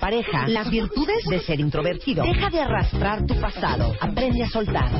pareja. 0.00 0.48
Las 0.48 0.70
virtudes 0.70 1.24
de 1.28 1.40
ser 1.40 1.60
introvertido. 1.60 2.24
Deja 2.24 2.48
de 2.48 2.60
arrastrar 2.60 3.26
tu 3.26 3.38
pasado. 3.40 3.94
Aprende 4.00 4.42
a 4.42 4.48
soltar. 4.48 4.90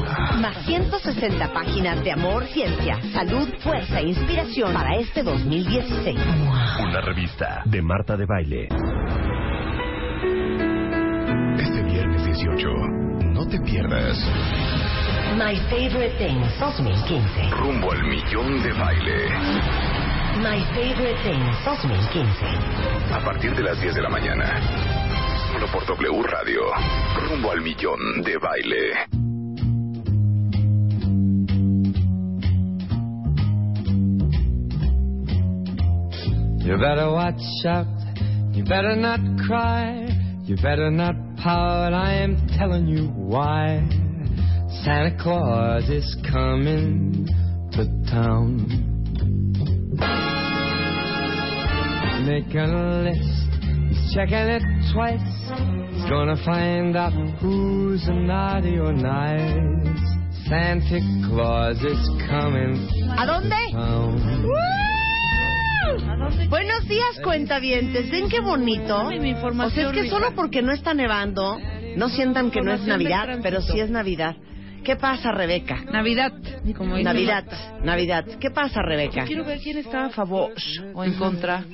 Más 0.40 0.64
160 0.66 1.52
páginas 1.52 2.04
de 2.04 2.12
amor, 2.12 2.44
ciencia, 2.48 3.00
salud, 3.12 3.48
fuerza 3.60 4.00
e 4.00 4.08
inspiración 4.08 4.72
para 4.72 4.96
este 4.96 5.22
2016. 5.22 6.18
Una 6.80 7.00
revista 7.00 7.62
de 7.64 7.82
Marta 7.82 8.16
de 8.16 8.26
Baile. 8.26 8.68
Este 11.58 11.82
viernes 11.82 12.24
18, 12.24 12.68
no 13.32 13.46
te 13.48 13.58
pierdas. 13.60 14.16
My 15.36 15.56
Favorite 15.70 16.16
Things 16.18 16.58
2015. 16.58 17.50
Rumbo 17.50 17.92
al 17.92 18.02
millón 18.04 18.62
de 18.62 18.72
baile. 18.72 19.89
My 20.40 20.56
Favorite 20.74 21.20
Things 21.22 21.54
2015. 21.66 23.12
A 23.12 23.20
partir 23.22 23.54
de 23.54 23.62
las 23.62 23.78
10 23.78 23.94
de 23.94 24.00
la 24.00 24.08
mañana. 24.08 24.58
Solo 25.52 25.66
por 25.70 25.84
W 25.84 26.22
Radio. 26.22 26.62
Rumbo 27.28 27.50
al 27.50 27.60
millón 27.60 28.22
de 28.24 28.38
baile. 28.38 29.06
You 36.64 36.78
better 36.78 37.10
watch 37.10 37.42
out. 37.66 37.86
You 38.54 38.64
better 38.64 38.96
not 38.96 39.20
cry. 39.46 40.08
You 40.44 40.56
better 40.56 40.90
not 40.90 41.16
pout. 41.36 41.92
I 41.92 42.14
am 42.14 42.38
telling 42.56 42.86
you 42.86 43.08
why. 43.08 43.86
Santa 44.84 45.14
Claus 45.20 45.90
is 45.90 46.16
coming 46.32 47.28
to 47.72 47.84
town. 48.10 48.99
A 52.52 53.02
list. 53.04 53.50
He's 53.88 54.14
checking 54.14 54.36
it 54.36 54.62
twice. 54.92 55.20
He's 55.92 56.08
gonna 56.08 56.36
find 56.44 56.96
out 56.96 57.12
who's 57.40 58.06
naughty 58.08 58.78
or 58.78 58.92
nice. 58.92 60.20
Santa 60.48 60.98
Claus 61.28 61.76
is 61.84 62.08
coming 62.28 62.74
¿A 63.16 63.24
dónde? 63.26 63.56
Buenos 66.48 66.88
días, 66.88 67.20
cuentavientes. 67.22 68.10
¿Ven 68.10 68.28
qué 68.28 68.40
bonito? 68.40 68.96
O 68.96 69.70
sea, 69.70 69.88
es 69.88 69.92
que 69.92 70.08
solo 70.08 70.34
porque 70.34 70.62
no 70.62 70.72
está 70.72 70.94
nevando, 70.94 71.58
no 71.96 72.08
sientan 72.08 72.50
que 72.50 72.62
no 72.62 72.72
es 72.72 72.82
Navidad, 72.86 73.38
pero 73.42 73.60
sí 73.60 73.78
es 73.78 73.90
Navidad. 73.90 74.36
¿Qué 74.84 74.96
pasa, 74.96 75.32
Rebeca? 75.32 75.84
Navidad, 75.92 76.32
como 76.76 76.96
dice 76.96 77.04
Navidad, 77.04 77.44
Marta. 77.46 77.84
Navidad. 77.84 78.24
¿Qué 78.40 78.50
pasa, 78.50 78.80
Rebeca? 78.82 79.24
Quiero 79.24 79.44
ver 79.44 79.58
quién 79.60 79.78
está 79.78 80.06
a 80.06 80.10
favor 80.10 80.52
o 80.94 81.04
en 81.04 81.14
contra. 81.14 81.64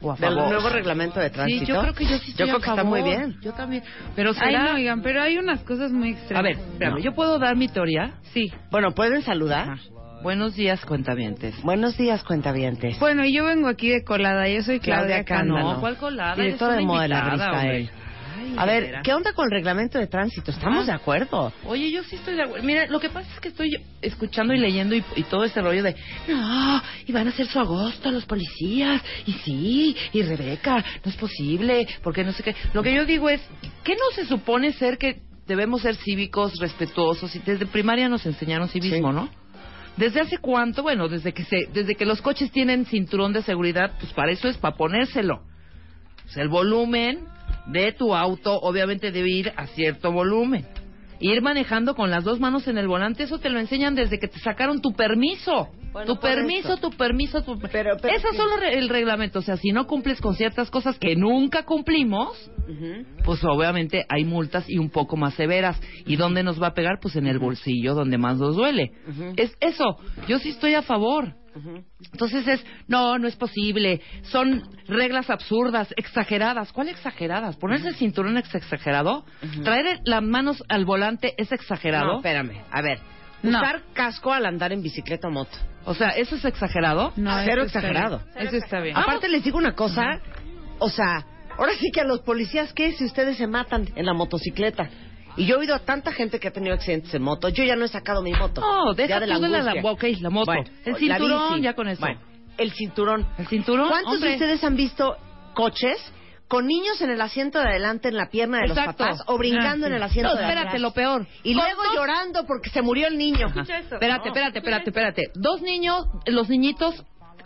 O 0.00 0.12
a 0.12 0.16
Del 0.16 0.34
favor. 0.34 0.48
nuevo 0.52 0.68
reglamento 0.68 1.18
de 1.18 1.30
tránsito. 1.30 1.64
Sí, 1.66 1.72
yo 1.72 1.80
creo 1.80 1.94
que 1.94 2.04
yo 2.04 2.18
sí 2.18 2.30
estoy 2.30 2.46
Yo 2.46 2.52
creo 2.52 2.56
a 2.58 2.60
que 2.60 2.70
está 2.70 2.82
favor. 2.84 3.00
muy 3.00 3.02
bien. 3.02 3.36
Yo 3.42 3.52
también. 3.52 3.82
Pero 4.14 4.30
Ay, 4.30 4.36
será... 4.36 4.62
no, 4.64 4.74
oigan, 4.76 5.02
pero 5.02 5.22
hay 5.22 5.38
unas 5.38 5.60
cosas 5.64 5.90
muy 5.90 6.10
extremas. 6.10 6.38
A 6.40 6.42
ver, 6.42 6.56
espérame, 6.56 6.94
No. 6.94 7.00
¿yo 7.00 7.14
puedo 7.14 7.38
dar 7.40 7.56
mi 7.56 7.66
teoría? 7.66 8.12
Sí. 8.32 8.52
Bueno, 8.70 8.92
¿pueden 8.92 9.22
saludar? 9.22 9.70
Ajá. 9.70 9.82
Buenos 10.22 10.54
días, 10.54 10.84
cuentavientes. 10.84 11.60
Buenos 11.62 11.96
días, 11.96 12.22
cuentavientes. 12.24 12.98
Bueno, 13.00 13.24
y 13.24 13.32
yo 13.32 13.44
vengo 13.44 13.68
aquí 13.68 13.88
de 13.88 14.02
colada. 14.04 14.48
Yo 14.48 14.62
soy 14.62 14.78
Claudia, 14.80 15.24
Claudia. 15.24 15.54
Cano. 15.64 15.80
¿cuál 15.80 15.96
colada? 15.96 16.34
Directora 16.36 16.74
de 16.74 16.82
moda 16.82 17.02
de 17.02 17.08
la. 17.08 17.88
Ay, 18.38 18.54
A 18.56 18.64
ver. 18.66 19.00
¿qué 19.02 19.12
onda 19.12 19.32
con 19.32 19.46
el 19.46 19.50
reglamento 19.50 19.98
de 19.98 20.06
tránsito? 20.06 20.50
¿Estamos 20.50 20.84
Ah. 20.84 20.86
de 20.86 20.92
acuerdo? 20.92 21.52
Oye, 21.64 21.90
yo 21.90 22.02
sí 22.04 22.16
estoy 22.16 22.34
de 22.34 22.42
acuerdo. 22.42 22.64
Mira, 22.64 22.86
lo 22.86 23.00
que 23.00 23.08
pasa 23.10 23.28
es 23.34 23.40
que 23.40 23.48
estoy 23.48 23.70
escuchando 24.00 24.54
y 24.54 24.58
leyendo 24.58 24.94
y, 24.94 25.04
y 25.16 25.22
todo 25.24 25.44
ese 25.44 25.60
rollo 25.60 25.82
de, 25.82 25.96
no, 26.28 26.82
y 27.06 27.12
van 27.12 27.26
a 27.26 27.30
hacer 27.30 27.46
su 27.46 27.58
agosto 27.58 28.10
los 28.10 28.24
policías, 28.26 29.02
y 29.26 29.32
sí, 29.32 29.96
y 30.12 30.22
Rebeca, 30.22 30.76
no 31.04 31.10
es 31.10 31.16
posible, 31.16 31.86
porque 32.02 32.24
no 32.24 32.32
sé 32.32 32.42
qué. 32.42 32.54
Lo 32.72 32.82
que 32.82 32.94
yo 32.94 33.04
digo 33.04 33.28
es, 33.28 33.40
¿qué 33.84 33.94
no 33.94 34.14
se 34.14 34.26
supone 34.26 34.72
ser 34.72 34.98
que 34.98 35.20
debemos 35.46 35.82
ser 35.82 35.96
cívicos, 35.96 36.58
respetuosos? 36.60 37.34
Y 37.34 37.40
desde 37.40 37.66
primaria 37.66 38.08
nos 38.08 38.24
enseñaron 38.26 38.68
civismo, 38.68 39.08
Sí. 39.10 39.14
¿no? 39.14 39.28
¿Desde 39.96 40.20
hace 40.20 40.38
cuánto? 40.38 40.82
Bueno, 40.84 41.08
desde 41.08 41.32
que 41.32 41.42
se, 41.44 41.66
desde 41.72 41.96
que 41.96 42.04
los 42.06 42.22
coches 42.22 42.52
tienen 42.52 42.86
cinturón 42.86 43.32
de 43.32 43.42
seguridad, 43.42 43.92
pues 43.98 44.12
para 44.12 44.30
eso 44.30 44.46
es 44.46 44.56
para 44.56 44.76
ponérselo. 44.76 45.42
O 46.26 46.30
sea, 46.30 46.42
el 46.44 46.48
volumen 46.48 47.20
de 47.70 47.92
tu 47.92 48.14
auto 48.14 48.58
obviamente 48.60 49.12
debe 49.12 49.30
ir 49.30 49.52
a 49.56 49.66
cierto 49.66 50.12
volumen. 50.12 50.66
Ir 51.20 51.42
manejando 51.42 51.96
con 51.96 52.10
las 52.10 52.22
dos 52.22 52.38
manos 52.38 52.68
en 52.68 52.78
el 52.78 52.86
volante, 52.86 53.24
eso 53.24 53.38
te 53.38 53.50
lo 53.50 53.58
enseñan 53.58 53.96
desde 53.96 54.20
que 54.20 54.28
te 54.28 54.38
sacaron 54.38 54.80
tu 54.80 54.92
permiso. 54.92 55.68
Bueno, 55.92 56.14
tu 56.14 56.20
permiso, 56.20 56.76
tu 56.76 56.90
permiso, 56.90 57.42
tu 57.42 57.58
Pero- 57.58 57.96
pero 58.00 58.14
Eso 58.14 58.28
sí. 58.30 58.36
solo 58.36 58.56
re- 58.58 58.78
el 58.78 58.88
reglamento. 58.88 59.40
O 59.40 59.42
sea, 59.42 59.56
si 59.56 59.72
no 59.72 59.86
cumples 59.88 60.20
con 60.20 60.34
ciertas 60.36 60.70
cosas 60.70 60.96
que 60.98 61.16
nunca 61.16 61.64
cumplimos, 61.64 62.50
pues 63.24 63.42
obviamente 63.42 64.04
hay 64.08 64.24
multas 64.24 64.64
y 64.68 64.78
un 64.78 64.90
poco 64.90 65.16
más 65.16 65.34
severas. 65.34 65.80
¿Y 66.06 66.14
dónde 66.16 66.44
nos 66.44 66.62
va 66.62 66.68
a 66.68 66.74
pegar? 66.74 66.98
Pues 67.02 67.16
en 67.16 67.26
el 67.26 67.40
bolsillo, 67.40 67.94
donde 67.94 68.16
más 68.18 68.38
nos 68.38 68.54
duele. 68.54 68.92
Es 69.36 69.56
eso. 69.60 69.96
Yo 70.28 70.38
sí 70.38 70.50
estoy 70.50 70.74
a 70.74 70.82
favor. 70.82 71.34
Entonces 72.12 72.46
es, 72.46 72.64
no, 72.86 73.18
no 73.18 73.28
es 73.28 73.36
posible. 73.36 74.00
Son 74.24 74.62
reglas 74.88 75.30
absurdas, 75.30 75.92
exageradas. 75.96 76.72
¿Cuál 76.72 76.88
exageradas? 76.88 77.56
¿Ponerse 77.56 77.88
el 77.88 77.96
cinturón 77.96 78.36
es 78.38 78.54
exagerado? 78.54 79.24
¿Traer 79.64 80.00
las 80.04 80.22
manos 80.22 80.62
al 80.68 80.84
volante 80.84 81.34
es 81.38 81.52
exagerado? 81.52 82.06
No, 82.06 82.16
espérame. 82.18 82.62
A 82.70 82.82
ver, 82.82 82.98
No. 83.42 83.58
usar 83.58 83.82
casco 83.92 84.32
al 84.32 84.46
andar 84.46 84.72
en 84.72 84.82
bicicleta 84.82 85.28
o 85.28 85.30
moto. 85.30 85.56
o 85.84 85.94
sea, 85.94 86.08
¿eso 86.10 86.36
es 86.36 86.44
exagerado? 86.44 87.12
No, 87.16 87.30
Cero 87.44 87.62
eso 87.62 87.66
está 87.66 87.78
exagerado. 87.80 88.22
bien. 88.34 88.46
Eso 88.46 88.56
está 88.56 88.80
bien. 88.80 88.96
Aparte 88.96 89.28
les 89.28 89.42
digo 89.44 89.56
una 89.58 89.74
cosa, 89.74 90.20
o 90.78 90.88
sea, 90.90 91.24
ahora 91.56 91.72
sí 91.78 91.90
que 91.92 92.00
a 92.00 92.04
los 92.04 92.20
policías, 92.20 92.72
¿qué 92.72 92.92
si 92.92 93.04
ustedes 93.04 93.36
se 93.38 93.46
matan 93.46 93.88
en 93.96 94.04
la 94.06 94.12
motocicleta? 94.12 94.90
Y 95.38 95.46
yo 95.46 95.54
he 95.56 95.58
oído 95.60 95.74
a 95.74 95.78
tanta 95.78 96.12
gente 96.12 96.38
que 96.40 96.48
ha 96.48 96.50
tenido 96.52 96.74
accidentes 96.74 97.14
en 97.14 97.22
moto. 97.22 97.48
Yo 97.48 97.64
ya 97.64 97.76
no 97.76 97.84
he 97.84 97.88
sacado 97.88 98.22
mi 98.22 98.32
moto. 98.32 98.60
No, 98.60 98.92
deja 98.94 99.08
Ya 99.08 99.20
de 99.20 99.26
la 99.28 99.36
tú 99.36 99.40
de 99.42 99.48
la, 99.48 99.58
angustia. 99.70 99.90
ok, 99.92 100.04
la 100.20 100.30
moto. 100.30 100.46
Bueno, 100.46 100.64
el 100.84 100.92
la 100.92 100.98
cinturón, 100.98 101.62
ya 101.62 101.74
con 101.74 101.88
eso. 101.88 102.00
Bueno, 102.00 102.20
el 102.58 102.72
cinturón. 102.72 103.26
¿El 103.38 103.46
cinturón? 103.46 103.88
¿Cuántos 103.88 104.14
Hombre. 104.14 104.30
de 104.30 104.34
ustedes 104.36 104.64
han 104.64 104.76
visto 104.76 105.16
coches 105.54 105.96
con 106.48 106.66
niños 106.66 107.00
en 107.02 107.10
el 107.10 107.20
asiento 107.20 107.58
de 107.60 107.68
adelante 107.68 108.08
en 108.08 108.16
la 108.16 108.30
pierna 108.30 108.58
de 108.58 108.66
Exacto. 108.68 109.04
los 109.04 109.18
papás 109.18 109.22
o 109.26 109.36
brincando 109.38 109.86
Ah, 109.86 109.88
sí. 109.88 109.92
en 109.92 109.92
el 109.96 110.02
asiento 110.02 110.30
No, 110.30 110.34
de 110.36 110.42
espérate, 110.42 110.68
atrás? 110.68 110.82
lo 110.82 110.92
peor. 110.92 111.26
Y 111.44 111.54
luego 111.54 111.82
dos- 111.84 111.94
llorando 111.94 112.44
porque 112.46 112.70
se 112.70 112.80
murió 112.82 113.06
el 113.06 113.18
niño. 113.18 113.46
Espérate, 113.48 114.28
espérate, 114.28 114.58
espérate, 114.58 114.90
espérate. 114.90 115.22
Dos 115.34 115.60
niños, 115.62 116.06
los 116.26 116.48
niñitos, 116.48 117.04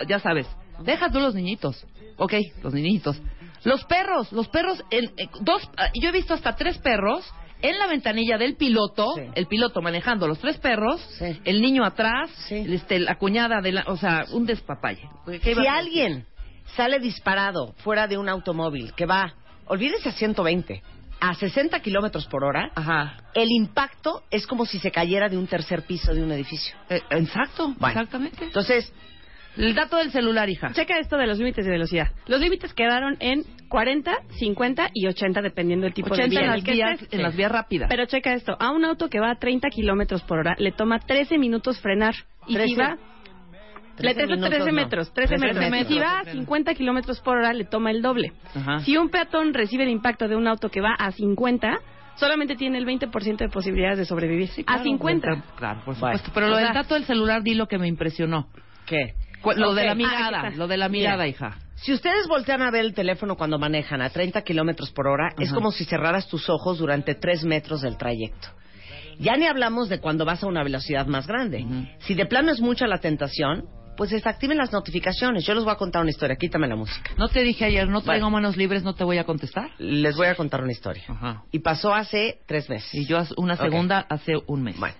ya 0.09 0.19
sabes, 0.21 0.47
deja 0.85 1.11
tú 1.11 1.19
los 1.21 1.35
niñitos. 1.35 1.85
Ok, 2.17 2.35
los 2.63 2.73
niñitos. 2.73 3.21
Los 3.65 3.85
perros, 3.85 4.33
los 4.33 4.49
perros, 4.49 4.83
el- 4.91 5.13
eh, 5.17 5.29
dos, 5.41 5.63
ah, 5.77 5.89
yo 6.01 6.09
he 6.09 6.13
visto 6.13 6.33
hasta 6.35 6.55
tres 6.57 6.79
perros 6.79 7.25
en 7.63 7.79
la 7.79 7.87
ventanilla 7.87 8.37
del 8.39 8.57
piloto, 8.57 9.15
Sí. 9.17 9.23
el 9.35 9.47
piloto 9.47 9.81
manejando 9.81 10.27
los 10.29 10.39
tres 10.39 10.59
perros, 10.59 11.01
Sí. 11.19 11.41
el 11.45 11.63
niño 11.63 11.85
atrás, 11.85 12.31
Sí. 12.49 12.57
este, 12.69 12.99
la 12.99 13.17
cuñada 13.17 13.61
de 13.63 13.73
la, 13.73 13.85
o 13.87 13.97
sea, 13.97 14.25
un 14.33 14.45
despapalle. 14.47 15.09
¿Qué 15.43 15.53
iba 15.53 15.63
Si 15.63 15.69
a- 15.69 15.77
alguien 15.77 16.27
sale 16.77 16.99
disparado 16.99 17.73
fuera 17.79 18.07
de 18.07 18.19
un 18.19 18.29
automóvil 18.29 18.93
que 18.95 19.07
va, 19.07 19.35
olvídese 19.67 20.09
a 20.09 20.13
120, 20.13 20.83
a 21.21 21.35
60 21.35 21.81
kilómetros 21.81 22.27
por 22.27 22.43
hora, 22.45 22.73
Ajá. 22.75 23.19
el 23.35 23.51
impacto 23.53 24.23
es 24.31 24.47
como 24.47 24.67
si 24.67 24.79
se 24.81 24.91
cayera 24.91 25.29
de 25.29 25.39
un 25.39 25.47
tercer 25.47 25.83
piso 25.87 26.13
de 26.13 26.23
un 26.23 26.33
edificio. 26.33 26.75
Eh, 26.89 27.01
exacto, 27.11 27.69
Bueno. 27.79 27.89
exactamente. 28.01 28.45
Entonces, 28.45 28.93
El 29.57 29.75
dato 29.75 29.97
del 29.99 30.11
celular, 30.11 30.49
hija. 30.49 30.73
Checa 30.73 30.99
esto 30.99 31.17
de 31.19 31.27
los 31.27 31.39
límites 31.39 31.65
de 31.65 31.71
velocidad. 31.71 32.09
Los 32.27 32.41
límites 32.41 32.73
quedaron 32.73 33.17
en 33.21 33.43
40, 33.69 34.11
50 34.39 34.91
y 34.95 35.07
80 35.07 35.43
dependiendo 35.43 35.85
del 35.85 35.93
tipo 35.95 36.13
80 36.15 36.23
de 36.25 36.31
vía 36.31 36.39
en 36.41 36.45
en 36.47 36.51
las 36.53 36.65
que 36.65 36.73
vías, 36.73 36.93
estés. 37.03 37.13
en 37.13 37.23
las 37.23 37.37
vías 37.37 37.53
rápidas. 37.53 37.89
Pero 37.91 38.07
checa 38.07 38.33
esto, 38.33 38.57
a 38.59 38.71
un 38.71 38.85
auto 38.85 39.09
que 39.09 39.21
va 39.21 39.31
a 39.31 39.37
30 39.39 39.69
kilómetros 39.69 40.23
por 40.23 40.39
hora 40.39 40.55
le 40.59 40.73
toma 40.73 40.99
13 41.01 41.37
minutos 41.39 41.79
frenar. 41.81 42.15
Y 42.47 42.55
13 42.55 42.69
si 42.69 42.75
va... 42.81 42.97
Le 43.99 44.15
13 44.15 44.23
toma 44.35 44.49
13 44.49 44.65
minutos, 44.65 44.67
no. 44.67 44.73
metros, 44.73 45.13
13 45.13 45.37
13 45.37 45.47
metros. 45.47 45.71
metros. 45.71 45.89
Si 45.93 45.99
va 45.99 46.21
a 46.21 46.25
50 46.25 46.75
kilómetros 46.75 47.21
por 47.21 47.37
hora 47.37 47.53
le 47.53 47.65
toma 47.67 47.91
el 47.91 48.01
doble. 48.01 48.33
Ajá. 48.55 48.81
Si 48.81 48.97
un 48.97 49.11
peatón 49.11 49.53
recibe 49.53 49.85
el 49.85 49.91
impacto 49.91 50.29
de 50.29 50.37
un 50.37 50.47
auto 50.47 50.71
que 50.71 50.81
va 50.81 50.95
a 50.99 51.13
50, 51.13 51.79
solamente 52.17 52.57
tiene 52.57 52.79
el 52.79 52.87
20% 52.87 53.37
de 53.37 53.49
posibilidades 53.51 53.99
de 53.99 54.05
sobrevivir. 54.07 54.49
a 54.67 54.79
50. 54.83 55.29
Claro, 55.57 55.81
por 55.85 55.95
Bueno. 55.99 56.17
supuesto. 56.17 56.31
Pero 56.35 56.49
lo 56.49 56.55
O 56.57 56.59
del 56.59 56.73
dato 56.73 56.95
del 56.95 57.05
celular, 57.05 57.43
di 57.43 57.55
lo 57.55 57.67
que 57.69 57.77
me 57.79 57.87
impresionó. 57.87 58.49
¿qué? 58.87 59.15
Cu- 59.43 59.53
Lo 59.57 59.75
de 59.75 59.85
la 59.85 59.93
Ah, 59.93 59.95
mirada, 59.95 60.51
lo 60.51 60.67
de 60.69 60.77
la 60.77 60.89
mirada, 60.89 61.25
Mira, 61.25 61.29
hija. 61.29 61.59
Si 61.77 61.93
ustedes 61.93 62.29
voltean 62.29 62.63
a 62.63 62.71
ver 62.71 62.85
el 62.85 62.95
teléfono 62.95 63.37
cuando 63.37 63.59
manejan 63.59 64.01
a 64.03 64.09
30 64.11 64.43
kilómetros 64.43 64.91
por 64.93 65.09
hora, 65.09 65.31
es 65.39 65.53
como 65.53 65.73
si 65.73 65.85
cerraras 65.85 66.29
tus 66.29 66.49
ojos 66.49 66.79
durante 66.79 67.15
3 67.17 67.45
metros 67.45 67.81
del 67.83 67.97
trayecto. 67.97 68.49
Ya 69.19 69.37
ni 69.37 69.47
hablamos 69.47 69.89
de 69.89 69.99
cuando 70.01 70.25
vas 70.25 70.43
a 70.43 70.47
una 70.47 70.63
velocidad 70.63 71.07
más 71.07 71.27
grande. 71.27 71.67
Si 72.01 72.15
de 72.15 72.25
plano 72.27 72.53
es 72.53 72.61
mucha 72.61 72.87
la 72.87 72.99
tentación, 72.99 73.65
pues 73.97 74.11
desactiven 74.11 74.57
las 74.59 74.73
notificaciones. 74.73 75.45
Yo 75.45 75.55
les 75.55 75.65
voy 75.65 75.73
a 75.73 75.77
contar 75.77 76.03
una 76.03 76.11
historia. 76.11 76.37
Quítame 76.37 76.67
la 76.69 76.77
música. 76.77 77.11
No 77.19 77.29
te 77.29 77.43
dije 77.43 77.65
ayer, 77.67 77.87
no 77.89 78.01
traigo 78.01 78.27
Bueno. 78.27 78.37
manos 78.39 78.57
libres, 78.57 78.83
no 78.85 78.95
te 78.95 79.05
voy 79.05 79.19
a 79.19 79.25
contestar. 79.25 79.71
Les 79.79 80.17
voy 80.17 80.29
a 80.29 80.35
contar 80.35 80.63
una 80.63 80.73
historia. 80.73 81.03
Ajá. 81.09 81.43
Y 81.53 81.59
pasó 81.59 81.93
hace 81.95 82.39
tres 82.47 82.71
meses. 82.71 82.95
Y 82.95 83.07
yo 83.07 83.19
una 83.37 83.57
segunda 83.57 84.07
hace 84.09 84.33
un 84.47 84.63
mes. 84.63 84.79
Bueno. 84.79 84.95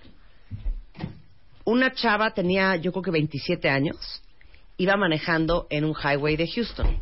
Una 1.65 1.93
chava 1.93 2.31
tenía, 2.31 2.75
yo 2.75 2.91
creo 2.91 3.03
que 3.03 3.11
27 3.11 3.69
años, 3.69 4.21
iba 4.77 4.97
manejando 4.97 5.67
en 5.69 5.85
un 5.85 5.95
highway 5.95 6.35
de 6.35 6.47
Houston, 6.47 6.99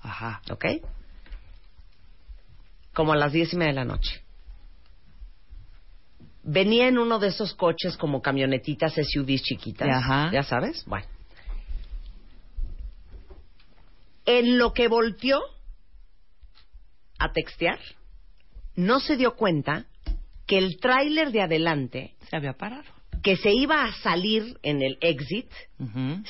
Ajá. 0.00 0.40
¿ok? 0.50 0.64
Como 2.94 3.12
a 3.12 3.16
las 3.16 3.32
diez 3.32 3.52
y 3.52 3.56
media 3.56 3.72
de 3.72 3.76
la 3.76 3.84
noche. 3.84 4.22
Venía 6.42 6.86
en 6.88 6.98
uno 6.98 7.18
de 7.18 7.28
esos 7.28 7.54
coches 7.54 7.96
como 7.96 8.22
camionetitas 8.22 8.94
SUVs 8.94 9.42
chiquitas. 9.42 9.88
Ajá. 9.88 10.30
¿Ya 10.32 10.44
sabes? 10.44 10.84
Bueno. 10.86 11.06
En 14.24 14.58
lo 14.58 14.72
que 14.72 14.88
volteó 14.88 15.40
a 17.18 17.32
textear, 17.32 17.80
no 18.76 19.00
se 19.00 19.16
dio 19.16 19.34
cuenta 19.34 19.86
que 20.46 20.58
el 20.58 20.78
tráiler 20.78 21.32
de 21.32 21.42
adelante 21.42 22.14
Se 22.30 22.36
había 22.36 22.52
parado. 22.52 22.95
Que 23.22 23.36
se 23.36 23.50
iba 23.52 23.84
a 23.84 23.92
salir 23.94 24.58
en 24.62 24.82
el 24.82 24.98
exit, 25.00 25.50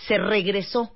se 0.07 0.19
regresó. 0.19 0.93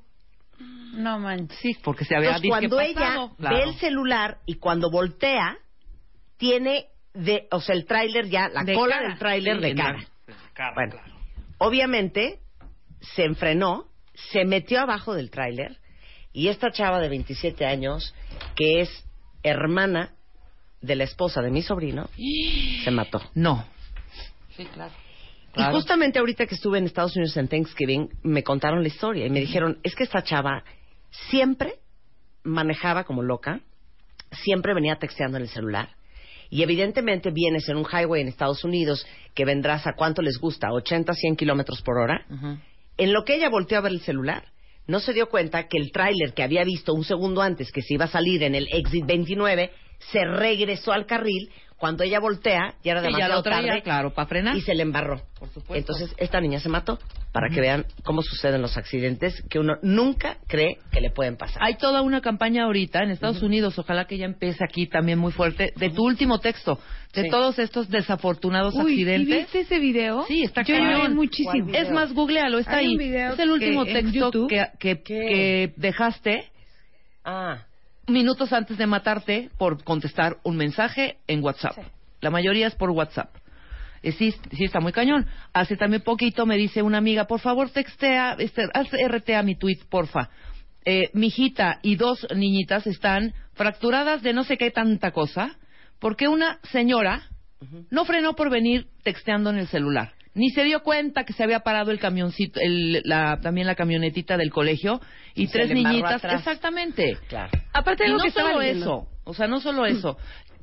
No 0.94 1.18
manches. 1.18 1.58
Sí, 1.60 1.76
porque 1.82 2.04
se 2.04 2.16
había 2.16 2.30
Entonces, 2.36 2.50
cuando 2.50 2.80
ella 2.80 2.94
pasado. 2.94 3.36
Claro. 3.36 3.56
ve 3.56 3.62
el 3.62 3.74
celular 3.76 4.38
y 4.46 4.54
cuando 4.54 4.90
voltea, 4.90 5.56
tiene 6.36 6.86
de, 7.14 7.46
o 7.50 7.60
sea, 7.60 7.74
el 7.74 7.86
tráiler 7.86 8.28
ya, 8.28 8.48
la 8.48 8.64
De 8.64 8.74
cola 8.74 8.96
cara. 8.96 9.08
del 9.08 9.18
tráiler 9.18 9.56
Sí, 9.56 9.62
de 9.62 9.74
cara. 9.74 10.06
Bueno, 10.74 10.94
obviamente 11.58 12.40
se 13.00 13.24
enfrenó, 13.24 13.86
se 14.32 14.44
metió 14.44 14.80
abajo 14.80 15.14
del 15.14 15.30
tráiler 15.30 15.78
y 16.32 16.48
esta 16.48 16.70
chava 16.70 17.00
de 17.00 17.08
27 17.08 17.64
años, 17.66 18.14
que 18.56 18.80
es 18.80 19.04
hermana 19.42 20.12
de 20.80 20.96
la 20.96 21.04
esposa 21.04 21.40
de 21.40 21.50
mi 21.50 21.62
sobrino, 21.62 22.08
se 22.84 22.90
mató. 22.90 23.22
No. 23.34 23.64
Sí, 24.56 24.64
claro. 24.66 24.92
Y 25.56 25.62
justamente 25.72 26.18
ahorita 26.18 26.46
que 26.46 26.54
estuve 26.54 26.78
en 26.78 26.84
Estados 26.84 27.16
Unidos 27.16 27.36
en 27.36 27.48
Thanksgiving, 27.48 28.08
me 28.22 28.42
contaron 28.42 28.82
la 28.82 28.88
historia 28.88 29.26
y 29.26 29.30
me 29.30 29.40
dijeron, 29.40 29.78
es 29.82 29.94
que 29.94 30.04
esta 30.04 30.22
chava 30.22 30.64
siempre 31.30 31.80
manejaba 32.44 33.04
como 33.04 33.22
loca, 33.22 33.60
siempre 34.30 34.74
venía 34.74 34.96
texteando 34.96 35.38
en 35.38 35.44
el 35.44 35.48
celular. 35.48 35.90
Y 36.50 36.62
evidentemente 36.62 37.30
vienes 37.30 37.68
en 37.68 37.76
un 37.76 37.86
highway 37.86 38.22
en 38.22 38.28
Estados 38.28 38.64
Unidos 38.64 39.06
que 39.34 39.44
vendrás 39.44 39.86
a 39.86 39.94
cuánto 39.94 40.20
les 40.20 40.38
gusta, 40.38 40.72
80, 40.72 41.14
100 41.14 41.36
kilómetros 41.36 41.80
por 41.82 41.98
hora. 41.98 42.26
En 42.96 43.12
lo 43.12 43.24
que 43.24 43.36
ella 43.36 43.48
volteó 43.48 43.78
a 43.78 43.82
ver 43.82 43.92
el 43.92 44.00
celular, 44.00 44.44
no 44.86 44.98
se 44.98 45.12
dio 45.12 45.28
cuenta 45.28 45.68
que 45.68 45.78
el 45.78 45.92
tráiler 45.92 46.34
que 46.34 46.42
había 46.42 46.64
visto 46.64 46.92
un 46.92 47.04
segundo 47.04 47.42
antes 47.42 47.70
que 47.70 47.82
se 47.82 47.94
iba 47.94 48.06
a 48.06 48.08
salir 48.08 48.42
en 48.42 48.56
el 48.56 48.66
exit 48.72 49.06
29 49.06 49.70
se 50.10 50.24
regresó 50.24 50.92
al 50.92 51.06
carril. 51.06 51.50
Cuando 51.80 52.04
ella 52.04 52.20
voltea, 52.20 52.74
ya 52.84 52.92
era 52.92 53.00
Sí, 53.00 53.06
ya 53.06 53.08
demasiado 53.08 53.34
lo 53.36 53.42
traía, 53.42 53.66
tarde 53.68 53.82
claro, 53.82 54.12
para 54.12 54.28
frenar. 54.28 54.54
y 54.54 54.60
se 54.60 54.74
le 54.74 54.82
embarró. 54.82 55.22
Por 55.38 55.48
supuesto. 55.48 55.74
Entonces, 55.74 56.14
esta 56.18 56.38
niña 56.38 56.60
se 56.60 56.68
mató 56.68 56.98
para 57.32 57.48
que 57.48 57.58
vean 57.58 57.86
cómo 58.04 58.20
suceden 58.22 58.60
los 58.60 58.76
accidentes 58.76 59.42
que 59.48 59.58
uno 59.58 59.76
nunca 59.82 60.36
cree 60.46 60.76
que 60.92 61.00
le 61.00 61.10
pueden 61.10 61.38
pasar. 61.38 61.62
Hay 61.64 61.76
toda 61.78 62.02
una 62.02 62.20
campaña 62.20 62.64
ahorita 62.64 63.02
en 63.02 63.10
Estados 63.10 63.42
Unidos, 63.42 63.78
ojalá 63.78 64.04
que 64.04 64.18
ya 64.18 64.26
empiece 64.26 64.62
aquí 64.62 64.88
también 64.88 65.18
muy 65.18 65.32
fuerte, 65.32 65.72
de 65.74 65.88
tu 65.88 66.04
último 66.04 66.38
texto, 66.38 66.78
de 67.14 67.22
Sí. 67.22 67.28
todos 67.30 67.58
estos 67.58 67.88
desafortunados 67.88 68.74
Uy, 68.74 68.80
¿y 68.80 68.84
accidentes. 68.92 69.36
viste 69.38 69.60
ese 69.60 69.78
video? 69.78 70.24
Sí, 70.26 70.42
está 70.42 70.60
Yo 70.62 70.74
lloré 70.76 71.08
muchísimo. 71.08 71.64
¿Cuál 71.64 71.74
Es 71.76 71.90
más, 71.90 72.12
googlealo, 72.12 72.58
está 72.58 72.76
Hay 72.76 72.88
ahí. 72.98 73.14
es 73.32 73.38
el 73.38 73.50
último 73.52 73.86
que 73.86 73.92
texto 73.94 74.46
que, 74.48 74.66
que, 74.78 75.02
que 75.02 75.72
dejaste 75.76 76.44
Ah, 77.24 77.64
minutos 78.12 78.52
antes 78.52 78.78
de 78.78 78.86
matarte 78.86 79.50
por 79.58 79.82
contestar 79.84 80.38
un 80.42 80.56
mensaje 80.56 81.18
en 81.26 81.42
WhatsApp. 81.42 81.76
La 82.20 82.30
mayoría 82.30 82.66
es 82.66 82.74
por 82.74 82.90
WhatsApp. 82.90 83.34
Eh, 84.02 84.12
sí, 84.12 84.32
sí 84.52 84.64
está 84.64 84.80
muy 84.80 84.92
cañón. 84.92 85.26
Hace 85.52 85.76
también 85.76 86.02
poquito 86.02 86.46
me 86.46 86.56
dice 86.56 86.82
una 86.82 86.98
amiga, 86.98 87.26
por 87.26 87.40
favor 87.40 87.70
textea, 87.70 88.36
este, 88.38 88.66
haz 88.72 88.88
RT 88.92 89.30
a 89.30 89.42
mi 89.42 89.56
tweet, 89.56 89.78
porfa. 89.88 90.30
Eh, 90.84 91.10
mi 91.12 91.26
hijita 91.26 91.78
y 91.82 91.96
dos 91.96 92.26
niñitas 92.34 92.86
están 92.86 93.34
fracturadas 93.52 94.22
de 94.22 94.32
no 94.32 94.44
sé 94.44 94.56
qué 94.56 94.70
tanta 94.70 95.10
cosa, 95.10 95.58
porque 95.98 96.28
una 96.28 96.58
señora 96.72 97.22
no 97.90 98.06
frenó 98.06 98.34
por 98.34 98.48
venir 98.48 98.86
texteando 99.02 99.50
en 99.50 99.58
el 99.58 99.68
celular. 99.68 100.14
Ni 100.34 100.50
se 100.50 100.62
dio 100.62 100.82
cuenta 100.82 101.24
que 101.24 101.32
se 101.32 101.42
había 101.42 101.60
parado 101.60 101.90
el 101.90 101.98
camioncito, 101.98 102.60
el- 102.60 103.02
la, 103.04 103.40
también 103.40 103.66
la 103.66 103.74
camionetita 103.74 104.36
del 104.36 104.50
colegio 104.50 105.00
y, 105.34 105.48
tres 105.48 105.70
niñitas. 105.70 106.12
atrás. 106.16 106.38
Exactamente. 106.38 107.18
claro. 107.28 107.50
Aparte 107.72 108.04
de 108.04 108.10
Y 108.10 108.12
lo 108.12 108.18
no 108.18 108.24
que 108.24 108.30
solo 108.30 108.60
eso, 108.62 109.08
o 109.24 109.34
sea, 109.34 109.48
no 109.48 109.60
solo 109.60 109.86
eso. 109.86 110.16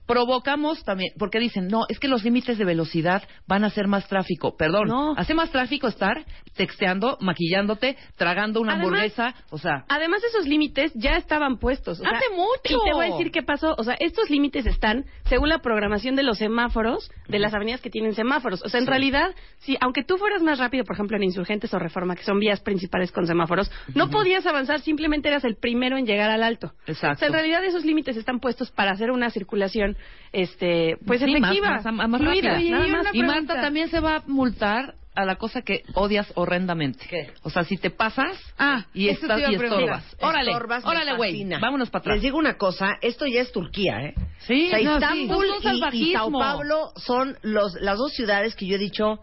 Provocamos 0.07 0.83
también, 0.83 1.11
porque 1.19 1.37
dicen, 1.39 1.67
no, 1.67 1.85
es 1.89 1.99
que 1.99 2.07
los 2.07 2.23
límites 2.23 2.57
de 2.57 2.65
velocidad 2.65 3.23
van 3.45 3.63
a 3.63 3.67
hacer 3.67 3.87
más 3.87 4.07
tráfico. 4.07 4.55
Perdón, 4.57 4.87
No. 4.87 5.13
hace 5.17 5.33
más 5.33 5.51
tráfico 5.51 5.87
estar 5.87 6.25
texteando, 6.55 7.17
maquillándote, 7.21 7.97
tragando 8.15 8.61
una 8.61 8.73
Además- 8.73 8.87
hamburguesa, 8.87 9.35
o 9.51 9.57
sea, 9.57 9.85
Además, 9.89 10.23
esos 10.23 10.47
límites 10.47 10.91
ya 10.95 11.17
estaban 11.17 11.57
puestos. 11.59 11.99
o 11.99 12.03
sea, 12.03 12.11
Hace 12.11 12.29
mucho. 12.31 12.47
Y 12.63 12.89
te 12.89 12.93
voy 12.93 13.05
a 13.05 13.09
decir 13.11 13.31
qué 13.31 13.43
pasó. 13.43 13.75
O 13.77 13.83
sea, 13.83 13.95
estos 13.99 14.29
límites 14.29 14.65
están 14.65 15.05
según 15.25 15.49
la 15.49 15.59
programación 15.59 16.15
de 16.15 16.23
los 16.23 16.37
semáforos 16.37 17.11
de 17.27 17.39
las 17.39 17.53
avenidas 17.53 17.81
que 17.81 17.89
tienen 17.89 18.15
semáforos. 18.15 18.63
O 18.63 18.69
sea, 18.69 18.79
en 18.79 18.87
realidad, 18.87 19.35
si 19.59 19.75
aunque 19.81 20.03
tú 20.03 20.17
fueras 20.17 20.41
más 20.41 20.57
rápido, 20.57 20.85
por 20.85 20.95
ejemplo, 20.95 21.17
en 21.17 21.23
Insurgentes 21.23 21.73
o 21.73 21.79
Reforma, 21.79 22.15
que 22.15 22.23
son 22.23 22.39
vías 22.39 22.61
principales 22.61 23.11
con 23.11 23.27
semáforos, 23.27 23.69
no 23.93 24.09
podías 24.09 24.45
avanzar, 24.45 24.79
simplemente 24.79 25.27
eras 25.27 25.43
el 25.43 25.57
primero 25.57 25.97
en 25.97 26.05
llegar 26.05 26.29
al 26.29 26.43
alto. 26.43 26.71
Exacto. 26.85 27.15
O 27.17 27.19
sea, 27.19 27.27
en 27.27 27.33
realidad 27.33 27.63
esos 27.65 27.83
límites 27.83 28.15
están 28.15 28.39
puestos 28.39 28.71
para 28.71 28.91
hacer 28.91 29.11
una 29.11 29.29
circulación, 29.29 29.96
este, 30.31 30.97
pues 31.05 31.19
sí, 31.21 31.25
más- 31.39 31.51
efectiva, 31.51 31.81
más, 31.91 32.09
más 32.09 32.21
fluida, 32.21 32.53
rápida. 32.53 32.79
nada 32.87 33.09
y 33.13 33.19
más. 33.23 33.27
Marta 33.47 33.61
también 33.61 33.89
se 33.89 33.99
va 33.99 34.17
a 34.17 34.23
multar 34.27 34.95
a 35.15 35.25
la 35.25 35.37
cosa 35.37 35.63
que 35.63 35.81
odias 35.95 36.31
horrendamente. 36.35 37.07
¿Qué? 37.09 37.31
O 37.41 37.49
sea, 37.49 37.63
si 37.63 37.77
te 37.77 37.89
pasas 37.89 38.37
Ah, 38.59 38.85
y, 38.93 39.09
estás, 39.09 39.39
y 39.49 39.55
estorbas. 39.55 40.15
Órale, 40.21 40.51
Estorbas, 40.51 40.85
órale, 40.85 41.15
güey. 41.15 41.43
Vámonos 41.59 41.89
para 41.89 42.01
atrás. 42.01 42.15
Les 42.17 42.21
digo 42.23 42.37
una 42.37 42.55
cosa, 42.57 42.97
esto 43.01 43.25
ya 43.25 43.41
es 43.41 43.51
Turquía, 43.51 43.99
¿eh? 44.03 44.13
Sí, 44.39 44.67
o 44.67 44.69
sea, 44.69 44.79
no, 44.83 44.99
sí. 44.99 45.21
Istambul 45.23 45.45
Es 45.45 45.65
un 45.65 45.73
y- 45.93 46.09
y. 46.09 46.13
Sao 46.13 46.31
Paulo 46.31 46.91
son 46.97 47.35
los, 47.41 47.73
las 47.81 47.97
dos 47.97 48.13
ciudades 48.13 48.55
que 48.55 48.67
yo 48.67 48.75
he 48.75 48.79
dicho, 48.79 49.19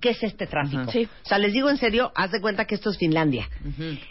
¿qué 0.00 0.10
es 0.10 0.22
este 0.22 0.46
tráfico? 0.46 0.90
Sí. 0.90 1.08
O 1.24 1.28
sea, 1.28 1.38
les 1.38 1.52
digo 1.52 1.70
en 1.70 1.76
serio, 1.76 2.12
haz 2.14 2.30
de 2.30 2.40
cuenta 2.40 2.64
que 2.64 2.74
esto 2.74 2.90
es 2.90 2.98
Finlandia. 2.98 3.48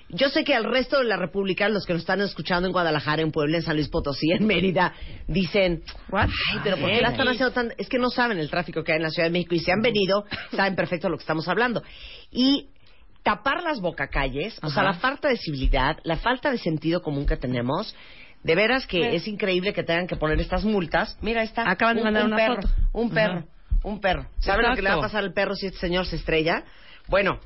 Yo 0.10 0.30
sé 0.30 0.44
que 0.44 0.54
al 0.56 0.66
resto 0.66 1.00
de 1.00 1.06
la 1.06 1.18
República, 1.18 1.70
los 1.70 1.86
que 1.86 1.94
nos 1.94 2.02
están 2.02 2.22
escuchando 2.22 2.68
en 2.68 2.74
Guadalajara, 2.74 3.22
en 3.22 3.32
Puebla, 3.32 3.58
en 3.58 3.64
San 3.64 3.76
Luis 3.76 3.90
Potosí, 3.90 4.32
en 4.32 4.46
Mérida, 4.46 4.94
dicen, 5.28 5.84
ay, 6.12 6.30
pero 6.64 6.78
¿por 6.78 6.90
qué 6.90 7.02
la 7.02 7.10
están 7.10 7.28
haciendo 7.28 7.52
tan...? 7.52 7.74
Es 7.78 7.90
que 7.90 8.00
no 8.00 8.10
saben 8.10 8.40
el 8.40 8.50
tráfico 8.50 8.84
que 8.84 8.92
hay 8.94 8.98
en 8.98 9.04
la 9.04 9.10
Ciudad 9.10 9.28
de 9.28 9.34
México 9.34 9.56
y 9.56 9.60
si 9.60 9.72
han 9.72 9.82
venido, 9.82 10.26
saben 10.56 10.76
perfecto 10.76 11.10
lo 11.10 11.18
que 11.18 11.22
estamos 11.24 11.48
hablando. 11.48 11.84
Y 12.32 12.70
tapar 13.24 13.62
las 13.64 13.82
bocacalles, 13.82 14.58
o 14.64 14.70
sea, 14.70 14.84
la 14.84 14.94
falta 14.94 15.28
de 15.28 15.38
civilidad, 15.38 15.98
la 16.04 16.16
falta 16.18 16.50
de 16.50 16.58
sentido 16.58 17.02
común 17.02 17.26
que 17.26 17.36
tenemos, 17.36 17.94
de 18.44 18.56
veras 18.56 18.88
que 18.88 19.16
es 19.16 19.28
increíble 19.28 19.74
que 19.74 19.84
tengan 19.84 20.08
que 20.08 20.16
poner 20.16 20.40
estas 20.40 20.64
multas. 20.64 21.18
Mira, 21.22 21.44
está 21.44 21.70
Acaban 21.70 21.98
de 21.98 22.04
mandar 22.04 22.24
un 22.24 22.34
una 22.34 22.38
perro, 22.38 22.62
foto. 22.62 22.74
un 22.94 23.10
perro, 23.10 23.44
un 23.84 24.00
perro. 24.00 24.26
¿Saben 24.40 24.68
lo 24.70 24.76
que 24.76 24.82
le 24.82 24.90
va 24.90 24.96
a 24.96 24.98
Exacto. 24.98 25.02
pasar 25.02 25.24
al 25.24 25.34
perro 25.34 25.56
si 25.56 25.68
este 25.68 25.80
señor 25.80 26.06
se 26.06 26.16
estrella? 26.18 26.64
Bueno, 27.08 27.40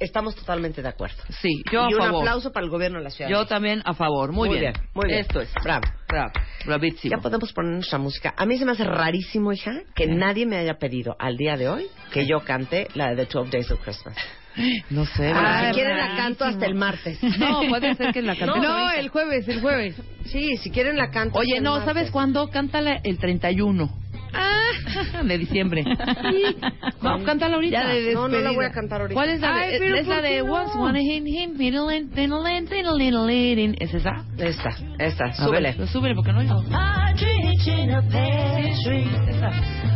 estamos 0.00 0.34
totalmente 0.36 0.82
de 0.82 0.88
acuerdo. 0.88 1.16
Sí, 1.40 1.62
yo 1.72 1.80
y 1.88 1.92
a 1.94 1.96
un 1.96 1.98
favor. 1.98 2.22
aplauso 2.22 2.52
para 2.52 2.64
el 2.64 2.70
gobierno 2.70 2.98
de 2.98 3.04
la 3.04 3.10
ciudad. 3.10 3.30
Yo 3.30 3.46
también 3.46 3.82
a 3.84 3.94
favor. 3.94 4.32
Muy, 4.32 4.48
Muy 4.48 4.58
bien, 4.60 4.72
muy 4.94 5.06
bien. 5.08 5.20
Esto 5.20 5.40
es. 5.40 5.50
Bravo. 5.62 5.84
Bravo. 6.08 6.32
Bravísimo. 6.66 7.16
Ya 7.16 7.22
podemos 7.22 7.52
poner 7.52 7.72
nuestra 7.72 7.98
música. 7.98 8.34
A 8.36 8.46
mí 8.46 8.58
se 8.58 8.64
me 8.64 8.72
hace 8.72 8.84
rarísimo, 8.84 9.52
hija, 9.52 9.72
que 9.94 10.06
nadie 10.06 10.46
me 10.46 10.56
haya 10.56 10.74
pedido 10.78 11.16
al 11.18 11.36
día 11.36 11.56
de 11.56 11.68
hoy 11.68 11.86
que 12.12 12.26
yo 12.26 12.40
cante 12.40 12.88
la 12.94 13.10
de 13.14 13.26
The 13.26 13.32
12 13.32 13.50
Days 13.50 13.70
of 13.70 13.80
Christmas. 13.82 14.16
No 14.90 15.04
sé. 15.06 15.32
Si 15.32 15.72
quieren 15.74 15.96
la 15.96 16.16
canto 16.16 16.44
hasta 16.44 16.66
el 16.66 16.74
martes. 16.74 17.20
No, 17.38 17.60
puede 17.68 17.94
ser 17.94 18.12
que 18.12 18.22
la 18.22 18.34
cantemos 18.34 18.58
No, 18.68 18.90
el 18.90 19.08
jueves, 19.08 19.46
el 19.48 19.60
jueves. 19.60 19.94
Sí, 20.24 20.56
si 20.56 20.70
quieren 20.70 20.96
la 20.96 21.10
canto. 21.10 21.38
Oye, 21.38 21.58
hasta 21.58 21.62
no. 21.62 21.84
¿sabes 21.84 22.10
cuándo? 22.10 22.48
Cántala 22.50 22.98
el 23.04 23.18
31. 23.18 23.88
Ah, 24.32 25.22
de 25.24 25.38
diciembre. 25.38 25.84
Sí. 25.84 26.56
No, 27.02 27.22
cántala 27.24 27.56
ahorita. 27.56 27.82
Ya 27.82 27.88
de 27.88 28.14
No, 28.14 28.28
no 28.28 28.38
la 28.38 28.52
voy 28.52 28.64
a 28.64 28.70
cantar 28.70 29.00
ahorita. 29.00 29.14
¿Cuál 29.14 29.30
es 29.30 29.40
la 29.40 29.54
Ay, 29.54 29.78
de? 29.78 29.98
es 30.00 30.06
la 30.06 30.14
¿por 30.16 30.22
de 30.24 30.42
no? 30.42 30.52
Once 30.54 30.78
Wanna 30.78 31.00
Hit 31.00 31.26
Him, 31.26 31.56
Middle 31.56 32.04
Diddle 32.14 32.64
Diddle 32.66 33.26
Diddle. 33.26 33.76
¿Es 33.80 33.94
esa? 33.94 34.24
Esta, 34.38 34.70
esta, 34.98 35.24
A 35.26 35.32
súbele. 35.34 35.72
ver, 35.72 35.88
súbele 35.88 36.14
porque 36.14 36.32
no 36.32 36.40
oigo. 36.40 36.62
Partridge 36.70 37.66
in 37.68 37.90
a 37.90 38.02
pear 38.10 38.62
tree. 38.84 39.06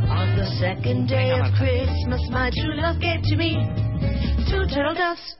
On 0.09 0.37
the 0.37 0.47
second 0.61 1.09
day 1.09 1.31
Venga, 1.31 1.49
of. 1.49 1.55
Christmas, 1.59 2.21
my 2.31 2.51
true 2.51 2.75
love 2.81 2.99
gave 3.01 3.23
to 3.23 3.37
me 3.37 3.55
two 4.51 4.67
turtle 4.67 4.95
doves 4.95 5.37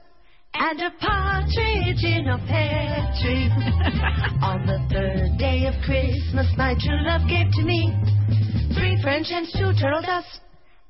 and 0.55 0.81
a 0.81 0.91
partridge 0.99 2.03
in 2.03 2.27
a 2.27 2.37
pear 2.47 3.11
tree. 3.21 3.49
On 4.41 4.65
the 4.65 4.79
third 4.89 5.37
day 5.37 5.65
of 5.67 5.73
Christmas, 5.85 6.47
my 6.57 6.73
true 6.75 7.01
love 7.05 7.21
gave 7.27 7.49
to 7.53 7.63
me 7.63 7.91
three 8.75 9.01
French 9.01 9.29
hens, 9.29 9.51
two 9.53 9.73
turtle 9.79 10.01
doves, 10.01 10.39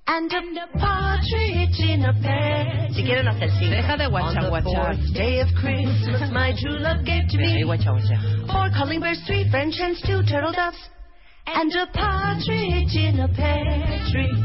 and 0.08 0.32
a 0.32 0.68
partridge 0.78 1.80
in 1.80 2.04
a 2.06 2.14
pear 2.22 2.88
Si 2.92 3.02
tree. 3.02 3.10
quieren 3.10 3.28
hacer 3.28 3.50
cinco. 3.58 3.76
Deja 3.76 3.98
de 3.98 4.06
On 4.06 4.36
the 4.36 4.62
fourth 4.64 5.14
day 5.14 5.40
of 5.40 5.48
Christmas, 5.56 6.30
my 6.32 6.54
true 6.60 6.78
love 6.80 7.06
gave 7.06 7.28
to 7.30 7.38
Ey, 7.40 7.64
me 7.64 7.64
guachaguachar. 7.64 8.48
four 8.52 8.70
calling 8.76 9.00
birds, 9.00 9.22
three 9.26 9.50
French 9.50 9.78
hens, 9.78 10.02
two 10.06 10.22
turtle 10.24 10.52
doves, 10.52 10.78
and 11.48 11.72
a 11.74 11.88
partridge 11.94 12.96
in 12.96 13.20
a 13.20 13.28
pear 13.30 14.00
tree. 14.12 14.36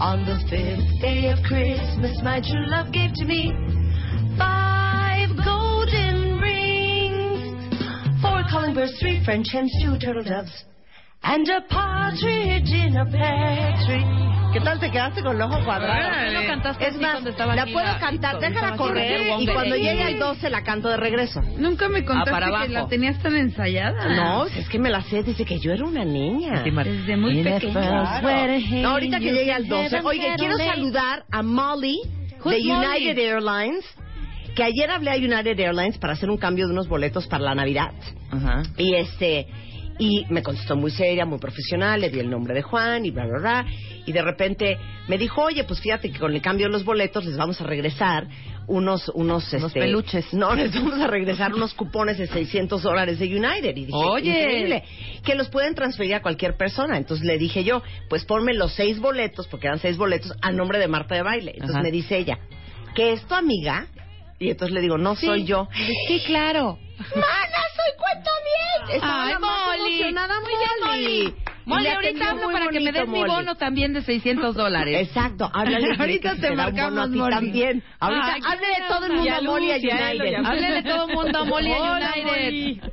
On 0.00 0.24
the 0.24 0.38
fifth 0.48 1.00
day 1.02 1.28
of 1.28 1.38
Christmas, 1.44 2.16
my 2.24 2.40
true 2.40 2.66
love 2.72 2.90
gave 2.92 3.12
to 3.14 3.24
me 3.26 3.52
five 4.38 5.28
golden 5.44 6.38
rings, 6.40 7.68
four 8.22 8.42
calling 8.50 8.72
birds, 8.74 8.96
three 8.98 9.22
French 9.24 9.46
hens, 9.52 9.70
two 9.84 9.98
turtle 9.98 10.24
doves, 10.24 10.64
and 11.22 11.48
a 11.48 11.60
partridge 11.68 12.70
in 12.70 12.96
a 12.96 13.04
pear 13.04 13.74
tree. 13.86 14.30
¿Qué 14.52 14.60
tal 14.60 14.80
te 14.80 14.90
quedaste 14.90 15.22
con 15.22 15.36
el 15.36 15.42
ojo 15.42 15.64
cuadrado? 15.64 16.10
¿Por 16.10 16.26
qué 16.26 16.34
no 16.34 16.46
cantaste 16.48 16.88
Es 16.88 17.00
más, 17.00 17.24
estaba 17.24 17.54
la 17.54 17.66
puedo 17.66 17.98
cantar, 18.00 18.40
déjala 18.40 18.76
correr 18.76 19.32
aquí 19.32 19.44
y 19.44 19.46
cuando 19.46 19.76
llegue 19.76 20.02
al 20.02 20.18
12 20.18 20.50
la 20.50 20.64
canto 20.64 20.88
de 20.88 20.96
regreso. 20.96 21.40
Nunca 21.56 21.88
me 21.88 22.04
contaste 22.04 22.32
para 22.32 22.62
que 22.62 22.72
la 22.72 22.88
tenías 22.88 23.22
tan 23.22 23.36
ensayada. 23.36 24.08
No, 24.08 24.46
si 24.48 24.58
es 24.58 24.68
que 24.68 24.80
me 24.80 24.90
la 24.90 25.02
sé 25.02 25.22
desde 25.22 25.44
que 25.44 25.60
yo 25.60 25.72
era 25.72 25.84
una 25.84 26.04
niña. 26.04 26.64
Desde 26.64 27.16
muy 27.16 27.44
pequeña. 27.44 28.20
No, 28.82 28.88
ahorita 28.88 29.20
que 29.20 29.32
llegue 29.32 29.52
al 29.52 29.68
12. 29.68 30.00
Oye, 30.02 30.34
quiero 30.36 30.56
saludar 30.56 31.24
a 31.30 31.42
Molly 31.42 32.00
de 32.44 32.62
Molly? 32.64 32.70
United 32.72 33.18
Airlines, 33.18 33.84
que 34.56 34.64
ayer 34.64 34.90
hablé 34.90 35.12
a 35.12 35.16
United 35.16 35.60
Airlines 35.60 35.98
para 35.98 36.14
hacer 36.14 36.28
un 36.28 36.38
cambio 36.38 36.66
de 36.66 36.72
unos 36.72 36.88
boletos 36.88 37.28
para 37.28 37.44
la 37.44 37.54
Navidad. 37.54 37.92
Ajá. 38.32 38.62
Y 38.76 38.94
este 38.94 39.46
y 40.00 40.24
me 40.30 40.42
contestó 40.42 40.76
muy 40.76 40.90
seria, 40.90 41.26
muy 41.26 41.38
profesional, 41.38 42.00
le 42.00 42.08
di 42.08 42.18
el 42.20 42.30
nombre 42.30 42.54
de 42.54 42.62
Juan 42.62 43.04
y 43.04 43.10
bla 43.10 43.26
bla 43.26 43.38
bla 43.38 43.66
y 44.06 44.12
de 44.12 44.22
repente 44.22 44.78
me 45.08 45.18
dijo, 45.18 45.42
"Oye, 45.42 45.62
pues 45.64 45.80
fíjate 45.80 46.10
que 46.10 46.18
con 46.18 46.34
el 46.34 46.40
cambio 46.40 46.66
de 46.66 46.72
los 46.72 46.84
boletos 46.84 47.26
les 47.26 47.36
vamos 47.36 47.60
a 47.60 47.64
regresar 47.64 48.26
unos 48.66 49.10
unos 49.10 49.52
Unos 49.52 49.64
este, 49.64 49.80
peluches. 49.80 50.32
No, 50.32 50.54
les 50.56 50.72
vamos 50.72 50.98
a 50.98 51.06
regresar 51.06 51.52
unos 51.52 51.74
cupones 51.74 52.16
de 52.16 52.28
600 52.28 52.82
dólares 52.82 53.18
de 53.18 53.26
United 53.26 53.76
y 53.76 53.84
dije, 53.84 53.92
Oye. 53.92 54.30
increíble, 54.30 54.84
que 55.22 55.34
los 55.34 55.48
pueden 55.48 55.74
transferir 55.74 56.14
a 56.14 56.22
cualquier 56.22 56.56
persona. 56.56 56.96
Entonces 56.96 57.26
le 57.26 57.36
dije 57.36 57.62
yo, 57.62 57.82
pues 58.08 58.24
ponme 58.24 58.54
los 58.54 58.72
seis 58.72 59.00
boletos, 59.00 59.48
porque 59.48 59.66
eran 59.66 59.80
seis 59.80 59.98
boletos, 59.98 60.32
a 60.40 60.50
nombre 60.50 60.78
de 60.78 60.88
Marta 60.88 61.14
de 61.14 61.22
Baile. 61.22 61.50
Entonces 61.52 61.76
Ajá. 61.76 61.82
me 61.82 61.90
dice 61.90 62.16
ella, 62.16 62.38
¿que 62.94 63.12
es 63.12 63.22
tu 63.26 63.34
amiga? 63.34 63.86
Y 64.38 64.48
entonces 64.48 64.72
le 64.72 64.80
digo, 64.80 64.96
no 64.96 65.14
soy 65.14 65.44
yo. 65.44 65.68
Sí, 66.08 66.22
claro. 66.24 66.78
¡Mana, 67.14 67.60
soy 67.76 67.98
cuento! 67.98 68.30
Estaba 68.88 69.24
Ay, 69.26 69.34
más 69.40 69.78
Molly. 69.78 69.94
emocionada, 70.00 70.34
Muy 70.40 70.48
bien, 70.50 70.70
Molly. 70.86 71.34
Molly, 71.66 71.86
ahorita 71.88 72.30
hablo 72.30 72.50
para 72.50 72.66
que 72.68 72.80
me 72.80 72.86
bonito, 72.86 72.98
des 73.00 73.08
mi 73.08 73.18
Molly. 73.20 73.30
bono 73.30 73.54
también 73.54 73.92
de 73.92 74.02
600 74.02 74.54
dólares. 74.56 75.08
Exacto, 75.08 75.48
háblale. 75.52 75.94
Ahorita 75.98 76.34
te 76.36 76.50
marcamos, 76.56 77.10
Molly. 77.10 77.30
también. 77.30 77.82
Ahorita, 78.00 78.34
Ay, 78.34 78.40
háblale 78.44 78.66
de 78.74 78.88
todo 78.88 79.06
el 79.06 79.12
mundo 79.12 79.34
a 79.34 79.40
Molly 79.42 79.70
a 79.70 79.76
United. 79.76 80.30
llamó. 80.32 80.48
Háblale 80.48 80.82
todo 80.82 81.06
el 81.08 81.14
mundo 81.14 81.38
a 81.38 81.44
Molly 81.44 81.72
a 81.72 81.78
United. 81.92 82.90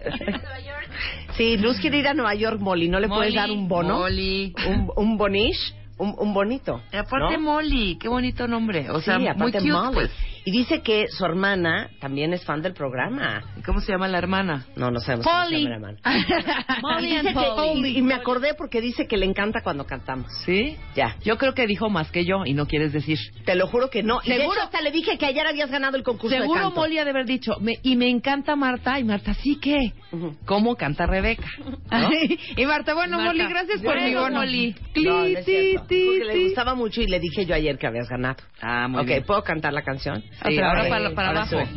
Sí, 1.37 1.57
Luz 1.57 1.77
quiere 1.79 1.97
ir 1.99 2.07
a 2.07 2.13
Nueva 2.13 2.33
York, 2.35 2.59
Molly. 2.59 2.87
¿No 2.89 2.99
le 2.99 3.07
puedes 3.07 3.33
Molly, 3.33 3.35
dar 3.35 3.51
un 3.51 3.67
bono? 3.67 3.99
Molly. 3.99 4.53
Un, 4.67 4.91
un 4.95 5.17
bonish, 5.17 5.73
un, 5.97 6.15
un 6.17 6.33
bonito. 6.33 6.81
Y 6.91 6.97
aparte 6.97 7.37
¿no? 7.37 7.43
Molly, 7.53 7.97
qué 7.99 8.07
bonito 8.09 8.47
nombre. 8.47 8.89
O 8.89 9.01
sea, 9.01 9.17
sí, 9.19 9.25
muy 9.37 9.51
cute, 9.51 9.71
Molly. 9.71 9.93
pues. 9.93 10.11
Y 10.47 10.51
dice 10.51 10.81
que 10.81 11.09
su 11.09 11.25
hermana 11.25 11.89
también 11.99 12.31
es 12.31 12.45
fan 12.45 12.61
del 12.61 12.71
programa. 12.71 13.43
¿Y 13.57 13.61
¿Cómo 13.63 13.81
se 13.81 13.91
llama 13.91 14.07
la 14.07 14.17
hermana? 14.17 14.65
No, 14.77 14.89
no 14.91 15.01
sabemos 15.01 15.25
Polly. 15.25 15.65
cómo 15.65 15.67
se 15.67 15.73
llama 15.73 15.91
la 15.91 16.11
hermana. 16.13 16.65
Molly 16.81 17.15
and 17.17 17.27
que- 17.27 17.33
Polly. 17.33 17.97
y 17.97 18.01
me 18.01 18.13
acordé 18.13 18.53
porque 18.53 18.79
dice 18.79 19.07
que 19.07 19.17
le 19.17 19.25
encanta 19.25 19.59
cuando 19.61 19.85
cantamos. 19.85 20.31
¿Sí? 20.45 20.77
Ya. 20.95 21.17
Yo 21.25 21.37
creo 21.37 21.53
que 21.53 21.67
dijo 21.67 21.89
más 21.89 22.11
que 22.11 22.23
yo 22.23 22.45
y 22.45 22.53
no 22.53 22.65
quieres 22.65 22.93
decir. 22.93 23.17
Te 23.43 23.55
lo 23.55 23.67
juro 23.67 23.89
que 23.89 24.03
no. 24.03 24.21
Y 24.23 24.29
de 24.29 24.37
Seguro. 24.37 24.53
hecho, 24.53 24.63
hasta 24.67 24.79
le 24.79 24.91
dije 24.91 25.17
que 25.17 25.25
ayer 25.25 25.45
habías 25.45 25.69
ganado 25.69 25.97
el 25.97 26.03
concurso 26.03 26.33
de 26.33 26.43
Seguro 26.43 26.61
canto. 26.61 26.79
Molly 26.79 26.97
ha 26.99 27.03
de 27.03 27.09
haber 27.09 27.25
dicho, 27.25 27.51
me- 27.59 27.79
y 27.83 27.97
me 27.97 28.07
encanta 28.09 28.55
Marta, 28.55 28.97
y 29.01 29.03
Marta, 29.03 29.33
¿sí 29.33 29.57
qué? 29.61 29.91
Ujú. 30.13 30.33
¿Cómo 30.45 30.77
canta 30.77 31.05
Rebeca? 31.07 31.43
¿No? 31.91 32.09
y 32.55 32.65
Marta, 32.65 32.93
bueno, 32.93 33.17
Marta, 33.17 33.33
Molly, 33.33 33.49
gracias 33.49 33.81
por 33.81 33.99
mi 34.01 34.13
bueno. 34.15 34.39
Molly. 34.39 34.73
No, 34.95 35.11
no 35.11 35.23
es 35.25 35.43
cierto. 35.43 35.87
Ti, 35.87 36.19
le 36.25 36.43
gustaba 36.45 36.73
mucho 36.73 37.01
y 37.01 37.07
le 37.07 37.19
dije 37.19 37.45
yo 37.45 37.53
ayer 37.53 37.77
que 37.77 37.85
habías 37.87 38.07
ganado. 38.07 38.37
Ah, 38.61 38.87
muy 38.87 39.01
ok, 39.01 39.07
bien. 39.07 39.23
¿puedo 39.23 39.43
cantar 39.43 39.73
la 39.73 39.81
canción? 39.81 40.23
Sí, 40.45 40.53
Otra 40.53 40.69
ahora 40.69 40.89
para, 40.89 41.15
para 41.15 41.27
Ahora 41.29 41.41
abajo. 41.41 41.69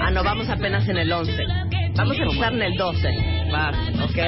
Ah, 0.00 0.10
no, 0.10 0.22
vamos 0.24 0.48
apenas 0.48 0.88
en 0.88 0.96
el 0.98 1.12
11. 1.12 1.32
Vamos 1.96 2.18
a 2.18 2.22
empezar 2.22 2.52
en 2.52 2.62
el 2.62 2.76
12. 2.76 3.48
Vas. 3.50 3.76
¿Ok? 4.02 4.18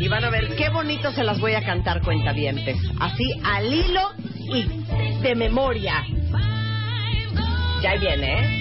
Y 0.00 0.08
van 0.08 0.24
a 0.24 0.30
ver 0.30 0.54
qué 0.56 0.70
bonito 0.70 1.12
se 1.12 1.22
las 1.22 1.38
voy 1.40 1.54
a 1.54 1.62
cantar 1.62 2.00
cuentavientes. 2.00 2.76
Así, 2.98 3.34
al 3.44 3.72
hilo 3.72 4.12
y 4.36 4.66
de 5.20 5.34
memoria. 5.34 6.04
Ya 7.82 7.90
ahí 7.90 7.98
viene, 7.98 8.40
¿eh? 8.40 8.60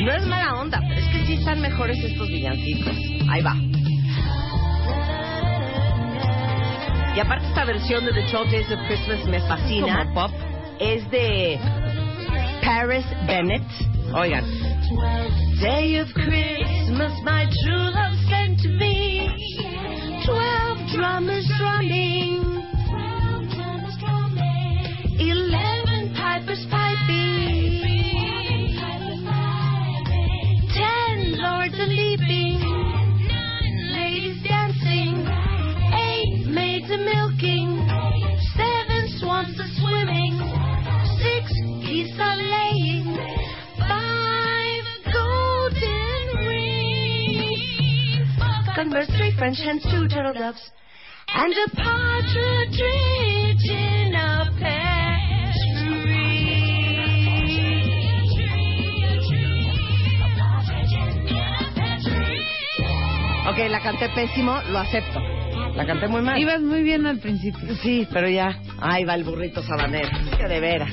No 0.00 0.12
es 0.12 0.26
mala 0.26 0.54
onda, 0.54 0.80
pero 0.86 1.00
es 1.00 1.06
que 1.08 1.26
sí 1.26 1.32
están 1.34 1.60
mejores 1.60 1.98
estos 1.98 2.28
villancicos. 2.28 2.94
Ahí 3.30 3.42
va. 3.42 3.54
Y 7.14 7.20
aparte 7.20 7.46
esta 7.46 7.64
versión 7.64 8.04
de 8.04 8.12
The 8.12 8.22
12 8.30 8.50
Days 8.50 8.72
of 8.72 8.78
Christmas 8.88 9.24
me 9.26 9.40
fascina. 9.42 9.98
Como 9.98 10.14
pop. 10.14 10.30
Es 10.80 11.08
de 11.10 11.60
Paris 12.64 13.06
Bennett. 13.26 13.62
Oigan. 14.12 14.44
Day 15.60 16.00
of 16.00 16.12
Christmas, 16.12 17.12
my 17.22 17.46
true 17.62 17.90
love 17.90 18.14
sent 18.28 18.60
to 18.62 18.68
me. 18.68 19.30
Twelve 20.26 20.78
drummers 20.92 21.46
drumming. 21.56 22.42
Eleven 25.20 26.14
pipers 26.16 26.66
piping. 26.68 27.84
Ten 30.74 31.38
lords 31.38 31.78
a 31.78 31.86
leaping. 31.86 32.93
Swans 39.44 39.60
a 39.60 39.66
swimming. 39.80 40.36
Six 41.20 41.52
geese 41.84 42.18
a 42.18 42.36
laying. 42.36 43.16
Five 43.76 44.86
golden 45.12 46.26
rings. 46.48 48.30
Converse, 48.74 49.10
three 49.18 49.32
French 49.36 49.58
hens, 49.58 49.82
two 49.82 50.08
turtle 50.08 50.32
doves. 50.32 50.70
And 51.28 51.52
a 51.52 51.68
partridge 51.76 52.80
in 53.68 54.14
a 54.14 54.50
pear 54.58 55.52
tree. 55.82 56.54
Ok, 63.46 63.58
la 63.68 63.80
canté 63.80 64.08
pésimo, 64.08 64.62
lo 64.70 64.78
acepto. 64.78 65.20
La 65.74 65.84
canté 65.84 66.08
muy 66.08 66.22
mal. 66.22 66.38
Ibas 66.38 66.60
muy 66.60 66.82
bien 66.82 67.06
al 67.06 67.18
principio. 67.18 67.74
Sí, 67.82 68.08
pero 68.10 68.28
ya. 68.28 68.58
Ahí 68.80 69.04
va 69.04 69.14
el 69.14 69.24
burrito 69.24 69.62
sabanero. 69.62 70.08
Que 70.36 70.48
de 70.48 70.60
veras. 70.60 70.90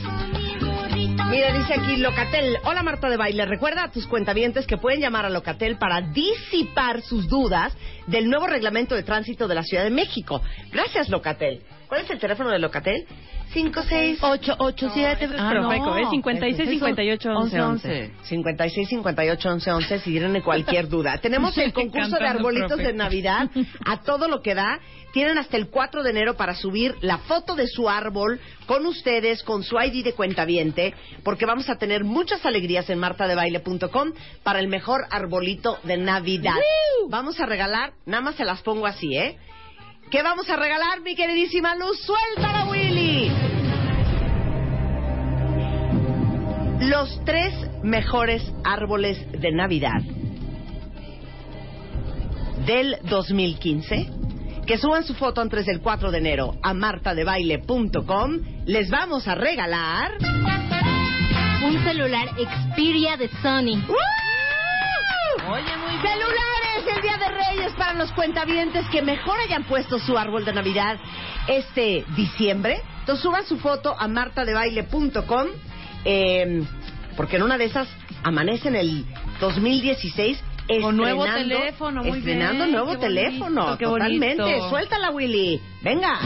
Mira, 1.29 1.53
dice 1.57 1.73
aquí 1.73 1.95
Locatel. 1.97 2.57
Hola 2.65 2.83
Marta 2.83 3.09
de 3.09 3.17
Baile. 3.17 3.45
Recuerda 3.45 3.85
a 3.85 3.91
tus 3.91 4.05
cuentavientes 4.05 4.67
que 4.67 4.77
pueden 4.77 4.99
llamar 4.99 5.25
a 5.25 5.29
Locatel 5.29 5.77
para 5.77 6.01
disipar 6.01 7.01
sus 7.01 7.27
dudas 7.27 7.75
del 8.07 8.29
nuevo 8.29 8.47
reglamento 8.47 8.95
de 8.95 9.03
tránsito 9.03 9.47
de 9.47 9.55
la 9.55 9.63
Ciudad 9.63 9.83
de 9.83 9.91
México. 9.91 10.41
Gracias, 10.71 11.09
Locatel. 11.09 11.61
¿Cuál 11.87 12.01
es 12.01 12.09
el 12.09 12.19
teléfono 12.19 12.49
de 12.49 12.59
Locatel? 12.59 13.05
56-887. 13.53 15.35
Ah, 15.37 15.53
no. 15.53 15.69
Profeco, 15.69 15.97
es 15.97 16.09
56 16.09 16.69
58 16.69 17.29
11 17.29 17.61
11. 17.61 18.11
56 18.23 18.89
58 18.89 19.49
11 19.49 19.71
11 19.71 19.99
si 19.99 20.11
tienen 20.11 20.41
cualquier 20.41 20.87
duda. 20.87 21.17
Tenemos 21.21 21.57
el 21.57 21.73
concurso 21.73 22.17
de 22.17 22.27
arbolitos 22.27 22.69
profe. 22.69 22.83
de 22.83 22.93
Navidad 22.93 23.49
a 23.85 24.01
todo 24.03 24.27
lo 24.27 24.41
que 24.41 24.55
da. 24.55 24.79
Tienen 25.13 25.37
hasta 25.37 25.57
el 25.57 25.67
4 25.67 26.03
de 26.03 26.09
enero 26.09 26.37
para 26.37 26.55
subir 26.55 26.95
la 27.01 27.17
foto 27.17 27.55
de 27.55 27.67
su 27.67 27.89
árbol 27.89 28.39
con 28.65 28.85
ustedes, 28.85 29.43
con 29.43 29.61
su 29.63 29.77
ID 29.77 30.05
de 30.05 30.13
cuentaviente, 30.13 30.93
porque 31.23 31.45
vamos 31.45 31.69
a 31.69 31.75
tener 31.75 32.05
muchas 32.05 32.45
alegrías 32.45 32.89
en 32.89 32.97
martadebaile.com 32.97 34.13
para 34.43 34.59
el 34.59 34.69
mejor 34.69 35.01
arbolito 35.09 35.79
de 35.83 35.97
Navidad. 35.97 36.55
Vamos 37.09 37.41
a 37.41 37.45
regalar, 37.45 37.91
nada 38.05 38.21
más 38.21 38.35
se 38.35 38.45
las 38.45 38.61
pongo 38.61 38.85
así, 38.87 39.17
¿eh? 39.17 39.37
¿Qué 40.09 40.23
vamos 40.23 40.49
a 40.49 40.55
regalar, 40.55 41.01
mi 41.01 41.15
queridísima 41.15 41.75
Luz? 41.75 41.99
¡Suéltala, 42.01 42.65
Willy! 42.65 43.31
Los 46.89 47.23
tres 47.25 47.53
mejores 47.83 48.43
árboles 48.63 49.17
de 49.31 49.51
Navidad 49.51 50.01
del 52.65 52.97
2015 53.03 54.09
que 54.65 54.77
suban 54.77 55.03
su 55.03 55.13
foto 55.15 55.41
antes 55.41 55.65
del 55.65 55.81
4 55.81 56.11
de 56.11 56.17
enero 56.17 56.55
a 56.61 56.73
martadebaile.com. 56.73 58.39
Les 58.65 58.89
vamos 58.89 59.27
a 59.27 59.35
regalar... 59.35 60.17
Un 61.63 61.83
celular 61.83 62.27
Xperia 62.29 63.17
de 63.17 63.27
Sony. 63.41 63.77
Oye, 65.47 65.77
muy 65.77 66.01
Celulares 66.01 66.60
Día 67.01 67.17
de 67.17 67.27
Reyes 67.29 67.73
para 67.73 67.93
los 67.93 68.11
cuentavientes 68.11 68.87
que 68.89 69.01
mejor 69.01 69.39
hayan 69.39 69.63
puesto 69.63 69.97
su 69.97 70.17
árbol 70.17 70.45
de 70.45 70.53
Navidad 70.53 70.99
este 71.47 72.05
diciembre. 72.15 72.81
Entonces 72.99 73.23
suban 73.23 73.43
su 73.45 73.57
foto 73.57 73.95
a 73.97 74.07
martadebaile.com 74.07 75.47
eh, 76.05 76.63
porque 77.17 77.37
en 77.37 77.43
una 77.43 77.57
de 77.57 77.65
esas 77.65 77.87
amanece 78.23 78.67
en 78.67 78.75
el 78.75 79.05
2016 79.39 80.43
Con 80.81 80.95
nuevo 80.95 81.25
teléfono, 81.25 82.03
muy 82.03 82.19
estrenando 82.19 82.65
bien, 82.65 82.71
nuevo 82.71 82.91
qué 82.91 82.97
teléfono, 82.97 83.65
bonito, 83.65 83.89
totalmente. 83.89 84.43
bonito. 84.43 84.69
Suéltala, 84.69 85.09
Willy. 85.11 85.59
Venga. 85.81 86.19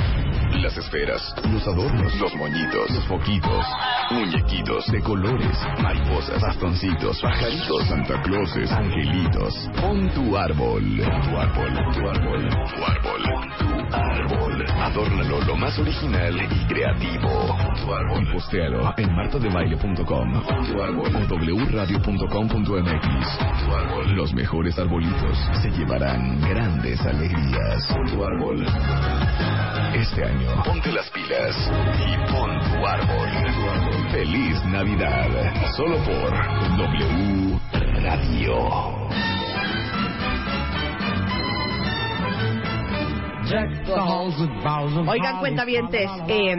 Las 0.61 0.77
esferas, 0.77 1.35
los 1.51 1.67
adornos, 1.67 2.15
los 2.19 2.33
moñitos, 2.35 2.89
los 2.89 3.05
foquitos, 3.05 3.65
muñequitos 4.11 4.85
de 4.87 5.01
colores, 5.01 5.57
mariposas, 5.81 6.41
bastoncitos, 6.41 7.21
pajaritos, 7.21 7.87
Santa 7.87 8.21
Clauses, 8.23 8.71
angelitos. 8.71 9.69
Pon 9.79 10.09
tu 10.13 10.35
árbol, 10.35 10.83
tu 10.97 11.37
árbol, 11.37 11.73
tu 11.93 12.09
árbol, 12.09 12.49
tu 12.49 12.83
árbol, 12.83 13.23
tu 13.59 13.95
árbol. 13.95 14.65
Adórnalo 14.81 15.41
lo 15.41 15.55
más 15.55 15.77
original 15.77 16.35
y 16.35 16.65
creativo. 16.67 17.55
Tu 17.83 17.93
árbol. 17.93 18.23
Y 18.23 18.33
postéalo 18.33 18.93
en 18.97 19.15
martadebaile.com 19.15 20.33
tu 20.65 20.81
árbol 20.81 21.11
o 21.51 21.65
wradio.com.mx. 21.65 23.37
Tu 23.65 23.75
árbol. 23.75 24.15
Los 24.15 24.33
mejores 24.33 24.77
arbolitos 24.79 25.37
se 25.61 25.69
llevarán 25.71 26.39
grandes 26.41 26.99
alegrías. 27.01 27.87
Tu 28.09 28.23
árbol. 28.23 28.65
Este 29.95 30.25
año, 30.25 30.44
ponte 30.63 30.91
las 30.91 31.09
pilas 31.11 31.55
y 31.99 32.31
pon 32.31 32.59
tu 32.59 32.85
árbol. 32.85 33.29
Feliz 34.11 34.63
Navidad. 34.65 35.29
Solo 35.75 35.97
por 35.97 36.31
W 36.77 37.59
Radio. 38.03 39.05
Oigan, 45.07 45.39
cuentavientes, 45.39 46.09
eh, 46.27 46.55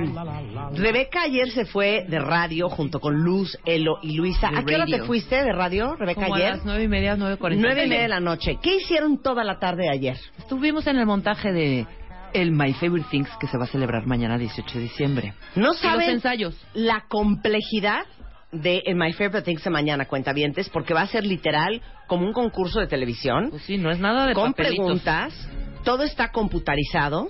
Rebeca 0.74 1.22
ayer 1.22 1.50
se 1.50 1.64
fue 1.64 2.04
de 2.08 2.18
radio 2.20 2.68
junto 2.68 3.00
con 3.00 3.22
Luz, 3.22 3.58
Elo 3.64 3.98
y 4.02 4.16
Luisa. 4.16 4.50
¿A 4.54 4.64
qué 4.64 4.76
hora 4.76 4.86
te 4.86 5.02
fuiste 5.02 5.36
de 5.36 5.52
radio, 5.52 5.96
Rebeca, 5.96 6.22
Como 6.22 6.34
a 6.34 6.38
ayer? 6.38 6.50
las 6.50 6.64
nueve 6.64 6.84
y 6.84 6.88
media, 6.88 7.16
nueve 7.16 7.36
cuarenta. 7.38 7.66
Nueve 7.66 7.86
y 7.86 7.88
media 7.88 8.02
de 8.02 8.08
la 8.08 8.20
noche. 8.20 8.58
¿Qué 8.62 8.76
hicieron 8.76 9.20
toda 9.20 9.42
la 9.42 9.58
tarde 9.58 9.82
de 9.84 9.90
ayer? 9.90 10.16
Estuvimos 10.38 10.86
en 10.86 10.96
el 10.96 11.06
montaje 11.06 11.52
de 11.52 11.86
el 12.40 12.52
My 12.52 12.72
Favorite 12.74 13.08
Things 13.10 13.28
que 13.40 13.46
se 13.46 13.56
va 13.58 13.64
a 13.64 13.68
celebrar 13.68 14.06
mañana 14.06 14.38
18 14.38 14.74
de 14.78 14.80
diciembre. 14.84 15.34
No 15.54 15.62
Y 15.62 15.66
los 15.68 15.78
saben 15.78 16.10
ensayos. 16.10 16.56
la 16.74 17.04
complejidad 17.08 18.04
de 18.52 18.82
en 18.86 18.96
My 18.98 19.12
Favorite 19.12 19.42
Things 19.42 19.64
de 19.64 19.70
mañana, 19.70 20.04
cuentavientes, 20.06 20.68
porque 20.70 20.94
va 20.94 21.02
a 21.02 21.06
ser 21.06 21.24
literal 21.26 21.82
como 22.06 22.24
un 22.26 22.32
concurso 22.32 22.78
de 22.80 22.86
televisión 22.86 23.50
Pues 23.50 23.62
sí, 23.62 23.76
no 23.78 23.90
es 23.90 23.98
nada 23.98 24.26
de 24.26 24.34
con 24.34 24.52
papelitos. 24.52 24.76
preguntas. 24.76 25.48
Todo 25.84 26.02
está 26.04 26.30
computarizado. 26.30 27.28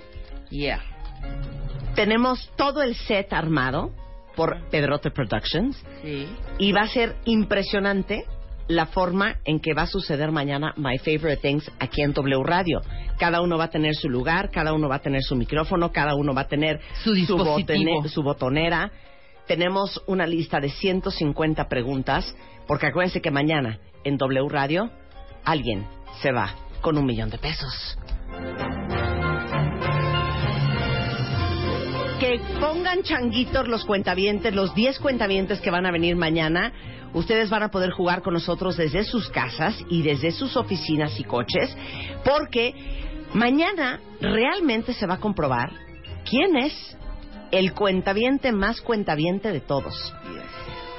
Yeah. 0.49 0.81
Tenemos 1.95 2.51
todo 2.55 2.81
el 2.83 2.95
set 2.95 3.33
armado 3.33 3.91
por 4.35 4.69
Pedrote 4.69 5.09
Productions. 5.11 5.83
Sí. 6.03 6.27
Y 6.59 6.71
va 6.71 6.81
a 6.81 6.87
ser 6.87 7.15
impresionante 7.25 8.23
la 8.67 8.85
forma 8.87 9.37
en 9.45 9.59
que 9.59 9.73
va 9.73 9.83
a 9.83 9.87
suceder 9.87 10.31
mañana 10.31 10.73
My 10.77 10.97
Favorite 10.97 11.37
Things 11.37 11.71
aquí 11.79 12.01
en 12.01 12.13
W 12.13 12.43
Radio. 12.43 12.81
Cada 13.17 13.41
uno 13.41 13.57
va 13.57 13.65
a 13.65 13.69
tener 13.69 13.95
su 13.95 14.09
lugar, 14.09 14.49
cada 14.51 14.73
uno 14.73 14.89
va 14.89 14.95
a 14.95 14.99
tener 15.01 15.21
su 15.23 15.35
micrófono, 15.35 15.91
cada 15.91 16.15
uno 16.15 16.33
va 16.33 16.41
a 16.41 16.47
tener 16.47 16.79
Su 17.03 17.37
botene- 17.37 18.07
su 18.09 18.23
botonera. 18.23 18.91
Tenemos 19.47 20.01
una 20.07 20.25
lista 20.27 20.59
de 20.59 20.69
150 20.69 21.69
preguntas, 21.69 22.35
porque 22.67 22.87
acuérdense 22.87 23.21
que 23.21 23.31
mañana 23.31 23.79
en 24.03 24.17
W 24.17 24.49
Radio 24.49 24.91
alguien 25.45 25.87
se 26.21 26.31
va 26.33 26.53
con 26.81 26.97
un 26.97 27.05
millón 27.05 27.29
de 27.29 27.37
pesos. 27.37 27.97
que 32.19 32.39
pongan 32.59 33.03
changuitos 33.03 33.67
los 33.67 33.85
cuentavientes, 33.85 34.53
los 34.55 34.73
10 34.73 34.97
cuentavientes 34.99 35.61
que 35.61 35.69
van 35.69 35.85
a 35.85 35.91
venir 35.91 36.15
mañana. 36.15 36.73
Ustedes 37.13 37.49
van 37.49 37.63
a 37.63 37.71
poder 37.71 37.91
jugar 37.91 38.21
con 38.21 38.33
nosotros 38.33 38.77
desde 38.77 39.03
sus 39.03 39.29
casas 39.29 39.75
y 39.89 40.01
desde 40.01 40.31
sus 40.31 40.55
oficinas 40.57 41.19
y 41.19 41.23
coches, 41.23 41.75
porque 42.23 42.73
mañana 43.33 43.99
realmente 44.19 44.93
se 44.93 45.07
va 45.07 45.15
a 45.15 45.19
comprobar 45.19 45.71
quién 46.29 46.57
es 46.57 46.97
el 47.51 47.73
cuentaviente 47.73 48.51
más 48.51 48.81
cuentaviente 48.81 49.51
de 49.51 49.61
todos. 49.61 50.13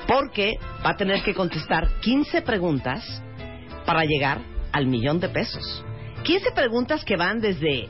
Porque 0.07 0.59
va 0.85 0.91
a 0.91 0.97
tener 0.97 1.23
que 1.23 1.35
contestar 1.35 2.01
15 2.01 2.43
preguntas 2.43 3.05
para 3.85 4.05
llegar 4.05 4.41
al 4.73 4.87
millón 4.87 5.21
de 5.21 5.29
pesos. 5.29 5.85
15 6.25 6.53
preguntas 6.53 7.05
que 7.05 7.17
van 7.17 7.41
desde 7.41 7.89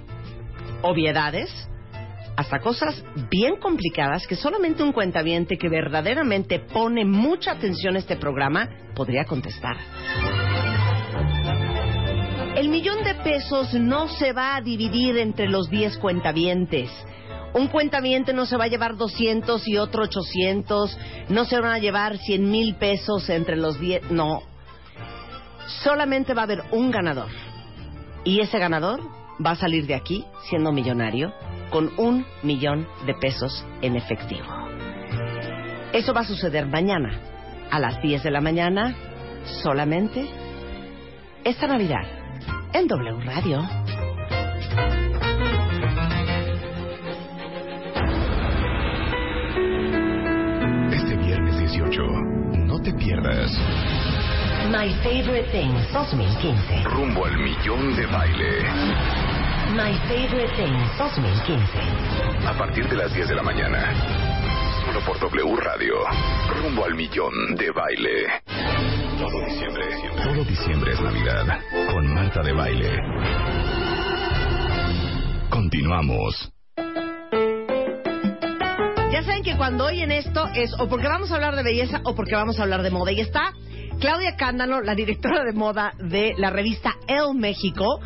obviedades 0.83 1.51
hasta 2.39 2.61
cosas 2.61 3.03
bien 3.29 3.57
complicadas 3.57 4.25
que 4.29 4.37
solamente 4.37 4.85
un 4.85 4.93
cuentaviente 4.93 5.59
que 5.59 5.69
verdaderamente 5.69 6.61
pone 6.61 7.05
mucha 7.05 7.51
atención 7.51 7.97
a 7.97 7.99
este 7.99 8.15
programa 8.15 8.69
podría 8.95 9.25
contestar. 9.25 9.77
El 12.55 12.69
millón 12.69 13.03
de 13.03 13.17
pesos 13.17 13.75
no 13.75 14.07
se 14.07 14.33
va 14.33 14.55
a 14.55 14.61
dividir 14.61 15.19
entre 15.19 15.49
los 15.49 15.69
10 15.69 15.99
cuentavientes. 15.99 16.93
Un 17.55 17.67
cuentaviente 17.67 18.33
no 18.33 18.47
se 18.47 18.57
va 18.57 18.67
a 18.67 18.69
llevar 18.69 18.97
200 18.97 19.67
y 19.67 19.77
otro 19.77 20.05
800, 20.05 20.97
no 21.31 21.45
se 21.45 21.61
van 21.61 21.73
a 21.73 21.79
llevar 21.81 22.19
100 22.19 22.49
mil 22.49 22.77
pesos 22.77 23.29
entre 23.31 23.57
los 23.57 23.81
10, 23.81 24.13
no. 24.13 24.43
Solamente 25.83 26.35
va 26.35 26.43
a 26.43 26.45
haber 26.45 26.63
un 26.71 26.93
ganador. 26.93 27.31
Y 28.23 28.39
ese 28.39 28.61
ganador 28.61 29.18
va 29.45 29.53
a 29.53 29.57
salir 29.57 29.87
de 29.87 29.95
aquí 29.95 30.25
siendo 30.49 30.73
millonario 30.73 31.33
con 31.71 31.91
un 31.97 32.27
millón 32.43 32.87
de 33.07 33.15
pesos 33.15 33.65
en 33.83 33.97
efectivo. 33.97 34.47
Eso 35.93 36.13
va 36.13 36.21
a 36.21 36.25
suceder 36.25 36.67
mañana 36.67 37.21
a 37.71 37.79
las 37.79 38.01
10 38.03 38.23
de 38.23 38.31
la 38.31 38.41
mañana 38.41 38.95
solamente 39.63 40.27
esta 41.45 41.67
Navidad 41.67 42.05
en 42.73 42.87
W 42.87 43.25
Radio. 43.25 43.63
Este 50.93 51.17
viernes 51.17 51.59
18, 51.59 52.03
no 52.67 52.81
te 52.81 52.93
pierdas 52.95 53.51
My 54.71 54.91
Favorite 55.03 55.49
Things 55.51 55.93
2015. 55.95 56.85
rumbo 56.85 57.25
al 57.25 57.39
millón 57.39 57.97
de 57.97 58.07
baile. 58.07 59.18
My 59.71 59.93
Favorite 60.09 60.49
Things 60.57 60.97
2015. 60.97 62.47
A 62.47 62.57
partir 62.57 62.89
de 62.89 62.97
las 62.97 63.13
10 63.13 63.29
de 63.29 63.35
la 63.35 63.43
mañana. 63.43 63.93
Solo 64.87 65.01
por 65.05 65.19
W 65.21 65.57
Radio. 65.57 65.95
Rumbo 66.63 66.87
al 66.87 66.95
millón 66.95 67.55
de 67.55 67.71
baile. 67.71 68.27
Todo 69.19 69.45
diciembre. 69.45 69.85
Todo 70.25 70.45
diciembre 70.45 70.93
es 70.93 71.01
Navidad. 71.03 71.61
Con 71.93 72.15
Marta 72.15 72.43
de 72.43 72.53
Baile. 72.55 72.97
Continuamos. 75.51 76.51
Ya 79.13 79.23
saben 79.23 79.43
que 79.43 79.55
cuando 79.57 79.85
oyen 79.85 80.11
esto 80.13 80.49
es 80.55 80.73
o 80.81 80.89
porque 80.89 81.09
vamos 81.09 81.31
a 81.31 81.35
hablar 81.35 81.57
de 81.57 81.63
belleza 81.63 82.01
o 82.05 82.15
porque 82.15 82.35
vamos 82.35 82.59
a 82.59 82.63
hablar 82.63 82.83
de 82.83 82.91
moda. 82.91 83.13
Y 83.13 83.21
está 83.21 83.53
Claudia 84.01 84.35
Cándalo, 84.37 84.81
la 84.81 84.95
directora 84.95 85.45
de 85.45 85.53
moda 85.53 85.93
de 85.99 86.33
la 86.39 86.49
revista 86.49 86.97
El 87.07 87.35
México. 87.35 88.01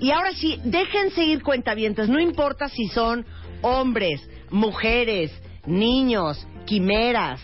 Y 0.00 0.10
ahora 0.10 0.32
sí, 0.32 0.60
déjense 0.64 1.24
ir 1.24 1.42
cuentavientes. 1.42 2.08
No 2.08 2.20
importa 2.20 2.68
si 2.68 2.88
son 2.88 3.24
hombres, 3.62 4.20
mujeres, 4.50 5.32
niños, 5.66 6.46
quimeras, 6.66 7.40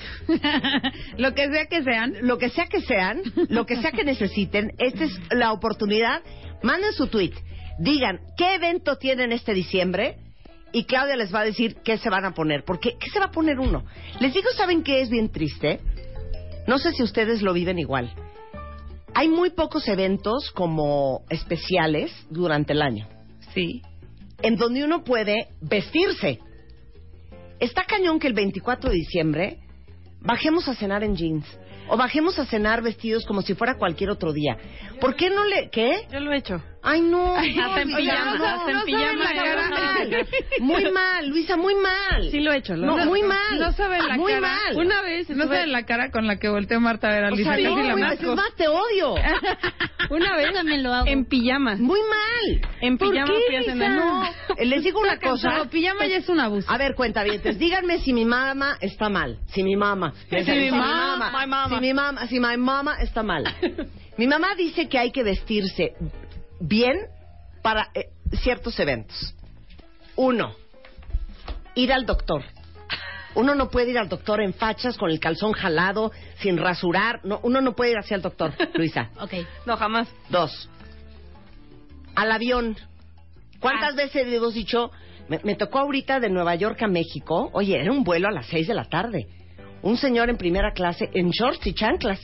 Lo 1.17 1.35
que 1.35 1.49
sea 1.49 1.67
que 1.67 1.83
sean. 1.83 2.15
lo 2.23 2.39
que 2.39 2.51
sea 2.51 2.67
que 2.67 2.81
sean, 2.81 3.23
lo 3.49 3.67
que 3.67 3.77
sea 3.77 3.93
que 3.93 4.05
necesiten, 4.05 4.73
esta 4.79 5.05
es 5.05 5.19
la 5.31 5.53
oportunidad. 5.53 6.23
Manden 6.63 6.93
su 6.93 7.07
tweet, 7.07 7.33
digan 7.79 8.21
qué 8.37 8.55
evento 8.55 8.97
tienen 8.97 9.33
este 9.33 9.55
diciembre 9.55 10.17
y 10.73 10.85
Claudia 10.85 11.17
les 11.17 11.35
va 11.35 11.41
a 11.41 11.45
decir 11.45 11.77
qué 11.85 11.99
se 11.99 12.11
van 12.11 12.25
a 12.25 12.33
poner. 12.35 12.65
Porque, 12.65 12.97
¿qué 12.99 13.11
se 13.11 13.19
va 13.19 13.27
a 13.27 13.31
poner 13.31 13.59
uno? 13.61 13.85
Les 14.21 14.35
digo, 14.35 14.49
¿saben 14.57 14.83
qué 14.83 15.03
es 15.03 15.11
bien 15.11 15.31
triste? 15.31 15.81
No 16.67 16.79
sé 16.79 16.93
si 16.93 17.03
ustedes 17.03 17.43
lo 17.43 17.53
viven 17.53 17.79
igual. 17.79 18.13
Hay 19.15 19.29
muy 19.29 19.51
pocos 19.51 19.87
eventos 19.89 20.51
como 20.53 21.23
especiales 21.29 22.11
durante 22.31 22.73
el 22.73 22.83
año 22.83 23.09
Sí. 23.55 23.83
en 24.43 24.57
donde 24.57 24.85
uno 24.85 25.05
puede 25.05 25.49
vestirse. 25.61 26.41
Está 27.61 27.85
cañón 27.85 28.19
que 28.19 28.27
el 28.27 28.33
24 28.33 28.91
de 28.91 28.97
diciembre 28.97 29.59
bajemos 30.21 30.67
a 30.69 30.75
cenar 30.75 31.05
en 31.05 31.15
jeans 31.15 31.47
o 31.89 31.97
bajemos 31.97 32.39
a 32.39 32.47
cenar 32.47 32.83
vestidos 32.83 33.25
como 33.27 33.43
si 33.43 33.55
fuera 33.55 33.77
cualquier 33.77 34.11
otro 34.11 34.33
día. 34.33 34.57
¿Por 35.01 35.15
qué 35.15 35.31
no 35.31 35.45
le 35.45 35.69
qué? 35.71 36.07
Yo 36.11 36.21
lo 36.21 36.33
he 36.33 36.39
hecho. 36.39 36.63
Ay, 36.85 37.01
no. 37.01 37.37
Ay, 37.39 37.57
hasta 37.59 37.83
en 37.83 37.95
pijama, 37.95 38.35
no, 38.39 38.45
hasta 38.45 38.71
en 38.71 38.77
no 38.77 38.85
pijama 38.85 39.25
mal. 39.71 40.27
Muy 40.61 40.91
mal, 40.93 41.29
Luisa, 41.29 41.57
muy 41.57 41.75
mal. 41.77 42.29
Sí 42.31 42.41
lo 42.41 42.53
he 42.53 42.57
hecho. 42.59 42.75
Lo 42.77 42.87
No, 42.87 43.07
muy 43.07 43.23
mal. 43.23 43.59
No 43.59 43.73
saben 43.73 44.07
la 44.07 44.17
muy 44.17 44.33
cara. 44.33 44.49
mal. 44.49 44.77
Una 44.77 45.01
vez, 45.03 45.31
no 45.31 45.45
saben 45.45 45.71
la 45.73 45.85
cara 45.85 46.11
con 46.11 46.27
la 46.27 46.37
que 46.39 46.49
volteó 46.49 46.81
Marta 46.81 47.09
a 47.09 47.13
ver 47.15 47.25
a 47.25 47.29
O 47.29 47.31
Luisa. 47.31 47.55
sea, 47.55 47.63
casi 47.63 47.65
no, 47.77 47.83
la 47.83 47.93
güey, 47.93 48.05
masco. 48.05 48.31
es 48.31 48.37
más, 48.37 48.55
te 48.57 48.69
odio. 48.69 49.15
Una 50.11 50.37
vez 50.37 50.53
también 50.53 50.83
lo 50.83 50.93
hago. 50.93 51.07
en 51.07 51.25
pijama. 51.25 51.77
Muy 51.77 52.01
mal. 52.01 52.71
En 52.81 52.99
¿Por 52.99 53.11
pijama 53.11 53.33
qué, 53.49 53.63
cenar. 53.65 53.91
Luisa? 53.93 54.33
No, 54.49 54.55
les 54.65 54.83
digo 54.83 55.01
una 55.01 55.19
cosa. 55.19 55.59
No, 55.59 55.71
pijama 55.71 56.07
ya 56.07 56.17
es 56.17 56.29
un 56.29 56.41
abuso. 56.41 56.71
A 56.71 56.79
ver, 56.79 56.95
cuenta 56.97 57.23
bien, 57.23 57.41
díganme 57.59 57.99
si 58.01 58.13
mi 58.13 58.25
mamá 58.25 58.77
está 58.81 59.09
mal. 59.09 59.39
Si 59.47 59.63
mi 59.63 59.77
mamá. 59.77 60.13
Si 60.29 60.37
mi 60.37 60.71
mamá. 60.71 61.69
Si 61.69 61.77
mi 61.81 61.95
mamá, 61.95 62.27
si 62.27 62.41
mi 62.41 62.57
mamá 62.57 62.97
está 63.01 63.23
mal. 63.23 63.45
Mi 64.19 64.27
mamá 64.27 64.55
dice 64.57 64.89
que 64.89 64.99
hay 64.99 65.11
que 65.13 65.23
vestirse 65.23 65.93
bien 66.63 66.97
para 67.63 67.91
eh, 67.95 68.11
ciertos 68.43 68.79
eventos. 68.81 69.35
Uno, 70.17 70.55
ir 71.75 71.93
al 71.93 72.07
doctor. 72.07 72.43
Uno 73.35 73.55
no 73.55 73.71
puede 73.71 73.91
ir 73.91 73.99
al 73.99 74.09
doctor 74.11 74.43
en 74.43 74.53
fachas, 74.53 74.97
con 74.99 75.11
el 75.11 75.19
calzón 75.19 75.53
jalado, 75.53 76.13
sin 76.41 76.59
rasurar. 76.59 77.21
No, 77.25 77.41
uno 77.43 77.61
no 77.63 77.73
puede 77.75 77.93
ir 77.93 77.97
hacia 77.99 78.15
el 78.15 78.23
doctor, 78.23 78.53
Luisa. 78.75 79.11
Ok. 79.21 79.33
No, 79.67 79.77
jamás. 79.77 80.09
Dos, 80.29 80.69
al 82.15 82.31
avión. 82.31 82.77
¿Cuántas 83.61 83.95
Ah. 83.95 83.97
veces 83.97 84.27
hemos 84.27 84.55
dicho? 84.55 84.91
Me, 85.29 85.41
me 85.45 85.55
tocó 85.55 85.79
ahorita 85.79 86.21
de 86.21 86.29
Nueva 86.29 86.55
York 86.57 86.83
a 86.83 86.89
México. 86.89 87.49
Oye, 87.55 87.81
era 87.81 87.91
un 87.91 88.05
vuelo 88.05 88.29
a 88.29 88.33
las 88.33 88.47
seis 88.47 88.67
de 88.67 88.75
la 88.75 88.85
tarde. 88.85 89.27
Un 89.83 89.97
señor 89.97 90.29
en 90.29 90.37
primera 90.37 90.73
clase 90.73 91.09
en 91.15 91.31
shorts 91.31 91.67
y 91.67 91.73
chanclas. 91.75 92.21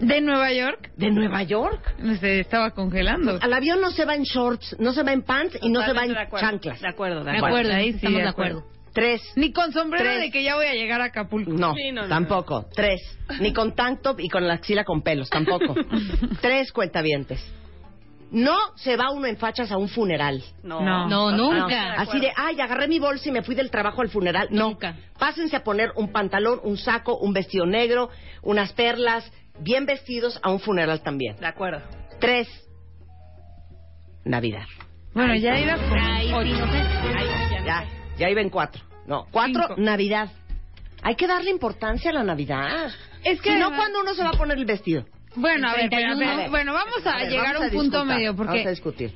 De 0.00 0.20
Nueva 0.20 0.52
York, 0.52 0.90
¿De 0.96 1.10
Nueva 1.10 1.42
York? 1.44 1.94
se 2.20 2.40
estaba 2.40 2.72
congelando. 2.72 3.38
Al 3.40 3.52
avión 3.52 3.80
no 3.80 3.90
se 3.90 4.04
va 4.04 4.14
en 4.14 4.24
shorts, 4.24 4.76
no 4.78 4.92
se 4.92 5.02
va 5.02 5.12
en 5.12 5.22
pants 5.22 5.56
y 5.62 5.70
no 5.70 5.80
se 5.82 5.92
va 5.92 6.04
en 6.04 6.08
Totalmente 6.12 6.18
de 6.20 6.26
acuerdo. 6.26 6.46
chanclas. 6.50 6.80
De 6.80 6.88
acuerdo, 6.88 7.24
de 7.24 7.32
De 7.32 7.38
acuerdo. 7.38 7.72
ahí 7.72 7.90
sí, 7.90 7.96
estamos 7.96 8.16
de 8.18 8.22
de 8.22 8.28
acuerdo. 8.28 8.58
acuerdo. 8.58 8.74
Tres. 8.92 9.22
Ni 9.36 9.52
con 9.52 9.72
sombrero 9.72 10.04
Tres. 10.04 10.20
de 10.20 10.30
que 10.30 10.42
ya 10.42 10.54
voy 10.56 10.66
a 10.66 10.74
llegar 10.74 11.00
a 11.00 11.04
Acapulco. 11.06 11.50
No, 11.52 11.74
Sí, 11.74 11.90
no, 11.90 12.02
no, 12.02 12.08
tampoco. 12.08 12.66
Tres. 12.74 13.00
Ni 13.40 13.52
con 13.52 13.74
tank 13.74 14.02
top 14.02 14.20
y 14.20 14.28
con 14.28 14.46
la 14.46 14.54
axila 14.54 14.84
con 14.84 15.02
pelos, 15.02 15.28
tampoco. 15.30 15.74
Tres 16.42 16.70
cuentavientes. 16.72 17.40
No 18.30 18.56
se 18.76 18.96
va 18.96 19.10
uno 19.10 19.26
en 19.26 19.36
fachas 19.36 19.70
a 19.72 19.76
un 19.78 19.88
funeral. 19.88 20.42
No, 20.62 20.80
No. 20.80 21.08
No, 21.08 21.30
No, 21.30 21.52
nunca. 21.52 21.94
así 21.94 22.18
de, 22.20 22.32
ay, 22.36 22.60
agarré 22.60 22.88
mi 22.88 22.98
bolsa 22.98 23.28
y 23.28 23.32
me 23.32 23.42
fui 23.42 23.54
del 23.54 23.70
trabajo 23.70 24.02
al 24.02 24.08
funeral. 24.10 24.48
No. 24.50 24.70
Nunca. 24.70 24.96
Pásense 25.18 25.56
a 25.56 25.62
poner 25.64 25.92
un 25.96 26.10
pantalón, 26.12 26.60
un 26.64 26.76
saco, 26.76 27.16
un 27.16 27.32
vestido 27.32 27.64
negro, 27.66 28.10
unas 28.42 28.72
perlas, 28.72 29.30
bien 29.60 29.86
vestidos 29.86 30.38
a 30.42 30.50
un 30.50 30.60
funeral 30.60 31.02
también. 31.02 31.36
De 31.36 31.46
acuerdo. 31.46 31.82
Tres. 32.20 32.48
Navidad. 34.24 34.64
Bueno, 35.12 35.34
ya 35.36 35.52
Ay, 35.54 35.64
sé. 35.64 35.70
Ay, 35.70 36.28
ya 37.64 37.84
Ya, 38.18 38.30
iba 38.30 38.40
en 38.40 38.50
cuatro. 38.50 38.82
No, 39.06 39.26
cuatro, 39.30 39.62
Cinco. 39.68 39.74
Navidad. 39.80 40.30
Hay 41.02 41.16
que 41.16 41.26
darle 41.26 41.50
importancia 41.50 42.10
a 42.10 42.14
la 42.14 42.24
Navidad. 42.24 42.90
Es 43.22 43.40
que 43.42 43.50
si 43.52 43.58
no, 43.58 43.66
además- 43.66 43.78
¿cuándo 43.80 44.00
uno 44.00 44.14
se 44.14 44.22
va 44.22 44.30
a 44.30 44.38
poner 44.38 44.56
el 44.58 44.64
vestido? 44.64 45.04
Bueno, 45.36 45.68
a 45.68 45.72
ver, 45.74 45.84
El 45.84 45.90
31. 45.90 46.18
pero, 46.18 46.30
a 46.30 46.34
ver, 46.34 46.34
A 46.34 46.36
ver. 46.44 46.50
bueno, 46.50 46.72
vamos 46.72 47.06
a, 47.06 47.14
A 47.14 47.18
ver, 47.18 47.30
llegar 47.30 47.54
vamos 47.54 47.60
a 47.60 47.64
un 47.64 47.70
punto 47.72 47.98
discutir, 47.98 48.16
medio 48.16 48.32
Vamos 48.34 48.46
a 48.48 48.52
porque 48.52 48.70
discutir. 48.70 49.14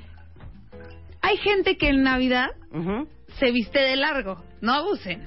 hay 1.22 1.36
gente 1.38 1.76
que 1.76 1.88
en 1.88 2.02
Navidad 2.02 2.48
Ujú. 2.72 3.08
se 3.38 3.50
viste 3.52 3.78
de 3.80 3.96
largo. 3.96 4.42
No 4.60 4.74
abusen. 4.74 5.24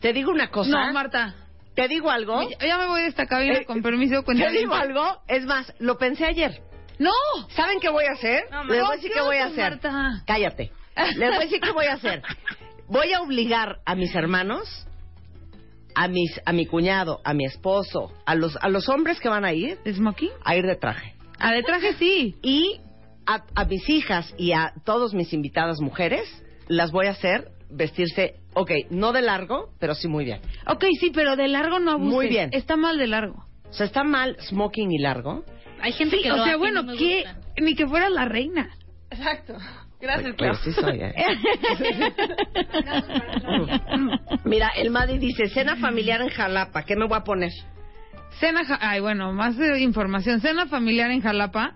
Te 0.00 0.12
digo 0.12 0.30
una 0.30 0.50
cosa. 0.50 0.70
No, 0.70 0.92
Marta. 0.92 1.34
Te 1.74 1.88
digo 1.88 2.10
algo. 2.10 2.42
Ya, 2.50 2.66
ya 2.66 2.78
me 2.78 2.86
voy 2.86 3.02
de 3.02 3.08
esta 3.08 3.26
cabina 3.26 3.58
Eh, 3.58 3.64
con 3.64 3.82
permiso. 3.82 4.22
Con 4.24 4.36
Te 4.36 4.50
digo 4.50 4.74
algo. 4.74 5.22
Es 5.28 5.44
más, 5.44 5.72
lo 5.78 5.96
pensé 5.98 6.26
ayer. 6.26 6.60
No. 6.98 7.12
¿Saben 7.56 7.80
qué 7.80 7.88
voy 7.88 8.04
a 8.04 8.12
hacer? 8.12 8.44
No, 8.50 8.64
Les 8.64 8.80
voy 8.82 8.92
a 8.92 8.96
decir 8.96 9.10
¿qué 9.12 9.20
voy 9.20 9.36
a 9.38 9.46
hacer. 9.46 9.70
Marta? 9.70 10.22
Cállate. 10.26 10.70
Les 11.16 11.28
voy 11.28 11.36
a 11.36 11.40
decir 11.40 11.60
qué 11.60 11.70
voy 11.72 11.86
a 11.86 11.94
hacer. 11.94 12.22
Voy 12.88 13.12
a 13.12 13.20
obligar 13.22 13.78
a 13.86 13.94
mis 13.94 14.14
hermanos, 14.14 14.86
a 15.94 16.08
mis, 16.08 16.40
a 16.44 16.52
mi 16.52 16.66
cuñado, 16.66 17.20
a 17.24 17.32
mi 17.34 17.44
esposo, 17.46 18.12
a 18.26 18.34
los, 18.34 18.56
a 18.60 18.68
los 18.68 18.88
hombres 18.88 19.20
que 19.20 19.28
van 19.28 19.44
a 19.44 19.52
ir, 19.52 19.78
¿De 19.84 19.94
smoking? 19.94 20.30
a 20.44 20.56
ir 20.56 20.66
de 20.66 20.76
traje. 20.76 21.14
A 21.38 21.52
de 21.52 21.62
traje 21.62 21.94
sí. 21.94 22.36
Y 22.42 22.80
a, 23.26 23.44
a 23.54 23.64
mis 23.64 23.88
hijas 23.88 24.34
y 24.36 24.52
a 24.52 24.72
todos 24.84 25.14
mis 25.14 25.32
invitadas 25.32 25.80
mujeres, 25.80 26.28
las 26.68 26.90
voy 26.90 27.06
a 27.06 27.12
hacer 27.12 27.48
vestirse, 27.70 28.34
ok, 28.54 28.70
no 28.90 29.12
de 29.12 29.22
largo, 29.22 29.70
pero 29.78 29.94
sí 29.94 30.08
muy 30.08 30.24
bien. 30.24 30.40
Ok, 30.66 30.84
sí, 31.00 31.10
pero 31.14 31.36
de 31.36 31.48
largo 31.48 31.78
no. 31.78 31.98
Muy 31.98 32.28
bien. 32.28 32.50
Está 32.52 32.76
mal 32.76 32.98
de 32.98 33.06
largo. 33.06 33.44
O 33.68 33.72
sea, 33.72 33.86
está 33.86 34.04
mal 34.04 34.36
smoking 34.48 34.90
y 34.92 34.98
largo. 34.98 35.44
Hay 35.80 35.92
gente 35.92 36.16
Sí, 36.16 36.22
que 36.22 36.32
o 36.32 36.36
lo 36.36 36.44
sea, 36.44 36.52
hace 36.52 36.58
bueno, 36.58 36.82
no 36.82 36.96
que 36.96 37.24
ni 37.60 37.74
que 37.74 37.86
fuera 37.86 38.08
la 38.10 38.24
reina. 38.24 38.70
Exacto. 39.10 39.56
Gracias, 40.00 40.34
Pero 40.38 40.54
sí 40.54 40.72
soy, 40.72 40.98
¿eh? 40.98 41.14
Mira, 44.44 44.70
el 44.74 44.90
Madi 44.90 45.18
dice, 45.18 45.48
cena 45.48 45.76
familiar 45.76 46.22
en 46.22 46.30
Jalapa, 46.30 46.84
¿qué 46.84 46.96
me 46.96 47.06
voy 47.06 47.18
a 47.18 47.22
poner? 47.22 47.50
Cena, 48.38 48.62
ay, 48.80 49.00
bueno, 49.00 49.32
más 49.34 49.58
eh, 49.58 49.80
información. 49.80 50.40
Cena 50.40 50.66
familiar 50.66 51.10
en 51.10 51.20
Jalapa. 51.20 51.74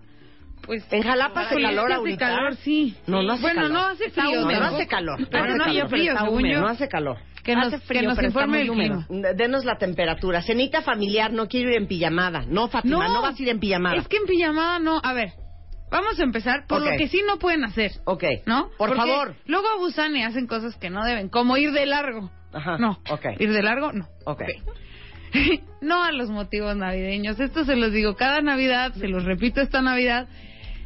Pues 0.66 0.85
En 0.90 1.03
Jalapa 1.03 1.42
hace 1.42 1.61
calor 1.61 1.87
hace 1.87 1.94
ahorita. 1.94 2.27
calor, 2.27 2.57
sí. 2.57 2.96
No, 3.07 3.22
no 3.22 3.33
hace 3.35 3.42
bueno, 3.42 3.62
calor. 3.62 3.72
no 3.72 3.87
hace 3.87 4.11
frío. 4.11 4.40
No 4.40 4.64
hace 4.64 4.87
calor. 4.87 5.29
Pero 5.31 5.44
No 5.44 5.50
hace 5.50 5.57
no 5.59 5.64
hace 5.64 5.74
calor. 5.74 5.88
frío, 5.90 6.12
Está 6.12 6.24
según 6.24 6.38
húmedo, 6.38 6.55
yo. 6.55 6.61
No 6.61 6.68
hace 6.68 6.88
calor. 6.88 7.18
Que 7.42 7.55
nos, 7.55 7.66
Hace 7.66 7.79
que 7.81 7.87
frío, 7.87 8.03
nos 8.05 8.16
pero 8.16 8.29
está 8.29 8.40
informe 8.40 8.64
muy 8.64 8.83
el 8.85 9.07
clima. 9.09 9.35
Denos 9.37 9.64
la 9.66 9.77
temperatura. 9.77 10.40
Cenita 10.42 10.81
familiar, 10.81 11.31
no 11.33 11.46
quiero 11.46 11.70
ir 11.70 11.77
en 11.77 11.87
pijamada. 11.87 12.44
No, 12.48 12.68
Fátima, 12.68 13.07
no, 13.09 13.20
vas 13.20 13.38
a 13.38 13.42
ir 13.42 13.48
en 13.50 13.61
pijamada. 13.61 13.96
Es 13.96 14.09
que 14.09 14.16
en 14.16 14.24
pijamada 14.24 14.79
no. 14.79 14.98
A 15.05 15.12
ver, 15.12 15.33
vamos 15.90 16.18
a 16.18 16.22
empezar 16.22 16.66
por 16.66 16.81
lo 16.81 16.96
que 16.96 17.07
sí 17.09 17.20
no 17.27 17.38
pueden 17.38 17.64
hacer. 17.64 17.92
Ok. 18.07 18.24
¿No? 18.46 18.70
Por 18.79 18.88
Porque 18.88 18.96
favor. 18.96 19.35
Luego 19.44 19.68
abusan 19.68 20.16
y 20.16 20.22
hacen 20.22 20.46
cosas 20.46 20.74
que 20.77 20.88
no 20.88 21.05
deben, 21.05 21.29
como 21.29 21.59
ir 21.59 21.72
de 21.72 21.85
largo. 21.85 22.31
Ajá. 22.55 22.79
No. 22.79 22.98
Ok. 23.11 23.27
Ir 23.38 23.53
de 23.53 23.62
largo, 23.62 23.92
no. 23.92 24.09
Ok. 24.24 24.42
no 25.83 26.03
a 26.03 26.12
los 26.12 26.31
motivos 26.31 26.77
navideños. 26.77 27.38
Esto 27.40 27.64
se 27.64 27.77
los 27.77 27.92
digo 27.92 28.14
cada 28.16 28.40
Navidad, 28.40 28.94
se 28.94 29.09
los 29.09 29.24
repito 29.24 29.61
esta 29.61 29.83
Navidad. 29.83 30.29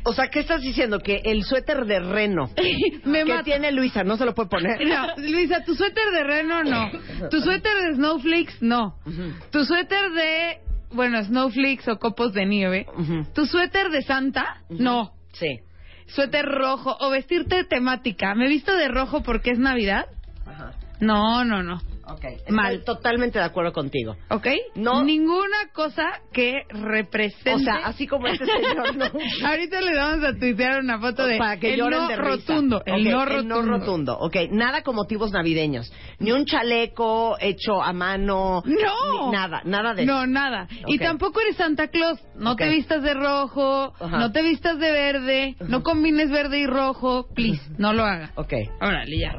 O 0.04 0.12
sea, 0.14 0.28
¿qué 0.28 0.40
estás 0.40 0.62
diciendo? 0.62 1.00
Que 1.00 1.20
el 1.24 1.42
suéter 1.44 1.84
de 1.84 2.00
reno 2.00 2.50
Me 3.04 3.24
que 3.24 3.30
mata. 3.32 3.42
tiene 3.44 3.72
Luisa 3.72 4.04
no 4.04 4.16
se 4.16 4.24
lo 4.24 4.34
puede 4.34 4.48
poner. 4.48 4.86
No, 4.86 5.06
Luisa, 5.16 5.62
tu 5.64 5.74
suéter 5.74 6.10
de 6.12 6.24
reno 6.24 6.62
no. 6.64 6.90
Tu 7.30 7.40
suéter 7.40 7.72
de 7.88 7.94
snowflakes 7.96 8.54
no. 8.62 8.94
Tu 9.50 9.64
suéter 9.64 10.10
de, 10.12 10.58
bueno, 10.92 11.22
snowflakes 11.24 11.88
o 11.88 11.98
copos 11.98 12.32
de 12.32 12.46
nieve. 12.46 12.86
Tu 13.34 13.44
suéter 13.46 13.90
de 13.90 14.02
Santa 14.02 14.62
no. 14.70 15.12
Sí. 15.32 15.60
Suéter 16.06 16.46
rojo 16.46 16.96
o 17.00 17.10
vestirte 17.10 17.64
temática. 17.64 18.34
¿Me 18.34 18.46
he 18.46 18.48
visto 18.48 18.74
de 18.74 18.88
rojo 18.88 19.22
porque 19.22 19.50
es 19.50 19.58
Navidad? 19.58 20.06
Ajá. 20.46 20.72
No, 21.00 21.44
no, 21.44 21.62
no. 21.62 21.82
Ok. 22.10 22.24
Mal. 22.50 22.74
Estoy 22.76 22.94
totalmente 22.96 23.38
de 23.38 23.44
acuerdo 23.44 23.72
contigo. 23.72 24.16
¿Ok? 24.30 24.46
No. 24.76 25.02
Ninguna 25.02 25.68
cosa 25.72 26.04
que 26.32 26.62
represente. 26.70 27.54
O 27.54 27.58
sea, 27.58 27.86
así 27.86 28.06
como 28.06 28.26
este 28.26 28.46
señor, 28.46 28.96
¿no? 28.96 29.04
Ahorita 29.46 29.80
le 29.80 29.94
vamos 29.96 30.24
a 30.24 30.32
tuitear 30.38 30.80
una 30.80 30.98
foto 30.98 31.26
de 31.26 31.38
para 31.38 31.58
que 31.58 31.74
el 31.74 31.80
lloren 31.80 31.98
no 32.00 32.08
de 32.08 32.16
risa. 32.16 32.28
rotundo. 32.30 32.82
El, 32.86 33.04
no 33.10 33.24
rotundo. 33.24 33.62
rotundo. 33.62 34.18
Ok, 34.18 34.36
nada 34.50 34.82
con 34.82 34.94
motivos 34.96 35.32
navideños. 35.32 35.92
Ni 36.18 36.32
un 36.32 36.44
chaleco 36.46 37.36
hecho 37.40 37.82
a 37.82 37.92
mano. 37.92 38.62
No. 38.64 39.32
nada, 39.32 39.60
nada 39.64 39.94
de 39.94 40.04
eso. 40.04 40.12
No, 40.12 40.26
nada. 40.26 40.66
Y 40.86 40.96
Ok. 40.96 41.02
tampoco 41.02 41.40
eres 41.40 41.56
Santa 41.56 41.88
Claus. 41.88 42.18
No 42.36 42.52
Ok. 42.52 42.58
te 42.58 42.68
vistas 42.70 43.02
de 43.02 43.14
rojo, 43.14 43.92
Ajá. 44.00 44.18
no 44.18 44.32
te 44.32 44.42
vistas 44.42 44.78
de 44.78 44.90
verde, 44.92 45.56
no 45.68 45.82
combines 45.82 46.30
verde 46.30 46.58
y 46.60 46.66
rojo. 46.66 47.28
Please, 47.34 47.62
no 47.78 47.92
lo 47.92 48.04
haga. 48.04 48.30
Ok. 48.36 48.52
Órale, 48.80 49.18
ya. 49.18 49.32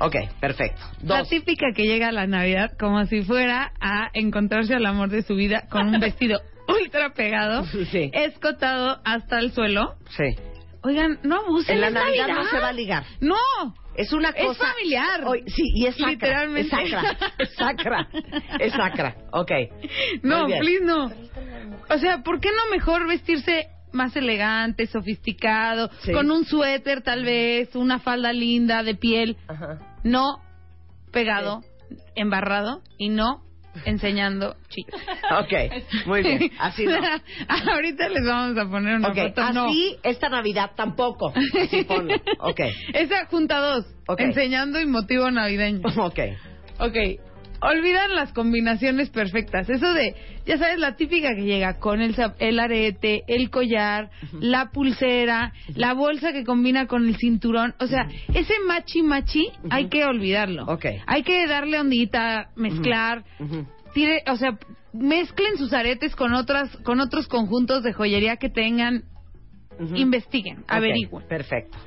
Ok, 0.00 0.16
perfecto. 0.40 0.80
La 1.02 1.24
típica 1.24 1.66
que 1.74 1.82
llega 1.84 2.08
a 2.08 2.12
la 2.12 2.26
Navidad 2.26 2.70
como 2.78 3.04
si 3.06 3.22
fuera 3.22 3.72
a 3.80 4.08
encontrarse 4.12 4.74
al 4.74 4.86
amor 4.86 5.08
de 5.10 5.22
su 5.22 5.34
vida 5.34 5.64
con 5.70 5.88
un 5.88 6.00
vestido 6.00 6.40
ultra 6.68 7.10
pegado, 7.14 7.64
Sí. 7.90 8.10
escotado 8.12 9.00
hasta 9.04 9.38
el 9.38 9.52
suelo. 9.52 9.96
Sí. 10.16 10.36
Oigan, 10.82 11.18
no 11.24 11.40
abusen. 11.40 11.74
En 11.74 11.80
la 11.80 11.88
es 11.88 11.94
Navidad 11.94 12.28
no 12.28 12.44
se 12.44 12.58
va 12.58 12.68
a 12.68 12.72
ligar. 12.72 13.04
No. 13.20 13.36
Es 13.96 14.12
una 14.12 14.28
Es 14.28 14.46
cosa... 14.46 14.64
familiar. 14.68 15.24
Oye, 15.26 15.42
sí, 15.48 15.64
y 15.74 15.86
es 15.86 15.96
sacra. 15.96 16.10
Literalmente. 16.12 16.76
Es 16.76 16.90
sacra. 16.92 17.16
Es 17.38 17.54
sacra. 17.54 18.08
Es 18.60 18.72
sacra. 18.72 19.16
Ok. 19.32 19.50
No, 20.22 20.46
please 20.46 20.84
no. 20.84 21.10
O 21.90 21.98
sea, 21.98 22.22
¿por 22.22 22.38
qué 22.40 22.50
no 22.50 22.70
mejor 22.70 23.08
vestirse 23.08 23.66
más 23.92 24.14
elegante, 24.14 24.86
sofisticado, 24.86 25.90
Sí. 26.02 26.12
con 26.12 26.30
un 26.30 26.44
suéter 26.44 27.02
tal 27.02 27.24
vez, 27.24 27.74
una 27.74 27.98
falda 27.98 28.32
linda 28.32 28.82
de 28.84 28.94
piel, 28.94 29.36
Ajá. 29.48 29.78
No 30.04 30.40
pegado, 31.12 31.62
embarrado 32.14 32.82
y 32.98 33.08
no 33.08 33.42
enseñando 33.84 34.56
chicos. 34.68 35.00
Ok, 35.40 36.06
muy 36.06 36.22
bien. 36.22 36.50
Así 36.58 36.84
no. 36.84 36.98
Ahorita 37.72 38.08
les 38.08 38.24
vamos 38.26 38.58
a 38.58 38.68
poner 38.68 38.96
una 38.96 39.08
Ok, 39.08 39.16
foto. 39.18 39.52
no. 39.52 39.66
así 39.68 39.96
esta 40.02 40.28
Navidad 40.28 40.72
tampoco. 40.74 41.32
Así 41.62 41.84
ponlo. 41.84 42.14
Ok. 42.40 42.60
Esa 42.94 43.26
junta 43.26 43.58
dos, 43.60 43.86
Ok. 44.08 44.20
enseñando 44.20 44.80
y 44.80 44.86
motivo 44.86 45.30
navideño. 45.30 45.82
Ok. 45.98 46.18
Ok, 46.80 46.96
olvidan 47.60 48.14
las 48.14 48.32
combinaciones 48.32 49.10
perfectas. 49.10 49.68
Eso 49.68 49.92
de, 49.92 50.14
ya 50.46 50.58
sabes, 50.58 50.78
la 50.78 50.96
típica 50.96 51.34
que 51.34 51.42
llega 51.42 51.78
con 51.78 52.00
el, 52.00 52.14
el 52.38 52.58
arete, 52.60 53.24
el 53.26 53.50
collar, 53.50 54.10
la 54.40 54.70
pulsera, 54.70 55.52
la 55.74 55.92
bolsa 55.94 56.32
que 56.32 56.44
combina 56.44 56.86
con 56.86 57.06
el 57.08 57.16
cinturón. 57.16 57.74
O 57.80 57.86
sea, 57.86 58.08
ese 58.34 58.54
machi 58.66 59.02
machi 59.02 59.50
hay 59.70 59.88
que 59.88 60.04
olvidarlo. 60.04 60.64
Ok. 60.66 60.86
Hay 61.06 61.22
que 61.22 61.46
darle 61.46 61.78
ondita, 61.80 62.50
mezclar. 62.56 63.24
Tire- 63.94 64.22
o 64.30 64.36
sea, 64.36 64.56
mezclen 64.92 65.56
sus 65.56 65.72
aretes 65.72 66.14
con 66.14 66.34
otras 66.34 66.76
con 66.78 67.00
otros 67.00 67.26
conjuntos 67.28 67.82
de 67.82 67.92
joyería 67.92 68.36
que 68.36 68.48
tengan. 68.50 69.04
Investiguen, 69.94 70.64
averigüen. 70.66 71.24
Perfecto. 71.28 71.78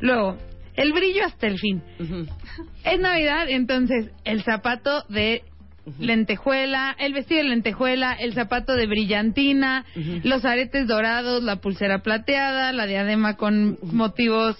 Luego, 0.00 0.38
el 0.76 0.92
brillo 0.92 1.24
hasta 1.26 1.46
el 1.46 1.58
fin. 1.58 1.82
Es 2.84 2.98
Navidad, 3.00 3.48
entonces 3.48 4.10
el 4.24 4.42
zapato 4.42 5.04
de 5.08 5.42
lentejuela, 5.98 6.94
el 6.98 7.12
vestido 7.12 7.42
de 7.42 7.48
lentejuela, 7.50 8.12
el 8.14 8.32
zapato 8.34 8.74
de 8.74 8.86
brillantina, 8.86 9.84
los 10.22 10.44
aretes 10.44 10.86
dorados, 10.86 11.42
la 11.42 11.56
pulsera 11.56 12.00
plateada, 12.02 12.72
la 12.72 12.86
diadema 12.86 13.36
con 13.36 13.78
motivos 13.82 14.56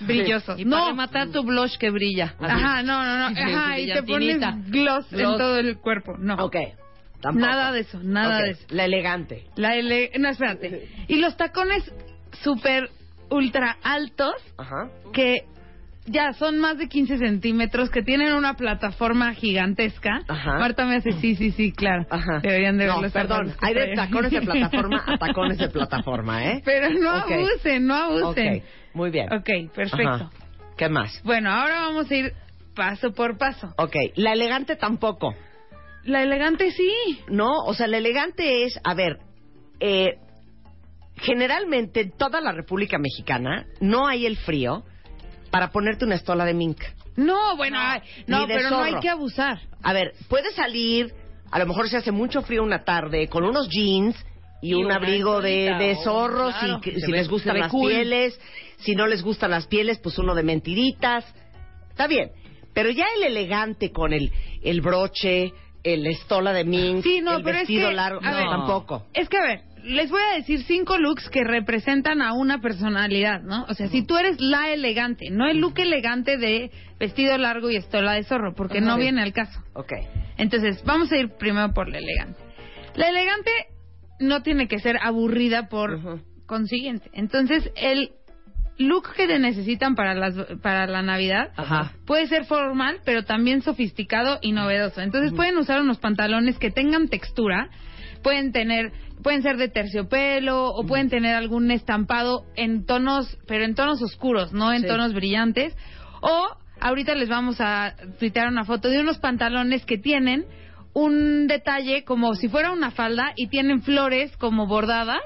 brillosos. 0.00 0.58
Y 0.58 0.64
para 0.64 0.82
no, 0.82 0.88
rematar 0.90 1.28
tu 1.30 1.42
blush 1.42 1.76
que 1.76 1.90
brilla. 1.90 2.34
así. 2.38 2.44
ajá, 2.52 2.82
no, 2.82 3.04
no, 3.04 3.30
no, 3.30 3.40
ajá, 3.40 3.78
y 3.78 3.86
te 3.92 4.02
pones 4.02 4.38
gloss, 4.68 5.12
en 5.12 5.24
todo 5.36 5.58
el 5.58 5.76
cuerpo. 5.78 6.16
No, 6.18 6.34
Ok. 6.36 6.56
Tampoco. 7.20 7.46
nada 7.46 7.70
de 7.72 7.80
eso, 7.80 8.00
nada 8.02 8.40
de 8.40 8.50
eso. 8.52 8.64
La 8.70 8.86
elegante. 8.86 9.44
La 9.56 9.76
ele- 9.76 10.10
no, 10.18 10.30
espérate. 10.30 10.88
Y 11.06 11.16
los 11.18 11.36
tacones 11.36 11.82
súper 12.42 12.88
ultra 13.30 13.76
altos 13.82 14.34
Ajá. 14.58 14.90
que 15.12 15.44
ya 16.06 16.32
son 16.32 16.58
más 16.58 16.76
de 16.78 16.88
15 16.88 17.18
centímetros, 17.18 17.90
que 17.90 18.02
tienen 18.02 18.32
una 18.34 18.54
plataforma 18.54 19.32
gigantesca. 19.34 20.22
Ajá. 20.26 20.58
Marta 20.58 20.84
me 20.86 20.96
hace, 20.96 21.12
sí, 21.12 21.36
sí, 21.36 21.52
sí, 21.52 21.72
claro. 21.72 22.04
Ajá. 22.10 22.40
Deberían 22.42 22.78
de 22.78 22.86
ver 22.86 22.94
No, 22.94 23.10
perdón. 23.10 23.54
Hay 23.60 23.74
de 23.74 23.94
tacones 23.94 24.30
de 24.32 24.40
plataforma 24.40 25.04
a 25.06 25.18
tacones 25.18 25.58
de 25.58 25.68
plataforma, 25.68 26.44
¿eh? 26.46 26.62
Pero 26.64 26.90
no 26.90 27.18
Ok. 27.18 27.30
abusen, 27.30 27.86
no 27.86 27.94
abusen. 27.94 28.56
Ok, 28.56 28.62
muy 28.94 29.10
bien. 29.10 29.32
Ok, 29.32 29.72
perfecto. 29.74 30.08
Ajá. 30.08 30.30
¿Qué 30.76 30.88
más? 30.88 31.20
Bueno, 31.22 31.50
ahora 31.50 31.80
vamos 31.82 32.10
a 32.10 32.14
ir 32.14 32.32
paso 32.74 33.12
por 33.12 33.36
paso. 33.36 33.72
Ok, 33.76 33.94
la 34.16 34.32
elegante 34.32 34.76
tampoco. 34.76 35.34
La 36.04 36.22
elegante 36.22 36.70
sí. 36.70 36.90
No, 37.28 37.50
o 37.66 37.74
sea, 37.74 37.86
la 37.86 37.98
elegante 37.98 38.64
es, 38.64 38.80
a 38.82 38.94
ver, 38.94 39.18
eh, 39.80 40.14
generalmente 41.22 42.00
en 42.00 42.10
toda 42.16 42.40
la 42.40 42.52
República 42.52 42.98
Mexicana 42.98 43.66
no 43.80 44.06
hay 44.06 44.26
el 44.26 44.36
frío 44.36 44.84
para 45.50 45.70
ponerte 45.70 46.04
una 46.04 46.14
estola 46.14 46.44
de 46.44 46.54
mink. 46.54 46.80
No, 47.16 47.56
bueno, 47.56 47.78
no, 48.26 48.46
pero 48.46 48.70
no 48.70 48.82
hay 48.82 48.94
que 49.00 49.08
abusar. 49.08 49.60
A 49.82 49.92
ver, 49.92 50.12
puedes 50.28 50.54
salir, 50.54 51.12
a 51.50 51.58
lo 51.58 51.66
mejor 51.66 51.88
se 51.88 51.96
hace 51.96 52.12
mucho 52.12 52.42
frío 52.42 52.62
una 52.62 52.84
tarde, 52.84 53.28
con 53.28 53.44
unos 53.44 53.68
jeans 53.68 54.16
y, 54.62 54.70
Y 54.70 54.74
un 54.74 54.92
abrigo 54.92 55.40
de, 55.40 55.74
de 55.78 55.96
oh, 55.98 56.04
zorros, 56.04 56.54
claro. 56.54 56.80
si 56.82 56.90
ve- 56.90 57.18
les 57.18 57.28
gustan 57.28 57.58
las 57.58 57.70
cool. 57.70 57.90
pieles, 57.90 58.38
si 58.78 58.94
no 58.94 59.06
les 59.06 59.22
gustan 59.22 59.50
las 59.50 59.66
pieles, 59.66 59.98
pues 59.98 60.18
uno 60.18 60.34
de 60.34 60.42
mentiritas. 60.42 61.24
Está 61.90 62.06
bien, 62.06 62.30
pero 62.72 62.90
ya 62.90 63.04
el 63.16 63.24
elegante 63.24 63.90
con 63.90 64.12
el, 64.12 64.30
el 64.62 64.80
broche, 64.80 65.52
el 65.82 66.06
estola 66.06 66.52
de 66.52 66.64
mink, 66.64 67.02
Sí, 67.02 67.20
no, 67.22 67.38
el 67.38 67.42
pero 67.42 67.56
es 67.56 67.62
vestido 67.62 67.88
que, 67.88 67.94
largo, 67.96 68.20
a 68.22 68.30
no, 68.30 68.36
ver, 68.36 68.46
tampoco. 68.48 69.06
Es 69.14 69.28
que, 69.28 69.38
a 69.38 69.42
ver, 69.42 69.60
les 69.84 70.10
voy 70.10 70.20
a 70.32 70.36
decir 70.36 70.62
cinco 70.64 70.98
looks 70.98 71.28
que 71.30 71.44
representan 71.44 72.22
a 72.22 72.32
una 72.32 72.60
personalidad, 72.60 73.42
¿no? 73.42 73.64
O 73.68 73.74
sea, 73.74 73.88
si 73.88 74.02
tú 74.04 74.16
eres 74.16 74.40
la 74.40 74.70
elegante, 74.70 75.30
no 75.30 75.48
el 75.48 75.58
look 75.58 75.78
elegante 75.78 76.36
de 76.36 76.70
vestido 76.98 77.36
largo 77.38 77.70
y 77.70 77.76
estola 77.76 78.12
de 78.12 78.24
zorro, 78.24 78.54
porque 78.54 78.80
no 78.80 78.96
viene 78.96 79.22
al 79.22 79.32
caso. 79.32 79.62
Ok. 79.74 79.92
Entonces, 80.36 80.82
vamos 80.84 81.10
a 81.12 81.16
ir 81.16 81.30
primero 81.38 81.72
por 81.72 81.88
la 81.88 81.98
elegante. 81.98 82.40
La 82.94 83.08
elegante 83.08 83.50
no 84.18 84.42
tiene 84.42 84.68
que 84.68 84.78
ser 84.78 84.98
aburrida 85.02 85.68
por 85.68 86.22
consiguiente. 86.46 87.10
Entonces, 87.12 87.70
el 87.76 88.10
look 88.78 89.12
que 89.14 89.26
te 89.26 89.38
necesitan 89.38 89.94
para 89.94 90.14
las 90.14 90.34
para 90.62 90.86
la 90.86 91.02
Navidad 91.02 91.52
Ajá. 91.56 91.92
puede 92.06 92.26
ser 92.26 92.46
formal, 92.46 93.00
pero 93.04 93.24
también 93.24 93.62
sofisticado 93.62 94.38
y 94.42 94.52
novedoso. 94.52 95.00
Entonces, 95.00 95.32
pueden 95.32 95.56
usar 95.58 95.80
unos 95.80 95.98
pantalones 95.98 96.58
que 96.58 96.70
tengan 96.70 97.08
textura, 97.08 97.70
pueden 98.22 98.52
tener 98.52 98.92
pueden 99.22 99.42
ser 99.42 99.58
de 99.58 99.68
terciopelo 99.68 100.68
o 100.70 100.86
pueden 100.86 101.10
tener 101.10 101.34
algún 101.34 101.70
estampado 101.70 102.44
en 102.56 102.86
tonos, 102.86 103.36
pero 103.46 103.64
en 103.64 103.74
tonos 103.74 104.00
oscuros, 104.02 104.52
no 104.54 104.72
en 104.72 104.80
Sí. 104.82 104.86
tonos 104.88 105.12
brillantes. 105.12 105.76
O 106.22 106.46
ahorita 106.80 107.14
les 107.14 107.28
vamos 107.28 107.60
a 107.60 107.94
tuitear 108.18 108.48
una 108.48 108.64
foto 108.64 108.88
de 108.88 108.98
unos 109.00 109.18
pantalones 109.18 109.84
que 109.84 109.98
tienen 109.98 110.46
un 110.92 111.46
detalle 111.46 112.02
como 112.04 112.34
si 112.34 112.48
fuera 112.48 112.72
una 112.72 112.90
falda 112.90 113.32
y 113.36 113.48
tienen 113.48 113.82
flores 113.82 114.34
como 114.38 114.66
bordadas. 114.66 115.20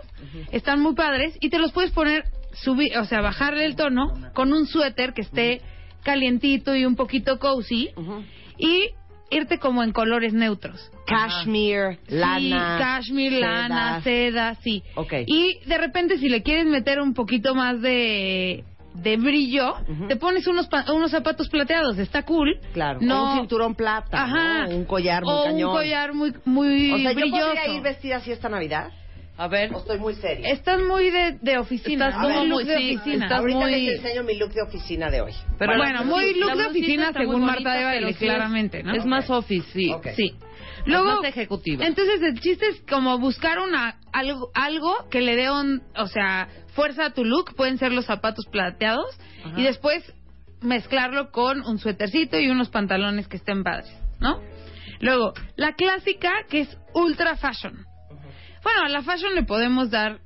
Están 0.53 0.81
muy 0.81 0.95
padres 0.95 1.37
y 1.41 1.49
te 1.49 1.59
los 1.59 1.73
puedes 1.73 1.93
poner, 1.93 2.25
subir, 2.53 2.99
o 2.99 3.05
sea, 3.05 3.21
bajarle 3.21 3.65
el 3.65 3.77
tono 3.77 4.09
con 4.35 4.53
un 4.53 4.67
suéter 4.67 5.13
que 5.15 5.23
esté 5.23 5.61
calientito 6.03 6.75
y 6.75 6.85
un 6.85 6.97
poquito 6.97 7.39
cozy 7.39 7.91
y 8.59 8.91
irte 9.31 9.59
como 9.59 9.83
en 9.83 9.93
colores 9.93 10.33
neutros. 10.33 10.91
Cashmere, 11.07 11.99
lana. 12.09 12.39
Sí, 12.77 12.83
cashmere, 12.83 13.41
lana, 13.41 14.01
seda, 14.03 14.55
sí. 14.57 14.83
Y 15.27 15.59
de 15.67 15.79
repente 15.79 16.19
si 16.19 16.29
le 16.29 16.43
quieres 16.43 16.67
meter 16.67 17.01
un 17.01 17.15
poquito 17.15 17.55
más 17.55 17.81
de 17.81 18.65
de 18.95 19.17
brillo, 19.17 19.75
te 20.07 20.15
pones 20.15 20.47
unos 20.47 20.69
pa- 20.69 20.85
unos 20.93 21.11
zapatos 21.11 21.49
plateados, 21.49 21.99
está 21.99 22.23
cool. 22.23 22.61
Claro, 22.73 23.01
no 23.03 23.23
o 23.25 23.33
un 23.33 23.39
cinturón 23.41 23.75
plata, 23.75 24.23
Ajá. 24.23 24.67
¿no? 24.69 24.77
un 24.77 24.85
collar 24.85 25.25
muy 25.25 25.33
o 25.35 25.43
cañón. 25.45 25.69
un 25.71 25.75
collar 25.77 26.15
muy 26.15 26.33
muy 26.45 26.93
o 26.93 26.99
sea, 26.99 27.11
yo 27.11 27.17
brilloso. 27.19 27.45
podría 27.47 27.69
ir 27.75 27.83
vestida 27.83 28.17
así 28.19 28.31
esta 28.31 28.49
Navidad. 28.49 28.93
A 29.37 29.49
ver. 29.49 29.75
O 29.75 29.79
estoy 29.79 29.99
muy 29.99 30.14
seria. 30.14 30.49
Estás 30.51 30.81
muy 30.81 31.11
de, 31.11 31.38
de 31.40 31.59
oficina, 31.59 32.09
Estás 32.09 32.23
muy 32.23 32.33
como 32.35 32.44
look 32.47 32.64
de 32.66 32.77
sí, 32.79 32.97
oficina. 32.97 33.25
estás 33.27 33.40
Ahorita 33.40 33.59
muy- 33.59 33.81
les 33.87 33.97
enseño 33.99 34.23
mi 34.23 34.37
look 34.38 34.53
de 34.53 34.62
oficina 34.62 35.11
de 35.11 35.20
hoy. 35.23 35.33
Pero 35.59 35.77
bueno, 35.77 36.05
muy 36.05 36.35
look 36.38 36.57
de 36.57 36.66
oficina 36.66 37.12
según 37.12 37.40
Marta 37.40 37.55
bonita, 37.55 37.75
de 37.75 37.85
Baile, 37.85 38.14
claramente, 38.14 38.83
¿no? 38.85 38.94
Es 38.94 39.05
más 39.05 39.29
office, 39.31 39.66
sí. 39.73 40.35
Luego, 40.87 41.07
más 41.20 41.25
ejecutiva. 41.25 41.85
Entonces 41.85 42.20
el 42.23 42.38
chiste 42.40 42.66
es 42.68 42.81
como 42.88 43.18
buscar 43.18 43.59
una 43.59 43.99
algo, 44.12 44.51
algo 44.55 45.09
que 45.11 45.20
le 45.23 45.35
dé 45.35 45.51
un, 45.51 45.83
o 45.97 46.07
sea, 46.07 46.49
fuerza 46.75 47.07
a 47.07 47.11
tu 47.11 47.25
look, 47.25 47.55
pueden 47.57 47.79
ser 47.79 47.90
los 47.92 48.05
zapatos 48.05 48.47
plateados 48.47 49.07
Ajá. 49.44 49.59
y 49.59 49.62
después 49.64 50.05
mezclarlo 50.61 51.31
con 51.31 51.61
un 51.66 51.79
suétercito 51.79 52.38
y 52.38 52.51
unos 52.51 52.68
pantalones 52.70 53.29
que 53.29 53.37
estén 53.38 53.64
padres, 53.64 53.90
¿no? 54.20 54.40
Luego, 55.01 55.33
la 55.57 55.73
clásica 55.75 56.31
que 56.49 56.61
es 56.61 56.79
ultra 56.94 57.37
fashion. 57.37 57.85
Bueno, 58.64 58.81
a 58.85 58.88
la 58.88 59.03
fashion 59.03 59.35
le 59.35 59.44
podemos 59.44 59.90
dar 59.90 60.18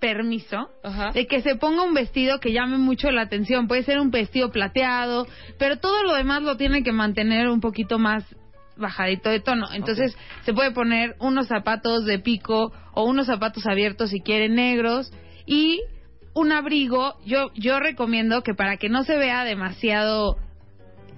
permiso 0.00 0.68
Ajá. 0.82 1.12
de 1.12 1.26
que 1.26 1.40
se 1.40 1.56
ponga 1.56 1.82
un 1.82 1.94
vestido 1.94 2.38
que 2.38 2.52
llame 2.52 2.76
mucho 2.76 3.10
la 3.10 3.22
atención. 3.22 3.66
Puede 3.66 3.84
ser 3.84 3.98
un 3.98 4.10
vestido 4.10 4.50
plateado, 4.50 5.26
pero 5.58 5.78
todo 5.78 6.02
lo 6.02 6.14
demás 6.14 6.42
lo 6.42 6.58
tiene 6.58 6.82
que 6.82 6.92
mantener 6.92 7.48
un 7.48 7.60
poquito 7.60 7.98
más 7.98 8.22
bajadito 8.76 9.30
de 9.30 9.40
tono. 9.40 9.66
Entonces 9.72 10.14
se 10.44 10.52
puede 10.52 10.72
poner 10.72 11.16
unos 11.20 11.48
zapatos 11.48 12.04
de 12.04 12.18
pico 12.18 12.72
o 12.92 13.04
unos 13.04 13.26
zapatos 13.26 13.66
abiertos 13.66 14.10
si 14.10 14.20
quieren 14.20 14.56
negros 14.56 15.10
y 15.46 15.80
un 16.34 16.52
abrigo. 16.52 17.14
Yo 17.24 17.50
yo 17.54 17.80
recomiendo 17.80 18.42
que 18.42 18.54
para 18.54 18.76
que 18.76 18.90
no 18.90 19.04
se 19.04 19.16
vea 19.16 19.44
demasiado 19.44 20.36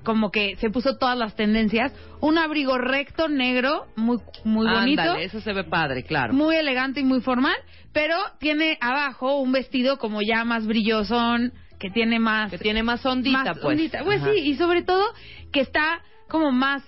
como 0.07 0.31
que 0.31 0.55
se 0.61 0.71
puso 0.71 0.99
todas 0.99 1.19
las 1.19 1.35
tendencias, 1.35 1.93
un 2.21 2.39
abrigo 2.39 2.79
recto 2.79 3.29
negro 3.29 3.87
muy 3.97 4.19
muy 4.45 4.69
bonito. 4.69 5.03
Ándale, 5.03 5.25
eso 5.25 5.41
se 5.41 5.53
ve 5.53 5.65
padre, 5.65 6.05
claro. 6.05 6.33
Muy 6.33 6.55
elegante 6.55 7.01
y 7.01 7.03
muy 7.03 7.21
formal, 7.21 7.57
pero 7.93 8.15
tiene 8.39 8.79
abajo 8.81 9.41
un 9.41 9.51
vestido 9.51 9.99
como 9.99 10.23
ya 10.23 10.45
más 10.45 10.65
brillosón, 10.65 11.53
que 11.81 11.91
tiene 11.91 12.21
más... 12.21 12.53
Que 12.53 12.59
tiene 12.59 12.85
más 12.85 13.05
ondita, 13.05 13.43
más 13.43 13.59
pues. 13.59 13.77
ondita. 13.77 14.05
Pues 14.05 14.23
Ajá. 14.23 14.31
sí, 14.33 14.39
y 14.45 14.55
sobre 14.55 14.85
todo 14.85 15.05
que 15.53 15.59
está 15.59 16.01
como 16.29 16.53
más 16.53 16.85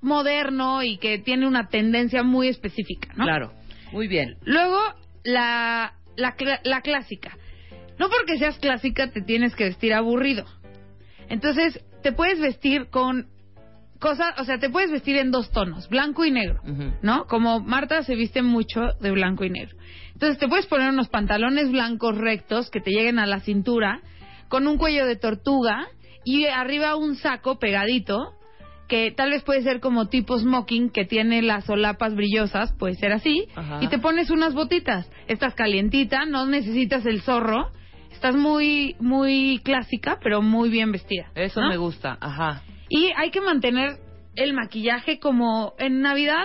moderno 0.00 0.84
y 0.84 0.96
que 0.98 1.18
tiene 1.18 1.48
una 1.48 1.66
tendencia 1.66 2.22
muy 2.22 2.46
específica, 2.46 3.12
¿no? 3.16 3.24
Claro. 3.24 3.52
Muy 3.90 4.06
bien. 4.06 4.36
Luego, 4.44 4.78
la, 5.24 5.94
la, 6.14 6.36
la 6.62 6.80
clásica. 6.82 7.36
No 7.98 8.08
porque 8.08 8.38
seas 8.38 8.60
clásica 8.60 9.10
te 9.10 9.22
tienes 9.22 9.56
que 9.56 9.64
vestir 9.64 9.92
aburrido. 9.92 10.44
Entonces, 11.28 11.80
te 12.02 12.12
puedes 12.12 12.40
vestir 12.40 12.88
con 12.90 13.26
cosas, 13.98 14.34
o 14.38 14.44
sea, 14.44 14.58
te 14.58 14.70
puedes 14.70 14.90
vestir 14.90 15.16
en 15.16 15.30
dos 15.30 15.50
tonos, 15.50 15.88
blanco 15.88 16.24
y 16.24 16.30
negro. 16.30 16.60
¿no? 17.02 17.26
Como 17.26 17.60
Marta 17.60 18.02
se 18.02 18.14
viste 18.14 18.42
mucho 18.42 18.80
de 19.00 19.10
blanco 19.10 19.44
y 19.44 19.50
negro. 19.50 19.76
Entonces, 20.12 20.38
te 20.38 20.48
puedes 20.48 20.66
poner 20.66 20.90
unos 20.90 21.08
pantalones 21.08 21.70
blancos 21.70 22.16
rectos 22.16 22.70
que 22.70 22.80
te 22.80 22.90
lleguen 22.90 23.18
a 23.18 23.26
la 23.26 23.40
cintura, 23.40 24.00
con 24.48 24.66
un 24.66 24.78
cuello 24.78 25.06
de 25.06 25.16
tortuga 25.16 25.86
y 26.24 26.46
arriba 26.46 26.96
un 26.96 27.16
saco 27.16 27.58
pegadito 27.58 28.34
que 28.88 29.12
tal 29.12 29.30
vez 29.30 29.44
puede 29.44 29.62
ser 29.62 29.78
como 29.78 30.08
tipo 30.08 30.36
smoking 30.36 30.90
que 30.90 31.04
tiene 31.04 31.42
las 31.42 31.64
solapas 31.64 32.16
brillosas, 32.16 32.72
puede 32.72 32.96
ser 32.96 33.12
así, 33.12 33.46
Ajá. 33.54 33.78
y 33.80 33.86
te 33.86 33.98
pones 34.00 34.30
unas 34.30 34.52
botitas. 34.52 35.08
Estás 35.28 35.54
calientita, 35.54 36.24
no 36.26 36.44
necesitas 36.46 37.06
el 37.06 37.22
zorro, 37.22 37.70
estás 38.10 38.34
muy 38.34 38.96
muy 39.00 39.60
clásica, 39.64 40.18
pero 40.22 40.42
muy 40.42 40.68
bien 40.70 40.92
vestida. 40.92 41.30
Eso 41.34 41.60
¿no? 41.60 41.68
me 41.68 41.76
gusta. 41.76 42.16
Ajá. 42.20 42.62
Y 42.88 43.10
hay 43.16 43.30
que 43.30 43.40
mantener 43.40 43.98
el 44.36 44.52
maquillaje 44.52 45.18
como 45.18 45.74
en 45.78 46.00
Navidad, 46.00 46.44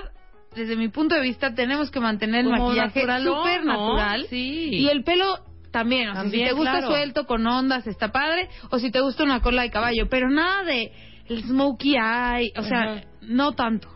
desde 0.55 0.75
mi 0.75 0.87
punto 0.89 1.15
de 1.15 1.21
vista, 1.21 1.53
tenemos 1.53 1.91
que 1.91 1.99
mantener 1.99 2.45
el 2.45 2.51
Como 2.51 2.67
maquillaje 2.67 3.01
súper 3.01 3.65
¿no? 3.65 3.73
natural. 3.73 4.25
Sí. 4.29 4.69
Y 4.71 4.87
el 4.89 5.03
pelo 5.03 5.39
también, 5.71 6.09
o 6.09 6.13
sea, 6.13 6.21
También, 6.21 6.45
si 6.45 6.49
te 6.49 6.55
gusta 6.55 6.71
claro. 6.71 6.87
suelto 6.87 7.25
con 7.25 7.45
ondas 7.45 7.85
está 7.87 8.11
padre, 8.11 8.47
o 8.69 8.79
si 8.79 8.91
te 8.91 9.01
gusta 9.01 9.23
una 9.23 9.41
cola 9.41 9.63
de 9.63 9.69
caballo, 9.71 10.07
pero 10.09 10.29
nada 10.29 10.63
de 10.63 10.91
el 11.27 11.43
smokey 11.43 11.95
eye, 11.97 12.53
o 12.57 12.63
sea, 12.63 12.81
Ajá. 12.83 13.01
no 13.21 13.53
tanto. 13.53 13.89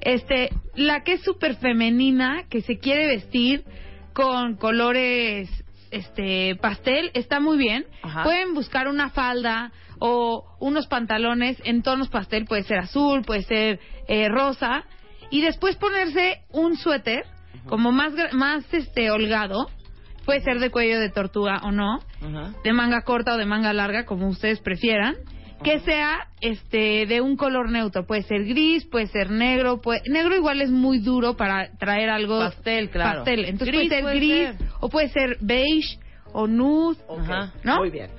Este, 0.00 0.50
la 0.76 1.02
que 1.02 1.14
es 1.14 1.22
súper 1.22 1.56
femenina, 1.56 2.44
que 2.48 2.62
se 2.62 2.78
quiere 2.78 3.06
vestir 3.06 3.64
con 4.12 4.56
colores 4.56 5.48
este 5.90 6.56
pastel, 6.56 7.10
está 7.14 7.40
muy 7.40 7.58
bien. 7.58 7.86
Ajá. 8.02 8.24
Pueden 8.24 8.54
buscar 8.54 8.88
una 8.88 9.10
falda 9.10 9.72
o 9.98 10.44
unos 10.60 10.86
pantalones 10.86 11.60
en 11.64 11.82
tonos 11.82 12.08
pastel, 12.08 12.44
puede 12.44 12.62
ser 12.62 12.78
azul, 12.78 13.22
puede 13.22 13.42
ser 13.42 13.80
eh, 14.06 14.28
rosa, 14.28 14.84
y 15.30 15.40
después 15.40 15.76
ponerse 15.76 16.42
un 16.52 16.76
suéter 16.76 17.24
como 17.66 17.92
más 17.92 18.12
más 18.32 18.64
este 18.72 19.10
holgado, 19.10 19.68
puede 20.24 20.40
ser 20.40 20.58
de 20.58 20.70
cuello 20.70 21.00
de 21.00 21.10
tortuga 21.10 21.60
o 21.64 21.72
no, 21.72 21.98
Ajá. 22.22 22.54
de 22.62 22.72
manga 22.72 23.02
corta 23.02 23.34
o 23.34 23.36
de 23.36 23.44
manga 23.44 23.72
larga, 23.72 24.06
como 24.06 24.28
ustedes 24.28 24.60
prefieran, 24.60 25.16
que 25.62 25.80
sea 25.80 26.28
este 26.40 27.06
de 27.06 27.20
un 27.20 27.36
color 27.36 27.70
neutro, 27.70 28.06
puede 28.06 28.22
ser 28.22 28.44
gris, 28.44 28.84
puede 28.86 29.06
ser 29.08 29.30
negro, 29.30 29.80
puede, 29.80 30.00
negro 30.08 30.36
igual 30.36 30.60
es 30.60 30.70
muy 30.70 30.98
duro 30.98 31.36
para 31.36 31.70
traer 31.78 32.10
algo 32.10 32.38
Pastel, 32.38 32.90
claro. 32.90 33.18
pastel, 33.20 33.44
entonces 33.44 33.68
Gris 33.76 33.88
puede 33.88 33.94
ser 33.96 34.02
puede 34.02 34.16
gris 34.16 34.56
ser. 34.58 34.68
o 34.80 34.88
puede 34.88 35.08
ser 35.08 35.36
beige 35.40 35.98
o 36.32 36.46
nude, 36.46 36.98
Ajá. 37.20 37.52
¿no? 37.64 37.76
Muy 37.78 37.90
bien. 37.90 38.10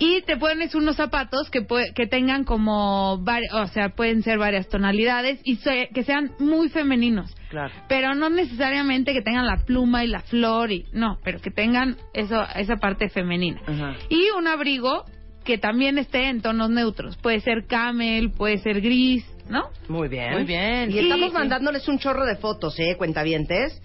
Y 0.00 0.22
te 0.22 0.36
pones 0.36 0.76
unos 0.76 0.94
zapatos 0.94 1.50
que 1.50 1.66
que 1.94 2.06
tengan 2.06 2.44
como 2.44 3.14
o 3.14 3.66
sea, 3.72 3.88
pueden 3.90 4.22
ser 4.22 4.38
varias 4.38 4.68
tonalidades 4.68 5.40
y 5.42 5.56
se- 5.56 5.88
que 5.92 6.04
sean 6.04 6.30
muy 6.38 6.68
femeninos. 6.68 7.34
Claro. 7.50 7.74
Pero 7.88 8.14
no 8.14 8.30
necesariamente 8.30 9.12
que 9.12 9.22
tengan 9.22 9.46
la 9.46 9.56
pluma 9.64 10.04
y 10.04 10.08
la 10.08 10.20
flor 10.20 10.70
y 10.70 10.84
no, 10.92 11.18
pero 11.24 11.40
que 11.40 11.50
tengan 11.50 11.96
eso 12.14 12.44
esa 12.54 12.76
parte 12.76 13.08
femenina. 13.08 13.60
Ajá. 13.66 13.96
Y 14.08 14.30
un 14.38 14.46
abrigo 14.46 15.04
que 15.48 15.56
también 15.56 15.96
esté 15.96 16.28
en 16.28 16.42
tonos 16.42 16.68
neutros. 16.68 17.16
Puede 17.16 17.40
ser 17.40 17.64
camel, 17.66 18.32
puede 18.32 18.58
ser 18.58 18.82
gris, 18.82 19.24
¿no? 19.48 19.70
Muy 19.88 20.06
bien. 20.08 20.34
Muy 20.34 20.44
bien. 20.44 20.90
Y 20.90 20.92
Sí, 20.92 20.98
estamos 20.98 21.30
sí. 21.30 21.34
mandándoles 21.38 21.88
un 21.88 21.98
chorro 21.98 22.26
de 22.26 22.36
fotos, 22.36 22.78
¿eh? 22.78 22.96
Cuentavientes. 22.98 23.80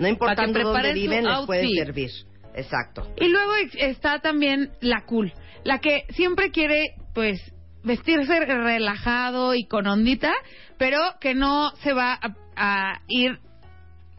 No 0.00 0.08
importando 0.08 0.60
dónde 0.60 0.92
viven, 0.92 1.24
les 1.24 1.46
puede 1.46 1.68
servir. 1.68 2.10
Exacto. 2.56 3.06
Y 3.20 3.28
luego 3.28 3.52
está 3.78 4.18
también 4.18 4.72
la 4.80 5.04
cool, 5.06 5.32
la 5.62 5.78
que 5.78 6.02
siempre 6.10 6.50
quiere, 6.50 6.96
pues, 7.14 7.40
vestirse 7.84 8.40
relajado 8.40 9.54
y 9.54 9.66
con 9.66 9.86
ondita, 9.86 10.32
pero 10.78 10.98
que 11.20 11.36
no 11.36 11.70
se 11.76 11.92
va 11.92 12.18
a, 12.20 12.34
a 12.56 13.00
ir 13.06 13.38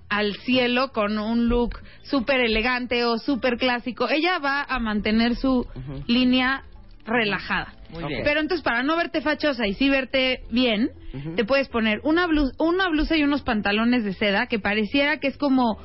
al 0.07 0.33
cielo 0.37 0.93
con 0.93 1.19
un 1.19 1.49
look 1.49 1.77
súper 2.03 2.39
elegante 2.39 3.03
o 3.03 3.17
súper 3.17 3.57
clásico. 3.57 4.07
Ella 4.07 4.39
va 4.39 4.61
a 4.63 4.79
mantener 4.79 5.35
su 5.35 5.67
línea 6.07 6.63
relajada. 7.05 7.73
Muy 7.89 8.03
bien. 8.05 8.21
Pero 8.23 8.39
entonces 8.39 8.63
para 8.63 8.83
no 8.83 8.95
verte 8.95 9.21
fachosa 9.21 9.67
y 9.67 9.73
sí 9.73 9.89
verte 9.89 10.41
bien, 10.51 10.89
te 11.35 11.45
puedes 11.45 11.69
poner 11.69 12.01
una 12.03 12.27
blusa, 12.27 12.53
una 12.59 12.89
blusa 12.89 13.15
y 13.15 13.23
unos 13.23 13.41
pantalones 13.41 14.03
de 14.03 14.13
seda 14.13 14.47
que 14.47 14.59
pareciera 14.59 15.17
que 15.19 15.27
es 15.27 15.37
como 15.37 15.77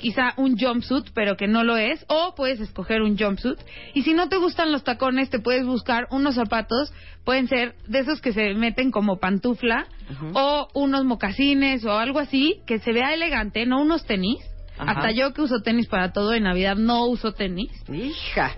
quizá 0.00 0.32
un 0.36 0.56
jumpsuit, 0.58 1.10
pero 1.14 1.36
que 1.36 1.46
no 1.46 1.62
lo 1.62 1.76
es, 1.76 2.04
o 2.08 2.34
puedes 2.34 2.58
escoger 2.60 3.02
un 3.02 3.18
jumpsuit. 3.18 3.58
Y 3.94 4.02
si 4.02 4.14
no 4.14 4.28
te 4.28 4.38
gustan 4.38 4.72
los 4.72 4.82
tacones, 4.82 5.28
te 5.28 5.40
puedes 5.40 5.66
buscar 5.66 6.06
unos 6.10 6.34
zapatos, 6.36 6.92
pueden 7.24 7.48
ser 7.48 7.74
de 7.86 7.98
esos 7.98 8.20
que 8.20 8.32
se 8.32 8.54
meten 8.54 8.90
como 8.90 9.18
pantufla, 9.18 9.86
o 10.32 10.68
unos 10.74 11.04
mocasines 11.04 11.84
o 11.84 11.92
algo 11.92 12.18
así, 12.18 12.62
que 12.66 12.78
se 12.78 12.92
vea 12.92 13.12
elegante, 13.12 13.66
no 13.66 13.82
unos 13.82 14.06
tenis. 14.06 14.38
Ajá. 14.80 14.92
Hasta 14.92 15.10
yo 15.12 15.32
que 15.32 15.42
uso 15.42 15.60
tenis 15.60 15.86
para 15.88 16.12
todo 16.12 16.32
en 16.32 16.44
Navidad 16.44 16.76
no 16.76 17.06
uso 17.06 17.32
tenis. 17.32 17.70
Hija. 17.92 18.54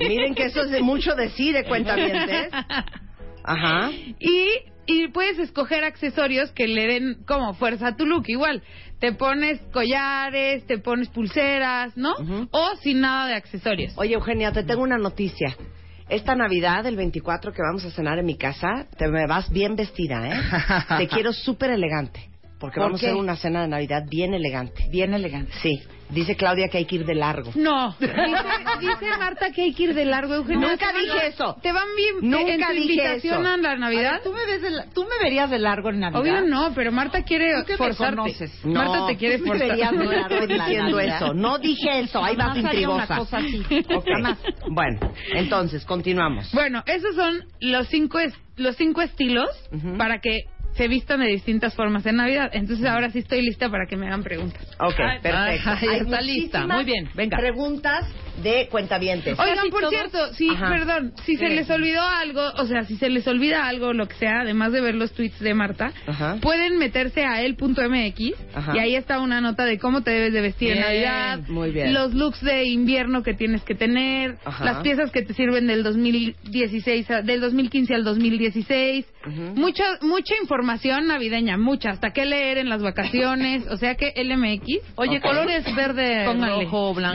Miren 0.00 0.34
que 0.34 0.46
eso 0.46 0.62
es 0.62 0.70
de 0.70 0.82
mucho 0.82 1.14
decir, 1.14 1.54
de 1.54 1.64
cuentavientes. 1.64 2.52
Ajá. 3.44 3.90
Y, 4.18 4.48
y 4.86 5.08
puedes 5.08 5.38
escoger 5.38 5.84
accesorios 5.84 6.50
que 6.52 6.66
le 6.66 6.86
den 6.86 7.24
como 7.26 7.54
fuerza 7.54 7.88
a 7.88 7.96
tu 7.96 8.06
look. 8.06 8.24
Igual, 8.26 8.62
te 8.98 9.12
pones 9.12 9.60
collares, 9.72 10.66
te 10.66 10.78
pones 10.78 11.08
pulseras, 11.10 11.96
¿no? 11.96 12.14
O 12.50 12.76
sin 12.82 13.00
nada 13.00 13.28
de 13.28 13.34
accesorios. 13.34 13.92
Oye, 13.96 14.14
Eugenia, 14.14 14.50
te 14.52 14.64
tengo 14.64 14.82
una 14.82 14.98
noticia. 14.98 15.56
Esta 16.08 16.34
Navidad, 16.34 16.84
el 16.86 16.96
24, 16.96 17.52
que 17.52 17.62
vamos 17.62 17.84
a 17.84 17.90
cenar 17.90 18.18
en 18.18 18.26
mi 18.26 18.36
casa, 18.36 18.86
te 18.98 19.08
me 19.08 19.26
vas 19.26 19.50
bien 19.50 19.74
vestida, 19.74 20.28
¿eh? 20.28 20.40
Te 20.98 21.08
quiero 21.08 21.32
súper 21.32 21.70
elegante. 21.70 22.28
Porque 22.64 22.76
¿Por 22.80 22.84
vamos 22.84 23.00
qué? 23.00 23.06
a 23.06 23.10
hacer 23.10 23.20
una 23.20 23.36
cena 23.36 23.60
de 23.62 23.68
Navidad 23.68 24.04
bien 24.08 24.32
elegante. 24.32 24.84
Bien 24.90 25.12
elegante. 25.12 25.52
Sí. 25.62 25.82
Dice 26.10 26.36
Claudia 26.36 26.68
que 26.68 26.78
hay 26.78 26.84
que 26.84 26.96
ir 26.96 27.06
de 27.06 27.14
largo. 27.14 27.50
No, 27.56 27.94
dice, 27.98 28.12
dice 28.80 29.06
Marta 29.18 29.50
que 29.52 29.62
hay 29.62 29.72
que 29.74 29.82
ir 29.84 29.94
de 29.94 30.04
largo, 30.04 30.34
Eugenia. 30.34 30.68
Nunca 30.68 30.92
van- 30.92 31.02
dije 31.02 31.26
eso. 31.28 31.56
¿Te 31.62 31.72
van 31.72 31.88
bien 31.96 32.30
Nunca 32.30 32.52
en 32.52 32.60
tu 32.60 32.72
dije 32.72 32.82
invitación 32.92 33.40
eso. 33.42 33.48
a 33.54 33.56
la 33.56 33.76
Navidad? 33.76 34.20
¿Tú 34.22 34.32
me, 34.32 34.44
ves 34.46 34.62
de 34.62 34.70
la- 34.70 34.84
¿Tú 34.90 35.02
me 35.04 35.24
verías 35.24 35.50
de 35.50 35.58
largo 35.58 35.88
en 35.90 36.00
Navidad? 36.00 36.20
Obvio 36.20 36.40
no, 36.42 36.72
pero 36.74 36.92
Marta 36.92 37.22
quiere 37.22 37.52
¿Tú 37.66 37.72
forzarte. 37.76 38.16
conoces? 38.16 38.64
Marta 38.64 39.06
te 39.06 39.16
quiere 39.16 39.38
tú 39.38 39.44
me 39.44 39.48
forzar. 39.50 39.68
verías 39.68 39.90
de 39.92 40.04
largo 40.04 40.36
en 40.36 40.58
la 40.58 40.66
diciendo 40.68 41.00
eso. 41.00 41.34
No 41.34 41.58
dije 41.58 42.00
eso. 42.00 42.22
Ahí 42.22 42.36
vas 42.36 42.48
haría 42.50 42.60
una 42.62 42.70
intrigosa. 42.72 43.16
cosa 43.16 43.36
así. 43.38 43.62
Bueno, 44.70 45.00
entonces, 45.34 45.84
continuamos. 45.84 46.50
Bueno, 46.52 46.82
esos 46.86 47.14
son 47.16 47.44
los 47.60 47.88
cinco 47.88 48.18
los 48.56 48.76
cinco 48.76 49.02
estilos 49.02 49.48
para 49.98 50.20
que 50.20 50.44
se 50.74 50.88
vistan 50.88 51.20
de 51.20 51.28
distintas 51.28 51.74
formas 51.74 52.04
en 52.06 52.16
Navidad. 52.16 52.50
Entonces 52.52 52.86
ahora 52.86 53.10
sí 53.10 53.20
estoy 53.20 53.42
lista 53.42 53.70
para 53.70 53.86
que 53.86 53.96
me 53.96 54.06
hagan 54.06 54.22
preguntas. 54.22 54.62
Ok, 54.78 54.96
perfecto. 55.22 55.70
ay, 55.70 55.98
está 56.00 56.20
lista. 56.20 56.66
Muy 56.66 56.84
bien, 56.84 57.08
venga. 57.14 57.38
Preguntas 57.38 58.06
de 58.44 58.68
cuentavientes. 58.70 59.36
Oigan, 59.38 59.70
por 59.70 59.88
cierto, 59.88 60.32
sí, 60.34 60.50
Ajá. 60.52 60.68
perdón, 60.68 61.12
si 61.24 61.36
se 61.36 61.48
les 61.48 61.68
olvidó 61.70 62.02
algo, 62.02 62.42
o 62.58 62.66
sea, 62.66 62.84
si 62.84 62.96
se 62.96 63.08
les 63.10 63.26
olvida 63.26 63.66
algo, 63.66 63.92
lo 63.92 64.06
que 64.06 64.14
sea, 64.14 64.42
además 64.42 64.70
de 64.70 64.80
ver 64.80 64.94
los 64.94 65.12
tweets 65.12 65.40
de 65.40 65.54
Marta, 65.54 65.92
Ajá. 66.06 66.36
pueden 66.40 66.78
meterse 66.78 67.24
a 67.24 67.42
el.mx 67.42 68.20
y 68.20 68.78
ahí 68.78 68.94
está 68.94 69.18
una 69.20 69.40
nota 69.40 69.64
de 69.64 69.78
cómo 69.78 70.02
te 70.02 70.10
debes 70.12 70.32
de 70.32 70.40
vestir 70.42 70.72
en 70.72 70.80
Navidad, 70.80 71.40
muy 71.48 71.70
bien. 71.72 71.92
los 71.92 72.14
looks 72.14 72.40
de 72.42 72.64
invierno 72.66 73.22
que 73.22 73.34
tienes 73.34 73.62
que 73.64 73.74
tener, 73.74 74.36
Ajá. 74.44 74.64
las 74.64 74.76
piezas 74.82 75.10
que 75.10 75.22
te 75.22 75.34
sirven 75.34 75.66
del 75.66 75.82
2016, 75.82 77.10
a- 77.10 77.22
del 77.22 77.40
2015 77.40 77.94
al 77.94 78.04
2016, 78.04 79.06
Ujú. 79.26 79.40
mucha 79.58 79.84
mucha 80.02 80.34
información 80.40 81.06
navideña, 81.06 81.56
mucha, 81.56 81.90
hasta 81.90 82.10
qué 82.12 82.26
leer 82.26 82.58
en 82.58 82.68
las 82.68 82.82
vacaciones, 82.82 83.66
o 83.70 83.76
sea 83.78 83.94
que 83.94 84.12
LMX. 84.16 84.80
Oye, 84.96 85.16
Ok. 85.18 85.22
colores 85.22 85.64
verde, 85.74 86.24
Póngale, 86.26 86.64
rojo, 86.64 86.94
blanco. 86.94 87.14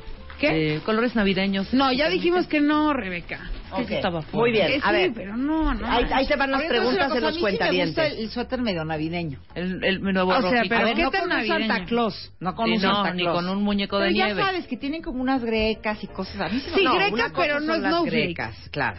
denle. 0.00 0.19
¿Qué? 0.40 0.76
eh, 0.76 0.80
colores 0.80 1.14
navideños. 1.14 1.72
No, 1.74 1.92
ya 1.92 2.08
dijimos 2.08 2.46
que 2.46 2.60
no, 2.60 2.92
Rebeca. 2.92 3.50
Sí, 3.76 3.84
sí 3.86 3.94
estaba 3.94 4.22
fuera. 4.22 4.38
Muy 4.38 4.50
bien, 4.50 4.66
Que 4.66 4.76
a 4.82 4.88
sí, 4.88 4.92
ver. 4.92 5.12
pero 5.14 5.36
no, 5.36 5.72
no. 5.74 5.86
Ahí, 5.86 6.04
ahí 6.12 6.26
te 6.26 6.34
van 6.34 6.50
las 6.50 6.62
preguntas 6.64 7.12
de 7.14 7.20
los 7.20 7.30
mí 7.30 7.36
sí 7.38 7.44
me 7.44 7.50
cuentavientes. 7.50 8.04
gusta 8.08 8.20
el 8.22 8.30
suéter 8.30 8.60
medio 8.62 8.84
navideño. 8.84 9.38
El, 9.54 9.84
el 9.84 10.02
nuevo 10.02 10.32
O 10.32 10.40
sea, 10.50 10.62
pero 10.68 10.84
ver, 10.86 10.96
¿qué 10.96 11.02
no 11.02 11.10
tan 11.12 11.20
con 11.20 11.28
navideño? 11.28 11.68
Santa 11.68 11.84
Claus, 11.84 12.32
no 12.40 12.54
con 12.56 12.66
Sí, 12.66 12.72
un 12.72 12.82
no, 12.82 12.94
Santa 12.96 13.14
ni 13.14 13.22
Claus. 13.22 13.36
con 13.36 13.48
un 13.48 13.62
muñeco 13.62 13.98
de 13.98 14.06
Pero 14.06 14.16
ya 14.16 14.24
nieve. 14.26 14.42
sabes 14.42 14.66
que 14.66 14.76
tienen 14.76 15.02
como 15.02 15.20
unas 15.22 15.44
grecas 15.44 16.02
y 16.02 16.08
cosas. 16.08 16.40
A 16.40 16.48
mí 16.48 16.60
Sí, 16.74 16.82
no, 16.82 16.94
grecas, 16.94 17.32
pero 17.36 17.60
no 17.60 17.74
son 17.74 17.82
las 17.82 17.92
snowflake. 17.92 18.24
grecas, 18.24 18.56
claro. 18.72 18.98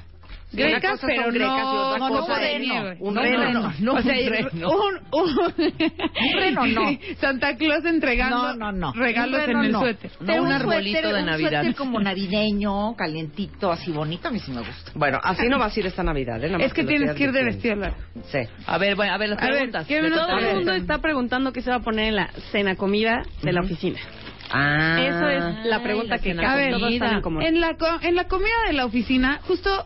Grecas, 0.53 0.99
pero 1.05 1.31
no, 1.31 1.97
no, 1.97 2.27
nieve. 2.59 2.97
un 2.99 3.13
No, 3.13 3.21
reno. 3.21 3.51
no, 3.53 3.73
no, 3.79 3.93
o 3.93 4.01
sea, 4.01 4.13
un 4.13 4.29
reno. 4.29 4.69
un, 4.69 4.99
un, 5.11 5.53
reno 6.35 6.65
no. 6.67 6.81
Santa 7.21 7.55
Claus 7.55 7.85
entregando 7.85 8.53
No, 8.55 8.71
no, 8.71 8.71
no. 8.71 8.93
regalos 8.93 9.39
Un 9.41 9.45
reno 9.47 9.59
en 9.59 9.65
el 9.67 9.71
no. 9.71 9.79
suéter. 9.79 10.11
No, 10.19 10.33
un 10.33 10.49
suéter- 10.49 10.53
arbolito 10.55 11.07
de 11.07 11.19
un 11.19 11.25
Navidad. 11.25 11.49
suéter 11.61 11.75
como 11.77 11.99
navideño, 12.01 12.95
calientito, 12.95 13.71
así 13.71 13.91
bonito, 13.91 14.27
a 14.27 14.31
mí 14.31 14.39
sí 14.39 14.51
me 14.51 14.59
gusta. 14.59 14.91
Bueno, 14.95 15.19
así 15.23 15.47
no 15.47 15.57
vas 15.57 15.75
a 15.75 15.79
ir 15.79 15.85
esta 15.85 16.03
Navidad, 16.03 16.43
¿eh? 16.43 16.51
Es 16.59 16.73
que 16.73 16.83
tienes 16.83 17.13
que 17.15 17.23
ir 17.23 17.31
de 17.31 17.43
vestido 17.43 17.75
largo. 17.75 17.97
Sí. 18.25 18.39
A 18.67 18.77
ver, 18.77 18.95
bueno, 18.95 19.13
a 19.13 19.17
ver, 19.17 19.29
las 19.29 19.39
preguntas. 19.39 19.87
¿qué 19.87 19.95
De 19.95 20.09
me 20.09 20.09
todo 20.11 20.37
el 20.37 20.55
mundo 20.55 20.73
está 20.73 20.97
preguntando 20.97 21.53
qué 21.53 21.61
se 21.61 21.69
va 21.69 21.77
a 21.77 21.81
poner 21.81 22.07
en 22.09 22.15
la 22.17 22.29
cena 22.51 22.75
comida 22.75 23.21
de 23.41 23.53
la 23.53 23.61
oficina. 23.61 23.99
Ah. 24.53 24.97
Eso 25.01 25.29
es 25.29 25.65
la 25.65 25.81
pregunta 25.81 26.17
que 26.17 26.31
están 26.31 26.59
en 26.59 27.61
la, 27.61 27.75
co- 27.77 27.99
en 28.01 28.15
la 28.15 28.25
comida 28.25 28.51
de 28.67 28.73
la 28.73 28.85
oficina, 28.85 29.39
justo 29.47 29.85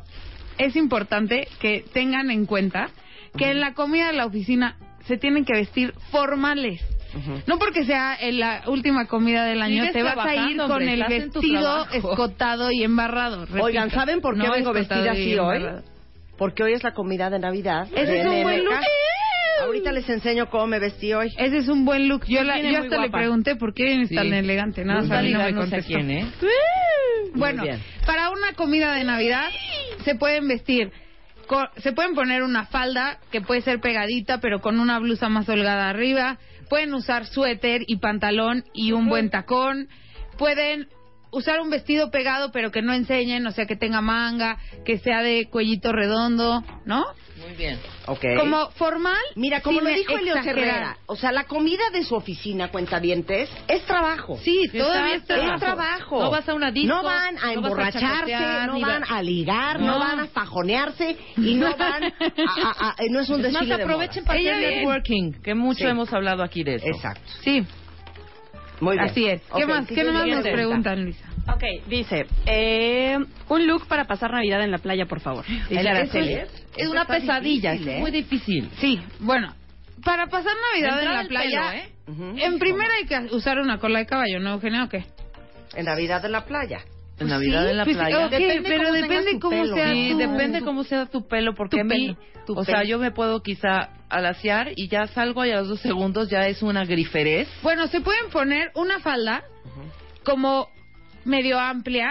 es 0.57 0.75
importante 0.75 1.47
que 1.59 1.83
tengan 1.93 2.31
en 2.31 2.45
cuenta 2.45 2.89
que 3.37 3.51
en 3.51 3.59
la 3.59 3.73
comida 3.73 4.07
de 4.07 4.13
la 4.13 4.25
oficina 4.25 4.77
se 5.05 5.17
tienen 5.17 5.45
que 5.45 5.53
vestir 5.53 5.93
formales. 6.11 6.81
No 7.47 7.57
porque 7.59 7.85
sea 7.85 8.17
en 8.19 8.39
la 8.39 8.63
última 8.67 9.05
comida 9.05 9.45
del 9.45 9.61
año, 9.61 9.89
te 9.91 10.03
vas 10.03 10.17
a 10.17 10.35
ir 10.35 10.57
con 10.57 10.71
hombre, 10.71 10.93
el 10.93 11.03
vestido 11.07 11.87
escotado 11.91 12.71
y 12.71 12.83
embarrado. 12.83 13.45
repito. 13.45 13.63
Oigan, 13.63 13.89
¿saben 13.89 14.19
por 14.19 14.35
qué 14.35 14.47
No 14.47 14.51
vengo 14.51 14.73
vestida 14.73 15.11
así 15.11 15.37
hoy? 15.37 15.63
Porque 16.37 16.63
hoy 16.63 16.73
es 16.73 16.83
la 16.83 16.93
comida 16.93 17.29
de 17.29 17.39
Navidad. 17.39 17.87
Ese 17.93 18.11
de 18.11 18.19
es 18.19 18.25
un 18.25 18.43
buen 18.43 18.65
NMK. 18.65 18.83
Ahorita 19.63 19.91
les 19.91 20.07
enseño 20.09 20.49
cómo 20.49 20.67
me 20.67 20.79
vestí 20.79 21.13
hoy. 21.13 21.33
Ese 21.37 21.57
es 21.57 21.67
un 21.67 21.85
buen 21.85 22.07
look. 22.07 22.25
Yo, 22.27 22.43
la- 22.43 22.59
yo 22.59 22.79
hasta 22.79 22.97
le 23.01 23.09
pregunté 23.09 23.55
por 23.55 23.73
qué 23.73 24.05
tan 24.13 24.33
elegante. 24.33 24.83
Nada, 24.85 25.21
mí 25.21 25.31
no 25.31 25.39
me 25.39 25.53
contestó. 25.55 25.93
quién, 25.93 26.11
¿eh? 26.11 26.25
Bueno, 27.33 27.63
para 28.05 28.29
una 28.29 28.53
comida 28.53 28.93
de 28.93 29.03
Navidad 29.03 29.47
se 30.03 30.15
pueden 30.15 30.47
vestir 30.47 30.91
se 31.77 31.93
pueden 31.93 32.15
poner 32.15 32.41
una 32.41 32.65
falda 32.65 33.19
que 33.31 33.39
puede 33.41 33.61
ser 33.61 33.79
pegadita, 33.79 34.39
pero 34.39 34.61
con 34.61 34.79
una 34.79 34.97
blusa 34.99 35.29
más 35.29 35.47
holgada 35.47 35.89
arriba. 35.89 36.39
Pueden 36.69 36.93
usar 36.95 37.27
suéter 37.27 37.83
y 37.85 37.97
pantalón 37.97 38.63
y 38.73 38.93
un 38.93 39.07
buen 39.07 39.29
tacón. 39.29 39.87
Pueden 40.39 40.87
usar 41.31 41.59
un 41.61 41.69
vestido 41.69 42.09
pegado, 42.09 42.51
pero 42.51 42.71
que 42.71 42.81
no 42.81 42.93
enseñen, 42.93 43.45
o 43.45 43.51
sea, 43.51 43.67
que 43.67 43.75
tenga 43.75 44.01
manga, 44.01 44.57
que 44.85 44.97
sea 44.97 45.21
de 45.21 45.47
cuellito 45.51 45.91
redondo, 45.91 46.63
¿no? 46.85 47.05
Muy 47.37 47.53
bien. 47.55 47.79
Ok. 48.05 48.23
Como 48.39 48.69
formal. 48.71 49.17
Mira, 49.35 49.59
como 49.61 49.81
lo 49.81 49.89
dijo 49.89 50.17
Elio. 50.17 50.35
Herrera, 50.37 50.97
o 51.05 51.15
sea, 51.17 51.31
la 51.33 51.43
comida 51.43 51.83
de 51.91 52.03
su 52.03 52.15
oficina, 52.15 52.69
cuentavientes, 52.69 53.49
es 53.67 53.83
trabajo. 53.85 54.39
Sí, 54.43 54.61
Sí, 54.71 54.77
todavía 54.77 55.15
es 55.15 55.21
Es 55.23 55.27
trabajo. 55.27 55.59
trabajo. 55.59 56.19
No 56.23 56.31
vas 56.31 56.47
a 56.47 56.53
una 56.53 56.71
disco, 56.71 56.95
No 56.95 57.03
van 57.03 57.37
a 57.37 57.41
no 57.41 57.47
a 57.47 57.53
emborracharse, 57.53 57.99
chacotear, 58.31 58.67
no 58.67 58.79
van 58.79 59.01
va- 59.01 59.05
a 59.17 59.21
ligar, 59.21 59.79
no. 59.79 59.85
No. 59.87 59.99
van 59.99 60.19
a 60.21 60.27
fajonearse 60.27 61.17
y 61.37 61.55
no 61.55 61.75
van 61.77 62.03
a... 62.05 62.07
a- 62.07 62.89
a- 62.91 62.95
no 63.09 63.19
es 63.19 63.29
un 63.29 63.43
Es 63.45 63.51
más, 63.51 63.61
desfile 63.61 63.77
de 63.77 63.83
aprovechen 63.83 64.23
moda. 64.23 64.27
para 64.27 64.39
Ella 64.39 64.55
hacer 64.57 64.75
networking, 64.77 65.31
que 65.43 65.55
mucho 65.55 65.79
Sí. 65.79 65.85
hemos 65.87 66.13
hablado 66.13 66.41
aquí 66.43 66.63
de 66.63 66.75
eso. 66.75 66.87
Exacto. 66.87 67.29
Sí, 67.43 67.65
Muy 68.79 68.97
bien. 68.97 69.09
así 69.09 69.25
es. 69.27 69.41
¿Qué 69.55 69.63
Ok, 69.63 69.69
más? 69.69 69.87
¿Qué 69.87 70.03
más 70.05 70.13
nos 70.13 70.23
pregunta. 70.23 70.51
preguntan, 70.53 71.03
Luisa? 71.03 71.25
Ok, 71.47 71.63
dice, 71.87 72.25
eh, 72.47 73.17
un 73.49 73.67
look 73.67 73.87
para 73.87 74.05
pasar 74.05 74.31
Navidad 74.31 74.63
en 74.63 74.71
la 74.71 74.79
playa, 74.79 75.05
por 75.05 75.19
favor. 75.19 75.45
El- 75.69 75.85
Araceli. 75.87 76.39
Es 76.77 76.89
una 76.89 77.05
pesadilla, 77.05 77.71
difícil, 77.71 77.89
es 77.91 77.97
¿eh? 77.97 77.99
muy 78.01 78.11
difícil. 78.11 78.69
Sí, 78.79 79.01
bueno, 79.19 79.53
para 80.03 80.27
pasar 80.27 80.53
Navidad 80.71 81.01
en 81.03 81.13
la 81.13 81.23
playa, 81.27 81.71
pelo, 82.07 82.23
¿eh? 82.33 82.43
En 82.45 82.59
primera 82.59 82.89
hay 82.99 83.05
que 83.05 83.33
usar 83.35 83.59
una 83.59 83.79
cola 83.79 83.99
de 83.99 84.05
caballo, 84.05 84.39
¿no, 84.39 84.53
Eugenia, 84.53 84.83
o 84.83 84.89
qué? 84.89 85.05
En 85.75 85.85
Navidad 85.85 86.21
de 86.21 86.29
la 86.29 86.45
playa. 86.45 86.79
En 87.17 87.27
Navidad 87.29 87.63
sí, 87.63 87.71
en 87.71 87.77
la 87.77 87.83
pues, 87.85 87.95
playa. 87.97 88.25
ok, 88.25 88.33
pero 88.67 88.91
depende 88.91 89.39
cómo 89.39 89.65
sea 89.67 89.91
Sí, 89.93 90.09
tu- 90.11 90.17
depende 90.17 90.61
cómo 90.61 90.83
sea 90.83 91.05
tu 91.05 91.27
pelo, 91.27 91.55
porque 91.55 91.77
tu 91.77 91.81
a 91.81 91.83
mí, 91.85 92.07
pelo, 92.15 92.45
tu 92.45 92.57
o 92.59 92.65
sea, 92.65 92.79
pelo. 92.79 92.89
yo 92.89 92.99
me 92.99 93.11
puedo 93.11 93.41
quizá 93.41 93.89
alaciar 94.09 94.71
y 94.75 94.89
ya 94.89 95.07
salgo 95.07 95.45
y 95.45 95.51
a 95.51 95.55
los 95.59 95.69
dos 95.69 95.79
segundos 95.79 96.29
ya 96.29 96.47
es 96.47 96.61
una 96.61 96.83
griferez. 96.85 97.47
Bueno, 97.63 97.87
se 97.87 98.01
pueden 98.01 98.29
poner 98.31 98.71
una 98.75 98.99
falda 98.99 99.43
como 100.23 100.67
medio 101.23 101.57
amplia, 101.59 102.09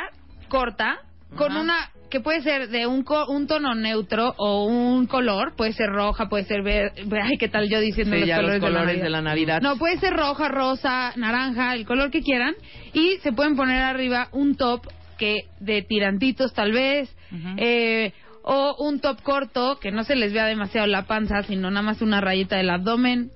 corta, 0.49 1.01
con 1.37 1.57
una 1.57 1.91
que 2.15 2.21
puede 2.21 2.43
ser 2.43 2.69
de 2.69 2.87
un, 2.87 3.03
co- 3.03 3.27
un 3.27 3.49
tono 3.49 3.75
neutro 3.75 4.35
o 4.37 4.67
un 4.67 5.09
color, 5.09 5.55
puede 5.57 5.73
ser 5.73 5.89
roja, 5.89 6.29
puede 6.29 6.45
ser 6.45 6.63
verde, 6.63 6.93
ay, 7.21 7.37
qué 7.41 7.49
tal 7.49 7.69
yo 7.69 7.81
diciendo 7.81 8.15
Sí, 8.15 8.21
los 8.21 8.31
colores, 8.37 8.61
los 8.63 8.71
colores 8.71 8.97
de, 8.99 9.03
de 9.03 9.11
la 9.11 9.21
Navidad. 9.21 9.61
No, 9.61 9.77
puede 9.79 9.99
ser 9.99 10.13
roja, 10.15 10.47
rosa, 10.47 11.13
naranja, 11.17 11.75
el 11.75 11.85
color 11.85 12.13
que 12.13 12.21
quieran 12.21 12.55
y 12.93 13.17
se 13.25 13.33
pueden 13.33 13.57
poner 13.57 13.83
arriba 13.83 14.29
un 14.31 14.55
top 14.57 14.87
que 15.19 15.39
de 15.59 15.83
tirantitos 15.83 16.55
tal 16.55 16.71
vez, 16.71 17.13
eh, 17.57 18.13
o 18.45 18.77
un 18.79 19.01
top 19.01 19.21
corto 19.23 19.79
que 19.81 19.91
no 19.91 20.05
se 20.05 20.15
les 20.15 20.33
vea 20.33 20.47
demasiado 20.47 20.87
la 20.87 21.07
panza, 21.07 21.43
sino 21.43 21.69
nada 21.73 21.83
más 21.83 22.01
una 22.01 22.21
rayita 22.21 22.59
del 22.59 22.71
abdomen. 22.71 23.31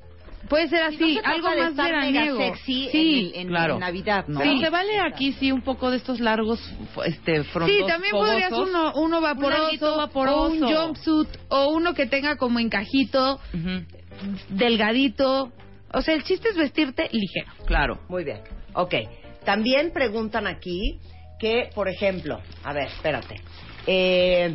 Puede 0.49 0.69
ser 0.69 0.83
así, 0.83 1.19
algo 1.25 1.49
más 1.49 1.75
veraniego. 1.75 2.39
sexy 2.39 2.89
sí, 2.91 3.33
en, 3.35 3.41
en- 3.43 3.49
claro. 3.49 3.75
en 3.75 3.81
Navidad, 3.81 4.27
¿no? 4.29 4.39
Pero 4.41 4.59
se 4.59 4.71
vale 4.71 4.99
aquí 5.01 5.33
sí 5.33 5.53
un 5.53 5.63
poco 5.63 5.91
de 5.91 5.97
estos 5.99 6.21
largos 6.21 6.61
este 7.05 7.45
frondosos. 7.45 7.77
Sí, 7.83 7.87
también 7.87 8.13
podrías 8.13 8.53
uno, 8.53 8.93
uno 8.95 9.21
vaporoso, 9.21 9.63
larguito 9.63 9.97
vaporoso. 9.97 10.43
o 10.45 10.49
un 10.49 10.61
jumpsuit, 10.75 11.29
o 11.49 11.69
uno 11.71 11.93
que 11.95 12.07
tenga 12.07 12.37
como 12.37 12.61
encajito, 12.61 13.41
delgadito. 14.49 15.53
O 15.93 16.03
sea, 16.03 16.15
el 16.15 16.23
chiste 16.25 16.49
es 16.51 16.57
vestirte 16.57 17.09
ligero. 17.13 17.53
Claro. 17.67 17.99
Muy 18.09 18.25
bien. 18.25 18.41
Ok. 18.75 18.95
También 19.45 19.93
preguntan 19.93 20.47
aquí 20.47 20.99
que, 21.39 21.71
por 21.75 21.89
ejemplo, 21.89 22.41
a 22.65 22.73
ver, 22.73 22.89
espérate. 22.89 23.41
Eh, 23.87 24.55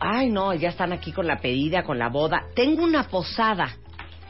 ay, 0.00 0.30
no, 0.30 0.54
ya 0.54 0.68
están 0.70 0.92
aquí 0.92 1.12
con 1.12 1.26
la 1.26 1.38
pedida, 1.38 1.82
con 1.82 1.98
la 1.98 2.08
boda. 2.08 2.44
Tengo 2.54 2.82
una 2.84 3.04
posada 3.04 3.76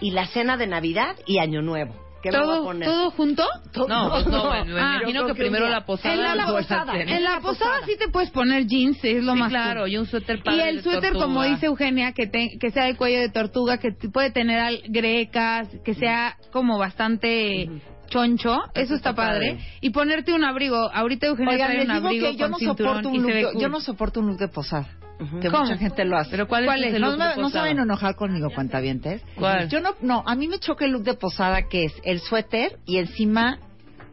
y 0.00 0.10
la 0.12 0.26
cena 0.26 0.56
de 0.56 0.66
Navidad 0.66 1.16
y 1.26 1.38
Año 1.38 1.62
Nuevo. 1.62 1.94
¿Qué 2.20 2.32
me 2.32 2.38
voy 2.38 2.46
a 2.48 2.52
¿Todo, 2.56 2.64
poner? 2.64 2.88
¿Todo 2.88 3.10
junto? 3.12 3.44
To- 3.72 3.86
No, 3.86 4.10
pues 4.10 4.26
no, 4.26 4.50
me, 4.50 4.64
me 4.64 4.80
Ah, 4.80 4.98
imagino 5.02 5.24
que 5.26 5.34
primero 5.36 5.68
la 5.68 5.84
posada. 5.86 6.14
en 6.14 6.22
la, 6.22 6.34
la 6.34 6.46
posada, 6.48 7.00
en 7.00 7.22
la 7.24 7.38
posada 7.40 7.86
sí 7.86 7.92
te 7.96 8.08
puedes 8.08 8.30
poner 8.30 8.66
jeans, 8.66 8.98
es 9.04 9.22
lo 9.22 9.34
Sí, 9.34 9.38
más 9.38 9.50
claro, 9.50 9.82
cool. 9.82 9.90
y 9.90 9.96
un 9.98 10.06
suéter 10.06 10.38
Y 10.38 10.42
padre 10.42 10.68
el 10.68 10.76
de 10.78 10.82
suéter, 10.82 11.12
tortuga. 11.12 11.24
como 11.26 11.44
dice 11.44 11.66
Eugenia, 11.66 12.12
que, 12.12 12.26
te- 12.26 12.58
que 12.58 12.70
sea 12.72 12.86
de 12.86 12.96
cuello 12.96 13.20
de 13.20 13.28
tortuga, 13.28 13.78
que 13.78 13.92
puede 14.12 14.32
tener 14.32 14.58
al- 14.58 14.82
grecas, 14.88 15.68
que 15.84 15.94
sea 15.94 16.36
como 16.50 16.76
bastante 16.76 17.70
choncho, 18.08 18.56
eso 18.74 18.94
está 18.94 19.10
está 19.10 19.14
padre. 19.14 19.52
padre. 19.54 19.64
Y 19.80 19.90
ponerte 19.90 20.32
un 20.32 20.44
abrigo. 20.44 20.76
Ahorita 20.92 21.26
Eugenia 21.26 21.52
Oigan, 21.54 21.70
trae 21.72 21.84
un 21.84 21.90
abrigo 21.90 22.26
que 22.26 22.36
yo 22.36 22.44
con 22.44 22.50
no 22.52 22.58
cinturón 22.58 23.04
y 23.04 23.08
un 23.08 23.14
se 23.14 23.20
look, 23.20 23.26
ve 23.28 23.34
de- 23.46 23.52
cool. 23.52 23.62
yo 23.62 23.68
no 23.68 23.80
soporto 23.80 24.20
un 24.20 24.26
look 24.28 24.38
de 24.38 24.48
posada. 24.48 24.88
Que 25.40 25.50
¿Cómo? 25.50 25.64
mucha 25.64 25.76
gente 25.76 26.04
lo 26.04 26.16
hace. 26.16 26.30
Pero 26.30 26.46
¿cuál, 26.46 26.64
¿Cuál 26.64 26.84
es 26.84 26.94
el 26.94 27.00
No, 27.00 27.08
look 27.10 27.18
de 27.18 27.42
no 27.42 27.50
se 27.50 27.58
a 27.58 27.68
enojar 27.70 28.14
conmigo, 28.14 28.50
cuentavientes. 28.54 29.20
¿Cuál? 29.34 29.68
Yo 29.68 29.80
no, 29.80 29.94
no, 30.00 30.22
a 30.24 30.36
mí 30.36 30.46
me 30.46 30.60
choca 30.60 30.84
el 30.84 30.92
look 30.92 31.02
de 31.02 31.14
posada 31.14 31.62
que 31.68 31.86
es 31.86 31.92
el 32.04 32.20
suéter 32.20 32.78
y 32.86 32.98
encima 32.98 33.58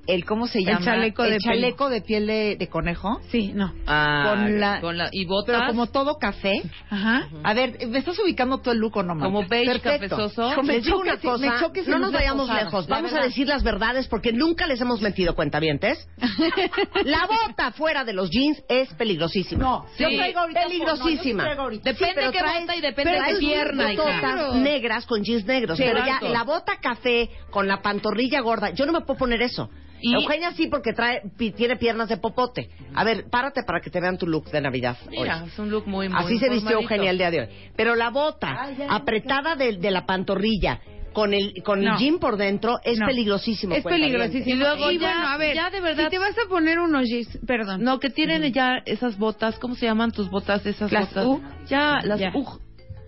el, 0.07 0.25
¿cómo 0.25 0.47
se 0.47 0.59
El 0.59 0.65
llama? 0.65 0.85
chaleco 0.85 1.23
el 1.23 1.31
de 1.31 1.37
chaleco 1.39 1.89
de 1.89 2.01
piel 2.01 2.27
de, 2.27 2.55
de 2.57 2.67
conejo. 2.69 3.19
Sí, 3.31 3.51
no. 3.53 3.73
Ah, 3.87 4.27
Con 4.35 4.59
la- 4.59 4.81
con 4.81 4.97
la- 4.97 5.09
y 5.11 5.25
botas. 5.25 5.55
Pero 5.57 5.67
como 5.67 5.87
todo 5.87 6.17
café. 6.17 6.61
Ajá. 6.89 7.27
A 7.43 7.53
ver, 7.53 7.87
¿me 7.87 7.97
estás 7.99 8.17
ubicando 8.19 8.59
todo 8.59 8.73
el 8.73 8.79
look 8.79 8.97
o 8.97 9.03
no? 9.03 9.17
Como 9.19 9.47
beige 9.47 9.79
Perfecto. 9.79 10.15
cafezoso. 10.17 10.61
Me 10.63 10.73
Les 10.73 10.85
digo 10.85 10.97
choca 10.99 11.11
una 11.13 11.17
cosa, 11.21 11.37
me 11.53 11.59
choca 11.59 11.79
ese 11.81 11.91
no 11.91 11.99
nos 11.99 12.11
de 12.11 12.17
vayamos 12.17 12.47
posada, 12.47 12.63
lejos, 12.65 12.87
vamos 12.87 13.13
a 13.13 13.21
decir 13.21 13.47
las 13.47 13.63
verdades 13.63 14.07
porque 14.07 14.31
nunca 14.33 14.67
les 14.67 14.79
hemos 14.81 15.01
mentido, 15.01 15.35
cuentavientes. 15.35 16.07
La 17.05 17.25
bota 17.27 17.71
fuera 17.71 18.03
de 18.03 18.13
los 18.13 18.29
jeans 18.29 18.61
es 18.69 18.93
peligrosísima. 18.95 19.63
No, 19.63 19.85
Sí. 19.97 20.03
yo 20.03 20.09
traigo 20.17 20.39
ahorita 20.39 20.61
peligrosísima. 20.63 21.03
no, 21.05 21.09
yo 21.17 21.23
sí 21.23 21.33
traigo 21.35 21.61
ahorita. 21.63 21.91
Depende 21.91 22.13
pero 22.15 22.31
qué 22.31 22.39
traes- 22.39 22.61
bota 22.61 22.75
y 22.75 22.81
depende 22.81 23.11
de 23.11 23.17
traes 23.17 23.39
pierna, 23.39 23.87
botas 23.95 24.55
negras 24.55 25.05
con 25.05 25.23
jeans 25.23 25.45
negros, 25.45 25.77
Sí, 25.77 25.83
pero 25.85 26.05
ya 26.05 26.19
la 26.21 26.43
bota 26.43 26.77
café 26.81 27.29
con 27.49 27.67
la 27.67 27.81
pantorrilla 27.81 28.41
gorda, 28.41 28.71
yo 28.71 28.85
no 28.85 28.91
me 28.91 29.01
puedo 29.01 29.17
poner 29.17 29.41
eso. 29.41 29.69
Y- 30.07 30.13
Eugenia 30.15 30.51
sí 30.53 30.67
porque 30.67 30.93
trae 30.93 31.21
pi- 31.37 31.51
tiene 31.51 31.75
piernas 31.77 32.09
de 32.09 32.17
popote. 32.17 32.69
A 32.93 33.03
ver, 33.03 33.25
párate 33.29 33.63
para 33.63 33.79
que 33.81 33.89
te 33.89 33.99
vean 33.99 34.17
tu 34.17 34.27
look 34.27 34.45
de 34.51 34.61
Navidad. 34.61 34.97
hoy. 35.07 35.17
Mira, 35.19 35.43
es 35.47 35.57
un 35.59 35.69
look 35.71 35.87
muy, 35.87 36.09
muy 36.09 36.17
Así 36.23 36.37
se 36.37 36.49
vistió. 36.49 36.79
Eugenia 36.79 37.09
el 37.11 37.17
día 37.17 37.31
de 37.31 37.41
hoy. 37.41 37.47
Pero 37.75 37.95
la 37.95 38.09
bota 38.09 38.55
Ay, 38.59 38.75
ya, 38.77 38.85
ya, 38.87 38.93
apretada 38.93 39.55
de, 39.55 39.77
de 39.77 39.91
la 39.91 40.05
pantorrilla 40.05 40.79
con 41.13 41.33
el 41.33 41.63
con 41.63 41.81
No. 41.81 41.93
el 41.93 41.97
jean 41.97 42.19
por 42.19 42.35
dentro 42.37 42.77
es 42.83 42.99
No. 42.99 43.05
peligrosísimo. 43.07 43.73
Es 43.73 43.83
peligrosísimo. 43.83 44.53
Y 44.55 44.57
luego 44.59 44.91
ya- 44.91 44.99
bueno, 44.99 45.27
a 45.29 45.37
ver, 45.37 45.55
ya 45.55 45.69
de 45.69 45.79
verdad- 45.81 46.03
si 46.05 46.09
te 46.09 46.19
vas 46.19 46.35
a 46.37 46.49
poner 46.49 46.77
unos 46.79 47.07
jeans, 47.07 47.39
perdón. 47.47 47.81
No, 47.83 47.99
que 47.99 48.09
tienen 48.09 48.51
ya 48.51 48.81
esas 48.85 49.17
botas, 49.17 49.57
¿cómo 49.59 49.75
se 49.75 49.85
llaman 49.85 50.11
tus 50.11 50.29
botas? 50.29 50.65
Esas 50.65 50.91
Las 50.91 51.07
botas. 51.13 51.25
U. 51.25 51.41
Ya, 51.67 51.99
las 52.03 52.19
Ya. 52.19 52.31
U. 52.35 52.45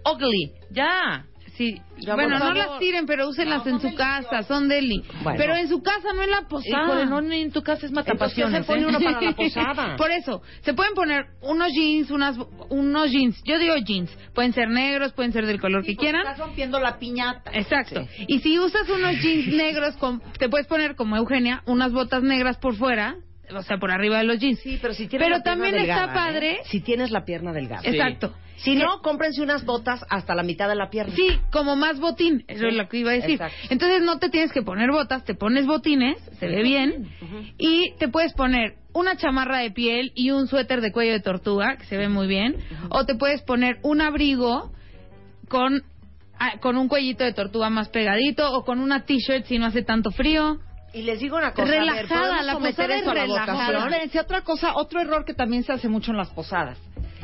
Ugly, 0.09 0.53
ya. 0.71 1.25
Sí, 1.57 1.81
Ya, 1.97 2.13
bueno, 2.13 2.37
no 2.37 2.53
las 2.53 2.77
tiren, 2.77 3.07
pero 3.07 3.27
úsenlas 3.27 3.65
en 3.65 3.79
su 3.79 3.95
casa, 3.95 4.43
son 4.43 4.67
deli. 4.67 5.03
Bueno. 5.23 5.39
Pero 5.39 5.55
en 5.55 5.67
su 5.67 5.81
casa 5.81 6.13
no 6.13 6.21
en 6.21 6.29
la 6.29 6.41
posada. 6.47 6.85
Híjole, 6.85 7.05
no 7.07 7.21
ni 7.21 7.41
en 7.41 7.51
tu 7.51 7.63
casa 7.63 7.87
es 7.87 7.89
Entonces, 7.89 8.05
¿qué 8.05 8.13
matapasiones, 8.13 8.61
se 8.61 8.67
pone 8.67 8.83
¿eh? 8.83 8.85
uno 8.85 8.99
para 8.99 9.21
la 9.21 9.31
posada? 9.35 9.95
Por 9.95 10.11
eso, 10.11 10.43
se 10.61 10.75
pueden 10.75 10.93
poner 10.93 11.25
unos 11.41 11.73
jeans, 11.73 12.11
unas, 12.11 12.37
unos 12.69 13.11
jeans. 13.11 13.41
Yo 13.43 13.57
digo 13.57 13.75
jeans. 13.77 14.15
Pueden 14.35 14.53
ser 14.53 14.69
negros, 14.69 15.13
pueden 15.13 15.33
ser 15.33 15.47
del 15.47 15.59
color 15.59 15.83
que 15.83 15.95
quieran. 15.95 16.21
Estás 16.21 16.37
rompiendo 16.37 16.79
la 16.79 16.99
piñata. 16.99 17.49
Exacto. 17.51 18.07
Y 18.27 18.39
si 18.39 18.59
usas 18.59 18.87
unos 18.87 19.19
jeans 19.19 19.47
negros, 19.47 19.97
con, 19.97 20.21
te 20.37 20.49
puedes 20.49 20.67
poner 20.67 20.95
como 20.95 21.17
Eugenia, 21.17 21.63
unas 21.65 21.91
botas 21.91 22.21
negras 22.21 22.57
por 22.57 22.75
fuera, 22.75 23.15
o 23.55 23.61
sea, 23.61 23.77
por 23.77 23.91
arriba 23.91 24.17
de 24.17 24.23
los 24.23 24.39
jeans. 24.39 24.59
Sí, 24.59 24.77
pero 24.81 24.93
si 24.93 25.07
tienes 25.07 25.25
Pero 25.25 25.37
la 25.37 25.43
pierna 25.43 25.63
también 25.63 25.75
está 25.75 26.01
delgada, 26.01 26.13
padre. 26.13 26.51
¿eh? 26.51 26.59
Si 26.65 26.81
tienes 26.81 27.11
la 27.11 27.25
pierna 27.25 27.53
delgada. 27.53 27.81
Sí. 27.81 27.89
Exacto. 27.89 28.33
Si 28.57 28.75
no, 28.75 29.01
cómprense 29.03 29.41
unas 29.41 29.65
botas 29.65 30.03
hasta 30.09 30.33
la 30.33 30.41
mitad 30.41 30.67
de 30.67 30.75
la 30.75 30.89
pierna. 30.89 31.13
Sí, 31.15 31.39
como 31.51 31.75
más 31.75 31.99
botín, 31.99 32.43
eso 32.47 32.65
es 32.65 32.73
lo 32.73 32.87
que 32.89 32.97
iba 32.97 33.11
a 33.11 33.13
decir. 33.13 33.33
Exacto. 33.33 33.55
Entonces 33.69 34.01
no 34.01 34.17
te 34.17 34.29
tienes 34.29 34.51
que 34.51 34.63
poner 34.63 34.89
botas, 34.91 35.23
te 35.25 35.35
pones 35.35 35.67
botines, 35.67 36.17
se 36.39 36.47
ve 36.47 36.63
bien, 36.63 37.07
y 37.59 37.93
te 37.99 38.07
puedes 38.07 38.33
poner 38.33 38.75
una 38.93 39.15
chamarra 39.15 39.59
de 39.59 39.69
piel 39.69 40.11
y 40.15 40.31
un 40.31 40.47
suéter 40.47 40.81
de 40.81 40.91
cuello 40.91 41.11
de 41.11 41.19
tortuga, 41.19 41.77
que 41.77 41.85
se 41.85 41.97
ve 41.97 42.09
muy 42.09 42.25
bien, 42.27 42.55
o 42.89 43.05
te 43.05 43.13
puedes 43.13 43.43
poner 43.43 43.77
un 43.83 44.01
abrigo 44.01 44.71
con, 45.49 45.83
ah, 46.39 46.53
con 46.59 46.77
un 46.77 46.87
cuellito 46.87 47.23
de 47.23 47.33
tortuga 47.33 47.69
más 47.69 47.89
pegadito, 47.89 48.51
o 48.53 48.65
con 48.65 48.79
una 48.79 49.05
t-shirt 49.05 49.45
si 49.45 49.59
no 49.59 49.67
hace 49.67 49.83
tanto 49.83 50.09
frío. 50.09 50.59
Y 50.93 51.01
les 51.03 51.19
digo 51.19 51.37
una 51.37 51.53
cosa. 51.53 51.67
a 51.67 51.71
ver, 51.71 51.79
Relajada, 51.81 52.07
¿podemos 52.07 52.45
la 52.45 52.53
posada 52.53 52.95
es 52.95 53.07
a 53.07 53.13
la 53.13 53.21
relajada. 53.21 53.79
Espérense, 53.79 54.19
otra 54.19 54.41
cosa, 54.41 54.73
otro 54.75 55.01
error 55.01 55.25
que 55.25 55.33
también 55.33 55.63
se 55.63 55.73
hace 55.73 55.89
mucho 55.89 56.11
en 56.11 56.17
las 56.17 56.29
posadas. 56.29 56.77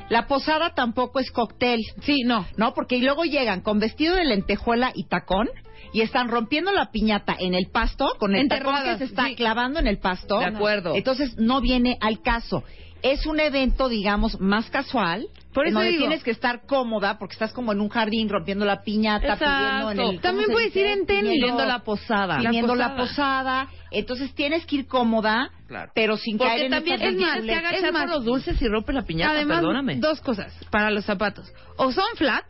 La 0.10 0.28
posada 0.28 0.74
tampoco 0.74 1.20
es 1.20 1.32
cóctel. 1.32 1.80
Sí, 2.02 2.24
no. 2.24 2.46
No, 2.58 2.74
porque 2.74 3.00
luego 3.00 3.24
llegan 3.24 3.62
con 3.62 3.80
vestido 3.80 4.16
de 4.16 4.26
lentejuela 4.26 4.92
y 4.94 5.06
tacón 5.06 5.50
y 5.94 6.02
están 6.02 6.28
rompiendo 6.28 6.72
la 6.72 6.92
piñata 6.92 7.36
en 7.40 7.54
el 7.54 7.70
pasto, 7.72 8.14
con 8.20 8.36
el 8.36 8.48
tacón 8.50 8.84
que 8.84 8.98
se 8.98 9.06
está 9.06 9.28
sí. 9.28 9.36
clavando 9.36 9.80
en 9.80 9.88
el 9.88 10.00
pasto. 10.00 10.40
De 10.40 10.46
acuerdo. 10.46 10.96
Entonces 10.96 11.38
no 11.38 11.62
viene 11.62 11.98
al 12.02 12.22
caso. 12.22 12.64
Es 13.02 13.26
un 13.26 13.40
evento, 13.40 13.90
digamos, 13.90 14.40
más 14.40 14.70
casual. 14.70 15.28
Por 15.54 15.68
eso 15.68 15.76
donde 15.76 15.90
digo- 15.92 16.02
tienes 16.02 16.24
que 16.24 16.32
estar 16.32 16.66
cómoda 16.66 17.18
porque 17.20 17.34
estás 17.34 17.54
como 17.54 17.72
en 17.72 17.80
un 17.82 17.90
jardín 17.90 18.28
rompiendo 18.30 18.66
la 18.66 18.82
piñata, 18.84 19.34
Exacto. 19.34 19.46
pidiendo 19.46 19.92
en 19.92 20.00
el... 20.00 20.06
¿cómo 20.08 20.20
También 20.22 20.50
puedes 20.52 20.74
dice? 20.74 20.80
ir 20.80 20.86
en 20.98 21.06
tenis. 21.06 21.32
Pidiendo 21.32 21.66
la 21.66 21.80
posada. 21.80 22.38
La 22.38 22.44
Teniendo 22.50 22.76
la 22.76 22.96
posada. 22.96 23.68
Entonces 23.92 24.34
tienes 24.34 24.66
que 24.66 24.78
ir 24.78 24.88
cómoda, 24.88 25.52
Claro. 25.68 25.92
pero 25.94 26.18
sin 26.18 26.38
caer 26.38 26.52
Porque 26.52 26.66
en 26.66 26.72
también 26.72 27.02
es 27.02 27.16
más, 27.20 27.42
te 27.82 27.92
más- 27.92 28.02
por 28.06 28.10
los 28.16 28.26
dulces 28.26 28.62
y 28.62 28.68
rompe 28.68 28.94
la 28.94 29.04
piñata, 29.04 29.34
Además, 29.34 29.60
perdóname. 29.60 29.96
dos 29.98 30.20
cosas 30.22 30.54
para 30.72 30.90
los 30.90 31.06
zapatos. 31.06 31.52
O 31.78 31.92
son 31.92 32.06
flat 32.16 32.46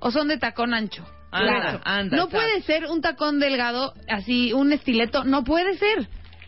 o 0.00 0.10
son 0.10 0.28
de 0.28 0.36
tacón 0.38 0.74
ancho. 0.74 1.04
Anda, 1.34 1.60
Claro. 1.60 1.80
anda, 1.84 2.16
no 2.18 2.28
puede 2.28 2.60
ser 2.60 2.84
un 2.90 3.00
tacón 3.00 3.40
delgado, 3.40 3.94
así, 4.06 4.52
un 4.52 4.70
estileto. 4.72 5.24
No 5.24 5.44
puede 5.44 5.78
ser. 5.78 6.06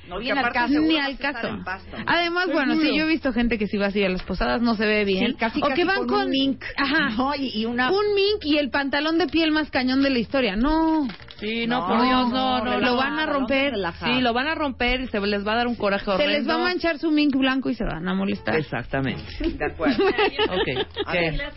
No 0.09 0.19
viene 0.19 0.41
al 0.41 0.53
caso. 0.53 0.81
Ni 0.81 0.99
al 0.99 1.19
caso. 1.19 1.47
en 1.49 1.65
pasto, 1.65 1.99
¿no? 1.99 2.05
Además, 2.07 2.47
bueno, 2.53 2.75
sí, 2.77 2.97
yo 2.97 3.05
he 3.05 3.09
visto 3.09 3.33
gente 3.33 3.59
que 3.59 3.67
si 3.67 3.77
va 3.77 3.87
así 3.87 4.03
a 4.05 4.09
las 4.09 4.23
posadas 4.23 4.61
no 4.61 4.75
se 4.75 4.87
ve 4.87 5.05
bien. 5.05 5.33
Sí, 5.33 5.35
casi, 5.35 5.61
o 5.61 5.69
casi 5.69 5.75
que 5.75 5.85
van 5.85 5.99
con 5.99 6.09
con, 6.09 6.25
un 6.27 6.31
mink. 6.31 6.63
Ajá. 6.77 7.11
¿no? 7.11 7.35
Y, 7.35 7.51
y 7.61 7.65
una... 7.65 7.91
Un 7.91 8.15
mink 8.15 8.45
y 8.45 8.59
el 8.59 8.71
pantalón 8.71 9.19
de 9.19 9.27
piel 9.27 9.51
más 9.51 9.71
cañón 9.71 10.03
de 10.03 10.11
la 10.11 10.19
historia. 10.19 10.57
No. 10.57 11.09
Sí, 11.41 11.67
no, 11.67 11.81
No, 11.81 11.89
por 11.89 12.03
Dios, 12.03 12.29
no, 12.31 12.65
no, 12.65 12.65
no. 12.65 12.81
lo 12.81 12.97
van 12.97 13.19
a 13.19 13.27
romper. 13.27 13.75
Sí, 14.05 14.21
lo 14.21 14.33
van 14.33 14.47
a 14.47 14.55
romper 14.55 15.01
y 15.01 15.07
se 15.09 15.21
les 15.21 15.47
va 15.47 15.53
a 15.53 15.57
dar 15.57 15.67
un 15.67 15.77
coraje 15.77 16.11
horrendo. 16.11 16.33
Se 16.33 16.39
les 16.39 16.49
va 16.49 16.55
a 16.55 16.59
manchar 16.59 16.99
su 16.99 17.11
mink 17.11 17.35
blanco 17.37 17.71
y 17.71 17.75
se 17.75 17.85
van 17.85 18.07
a 18.09 18.15
molestar. 18.15 18.57
Exactamente. 18.57 19.23
De 19.41 19.65
acuerdo. 19.65 20.05
ok. 20.05 20.87
A 21.07 21.13
¿Qué? 21.13 21.19
ver. 21.19 21.53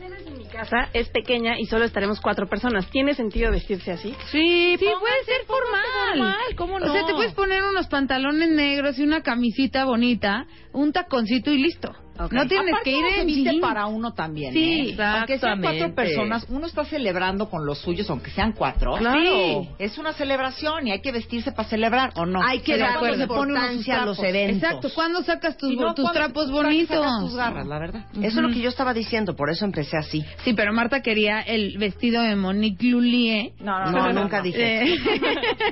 Casa 0.58 0.90
es 0.94 1.08
pequeña 1.10 1.60
y 1.60 1.66
solo 1.66 1.86
estaremos 1.86 2.20
cuatro 2.20 2.48
personas. 2.48 2.90
¿Tiene 2.90 3.14
sentido 3.14 3.52
vestirse 3.52 3.92
así? 3.92 4.16
Sí, 4.32 4.76
Sí, 4.80 4.86
puede 5.00 5.24
ser 5.26 5.46
formal. 5.46 5.84
formal, 6.10 6.56
¿cómo 6.56 6.80
no? 6.80 6.88
O 6.88 6.94
sea, 6.94 7.06
te 7.06 7.14
puedes 7.14 7.34
poner 7.34 7.64
unos 7.64 7.88
pantalones 7.88 8.50
negros 8.50 8.98
y 8.98 9.04
una 9.04 9.22
camisita 9.22 9.86
bonita, 9.86 10.48
un 10.74 10.92
taconcito 10.92 11.52
y 11.52 11.60
listo. 11.62 11.94
No 12.18 12.48
tienes 12.48 12.70
Aparte, 12.70 12.84
que 12.84 12.92
ir 12.98 13.06
en 13.20 13.28
viste 13.28 13.52
jean. 13.52 13.62
para 13.62 13.86
uno 13.88 14.14
también. 14.14 14.54
Sí, 14.54 14.96
¿eh? 14.98 15.04
Aunque 15.04 15.40
sean 15.40 15.62
cuatro 15.62 15.94
personas, 15.94 16.46
uno 16.50 16.66
está 16.66 16.86
celebrando 16.86 17.50
con 17.50 17.66
los 17.66 17.80
suyos, 17.80 18.10
aunque 18.10 18.32
sean 18.32 18.54
cuatro. 18.54 18.96
Claro. 18.98 19.20
Sí, 19.20 19.70
es 19.80 19.98
una 19.98 20.14
celebración 20.14 20.88
y 20.88 20.92
hay 20.92 21.02
que 21.02 21.12
vestirse 21.12 21.52
para 21.52 21.68
celebrar, 21.70 22.12
¿o 22.16 22.26
no? 22.26 22.42
Hay 22.42 22.60
que 22.60 22.78
sus 22.78 23.20
importancia 23.20 24.02
a 24.02 24.06
los 24.06 24.20
eventos. 24.20 24.58
Exacto, 24.64 24.90
¿cuándo 24.94 25.22
sacas 25.24 25.58
tus, 25.58 25.74
no 25.76 25.94
tus 25.94 26.12
trapos 26.12 26.48
sacas 26.48 26.64
bonitos? 26.64 27.06
tus 27.22 27.36
garras, 27.36 27.68
la 27.68 27.80
verdad. 27.80 28.06
Eso 28.14 28.26
es 28.28 28.36
lo 28.36 28.50
que 28.50 28.62
yo 28.62 28.70
estaba 28.70 28.94
diciendo, 28.94 29.36
por 29.36 29.50
eso 29.50 29.66
empecé 29.66 29.98
así. 29.98 30.26
Sí, 30.44 30.54
pero 30.54 30.74
Marta 30.74 31.02
quería 31.02 31.42
el 31.42 31.78
vestido 31.78 32.22
de 32.22 32.36
Monique 32.36 32.86
Lullier. 32.88 33.52
No, 33.60 33.92
No, 33.92 34.14
nunca 34.14 34.42
dije. 34.42 34.94
Eh. 34.94 34.98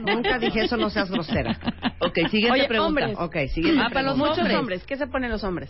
Nunca 0.05 0.39
dije 0.39 0.65
eso, 0.65 0.77
no 0.77 0.89
seas 0.89 1.09
grosera. 1.09 1.57
Ok, 1.99 2.15
siguiente 2.29 2.51
Oye, 2.59 2.67
pregunta. 2.67 3.05
hombres. 3.07 3.17
Ok, 3.19 3.35
siguiente. 3.53 3.81
Ah, 3.83 3.89
para 3.89 4.03
los. 4.03 4.17
Muchos 4.17 4.49
hombres. 4.53 4.83
¿Qué 4.85 4.95
se 4.97 5.07
ponen 5.07 5.31
los 5.31 5.43
hombres? 5.43 5.69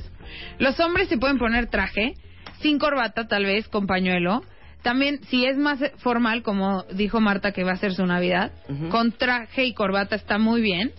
Los 0.66 0.80
hombres 0.80 1.10
se 1.10 1.20
pueden 1.20 1.38
poner 1.38 1.68
traje, 1.70 2.16
sin 2.60 2.80
corbata 2.80 3.28
tal 3.28 3.46
vez, 3.46 3.68
con 3.68 3.86
pañuelo. 3.86 4.42
También, 4.82 5.24
si 5.26 5.46
es 5.46 5.58
más 5.58 5.80
formal, 5.98 6.42
como 6.42 6.82
dijo 6.92 7.22
Marta 7.22 7.52
que 7.52 7.64
va 7.64 7.74
a 7.74 7.78
ser 7.78 7.94
su 7.94 8.04
Navidad, 8.04 8.52
con 8.90 9.12
traje 9.12 9.64
y 9.66 9.76
corbata 9.76 10.16
está 10.16 10.40
muy 10.40 10.62
bien. 10.62 10.92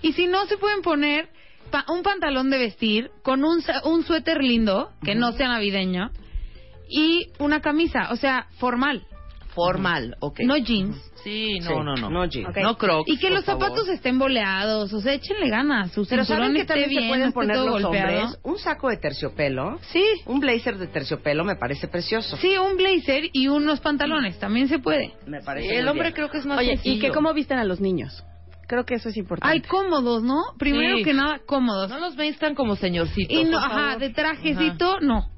Y 0.00 0.14
si 0.14 0.26
no, 0.26 0.46
se 0.46 0.56
pueden 0.56 0.80
poner 0.80 1.28
pa- 1.70 1.84
un 1.88 2.02
pantalón 2.02 2.48
de 2.48 2.56
vestir 2.56 3.10
con 3.22 3.44
un, 3.44 3.62
un 3.84 4.04
suéter 4.04 4.42
lindo, 4.42 4.90
que 5.04 5.14
no 5.14 5.32
sea 5.32 5.48
navideño, 5.48 6.10
y 6.88 7.26
una 7.38 7.60
camisa, 7.60 8.08
o 8.12 8.16
sea, 8.16 8.46
formal, 8.58 9.04
Formal, 9.54 10.16
ok. 10.20 10.40
no 10.44 10.56
jeans. 10.56 10.96
Sí, 11.24 11.58
no, 11.60 11.68
Sí, 11.68 11.74
no, 11.84 11.94
no. 11.96 12.10
no 12.10 12.24
jeans. 12.26 12.48
Ok. 12.48 12.56
No 12.62 12.78
crocs, 12.78 13.08
Y 13.10 13.18
que 13.18 13.26
por 13.28 13.36
los 13.36 13.44
zapatos 13.44 13.78
favor. 13.80 13.94
estén 13.94 14.18
boleados, 14.18 14.92
o 14.92 15.00
sea, 15.00 15.12
échenle 15.14 15.48
ganas, 15.50 15.90
su 15.92 16.06
Pero 16.06 16.24
cinturón 16.24 16.42
¿saben 16.42 16.54
que 16.54 16.60
esté 16.62 16.72
también 16.72 16.88
bien, 16.90 17.00
se 17.02 17.06
no 17.06 17.10
pueden 17.10 17.22
esté 17.28 17.34
poner 17.34 17.56
todo 17.56 17.66
los 17.66 17.82
golpeado. 17.82 18.22
hombres? 18.22 18.40
Un 18.44 18.58
saco 18.58 18.88
de 18.88 18.96
terciopelo, 18.96 19.78
Sí, 19.92 20.04
un 20.26 20.40
blazer 20.40 20.78
de 20.78 20.86
terciopelo 20.86 21.44
me 21.44 21.56
parece 21.56 21.88
precioso. 21.88 22.36
sí, 22.38 22.56
un 22.56 22.76
blazer 22.76 23.24
y 23.32 23.48
unos 23.48 23.80
pantalones, 23.80 24.38
también 24.38 24.68
se 24.68 24.78
puede. 24.78 25.12
Me 25.26 25.40
parece 25.42 25.68
Sí, 25.68 25.74
el 25.74 25.88
hombre 25.88 26.04
bien. 26.08 26.14
creo 26.14 26.30
que 26.30 26.38
es 26.38 26.46
más 26.46 26.58
Oye, 26.58 26.72
¿y 26.72 26.76
sencillo. 26.76 27.00
que 27.08 27.10
cómo 27.12 27.34
visten 27.34 27.58
a 27.58 27.64
los 27.64 27.80
niños? 27.80 28.24
Creo 28.68 28.84
que 28.84 28.94
eso 28.94 29.08
es 29.08 29.16
importante. 29.16 29.52
Ay, 29.52 29.62
cómodos, 29.62 30.22
¿no? 30.22 30.42
Primero 30.56 30.98
Sí. 30.98 31.02
que 31.02 31.12
nada, 31.12 31.40
cómodos. 31.44 31.90
No 31.90 31.98
los 31.98 32.14
ven 32.14 32.32
tan 32.36 32.54
como 32.54 32.76
señorcitos. 32.76 33.36
y 33.36 33.42
no, 33.44 33.58
por 33.58 33.64
ajá, 33.68 33.68
favor. 33.86 33.98
de 33.98 34.10
trajecito, 34.10 35.00
no. 35.00 35.28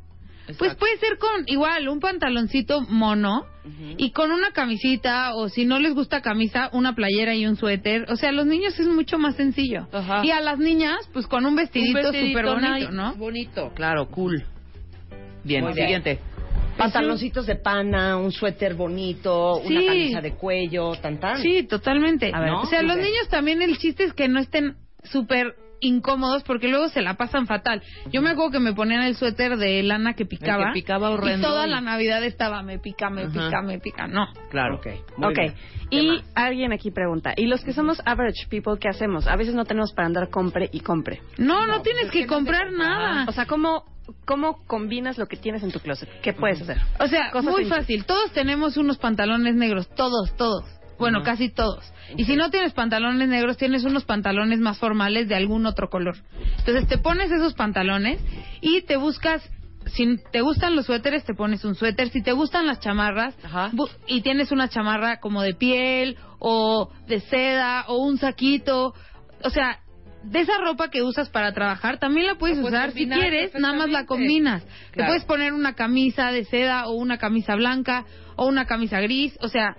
Pues 0.59 0.75
puede 0.75 0.97
ser 0.99 1.19
con 1.19 1.45
igual 1.47 1.89
un 1.89 2.01
pantaloncito 2.01 2.81
mono 2.83 3.47
y 3.97 4.11
con 4.11 4.33
una 4.33 4.51
camisita 4.51 5.35
o 5.35 5.49
si 5.49 5.65
no 5.65 5.79
les 5.79 5.95
gusta 5.95 6.21
camisa, 6.21 6.69
una 6.73 6.95
playera 6.95 7.35
y 7.35 7.47
un 7.47 7.57
suéter. 7.57 8.07
O 8.11 8.17
sea, 8.17 8.31
a 8.31 8.33
los 8.33 8.47
niños 8.47 8.79
es 8.79 8.89
mucho 8.89 9.19
más 9.19 9.37
sencillo. 9.37 9.87
Ajá. 9.93 10.25
Y 10.25 10.31
a 10.31 10.41
las 10.41 10.59
niñas, 10.59 11.09
pues 11.13 11.27
con 11.27 11.47
un 11.47 11.53
Un 11.53 11.57
vestidito 11.57 12.13
súper 12.13 12.47
bonito, 12.47 12.91
¿no? 12.91 13.15
Bonito, 13.15 13.73
claro, 13.75 14.09
cool. 14.09 14.43
Bien, 15.45 15.73
siguiente. 15.75 16.19
Pantaloncitos 16.77 17.47
de 17.47 17.57
pana, 17.57 18.17
un 18.17 18.33
suéter 18.33 18.75
bonito, 18.75 19.59
una 19.59 19.85
camisa 19.85 20.21
de 20.23 20.35
cuello, 20.35 20.93
tan 20.95 21.21
tan. 21.21 21.43
Sí, 21.43 21.65
totalmente. 21.65 22.31
A 22.33 22.41
ver, 22.41 22.51
o 22.53 22.67
sea, 22.67 22.83
los 22.83 22.97
bien. 22.97 23.09
niños 23.09 23.29
también 23.29 23.61
el 23.61 23.77
chiste 23.77 24.05
es 24.05 24.15
que 24.15 24.29
no 24.29 24.41
estén 24.41 24.77
súper 25.05 25.55
incómodos 25.83 26.43
porque 26.45 26.69
luego 26.69 26.89
se 26.89 27.03
la 27.03 27.15
pasan 27.15 27.47
fatal. 27.47 27.83
Yo 28.11 28.23
me 28.23 28.31
acuerdo 28.31 28.53
que 28.53 28.61
me 28.61 28.73
ponían 28.73 29.03
el 29.03 29.15
suéter 29.17 29.57
de 29.59 29.83
lana 29.83 30.15
que 30.15 30.25
picaba. 30.25 30.69
que 30.69 30.73
picaba 30.81 31.11
Y 31.11 31.13
horrendo 31.15 31.49
toda 31.49 31.67
y- 31.67 31.71
la 31.71 31.81
Navidad 31.83 32.25
estaba 32.25 32.63
me 32.63 32.79
pica, 32.79 33.11
me 33.11 33.25
Ajá. 33.25 33.33
pica, 33.33 33.63
me 33.63 33.79
pica. 33.79 34.07
No. 34.07 34.27
Claro. 34.51 34.77
Ok, 34.77 34.87
muy 35.19 35.33
ok. 35.33 35.39
bien. 35.39 35.55
¿Qué 35.91 35.97
Y 36.03 36.07
más? 36.09 36.25
alguien 36.35 36.73
aquí 36.73 36.91
pregunta, 36.91 37.35
¿y 37.37 37.47
los 37.47 37.63
que 37.65 37.73
somos 37.75 38.01
average 38.07 38.47
people 38.49 38.79
qué 38.81 38.89
hacemos? 38.89 39.27
A 39.27 39.37
veces 39.37 39.55
no 39.55 39.65
tenemos 39.67 39.93
para 39.93 40.07
andar 40.07 40.31
compre 40.31 40.71
y 40.73 40.81
compre. 40.81 41.21
No, 41.37 41.67
no, 41.67 41.83
tienes 41.83 42.11
que 42.11 42.27
comprar 42.27 42.73
nada. 42.73 43.27
O 43.29 43.33
sea, 43.33 43.45
¿cómo, 43.47 43.85
¿cómo 44.25 44.65
combinas 44.67 45.19
lo 45.19 45.27
que 45.27 45.37
tienes 45.37 45.63
en 45.63 45.73
tu 45.73 45.81
closet? 45.81 46.09
¿Qué 46.23 46.33
puedes 46.33 46.63
hacer? 46.63 46.79
O 47.01 47.07
sea, 47.09 47.31
Cosas 47.31 47.51
muy 47.51 47.63
simples. 47.65 47.81
fácil. 47.81 48.05
Todos 48.07 48.33
tenemos 48.33 48.77
unos 48.77 48.97
pantalones 48.99 49.55
negros, 49.55 49.89
todos, 49.95 50.35
todos. 50.37 50.65
Bueno, 50.99 51.23
casi 51.23 51.51
todos. 51.51 51.93
Y 52.17 52.25
si 52.25 52.37
no 52.37 52.51
tienes 52.51 52.73
pantalones 52.73 53.29
negros, 53.29 53.57
tienes 53.57 53.85
unos 53.85 54.05
pantalones 54.05 54.61
más 54.61 54.79
formales 54.79 55.29
de 55.29 55.35
algún 55.35 55.67
otro 55.67 55.89
color. 55.89 56.17
Entonces 56.59 56.87
te 56.89 56.99
pones 56.99 57.31
esos 57.31 57.55
pantalones 57.55 58.21
y 58.61 58.83
te 58.83 58.97
buscas, 58.97 59.43
si 59.87 60.19
te 60.31 60.41
gustan 60.43 60.77
los 60.77 60.87
suéteres, 60.87 61.25
te 61.25 61.35
pones 61.35 61.65
un 61.65 61.75
suéter. 61.75 62.11
Si 62.11 62.23
te 62.23 62.33
gustan 62.33 62.67
las 62.67 62.81
chamarras 62.81 63.35
Ajá. 63.45 63.71
y 64.07 64.21
tienes 64.21 64.53
una 64.53 64.69
chamarra 64.69 65.21
como 65.21 65.43
de 65.43 65.55
piel 65.55 66.17
o 66.39 66.91
de 67.07 67.21
seda 67.21 67.85
o 67.89 67.99
un 67.99 68.19
saquito, 68.19 68.95
o 69.43 69.51
sea, 69.51 69.81
de 70.25 70.41
esa 70.41 70.59
ropa 70.59 70.89
que 70.89 71.03
usas 71.03 71.31
para 71.31 71.53
trabajar, 71.53 71.99
también 71.99 72.27
la 72.27 72.37
puedes 72.37 72.59
La 72.59 72.63
puedes 72.63 72.77
usar. 72.77 72.93
Si 72.93 73.09
quieres, 73.09 73.55
nada 73.55 73.75
más 73.75 73.91
la 73.91 74.07
combinas. 74.07 74.65
Te 74.93 75.05
puedes 75.05 75.25
poner 75.25 75.53
una 75.53 75.75
camisa 75.75 76.31
de 76.31 76.45
seda 76.45 76.87
o 76.87 76.93
una 76.93 77.19
camisa 77.19 77.57
blanca 77.57 78.05
o 78.37 78.47
una 78.47 78.67
camisa 78.67 79.01
gris, 79.01 79.37
o 79.41 79.49
sea, 79.49 79.77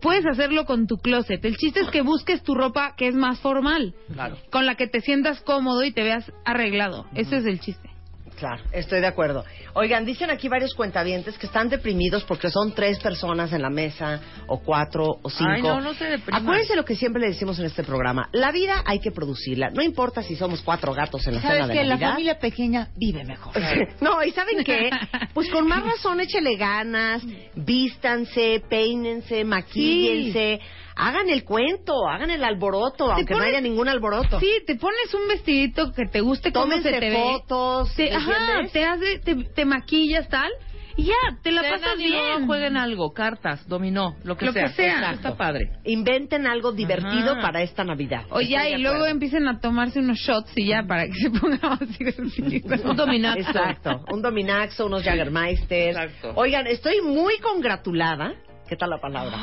puedes 0.00 0.26
hacerlo 0.26 0.64
con 0.66 0.86
tu 0.86 0.96
closet. 0.98 1.44
El 1.44 1.56
chiste 1.56 1.80
es 1.80 1.88
que 1.90 2.02
busques 2.02 2.42
tu 2.42 2.54
ropa 2.54 2.94
que 2.96 3.08
es 3.08 3.14
más 3.14 3.40
formal, 3.40 3.94
Claro. 4.12 4.36
con 4.50 4.66
la 4.66 4.74
que 4.74 4.86
te 4.86 5.00
sientas 5.00 5.40
cómodo 5.40 5.82
y 5.84 5.92
te 5.92 6.02
veas 6.02 6.30
arreglado. 6.44 7.06
Ese 7.14 7.36
es 7.36 7.46
el 7.46 7.60
chiste. 7.60 7.90
Claro, 8.38 8.62
estoy 8.72 9.00
de 9.00 9.06
acuerdo. 9.06 9.44
Oigan, 9.74 10.04
dicen 10.04 10.30
aquí 10.30 10.48
varios 10.48 10.74
cuentavientes 10.74 11.38
que 11.38 11.46
están 11.46 11.68
deprimidos 11.68 12.24
porque 12.24 12.50
son 12.50 12.74
tres 12.74 12.98
personas 12.98 13.52
en 13.52 13.62
la 13.62 13.70
mesa, 13.70 14.20
o 14.46 14.60
cuatro, 14.60 15.18
o 15.22 15.30
cinco. 15.30 15.50
Ay, 15.50 15.62
no, 15.62 15.80
no 15.80 15.94
se 15.94 16.04
depriman. 16.04 16.42
Acuérdense 16.42 16.76
lo 16.76 16.84
que 16.84 16.96
siempre 16.96 17.20
le 17.20 17.28
decimos 17.28 17.58
en 17.58 17.66
este 17.66 17.84
programa. 17.84 18.28
La 18.32 18.50
vida 18.50 18.82
hay 18.84 18.98
que 18.98 19.12
producirla. 19.12 19.70
No 19.70 19.82
importa 19.82 20.22
si 20.22 20.36
somos 20.36 20.62
cuatro 20.62 20.92
gatos 20.92 21.26
en 21.26 21.36
la 21.36 21.40
cena 21.40 21.52
¿Sabes 21.54 21.68
de 21.68 21.74
que 21.74 21.84
La 21.84 21.98
familia 21.98 22.38
pequeña 22.38 22.88
vive 22.96 23.24
mejor. 23.24 23.54
No, 24.00 24.22
¿y 24.22 24.30
saben 24.32 24.64
qué? 24.64 24.90
Pues 25.32 25.48
con 25.50 25.66
más 25.66 25.84
razón 25.84 26.20
échele 26.20 26.56
ganas, 26.56 27.22
vístanse, 27.54 28.62
peínense, 28.68 29.44
maquíllense, 29.44 30.60
hagan 30.96 31.28
el 31.28 31.44
cuento, 31.44 32.08
hagan 32.08 32.30
el 32.30 32.42
alboroto, 32.44 33.10
aunque 33.12 33.34
no 33.34 33.42
haya 33.42 33.60
ningún 33.60 33.88
alboroto. 33.88 34.40
Sí, 34.40 34.50
te 34.66 34.76
pones 34.76 35.12
un 35.14 35.28
vestidito 35.28 35.92
que 35.92 36.06
te 36.06 36.20
guste 36.20 36.52
cómo 36.52 36.64
Tómense 36.66 36.90
se 36.92 37.00
te 37.00 37.10
ve. 37.10 37.16
fotos, 37.16 37.94
Te- 37.94 38.10
¿me 38.10 38.16
ajá, 38.16 38.62
te, 38.72 38.84
hace, 38.84 39.18
te, 39.20 39.34
te 39.34 39.64
maquillas 39.64 40.28
tal 40.28 40.50
y 40.96 41.06
ya, 41.06 41.14
te 41.42 41.50
la 41.50 41.62
pasas 41.62 41.96
bien. 41.96 42.46
jueguen 42.46 42.76
algo, 42.76 43.12
cartas, 43.12 43.66
dominó, 43.66 44.14
lo 44.22 44.36
que 44.36 44.46
Lo 44.46 44.52
sea. 44.52 44.68
que 44.68 44.74
sea. 44.74 45.10
Está 45.10 45.36
padre. 45.36 45.70
Inventen 45.84 46.46
algo 46.46 46.70
divertido 46.70 47.32
Ajá. 47.32 47.40
para 47.42 47.62
esta 47.62 47.82
Navidad. 47.82 48.26
O 48.30 48.40
ya, 48.40 48.68
y 48.68 48.78
luego 48.80 49.04
empiecen 49.06 49.48
a 49.48 49.58
tomarse 49.58 49.98
unos 49.98 50.18
shots 50.18 50.52
y 50.54 50.68
ya, 50.68 50.84
para 50.86 51.06
que 51.08 51.14
se 51.14 51.30
ponga 51.30 51.58
más 51.68 51.98
divertido. 51.98 52.90
Un 52.90 52.96
dominaxo. 52.96 53.40
Exacto, 53.40 54.04
un 54.12 54.22
Dominaxo, 54.22 54.86
unos 54.86 55.02
Jagermeister. 55.02 55.88
Exacto. 55.96 56.32
Oigan, 56.36 56.68
estoy 56.68 57.00
muy 57.02 57.38
congratulada, 57.38 58.32
¿qué 58.68 58.76
tal 58.76 58.90
la 58.90 59.00
palabra? 59.00 59.36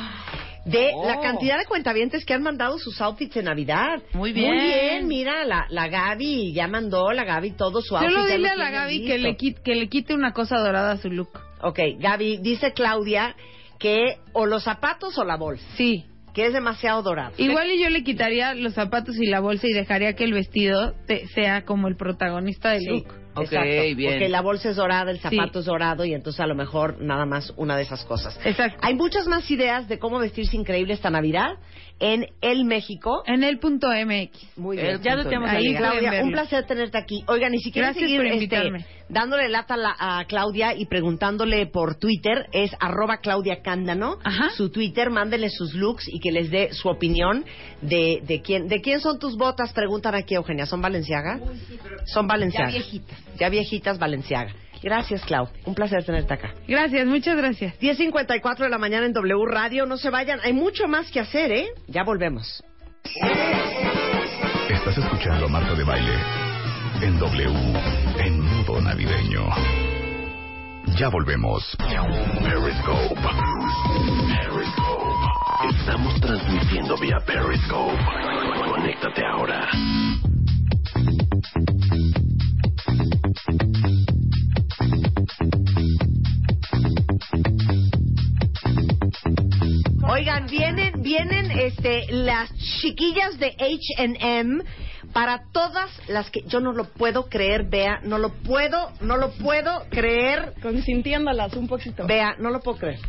De 0.66 0.91
Oh. 0.93 1.07
la 1.07 1.20
cantidad 1.22 1.57
de 1.57 1.66
cuentavientes 1.66 2.24
que 2.24 2.34
han 2.36 2.43
mandado 2.43 2.78
sus 2.78 3.01
outfits 3.01 3.34
de 3.36 3.43
Navidad. 3.43 4.01
Muy 4.14 4.32
bien. 4.32 4.53
Muy 4.55 4.64
bien, 4.64 5.07
mira, 5.07 5.43
la, 5.43 5.66
la 5.70 5.88
Gaby 5.88 6.53
ya 6.53 6.68
mandó, 6.68 7.12
la 7.14 7.24
Gaby 7.24 7.51
todo 7.51 7.82
su 7.82 7.97
outfit. 7.97 8.14
Solo 8.14 8.26
dile 8.28 8.49
a 8.49 8.55
la 8.55 8.70
Gaby 8.70 9.05
que 9.05 9.18
le, 9.18 9.36
quite, 9.38 9.62
que 9.64 9.76
le 9.76 9.89
quite 9.89 10.14
una 10.14 10.34
cosa 10.34 10.57
dorada 10.59 10.91
a 10.91 10.97
su 10.97 11.09
look. 11.09 11.30
Ok, 11.64 11.80
Gaby, 11.99 12.38
dice 12.38 12.74
Claudia 12.74 13.36
que 13.80 14.18
o 14.34 14.45
los 14.45 14.64
zapatos 14.64 15.18
o 15.18 15.24
la 15.24 15.36
bolsa, 15.38 15.66
Sí. 15.76 16.05
que 16.36 16.45
es 16.45 16.53
demasiado 16.53 17.01
dorado. 17.01 17.34
Igual 17.38 17.72
y 17.72 17.82
yo 17.82 17.89
le 17.89 18.03
quitaría 18.03 18.53
los 18.53 18.74
zapatos 18.76 19.18
y 19.18 19.26
la 19.26 19.39
bolsa 19.39 19.68
y 19.68 19.74
dejaría 19.74 20.14
que 20.14 20.24
el 20.26 20.34
vestido 20.34 20.93
te- 21.07 21.26
sea 21.30 21.66
como 21.66 21.88
el 21.88 21.95
protagonista 21.97 22.70
del 22.70 22.82
Sí, 22.82 22.88
look. 22.89 23.07
Ok, 23.34 23.43
exacto, 23.43 23.95
bien. 23.95 24.11
Porque 24.13 24.29
la 24.29 24.41
bolsa 24.41 24.69
es 24.69 24.75
dorada, 24.75 25.09
el 25.11 25.19
zapato 25.19 25.53
Sí. 25.53 25.59
es 25.59 25.65
dorado 25.65 26.03
y 26.05 26.13
entonces 26.13 26.39
a 26.41 26.47
lo 26.47 26.55
mejor 26.55 27.01
nada 27.01 27.25
más 27.25 27.53
una 27.57 27.77
de 27.77 27.84
esas 27.84 28.03
cosas. 28.05 28.38
Exacto. 28.45 28.79
Hay 28.82 28.95
muchas 28.95 29.27
más 29.27 29.49
ideas 29.49 29.88
de 29.88 29.99
cómo 29.99 30.19
vestirse 30.19 30.57
increíble 30.57 30.93
esta 30.93 31.09
Navidad 31.09 31.55
en 32.02 32.26
El 32.41 32.66
México. 32.66 33.24
En 33.26 33.43
el 33.43 33.60
punto 33.60 33.88
MX. 33.88 34.58
Muy 34.58 34.78
El 34.78 34.84
bien. 34.88 35.02
Ya 35.04 35.16
lo 35.16 35.24
tenemos 35.24 35.49
Ahí 35.49 35.74
Claudia, 35.76 36.24
un 36.24 36.32
placer 36.32 36.66
tenerte 36.66 36.97
aquí. 36.97 37.24
Oigan, 37.28 37.54
y 37.54 37.60
si 37.60 37.72
quieren 37.72 37.93
Gracias 37.93 38.10
seguir 38.10 38.26
este, 38.26 38.86
dándole 39.08 39.47
lata 39.49 39.76
a, 39.76 39.78
la- 39.78 39.95
a 39.99 40.26
Claudia 40.26 40.74
y 40.76 40.88
preguntándole 40.88 41.68
por 41.68 41.95
Twitter, 41.99 42.47
es 42.52 42.72
arroba 42.80 43.18
Claudia 43.18 43.62
Cándano. 43.62 44.18
Ajá. 44.24 44.49
Su 44.58 44.70
Twitter, 44.72 45.10
mándenle 45.12 45.49
sus 45.49 45.74
looks 45.76 46.08
y 46.08 46.20
que 46.20 46.32
les 46.32 46.49
dé 46.49 46.74
su 46.74 46.89
opinión 46.89 47.45
de, 47.82 48.22
de 48.26 48.41
quién 48.41 48.68
de 48.68 48.82
quién 48.82 48.99
son 48.99 49.20
tus 49.20 49.38
botas, 49.38 49.72
preguntan 49.72 50.16
aquí, 50.16 50.34
Eugenia. 50.36 50.66
¿Son 50.66 50.82
Valenciaga? 50.82 51.39
Son 52.06 52.28
Valenciaga. 52.28 52.70
Ya 52.72 52.74
viejitas. 52.78 53.20
Ya 53.38 53.49
viejitas 53.49 53.99
Valenciaga. 53.99 54.52
Gracias, 54.82 55.23
Clau. 55.25 55.47
Un 55.65 55.75
placer 55.75 56.03
tenerte 56.03 56.34
acá. 56.34 56.53
Gracias, 56.67 57.05
muchas 57.05 57.38
gracias. 57.38 57.79
10.54 57.79 58.57
de 58.57 58.69
la 58.69 58.77
mañana 58.77 59.05
en 59.05 59.13
W 59.13 59.45
Radio. 59.45 59.86
No 59.86 59.97
se 59.97 60.09
vayan. 60.09 60.39
Hay 60.43 60.53
mucho 60.53 60.88
más 60.88 61.11
que 61.11 61.19
hacer, 61.19 61.51
¿eh? 61.51 61.67
Ya 61.88 62.03
volvemos. 62.03 62.63
Estás 64.69 64.97
escuchando 64.97 65.45
a 65.45 65.49
Marta 65.49 65.75
de 65.75 65.84
Baile 65.84 66.15
en 67.01 67.17
W, 67.17 67.49
en 68.19 68.39
modo 68.41 68.82
navideño. 68.82 69.47
Ya 70.97 71.09
volvemos. 71.09 71.75
Periscope. 71.77 73.15
Periscope. 74.27 75.11
Estamos 75.77 76.21
transmitiendo 76.21 76.97
vía 76.97 77.17
Periscope. 77.25 77.97
Conéctate 78.69 79.21
ahora. 79.25 79.67
Oigan, 90.22 90.45
vienen, 90.45 91.01
vienen 91.01 91.49
este, 91.49 92.05
las 92.11 92.55
chiquillas 92.80 93.39
de 93.39 93.55
H&M 93.57 94.63
para 95.13 95.45
todas 95.51 95.89
las 96.07 96.30
que 96.30 96.43
yo 96.45 96.59
no 96.59 96.74
lo 96.74 96.84
puedo 96.93 97.28
creer, 97.28 97.67
Vea, 97.67 98.01
no 98.03 98.19
lo 98.19 98.30
puedo, 98.30 98.91
no 99.01 99.17
lo 99.17 99.32
puedo 99.32 99.84
creer, 99.89 100.53
Consintiéndolas 100.61 101.55
un 101.55 101.67
poquito. 101.67 102.05
Vea, 102.05 102.36
no 102.38 102.51
lo 102.51 102.59
puedo 102.59 102.78
creer. 102.78 102.99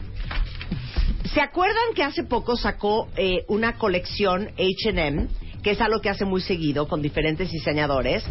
¿Se 1.35 1.43
acuerdan 1.43 1.93
que 1.95 2.03
hace 2.03 2.25
poco 2.25 2.57
sacó 2.57 3.11
eh, 3.15 3.45
una 3.49 3.75
colección 3.75 4.49
H&M, 4.57 5.29
que 5.63 5.73
es 5.73 5.83
algo 5.83 6.01
que 6.01 6.09
hace 6.09 6.25
muy 6.25 6.41
seguido 6.41 6.89
con 6.89 7.03
diferentes 7.03 7.53
diseñadores, 7.53 8.25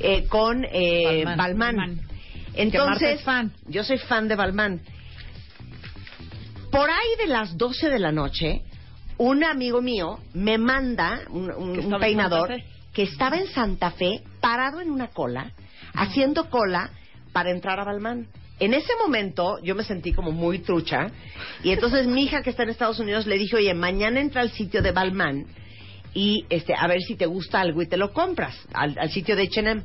eh, 0.00 0.26
con 0.28 0.66
eh, 0.70 1.24
Balmain. 1.24 1.38
Balmain? 1.38 1.76
Balmain. 1.76 2.00
Entonces, 2.56 2.90
Marta 2.90 3.10
es 3.10 3.22
fan. 3.22 3.52
yo 3.68 3.82
soy 3.84 3.96
fan 3.96 4.28
de 4.28 4.36
Balmain. 4.36 4.82
Por 6.70 6.90
ahí 6.90 7.16
de 7.18 7.26
las 7.28 7.56
12 7.56 7.88
de 7.88 7.98
la 7.98 8.12
noche, 8.12 8.62
un 9.16 9.42
amigo 9.42 9.80
mío 9.80 10.18
me 10.34 10.58
manda 10.58 11.22
un, 11.30 11.96
peinador 11.98 12.50
que 12.92 13.04
estaba 13.04 13.38
en 13.38 13.46
Santa 13.48 13.90
Fe, 13.92 14.22
parado 14.40 14.80
en 14.80 14.90
una 14.90 15.08
cola, 15.08 15.52
haciendo 15.94 16.50
cola 16.50 16.90
para 17.32 17.50
entrar 17.50 17.80
a 17.80 17.84
Balmain. 17.84 18.28
En 18.60 18.74
ese 18.74 18.92
momento 19.00 19.58
yo 19.62 19.74
me 19.74 19.84
sentí 19.84 20.12
como 20.12 20.30
muy 20.30 20.58
trucha 20.58 21.06
y 21.62 21.70
entonces 21.70 22.06
mi 22.06 22.24
hija 22.24 22.42
que 22.42 22.50
está 22.50 22.64
en 22.64 22.70
Estados 22.70 22.98
Unidos 22.98 23.26
le 23.26 23.38
dije, 23.38 23.56
oye, 23.56 23.72
mañana 23.72 24.20
entra 24.20 24.42
al 24.42 24.50
sitio 24.50 24.82
de 24.82 24.92
Balmain 24.92 25.46
y 26.12 26.44
este 26.50 26.74
a 26.74 26.86
ver 26.86 27.00
si 27.00 27.14
te 27.14 27.26
gusta 27.26 27.60
algo 27.60 27.80
y 27.80 27.88
te 27.88 27.96
lo 27.96 28.12
compras 28.12 28.56
al, 28.74 28.98
al 28.98 29.10
sitio 29.10 29.36
de 29.36 29.44
H&M. 29.44 29.82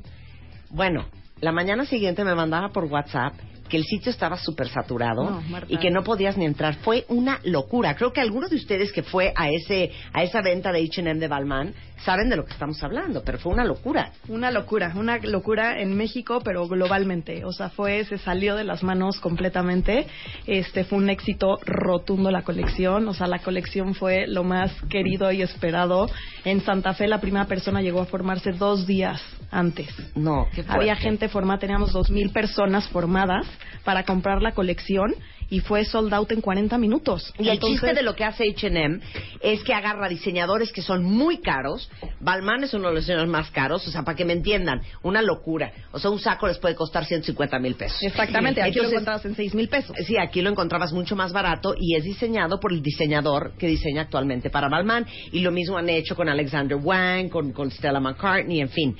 Bueno, 0.70 1.08
la 1.40 1.52
mañana 1.52 1.86
siguiente 1.86 2.24
me 2.26 2.36
mandaba 2.36 2.70
por 2.70 2.86
WhatsApp 2.86 3.34
que 3.70 3.78
el 3.78 3.84
sitio 3.84 4.12
estaba 4.12 4.38
súper 4.38 4.68
saturado 4.68 5.24
No, 5.24 5.44
y 5.68 5.78
que 5.78 5.90
no 5.90 6.04
podías 6.04 6.38
ni 6.38 6.46
entrar. 6.46 6.76
Fue 6.76 7.06
una 7.08 7.40
locura. 7.44 7.96
Creo 7.96 8.14
que 8.14 8.22
algunos 8.22 8.50
de 8.50 8.58
ustedes 8.58 8.92
que 8.92 9.04
fue 9.04 9.34
a 9.36 9.50
ese 9.50 9.92
a 10.14 10.24
esa 10.24 10.42
venta 10.42 10.72
de 10.72 10.84
H&M 10.84 11.20
de 11.20 11.28
Balmain 11.28 11.74
saben 12.04 12.30
de 12.30 12.36
lo 12.36 12.46
que 12.46 12.52
estamos 12.52 12.84
hablando, 12.84 13.24
pero 13.24 13.38
fue 13.40 13.54
una 13.54 13.64
locura. 13.64 14.12
Una 14.28 14.52
locura, 14.52 14.94
una 14.96 15.18
locura 15.18 15.80
en 15.80 15.96
México, 15.96 16.42
pero 16.44 16.68
globalmente. 16.68 17.46
O 17.46 17.52
sea, 17.52 17.70
fue, 17.70 18.04
se 18.06 18.18
salió 18.18 18.56
de 18.56 18.64
las 18.64 18.84
manos 18.84 19.20
completamente. 19.20 20.08
Este 20.46 20.84
fue 20.84 20.98
un 20.98 21.10
éxito 21.10 21.60
rotundo 21.66 22.30
la 22.32 22.44
colección. 22.44 23.08
O 23.08 23.14
sea, 23.14 23.28
la 23.28 23.40
colección 23.40 23.96
fue 23.96 24.28
lo 24.28 24.44
más 24.44 24.72
querido 24.90 25.32
y 25.32 25.42
esperado. 25.42 26.10
En 26.44 26.62
Santa 26.62 26.94
Fe 26.94 27.08
la 27.08 27.22
primera 27.22 27.46
persona 27.46 27.82
llegó 27.82 28.02
a 28.02 28.06
formarse 28.06 28.52
dos 28.52 28.86
días 28.86 29.22
antes. 29.50 29.88
No, 30.16 30.48
qué 30.54 30.64
fuerte. 30.64 30.74
Había 30.74 30.96
gente 30.96 31.30
formada, 31.30 31.60
teníamos 31.60 31.94
dos 31.94 32.10
mil 32.10 32.32
personas 32.32 32.88
formadas 32.90 33.46
para 33.84 34.04
comprar 34.04 34.42
la 34.42 34.54
colección 34.54 35.16
y 35.50 35.60
fue 35.60 35.86
sold 35.86 36.12
out 36.14 36.32
en 36.32 36.42
40 36.42 36.78
minutos. 36.80 37.32
Y 37.38 37.50
el 37.50 37.60
chiste 37.60 37.94
de 37.94 38.02
lo 38.02 38.16
que 38.16 38.24
hace 38.24 38.50
H&M 38.50 39.00
es 39.40 39.64
que 39.64 39.74
agarra 39.74 40.10
diseñadores 40.10 40.72
que 40.72 40.82
son 40.82 41.04
muy 41.04 41.42
caros. 41.42 41.92
Balmain 42.20 42.64
es 42.64 42.74
uno 42.74 42.88
de 42.88 42.96
los 42.96 43.04
diseñadores 43.04 43.32
más 43.32 43.52
caros. 43.52 43.88
O 43.88 43.92
sea, 43.92 44.02
para 44.02 44.16
que 44.16 44.26
me 44.26 44.34
entiendan, 44.34 44.82
una 45.04 45.22
locura. 45.22 45.72
O 45.92 46.00
sea, 46.00 46.10
un 46.10 46.20
saco 46.20 46.48
les 46.48 46.58
puede 46.58 46.74
costar 46.74 47.06
150 47.06 47.60
mil 47.60 47.76
pesos. 47.76 48.02
Exactamente, 48.02 48.64
aquí 48.64 48.80
lo 48.80 48.90
encontrabas 48.90 49.26
en 49.26 49.36
6 49.36 49.54
mil 49.54 49.70
pesos. 49.70 49.96
Sí, 50.08 50.18
aquí 50.18 50.42
lo 50.42 50.50
encontrabas 50.50 50.92
mucho 50.92 51.16
más 51.16 51.32
barato 51.32 51.76
y 51.78 51.96
es 51.96 52.04
diseñado 52.04 52.60
por 52.60 52.74
el 52.74 52.82
diseñador 52.82 53.54
que 53.58 53.68
diseña 53.68 54.02
actualmente 54.02 54.50
para 54.50 54.70
Balmain. 54.70 55.06
Y 55.32 55.42
lo 55.42 55.52
mismo 55.52 55.78
han 55.78 55.90
hecho 55.90 56.16
con 56.16 56.30
Alexander 56.30 56.78
Wang, 56.78 57.30
con, 57.30 57.52
con 57.52 57.70
Stella 57.70 58.00
McCartney, 58.00 58.62
en 58.62 58.70
fin. 58.70 58.98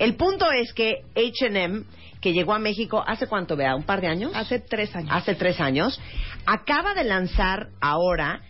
El 0.00 0.14
punto 0.14 0.50
es 0.50 0.72
que 0.72 1.02
H&M, 1.14 1.84
que 2.22 2.32
llegó 2.32 2.54
a 2.54 2.58
México 2.58 3.04
hace 3.06 3.26
cuánto, 3.26 3.56
vea, 3.56 3.74
un 3.74 3.82
par 3.82 4.00
de 4.00 4.06
años. 4.06 4.32
Hace 4.34 4.60
tres 4.60 4.94
años. 4.96 5.10
Hace 5.12 5.34
tres 5.34 5.60
años. 5.60 6.00
Acaba 6.46 6.94
de 6.94 7.04
lanzar 7.04 7.68
ahora 7.80 8.40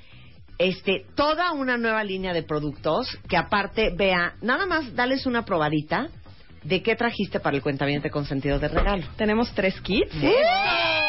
este 0.58 1.06
toda 1.16 1.52
una 1.52 1.78
nueva 1.78 2.04
línea 2.04 2.32
de 2.32 2.42
productos 2.42 3.18
que 3.28 3.36
aparte, 3.36 3.90
vea, 3.96 4.34
nada 4.42 4.66
más 4.66 4.94
dales 4.94 5.26
una 5.26 5.44
probadita 5.44 6.08
de 6.62 6.82
qué 6.82 6.94
trajiste 6.94 7.40
para 7.40 7.56
el 7.56 7.62
cuentamiento 7.62 8.08
con 8.10 8.26
sentido 8.26 8.58
de 8.58 8.68
regalo. 8.68 9.04
Tenemos 9.16 9.52
tres 9.54 9.80
kits. 9.80 10.12
Con 10.12 11.01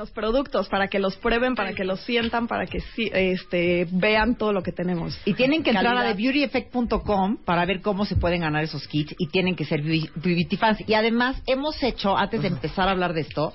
los 0.00 0.10
productos 0.12 0.66
para 0.68 0.88
que 0.88 0.98
los 0.98 1.16
prueben, 1.16 1.54
para 1.54 1.74
que 1.74 1.84
los 1.84 2.00
sientan, 2.00 2.48
para 2.48 2.64
que 2.64 2.80
sí, 2.80 3.10
este, 3.12 3.86
vean 3.90 4.34
todo 4.34 4.54
lo 4.54 4.62
que 4.62 4.72
tenemos. 4.72 5.20
Y 5.26 5.34
tienen 5.34 5.62
que 5.62 5.70
entrar 5.70 5.94
a. 5.94 6.14
TheBeautyEffect.com 6.14 7.36
para 7.44 7.66
ver 7.66 7.82
cómo 7.82 8.06
se 8.06 8.16
pueden 8.16 8.40
ganar 8.40 8.64
esos 8.64 8.88
kits 8.88 9.14
y 9.18 9.26
tienen 9.26 9.56
que 9.56 9.66
ser 9.66 9.82
beauty 9.82 10.56
fans. 10.56 10.82
Y 10.86 10.94
además 10.94 11.42
hemos 11.46 11.82
hecho, 11.82 12.16
antes 12.16 12.40
de 12.40 12.48
empezar 12.48 12.88
a 12.88 12.92
hablar 12.92 13.12
de 13.12 13.20
esto, 13.20 13.52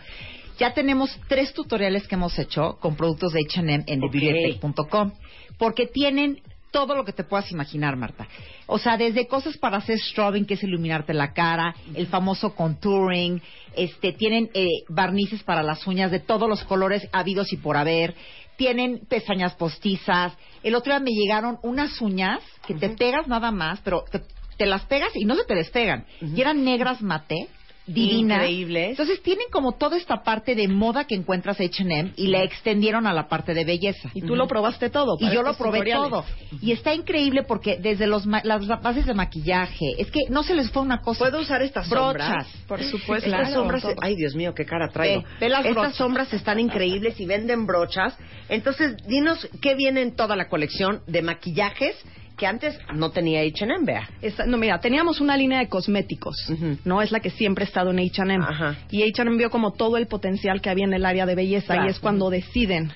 ya 0.60 0.76
tenemos 0.76 1.20
tres 1.28 1.52
tutoriales 1.52 2.08
que 2.08 2.14
hemos 2.14 2.38
hecho 2.38 2.78
con 2.80 2.96
productos 2.96 3.34
de 3.34 3.42
H&M 3.42 3.84
en 3.88 4.00
TheBeautyEffect.com 4.00 5.14
porque 5.58 5.88
tienen 5.88 6.42
todo 6.76 6.94
lo 6.94 7.06
que 7.06 7.14
te 7.14 7.24
puedas 7.24 7.50
imaginar, 7.54 7.96
Marta. 7.96 8.28
O 8.66 8.78
sea, 8.78 8.98
desde 8.98 9.28
cosas 9.28 9.58
para 9.58 9.78
hacer 9.78 9.98
strobing, 9.98 10.46
que 10.46 10.56
es 10.56 10.64
iluminarte 10.64 11.14
la 11.14 11.32
cara, 11.32 11.74
el 11.94 12.08
famoso 12.08 12.54
contouring, 12.54 13.42
este, 13.78 14.12
tienen 14.12 14.50
eh, 14.54 14.68
barnices 14.90 15.42
para 15.42 15.64
las 15.64 15.88
uñas 15.88 16.12
de 16.12 16.20
todos 16.20 16.50
los 16.50 16.66
colores 16.66 17.08
habidos 17.14 17.54
y 17.54 17.58
por 17.58 17.78
haber, 17.78 18.14
tienen 18.58 19.06
pestañas 19.08 19.56
postizas. 19.56 20.34
El 20.64 20.76
otro 20.76 20.92
día 20.92 21.00
me 21.00 21.12
llegaron 21.12 21.60
unas 21.64 22.02
uñas 22.02 22.42
que 22.68 22.74
te 22.74 22.90
pegas 22.90 23.26
nada 23.30 23.52
más, 23.52 23.80
pero 23.80 24.04
te, 24.12 24.22
te 24.58 24.66
las 24.66 24.84
pegas 24.84 25.16
y 25.16 25.24
no 25.24 25.36
se 25.36 25.46
te 25.46 25.56
despegan. 25.56 26.06
Y 26.20 26.42
eran 26.42 26.66
negras 26.66 27.02
mate, 27.02 27.48
divinas. 27.88 28.38
Increíbles. 28.40 28.90
Entonces 28.92 29.22
tienen 29.22 29.46
como 29.52 29.74
toda 29.74 29.98
esta 29.98 30.24
parte 30.24 30.56
de 30.56 30.68
moda 30.68 31.06
que 31.06 31.16
encuentras 31.16 31.60
H&M 31.60 32.14
y 32.16 32.28
la 32.28 32.44
extendieron 32.44 33.06
a 33.08 33.14
la 33.14 33.28
parte 33.28 33.54
de 33.54 33.64
belleza. 33.64 34.10
Y 34.14 34.22
tú 34.22 34.36
lo 34.36 34.48
probaste 34.48 34.90
todo. 34.90 35.18
Y 35.20 35.30
yo 35.34 35.44
lo 35.44 35.54
probé 35.56 35.80
tutoriales. 35.80 36.10
todo. 36.10 36.26
Y 36.62 36.72
está 36.72 36.94
increíble 36.94 37.44
porque 37.44 37.78
desde 37.78 38.08
los 38.08 38.26
ma- 38.26 38.42
las 38.44 38.68
bases 38.68 39.06
de 39.06 39.14
maquillaje, 39.14 39.86
es 39.98 40.10
que 40.12 40.22
no 40.30 40.44
se 40.44 40.56
les 40.56 40.72
fue 40.72 40.82
una 40.82 41.02
cosa. 41.02 41.20
¿Puedo 41.20 41.42
usar 41.42 41.62
estas 41.62 41.90
Brochas. 41.90 42.48
sombras? 42.48 42.48
Por 42.68 42.84
supuesto. 42.84 43.28
Estas 43.28 43.48
Claro, 43.48 43.54
sombras, 43.62 43.82
todo. 43.84 43.96
ay 44.02 44.16
Dios 44.16 44.36
mío, 44.36 44.54
qué 44.54 44.66
cara 44.66 44.90
traigo. 44.90 45.22
Ve, 45.22 45.28
ve 45.42 45.50
las 45.50 45.60
Estas 45.62 45.76
brochas. 45.76 45.96
sombras 45.96 46.34
están 46.34 46.60
increíbles 46.60 47.20
y 47.20 47.26
venden 47.26 47.66
brochas. 47.66 48.18
Entonces, 48.50 48.96
dinos 49.08 49.48
qué 49.62 49.76
viene 49.76 50.02
en 50.02 50.16
toda 50.16 50.36
la 50.36 50.48
colección 50.50 51.02
de 51.08 51.22
maquillajes 51.22 51.96
que 52.38 52.46
antes 52.48 52.78
no 52.94 53.12
tenía 53.12 53.42
H&M, 53.42 53.86
vea. 53.86 54.10
No, 54.48 54.58
mira, 54.58 54.80
teníamos 54.80 55.22
una 55.22 55.38
línea 55.38 55.60
de 55.60 55.70
cosméticos. 55.70 56.36
¿no? 56.84 57.02
Es 57.02 57.12
la 57.12 57.20
que 57.20 57.30
siempre 57.30 57.64
ha 57.64 57.68
estado 57.68 57.92
en 57.92 58.00
H&M. 58.00 58.46
Y 58.92 59.04
H&M 59.04 59.38
vio 59.38 59.50
como 59.50 59.72
todo 59.74 59.98
el 59.98 60.08
potencial 60.08 60.62
que 60.62 60.70
había 60.70 60.86
en 60.86 60.94
el 60.94 61.06
área 61.06 61.26
de 61.26 61.36
belleza 61.36 61.74
Claro. 61.74 61.88
y 61.88 61.92
es 61.92 62.00
cuando 62.00 62.30
deciden 62.30 62.92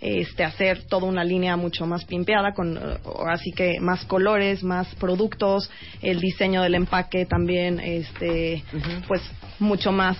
este 0.00 0.42
hacer 0.42 0.82
toda 0.88 1.06
una 1.06 1.22
línea 1.22 1.56
mucho 1.56 1.86
más 1.86 2.04
pimpeada 2.04 2.52
con 2.54 2.76
así 3.28 3.52
que 3.52 3.78
más 3.80 4.04
colores, 4.04 4.64
más 4.64 4.92
productos, 4.96 5.70
el 6.02 6.18
diseño 6.18 6.62
del 6.62 6.74
empaque 6.74 7.24
también 7.24 7.78
este 7.78 8.64
pues 9.06 9.22
mucho 9.60 9.92
más. 9.92 10.18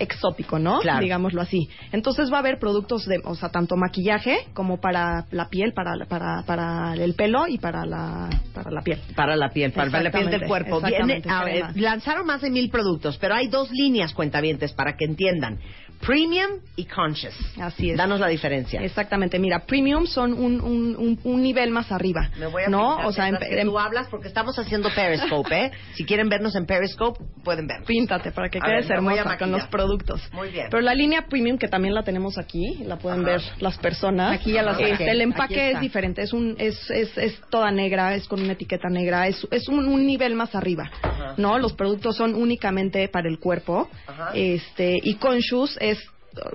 Exótico, 0.00 0.58
¿no? 0.58 0.80
Claro. 0.80 1.00
Digámoslo 1.00 1.40
así. 1.40 1.68
Entonces 1.92 2.32
va 2.32 2.36
a 2.36 2.40
haber 2.40 2.58
productos 2.58 3.06
de, 3.06 3.20
o 3.24 3.34
sea, 3.34 3.50
tanto 3.50 3.76
maquillaje 3.76 4.46
como 4.54 4.80
para 4.80 5.26
la 5.30 5.48
piel, 5.48 5.72
para, 5.72 5.92
para, 6.06 6.42
para 6.44 6.94
el 6.94 7.14
pelo 7.14 7.46
y 7.46 7.58
para 7.58 7.84
la, 7.86 8.28
para 8.54 8.70
la 8.70 8.82
piel. 8.82 8.98
Para 9.14 9.36
la 9.36 9.50
piel, 9.50 9.72
para 9.72 10.02
la 10.02 10.10
piel 10.10 10.30
del 10.30 10.46
cuerpo. 10.46 10.80
Viene, 10.80 11.22
a 11.28 11.44
ver, 11.44 11.64
lanzaron 11.76 12.26
más 12.26 12.40
de 12.40 12.50
mil 12.50 12.70
productos, 12.70 13.18
pero 13.18 13.34
hay 13.34 13.48
dos 13.48 13.70
líneas 13.70 14.12
cuentavientes 14.14 14.72
para 14.72 14.96
que 14.96 15.04
entiendan. 15.04 15.58
Premium 16.04 16.60
y 16.76 16.86
Conscious. 16.86 17.34
Así 17.60 17.90
es. 17.90 17.96
Danos 17.98 18.20
la 18.20 18.28
diferencia. 18.28 18.80
Exactamente. 18.82 19.38
Mira, 19.38 19.60
premium 19.66 20.06
son 20.06 20.32
un, 20.32 20.60
un, 20.60 20.96
un, 20.96 21.20
un 21.22 21.42
nivel 21.42 21.70
más 21.70 21.92
arriba. 21.92 22.30
Me 22.38 22.46
voy 22.46 22.62
a 22.64 22.68
¿No? 22.68 22.96
O 23.06 23.12
sea, 23.12 23.28
en, 23.28 23.36
que 23.36 23.60
en- 23.60 23.66
tú 23.68 23.78
hablas 23.78 24.08
porque 24.08 24.26
estamos 24.28 24.58
haciendo 24.58 24.88
Periscope, 24.94 25.66
¿eh? 25.66 25.70
Si 25.94 26.04
quieren 26.06 26.28
vernos 26.30 26.56
en 26.56 26.64
Periscope, 26.64 27.22
pueden 27.44 27.66
vernos. 27.66 27.86
Píntate 27.86 28.32
para 28.32 28.48
que 28.48 28.58
A 28.58 28.62
quedes 28.62 28.88
hermosa 28.88 29.36
con 29.36 29.52
los 29.52 29.66
productos. 29.66 30.22
Muy 30.32 30.48
bien. 30.48 30.68
Pero 30.70 30.80
la 30.80 30.94
línea 30.94 31.26
premium, 31.28 31.58
que 31.58 31.68
también 31.68 31.94
la 31.94 32.02
tenemos 32.02 32.38
aquí, 32.38 32.82
la 32.86 32.96
pueden 32.96 33.20
Ajá. 33.20 33.32
ver 33.32 33.42
las 33.58 33.76
personas. 33.76 34.32
Aquí 34.40 34.52
ya 34.52 34.62
la 34.62 34.72
Este, 34.72 34.90
saqué. 34.92 35.10
el 35.10 35.20
empaque 35.20 35.70
es 35.72 35.80
diferente, 35.80 36.22
es, 36.22 36.32
un, 36.32 36.56
es, 36.58 36.90
es, 36.90 37.16
es 37.18 37.38
toda 37.50 37.70
negra, 37.70 38.14
es 38.14 38.26
con 38.26 38.40
una 38.40 38.54
etiqueta 38.54 38.88
negra, 38.88 39.26
es, 39.28 39.46
es 39.50 39.68
un, 39.68 39.86
un 39.86 40.06
nivel 40.06 40.34
más 40.34 40.54
arriba. 40.54 40.90
Ajá. 41.02 41.34
¿No? 41.36 41.58
Los 41.58 41.74
productos 41.74 42.16
son 42.16 42.34
únicamente 42.34 43.06
para 43.08 43.28
el 43.28 43.38
cuerpo. 43.38 43.90
Ajá. 44.06 44.30
Este, 44.34 44.98
y 45.02 45.16
Conscious 45.16 45.76
es. 45.78 45.89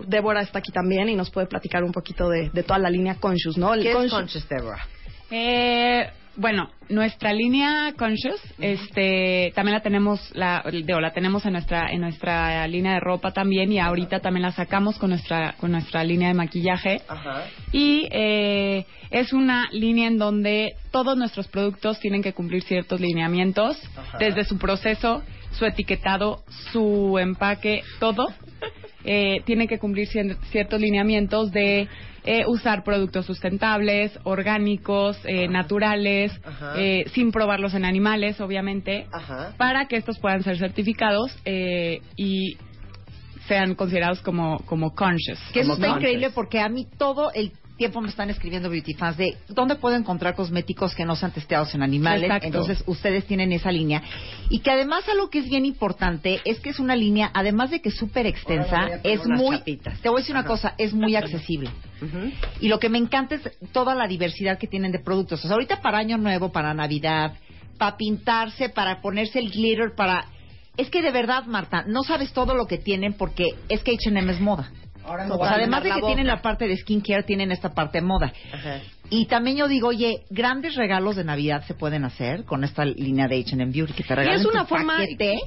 Débora 0.07 0.41
está 0.41 0.59
aquí 0.59 0.71
también 0.71 1.09
y 1.09 1.15
nos 1.15 1.29
puede 1.31 1.47
platicar 1.47 1.83
un 1.83 1.91
poquito 1.91 2.29
de, 2.29 2.49
de 2.49 2.63
toda 2.63 2.79
la 2.79 2.89
línea 2.89 3.15
Conscious, 3.15 3.57
¿no? 3.57 3.73
El 3.73 3.83
¿Qué 3.83 3.89
es 3.89 3.95
Conscious- 3.95 4.11
Conscious, 4.11 4.49
Deborah? 4.49 4.87
Eh, 5.31 6.09
bueno, 6.37 6.69
nuestra 6.89 7.33
línea 7.33 7.93
Conscious, 7.97 8.39
este, 8.59 9.51
también 9.55 9.73
la 9.73 9.81
tenemos, 9.81 10.19
la, 10.33 10.63
digo, 10.71 10.99
la 10.99 11.11
tenemos 11.13 11.45
en 11.45 11.53
nuestra, 11.53 11.87
en 11.91 12.01
nuestra 12.01 12.67
línea 12.67 12.93
de 12.93 12.99
ropa 12.99 13.31
también 13.31 13.71
y 13.71 13.79
ahorita 13.79 14.19
también 14.19 14.43
la 14.43 14.51
sacamos 14.51 14.97
con 14.97 15.09
nuestra, 15.11 15.55
con 15.59 15.71
nuestra 15.71 16.03
línea 16.03 16.27
de 16.29 16.33
maquillaje. 16.35 17.01
Ajá. 17.07 17.43
Y 17.71 18.07
eh, 18.11 18.85
es 19.11 19.33
una 19.33 19.67
línea 19.71 20.07
en 20.07 20.17
donde 20.17 20.75
todos 20.91 21.17
nuestros 21.17 21.47
productos 21.47 21.99
tienen 21.99 22.21
que 22.21 22.33
cumplir 22.33 22.63
ciertos 22.63 22.99
lineamientos, 23.01 23.77
Ajá. 23.97 24.17
desde 24.19 24.43
su 24.45 24.57
proceso, 24.57 25.23
su 25.53 25.65
etiquetado, 25.65 26.43
su 26.71 27.17
empaque, 27.17 27.81
todo. 27.99 28.27
Eh, 29.05 29.41
tiene 29.45 29.67
que 29.67 29.77
cumplir 29.77 30.07
cier- 30.09 30.37
ciertos 30.51 30.81
lineamientos 30.81 31.51
de 31.51 31.87
eh, 32.25 32.43
usar 32.47 32.83
productos 32.83 33.25
sustentables, 33.27 34.17
orgánicos, 34.23 35.17
eh, 35.25 35.47
naturales, 35.47 36.31
Ajá. 36.43 36.73
eh, 36.75 37.05
sin 37.13 37.31
probarlos 37.31 37.75
en 37.75 37.85
animales, 37.85 38.41
obviamente, 38.41 39.05
Ajá. 39.11 39.53
para 39.57 39.85
que 39.87 39.97
estos 39.97 40.17
puedan 40.17 40.41
ser 40.41 40.57
certificados 40.57 41.37
eh, 41.45 42.01
y 42.17 42.57
sean 43.47 43.75
considerados 43.75 44.21
como, 44.21 44.57
como 44.65 44.95
conscious. 44.95 45.37
Que 45.53 45.59
eso 45.59 45.73
está 45.73 45.87
conscious. 45.87 45.97
increíble 46.01 46.29
porque 46.33 46.59
a 46.59 46.67
mí 46.67 46.87
todo 46.97 47.31
el 47.31 47.51
tiempo 47.77 48.01
me 48.01 48.09
están 48.09 48.29
escribiendo 48.29 48.69
beauty 48.69 48.93
fans 48.93 49.17
de 49.17 49.37
dónde 49.49 49.75
puedo 49.75 49.95
encontrar 49.95 50.35
cosméticos 50.35 50.95
que 50.95 51.05
no 51.05 51.15
sean 51.15 51.31
testeados 51.31 51.73
en 51.75 51.83
animales. 51.83 52.23
Exacto. 52.23 52.47
Entonces 52.47 52.83
ustedes 52.85 53.25
tienen 53.25 53.51
esa 53.51 53.71
línea. 53.71 54.01
Y 54.49 54.59
que 54.59 54.71
además 54.71 55.07
algo 55.09 55.29
que 55.29 55.39
es 55.39 55.49
bien 55.49 55.65
importante 55.65 56.41
es 56.45 56.59
que 56.59 56.69
es 56.69 56.79
una 56.79 56.95
línea, 56.95 57.31
además 57.33 57.71
de 57.71 57.81
que 57.81 57.89
es 57.89 57.95
súper 57.95 58.25
extensa, 58.25 58.99
es 59.03 59.25
muy... 59.25 59.57
chapitas. 59.57 59.99
Te 60.01 60.09
voy 60.09 60.19
a 60.19 60.21
decir 60.21 60.35
una 60.35 60.45
cosa, 60.45 60.75
es 60.77 60.93
muy 60.93 61.15
accesible. 61.15 61.69
Y 62.59 62.67
lo 62.67 62.79
que 62.79 62.89
me 62.89 62.97
encanta 62.97 63.35
es 63.35 63.41
toda 63.71 63.95
la 63.95 64.07
diversidad 64.07 64.57
que 64.57 64.67
tienen 64.67 64.91
de 64.91 64.99
productos. 64.99 65.43
O 65.43 65.47
sea, 65.47 65.53
ahorita 65.55 65.81
para 65.81 65.97
Año 65.97 66.17
Nuevo, 66.17 66.51
para 66.51 66.73
Navidad, 66.73 67.33
para 67.77 67.97
pintarse, 67.97 68.69
para 68.69 69.01
ponerse 69.01 69.39
el 69.39 69.49
glitter, 69.51 69.95
para... 69.95 70.25
Es 70.77 70.89
que 70.89 71.01
de 71.01 71.11
verdad, 71.11 71.45
Marta, 71.45 71.85
no 71.87 72.03
sabes 72.03 72.33
todo 72.33 72.53
lo 72.53 72.65
que 72.67 72.77
tienen 72.77 73.13
porque 73.13 73.47
es 73.69 73.81
que 73.81 73.91
H&M 73.91 74.31
es 74.31 74.41
moda. 74.41 74.71
Ahora 75.05 75.25
me 75.25 75.33
O 75.33 75.37
voy 75.37 75.45
a 75.45 75.49
sea, 75.49 75.57
además 75.57 75.83
de 75.83 75.91
que 75.91 76.01
tienen 76.01 76.27
la 76.27 76.41
parte 76.41 76.67
de 76.67 76.77
skincare, 76.77 77.23
tienen 77.23 77.51
esta 77.51 77.73
parte 77.73 77.99
de 77.99 78.05
moda. 78.05 78.33
Ajá. 78.51 78.81
Y 79.09 79.27
también 79.27 79.57
yo 79.57 79.67
digo, 79.67 79.89
oye, 79.89 80.23
grandes 80.29 80.75
regalos 80.75 81.15
de 81.15 81.23
Navidad 81.23 81.63
se 81.67 81.75
pueden 81.75 82.05
hacer 82.05 82.43
con 82.43 82.63
esta 82.63 82.85
línea 82.85 83.27
de 83.27 83.39
H&M 83.39 83.71
Beauty 83.71 83.93
que 83.93 84.03
te 84.03 84.13
Y 84.13 84.15
regalen 84.15 84.39
es 84.39 84.45
una 84.45 84.63
tu 84.63 84.69
forma 84.69 84.97
paquete. 84.97 85.37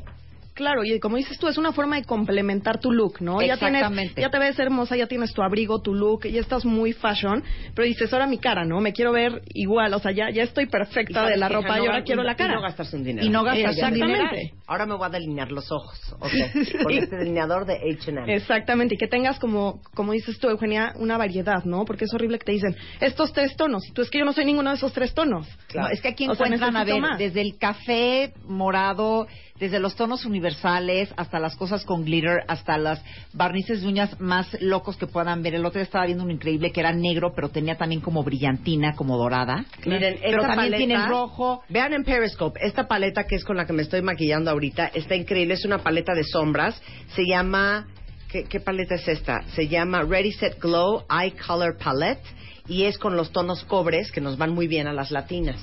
Claro, 0.58 0.82
y 0.82 0.98
como 0.98 1.16
dices 1.18 1.38
tú, 1.38 1.46
es 1.46 1.56
una 1.56 1.70
forma 1.70 1.94
de 1.94 2.04
complementar 2.04 2.80
tu 2.80 2.90
look, 2.90 3.20
¿no? 3.20 3.40
Ya 3.40 3.56
tienes, 3.56 3.76
Exactamente. 3.80 4.20
ya 4.20 4.28
te 4.28 4.40
ves 4.40 4.58
hermosa, 4.58 4.96
ya 4.96 5.06
tienes 5.06 5.32
tu 5.32 5.40
abrigo, 5.40 5.80
tu 5.80 5.94
look, 5.94 6.26
ya 6.26 6.40
estás 6.40 6.64
muy 6.64 6.92
fashion, 6.92 7.44
pero 7.76 7.86
dices, 7.86 8.12
ahora 8.12 8.26
mi 8.26 8.38
cara, 8.38 8.64
¿no? 8.64 8.80
Me 8.80 8.92
quiero 8.92 9.12
ver 9.12 9.42
igual, 9.54 9.94
o 9.94 10.00
sea, 10.00 10.10
ya, 10.10 10.30
ya 10.30 10.42
estoy 10.42 10.66
perfecta 10.66 11.24
de 11.28 11.36
la 11.36 11.46
que, 11.46 11.54
ropa 11.54 11.68
hija, 11.68 11.78
y 11.78 11.82
no 11.84 11.90
ahora 11.92 12.02
quiero 12.02 12.22
la 12.24 12.34
cara. 12.34 12.54
Y 12.54 12.56
no 12.56 12.62
gastarse 12.62 12.96
un 12.96 13.04
dinero. 13.04 13.24
Y 13.24 13.30
no 13.30 13.44
gastas 13.44 13.62
un 13.62 13.70
Exactamente. 13.70 14.36
dinero. 14.36 14.58
Ahora 14.66 14.86
me 14.86 14.96
voy 14.96 15.06
a 15.06 15.10
delinear 15.10 15.52
los 15.52 15.70
ojos, 15.70 15.96
ok, 16.18 16.32
con 16.82 16.92
este 16.92 17.16
delineador 17.18 17.64
de 17.64 17.74
H&M. 17.76 18.34
Exactamente, 18.34 18.96
y 18.96 18.98
que 18.98 19.06
tengas 19.06 19.38
como, 19.38 19.80
como 19.94 20.10
dices 20.12 20.40
tú, 20.40 20.48
Eugenia, 20.48 20.92
una 20.96 21.16
variedad, 21.16 21.62
¿no? 21.66 21.84
Porque 21.84 22.04
es 22.06 22.12
horrible 22.14 22.40
que 22.40 22.46
te 22.46 22.52
dicen, 22.52 22.74
estos 23.00 23.32
tres 23.32 23.54
tonos, 23.56 23.86
y 23.88 23.92
tú 23.92 24.02
es 24.02 24.10
que 24.10 24.18
yo 24.18 24.24
no 24.24 24.32
soy 24.32 24.44
ninguno 24.44 24.70
de 24.70 24.76
esos 24.76 24.92
tres 24.92 25.14
tonos. 25.14 25.46
No, 25.72 25.86
es 25.88 26.00
que 26.00 26.08
aquí 26.08 26.28
O 26.28 26.34
sea, 26.34 26.46
encuentran, 26.46 26.74
a 26.76 26.80
necesito 26.80 27.00
ver, 27.02 27.10
más. 27.12 27.18
desde 27.20 27.42
el 27.42 27.58
café 27.58 28.32
morado, 28.44 29.28
desde 29.58 29.80
los 29.80 29.96
tonos 29.96 30.24
universales, 30.24 31.12
hasta 31.16 31.38
las 31.38 31.56
cosas 31.56 31.84
con 31.84 32.04
glitter, 32.04 32.44
hasta 32.48 32.78
las 32.78 33.02
barnices 33.32 33.82
de 33.82 33.88
uñas 33.88 34.20
más 34.20 34.56
locos 34.60 34.96
que 34.96 35.06
puedan 35.06 35.42
ver. 35.42 35.54
El 35.54 35.64
otro 35.66 35.78
día 35.78 35.84
estaba 35.84 36.06
viendo 36.06 36.24
un 36.24 36.30
increíble 36.30 36.70
que 36.72 36.80
era 36.80 36.92
negro, 36.92 37.32
pero 37.34 37.48
tenía 37.48 37.76
también 37.76 38.00
como 38.00 38.22
brillantina, 38.22 38.94
como 38.94 39.16
dorada. 39.16 39.64
Miren, 39.84 40.18
pero 40.22 40.42
esta 40.42 40.48
también 40.54 40.72
paleta- 40.72 40.76
tiene 40.78 41.06
rojo. 41.08 41.62
Vean 41.68 41.92
en 41.92 42.04
Periscope, 42.04 42.60
esta 42.62 42.86
paleta 42.88 43.24
que 43.24 43.34
es 43.36 43.44
con 43.44 43.56
la 43.56 43.66
que 43.66 43.72
me 43.72 43.82
estoy 43.82 44.02
maquillando 44.02 44.50
ahorita, 44.50 44.86
está 44.94 45.14
increíble, 45.16 45.54
es 45.54 45.64
una 45.64 45.78
paleta 45.78 46.14
de 46.14 46.24
sombras, 46.24 46.80
se 47.14 47.24
llama, 47.26 47.86
¿qué, 48.30 48.44
qué 48.44 48.60
paleta 48.60 48.94
es 48.94 49.08
esta? 49.08 49.42
Se 49.54 49.68
llama 49.68 50.02
Ready 50.02 50.32
Set 50.32 50.60
Glow 50.60 51.04
Eye 51.10 51.32
Color 51.46 51.76
Palette 51.78 52.22
y 52.68 52.84
es 52.84 52.98
con 52.98 53.16
los 53.16 53.32
tonos 53.32 53.64
cobres 53.64 54.12
que 54.12 54.20
nos 54.20 54.36
van 54.36 54.52
muy 54.52 54.66
bien 54.68 54.86
a 54.86 54.92
las 54.92 55.10
latinas, 55.10 55.58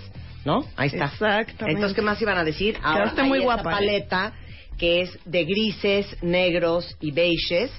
¿no? 0.46 0.64
Ahí 0.78 0.88
está. 0.88 1.06
Exactamente. 1.06 1.72
Entonces, 1.72 1.96
¿qué 1.96 2.02
más 2.02 2.22
iban 2.22 2.38
a 2.38 2.44
decir? 2.44 2.78
Ahora 2.84 3.14
hay 3.18 3.28
muy 3.28 3.40
esta 3.40 3.54
guapa, 3.54 3.72
¿eh? 3.72 3.74
paleta 3.74 4.34
que 4.78 5.02
es 5.02 5.18
de 5.26 5.46
grises, 5.46 6.18
negros 6.22 6.98
y 7.00 7.12
beiges 7.12 7.72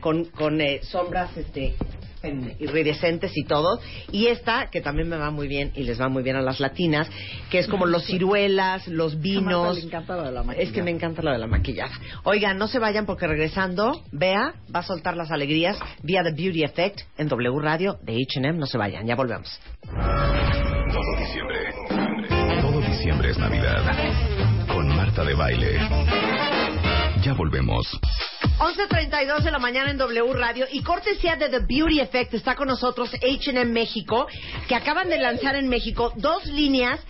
con, 0.00 0.26
con 0.26 0.60
eh, 0.60 0.80
sombras 0.82 1.34
este 1.36 1.74
en- 2.22 2.54
iridescentes 2.60 3.32
y 3.34 3.44
todo. 3.44 3.80
Y 4.10 4.26
esta, 4.26 4.68
que 4.70 4.80
también 4.80 5.08
me 5.08 5.16
va 5.16 5.30
muy 5.30 5.48
bien 5.48 5.72
y 5.74 5.82
les 5.84 6.00
va 6.00 6.08
muy 6.08 6.22
bien 6.22 6.36
a 6.36 6.42
las 6.42 6.60
latinas, 6.60 7.08
que 7.50 7.58
es 7.58 7.66
como 7.68 7.86
los 7.86 8.04
ciruelas, 8.04 8.86
los 8.86 9.20
vinos. 9.20 9.76
le 9.78 9.84
encanta 9.84 10.14
lo 10.16 10.22
de 10.24 10.32
la 10.32 10.42
Es 10.52 10.70
que 10.72 10.82
me 10.82 10.90
encanta 10.90 11.22
lo 11.22 11.32
de 11.32 11.38
la 11.38 11.46
maquillada. 11.46 11.92
Oigan, 12.24 12.58
no 12.58 12.68
se 12.68 12.78
vayan 12.78 13.06
porque 13.06 13.26
regresando, 13.26 14.02
Bea 14.12 14.54
va 14.74 14.80
a 14.80 14.82
soltar 14.82 15.16
las 15.16 15.30
alegrías 15.30 15.78
vía 16.02 16.22
The 16.22 16.32
Beauty 16.32 16.64
Effect 16.64 17.00
en 17.18 17.28
W 17.28 17.58
Radio 17.60 17.98
de 18.02 18.12
H&M. 18.12 18.58
No 18.58 18.66
se 18.66 18.76
vayan, 18.78 19.06
ya 19.06 19.16
volvemos. 19.16 19.58
Todo 19.90 21.18
diciembre. 21.18 21.58
Diciembre 22.92 23.30
es 23.30 23.38
Navidad. 23.38 23.82
Con 24.68 24.86
Marta 24.86 25.24
de 25.24 25.32
Baile. 25.32 25.78
Ya 27.22 27.32
volvemos. 27.32 27.86
11.32 28.58 29.44
de 29.44 29.50
la 29.50 29.58
mañana 29.58 29.90
en 29.90 29.96
W 29.96 30.34
Radio 30.34 30.66
y 30.70 30.82
cortesía 30.82 31.36
de 31.36 31.48
The 31.48 31.60
Beauty 31.60 32.00
Effect 32.00 32.34
está 32.34 32.54
con 32.54 32.68
nosotros 32.68 33.10
H&M 33.14 33.64
México 33.64 34.26
que 34.68 34.74
acaban 34.74 35.08
de 35.08 35.18
lanzar 35.18 35.56
en 35.56 35.70
México 35.70 36.12
dos 36.16 36.44
líneas 36.44 37.00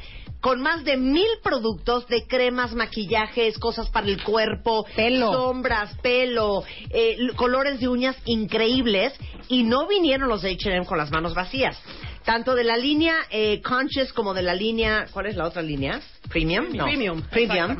con 0.42 0.60
más 0.60 0.84
de 0.84 0.96
mil 0.96 1.28
productos 1.42 2.06
de 2.08 2.26
cremas, 2.26 2.74
maquillajes, 2.74 3.58
cosas 3.58 3.88
para 3.90 4.08
el 4.08 4.22
cuerpo, 4.22 4.84
Pelo. 4.94 5.32
sombras, 5.32 5.96
pelo, 6.02 6.64
eh, 6.90 7.16
colores 7.36 7.78
de 7.78 7.86
uñas 7.88 8.16
increíbles 8.26 9.14
y 9.48 9.62
no 9.62 9.86
vinieron 9.86 10.28
los 10.28 10.42
de 10.42 10.50
H&M 10.50 10.84
con 10.84 10.98
las 10.98 11.12
manos 11.12 11.32
vacías. 11.32 11.80
Tanto 12.24 12.54
de 12.56 12.64
la 12.64 12.76
línea 12.76 13.14
eh, 13.30 13.60
Conscious 13.62 14.12
como 14.12 14.34
de 14.34 14.42
la 14.42 14.54
línea, 14.54 15.06
¿cuál 15.12 15.26
es 15.26 15.36
la 15.36 15.46
otra 15.46 15.62
línea? 15.62 16.00
Premium, 16.28 16.66
no. 16.72 16.84
Premium, 16.84 17.22
Premium. 17.22 17.78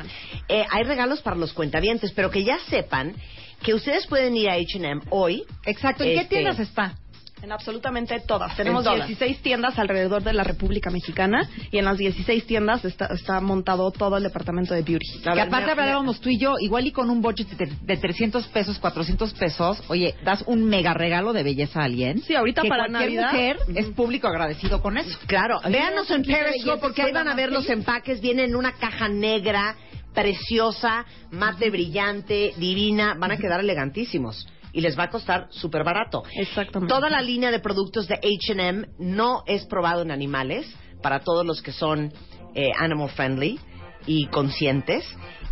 Eh, 0.49 0.65
hay 0.71 0.85
regalos 0.85 1.21
para 1.21 1.37
los 1.37 1.53
cuentavientes, 1.53 2.13
pero 2.13 2.31
que 2.31 2.45
ya 2.45 2.59
sepan 2.71 3.15
que 3.63 3.75
ustedes 3.75 4.07
pueden 4.07 4.37
ir 4.37 4.49
a 4.49 4.55
H&M 4.55 5.03
hoy. 5.11 5.45
Exacto. 5.67 6.05
¿En 6.05 6.11
qué 6.11 6.17
Este, 6.23 6.29
tiendas 6.37 6.59
está? 6.61 6.95
En 7.43 7.51
absolutamente 7.53 8.19
todas. 8.21 8.57
Tenemos 8.57 8.85
todas. 8.85 9.07
16 9.09 9.43
tiendas 9.43 9.79
alrededor 9.79 10.23
de 10.23 10.33
la 10.33 10.45
República 10.45 10.91
Mexicana 10.91 11.49
y 11.71 11.79
en 11.79 11.85
las 11.85 11.99
16 11.99 12.47
tiendas 12.47 12.85
está, 12.85 13.07
está 13.07 13.41
montado 13.41 13.91
todo 13.91 14.17
el 14.17 14.23
departamento 14.23 14.75
de 14.75 14.83
beauty. 14.83 15.21
que 15.23 15.41
aparte 15.41 15.73
hablábamos 15.73 16.21
tú 16.21 16.29
y 16.29 16.39
yo, 16.39 16.55
igual 16.61 16.87
y 16.87 16.93
con 16.93 17.11
un 17.11 17.21
budget 17.21 17.49
de, 17.57 17.67
de 17.83 17.97
300 17.97 18.47
pesos, 18.49 18.79
400 18.79 19.35
pesos, 19.35 19.83
oye, 19.89 20.15
das 20.25 20.45
un 20.47 20.65
mega 20.65 20.95
regalo 20.95 21.33
de 21.33 21.43
belleza 21.43 21.81
a 21.81 21.85
alguien. 21.85 22.21
Sí, 22.23 22.35
ahorita 22.35 22.63
que 22.63 22.69
para 22.69 22.87
cualquier 22.87 23.23
Navidad. 23.23 23.33
mujer 23.33 23.57
es 23.75 23.87
público 23.87 24.29
agradecido 24.29 24.81
con 24.81 24.97
eso. 24.97 25.19
Claro, 25.27 25.61
véanos 25.69 26.11
en 26.11 26.23
Periscope 26.23 26.81
porque 26.81 27.03
ahí 27.03 27.13
van 27.13 27.29
a 27.29 27.35
ver 27.35 27.51
los 27.53 27.67
que- 27.67 27.73
empaques. 27.73 28.21
Vienen 28.21 28.51
en 28.51 28.57
una 28.57 28.73
caja 28.73 29.09
negra, 29.09 29.75
preciosa, 30.15 31.05
mate 31.31 31.71
brillante, 31.71 32.53
divina. 32.57 33.15
Van 33.19 33.33
a 33.33 33.37
quedar 33.37 33.61
elegantísimos. 33.61 34.47
Y 34.73 34.81
les 34.81 34.99
va 34.99 35.05
a 35.05 35.11
costar 35.11 35.49
súper 35.51 35.85
barato. 35.85 36.23
Exactamente. 36.35 36.93
Toda 36.93 37.11
la 37.11 37.21
línea 37.21 37.51
de 37.51 37.59
productos 37.59 38.09
de 38.09 38.15
H&M 38.15 38.87
no 38.99 39.43
es 39.47 39.67
probado 39.67 40.03
en 40.03 40.11
animales 40.11 40.67
para 41.03 41.21
todos 41.21 41.45
los 41.45 41.61
que 41.61 41.73
son 41.73 42.13
eh, 42.55 42.71
animal 42.79 43.11
friendly 43.11 43.59
y 44.07 44.27
conscientes. 44.27 45.05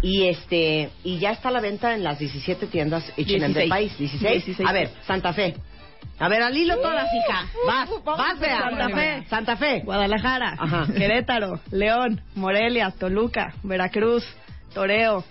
Y 0.03 0.29
este 0.29 0.91
y 1.05 1.18
ya 1.18 1.33
está 1.33 1.51
a 1.51 1.53
la 1.53 1.61
venta 1.61 1.95
en 1.95 2.03
las 2.03 2.18
17 2.18 2.66
tiendas 2.68 3.05
H&M 3.11 3.27
del 3.27 3.68
16. 3.68 3.68
país. 3.68 3.99
16. 3.99 4.45
16. 4.47 4.68
A 4.68 4.73
ver, 4.73 4.91
Santa 5.07 5.33
Fe. 5.35 5.55
A 6.18 6.29
ver, 6.29 6.43
al 6.43 6.57
hilo 6.57 6.77
todas, 6.81 7.09
hija. 7.14 7.47
Vas, 7.66 7.89
vas, 8.05 8.39
Bea. 8.39 8.61
Santa 8.61 8.89
Fe. 8.89 9.25
Santa 9.29 9.57
Fe. 9.57 9.81
Guadalajara, 9.85 10.57
Ajá. 10.59 10.87
Querétaro, 10.87 11.61
León, 11.71 12.23
Morelia, 12.35 12.91
Toluca, 12.91 13.55
Veracruz, 13.62 14.25
Toreo, 14.75 15.25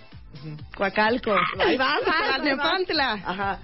Coacalco, 0.76 1.32
Ahí 1.58 1.76
vas, 1.76 2.00
Tlalnepantla, 2.02 3.12
Ajá. 3.24 3.58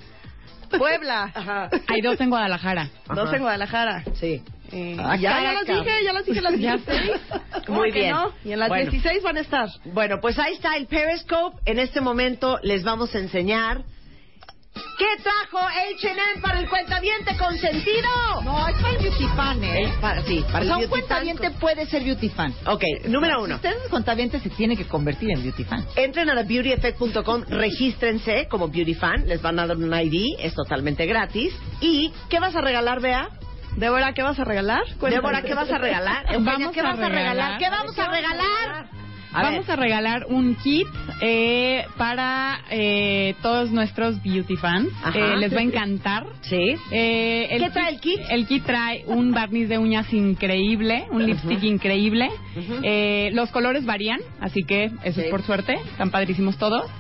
Puebla, 0.69 1.31
Ajá. 1.35 1.71
Hay 1.89 2.01
dos 2.01 2.21
en 2.21 2.31
Guadalajara. 2.31 2.91
dos 3.14 3.33
en 3.33 3.41
Guadalajara. 3.43 4.05
Sí. 4.14 4.43
Eh, 4.73 4.97
Ah, 4.99 5.14
ya, 5.17 5.41
ya 5.43 5.53
las 5.53 5.64
dije, 5.67 6.05
ya 6.05 6.12
las 6.12 6.27
dije 6.27 6.41
las 6.41 6.59
Ya 6.59 6.77
16. 6.77 7.11
¿Cómo 7.67 7.79
Muy 7.79 7.93
bien. 7.93 8.11
no? 8.11 8.33
Y 8.45 8.53
en 8.53 8.59
las 8.59 8.69
Bueno. 8.69 8.91
16 8.91 9.23
van 9.23 9.37
a 9.37 9.41
estar. 9.41 9.69
Bueno, 9.85 10.21
pues 10.21 10.39
ahí 10.39 10.55
está 10.55 10.77
el 10.77 10.87
Periscope. 10.87 11.59
En 11.67 11.79
este 11.79 12.01
momento 12.01 12.59
les 12.62 12.83
vamos 12.83 13.14
a 13.14 13.19
enseñar 13.19 13.83
qué 14.99 15.22
trajo 15.22 15.59
H&M 15.66 16.40
para 16.42 16.61
el 16.61 16.68
cuentaviente 16.68 17.36
consentido. 17.36 18.09
No, 18.44 18.66
es 18.68 18.76
para 18.76 18.90
el 18.90 18.99
beauty 19.03 19.26
fan, 19.36 19.64
¿eh? 19.64 19.92
Para, 20.01 20.22
sí, 20.22 20.44
para 20.51 20.64
o 20.64 20.68
sea, 20.68 20.76
el 20.78 20.84
un 20.84 20.90
cuentaviente 20.90 21.51
puede 21.53 21.86
ser 21.86 22.03
beauty 22.05 22.28
fan. 22.30 22.55
Ok, 22.66 22.82
número 23.09 23.42
uno. 23.42 23.59
Si 23.61 23.66
usted 23.68 23.82
es 23.84 23.90
cuentaviente, 23.90 24.40
se 24.40 24.51
tiene 24.51 24.76
que 24.76 24.86
convertir 24.86 25.30
en 25.30 25.42
beauty 25.42 25.64
fan. 25.64 25.84
Entren 25.97 26.30
a 26.30 26.34
thebeautyeffect.com, 26.34 27.44
regístrense 27.49 28.49
como 28.49 28.68
beauty 28.68 28.94
fan, 28.94 29.26
les 29.26 29.40
van 29.42 29.59
a 29.59 29.66
dar 29.66 29.76
un 29.76 29.92
ID, 29.92 30.36
es 30.38 30.55
totalmente 30.55 31.07
gratis. 31.07 31.55
¿Y 31.80 32.12
qué 32.28 32.38
vas 32.40 32.55
a 32.57 32.61
regalar, 32.61 33.01
Bea? 33.01 33.28
Débora, 33.76 34.14
¿qué 34.14 34.22
vas 34.22 34.38
a 34.40 34.44
regalar? 34.44 34.82
Débora, 35.01 35.42
¿qué 35.42 35.53
vas 35.55 35.70
a 35.70 35.78
regalar? 35.78 36.24
Eugenia, 36.32 36.53
Vamos 36.59 36.72
¿qué 36.72 36.80
a 36.80 36.84
vas 36.84 36.99
a 36.99 37.09
regalar- 37.09 37.59
¿Qué 37.59 37.68
vamos 37.68 37.99
a 37.99 38.09
regalar? 38.09 38.86
A 39.37 39.43
Vamos 39.43 39.66
ver. 39.66 39.78
a 39.78 39.82
regalar 39.82 40.26
un 40.28 40.55
kit 40.57 40.87
eh, 41.20 41.84
para 41.99 42.61
eh, 42.70 43.34
todos 43.43 43.70
nuestros 43.70 44.22
beauty 44.22 44.57
fans. 44.57 44.89
Eh, 45.14 45.37
les 45.37 45.55
va 45.55 45.59
a 45.59 45.62
encantar. 45.62 46.24
Sí. 46.41 46.74
Eh, 46.91 47.57
¿Qué 47.59 47.70
trae 47.70 47.91
el 47.93 48.01
kit? 48.01 48.18
El 48.30 48.47
kit 48.47 48.64
trae 48.64 49.05
un 49.07 49.32
barniz 49.32 49.68
de 49.68 49.76
uñas 49.78 50.11
increíble, 50.12 51.05
un 51.11 51.26
lipstick 51.26 51.62
increíble. 51.64 52.28
Eh, 52.82 53.30
los 53.34 53.51
colores 53.51 53.84
varían, 53.84 54.20
así 54.41 54.62
que 54.64 54.84
eso 55.05 55.20
Sí. 55.20 55.26
es 55.26 55.30
por 55.30 55.43
suerte. 55.43 55.74
Están 55.74 56.11
padrísimos 56.11 56.57
todos. 56.57 56.91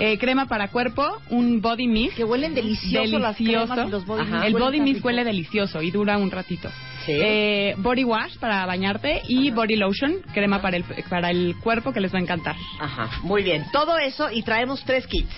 Eh, 0.00 0.18
crema 0.18 0.46
para 0.46 0.68
cuerpo, 0.68 1.20
un 1.28 1.60
body 1.60 1.86
mist. 1.86 2.16
Que 2.16 2.24
huelen 2.24 2.54
delicioso, 2.54 3.18
las 3.18 3.36
cremas 3.36 3.86
y 3.86 3.90
los 3.90 4.06
body 4.06 4.22
Ajá. 4.22 4.36
mist 4.36 4.46
El 4.46 4.52
body 4.54 4.80
mist 4.80 5.04
huele 5.04 5.24
delicioso 5.24 5.82
y 5.82 5.90
dura 5.90 6.16
un 6.18 6.30
ratito. 6.30 6.70
Sí. 7.04 7.12
Eh, 7.14 7.74
body 7.78 8.04
wash 8.04 8.38
para 8.38 8.64
bañarte 8.66 9.22
y 9.28 9.50
body 9.50 9.76
lotion, 9.76 10.16
crema 10.32 10.60
para 10.62 10.76
el, 10.76 10.84
para 11.08 11.30
el 11.30 11.56
cuerpo 11.62 11.92
que 11.92 12.00
les 12.00 12.12
va 12.12 12.18
a 12.18 12.22
encantar. 12.22 12.56
Ajá, 12.78 13.10
muy 13.22 13.42
bien. 13.42 13.64
Todo 13.72 13.98
eso 13.98 14.30
y 14.30 14.42
traemos 14.42 14.82
tres 14.84 15.06
kits. 15.06 15.34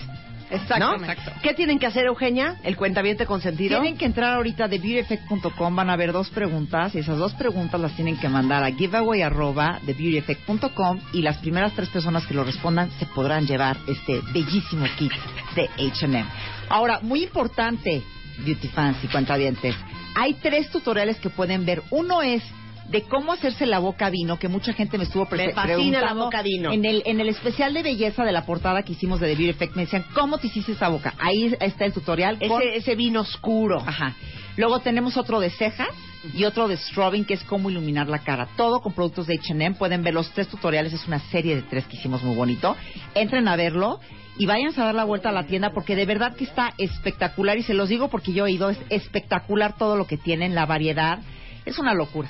Exactamente. 0.53 1.15
¿no? 1.15 1.41
¿Qué 1.41 1.53
tienen 1.53 1.79
que 1.79 1.87
hacer, 1.87 2.05
Eugenia? 2.05 2.57
El 2.63 2.77
cuentaviente 2.77 3.25
consentido. 3.25 3.81
Tienen 3.81 3.97
que 3.97 4.05
entrar 4.05 4.33
ahorita 4.33 4.67
de 4.67 4.77
beautyeffect.com, 4.77 5.75
van 5.75 5.89
a 5.89 5.95
ver 5.95 6.11
dos 6.11 6.29
preguntas 6.29 6.93
y 6.95 6.99
esas 6.99 7.17
dos 7.17 7.33
preguntas 7.33 7.79
las 7.79 7.95
tienen 7.95 8.17
que 8.17 8.29
mandar 8.29 8.63
a 8.63 8.71
giveaway 8.71 9.21
arroba 9.21 9.79
de 9.83 9.93
beautyeffect.com 9.93 10.99
y 11.13 11.21
las 11.21 11.37
primeras 11.37 11.73
tres 11.73 11.89
personas 11.89 12.25
que 12.25 12.33
lo 12.33 12.43
respondan 12.43 12.91
se 12.99 13.05
podrán 13.07 13.45
llevar 13.47 13.77
este 13.87 14.21
bellísimo 14.33 14.85
kit 14.97 15.11
de 15.55 15.69
H&M. 15.89 16.25
Ahora, 16.69 16.99
muy 17.01 17.23
importante, 17.23 18.03
beauty 18.45 18.67
fans 18.69 18.97
y 19.03 19.07
cuentavientes, 19.07 19.75
hay 20.15 20.35
tres 20.35 20.69
tutoriales 20.69 21.17
que 21.17 21.29
pueden 21.29 21.65
ver. 21.65 21.81
Uno 21.89 22.21
es 22.21 22.43
de 22.89 23.03
cómo 23.03 23.31
hacerse 23.31 23.65
la 23.65 23.79
boca 23.79 24.09
vino, 24.09 24.37
que 24.37 24.47
mucha 24.47 24.73
gente 24.73 24.97
me 24.97 25.05
estuvo 25.05 25.25
pre- 25.25 25.47
Me 25.47 25.53
preguntando. 25.53 26.05
la 26.05 26.13
boca 26.13 26.41
vino. 26.41 26.71
En 26.71 26.85
el, 26.85 27.01
en 27.05 27.19
el 27.19 27.29
especial 27.29 27.73
de 27.73 27.81
belleza 27.83 28.23
de 28.23 28.31
la 28.31 28.45
portada 28.45 28.83
que 28.83 28.91
hicimos 28.93 29.19
de 29.19 29.27
The 29.27 29.35
Beauty 29.35 29.49
Effect, 29.51 29.75
me 29.75 29.83
decían, 29.83 30.05
¿cómo 30.13 30.37
te 30.37 30.47
hiciste 30.47 30.73
esa 30.73 30.89
boca? 30.89 31.13
Ahí 31.19 31.55
está 31.59 31.85
el 31.85 31.93
tutorial. 31.93 32.37
con- 32.47 32.61
ese, 32.61 32.75
ese 32.77 32.95
vino 32.95 33.21
oscuro. 33.21 33.81
Ajá. 33.85 34.15
Luego 34.57 34.79
tenemos 34.81 35.17
otro 35.17 35.39
de 35.39 35.49
cejas 35.49 35.87
y 36.35 36.43
otro 36.45 36.67
de 36.67 36.77
strobing, 36.77 37.25
que 37.25 37.33
es 37.33 37.43
cómo 37.43 37.71
iluminar 37.71 38.07
la 38.07 38.19
cara. 38.19 38.47
Todo 38.55 38.81
con 38.81 38.93
productos 38.93 39.25
de 39.27 39.35
H&M. 39.39 39.75
Pueden 39.75 40.03
ver 40.03 40.13
los 40.13 40.29
tres 40.31 40.47
tutoriales. 40.47 40.93
Es 40.93 41.07
una 41.07 41.19
serie 41.19 41.55
de 41.55 41.63
tres 41.63 41.85
que 41.87 41.95
hicimos 41.97 42.21
muy 42.21 42.35
bonito. 42.35 42.75
Entren 43.15 43.47
a 43.47 43.55
verlo 43.55 43.99
y 44.37 44.45
váyanse 44.45 44.79
a 44.81 44.85
dar 44.85 44.95
la 44.95 45.05
vuelta 45.05 45.29
a 45.29 45.31
la 45.31 45.45
tienda 45.47 45.71
porque 45.73 45.95
de 45.95 46.05
verdad 46.05 46.35
que 46.35 46.43
está 46.43 46.73
espectacular. 46.77 47.57
Y 47.57 47.63
se 47.63 47.73
los 47.73 47.89
digo 47.89 48.09
porque 48.09 48.31
yo 48.33 48.45
he 48.45 48.51
ido. 48.51 48.69
Es 48.69 48.77
espectacular 48.89 49.75
todo 49.77 49.95
lo 49.97 50.05
que 50.05 50.17
tienen, 50.17 50.53
la 50.53 50.65
variedad. 50.67 51.19
Es 51.65 51.79
una 51.79 51.93
locura. 51.95 52.29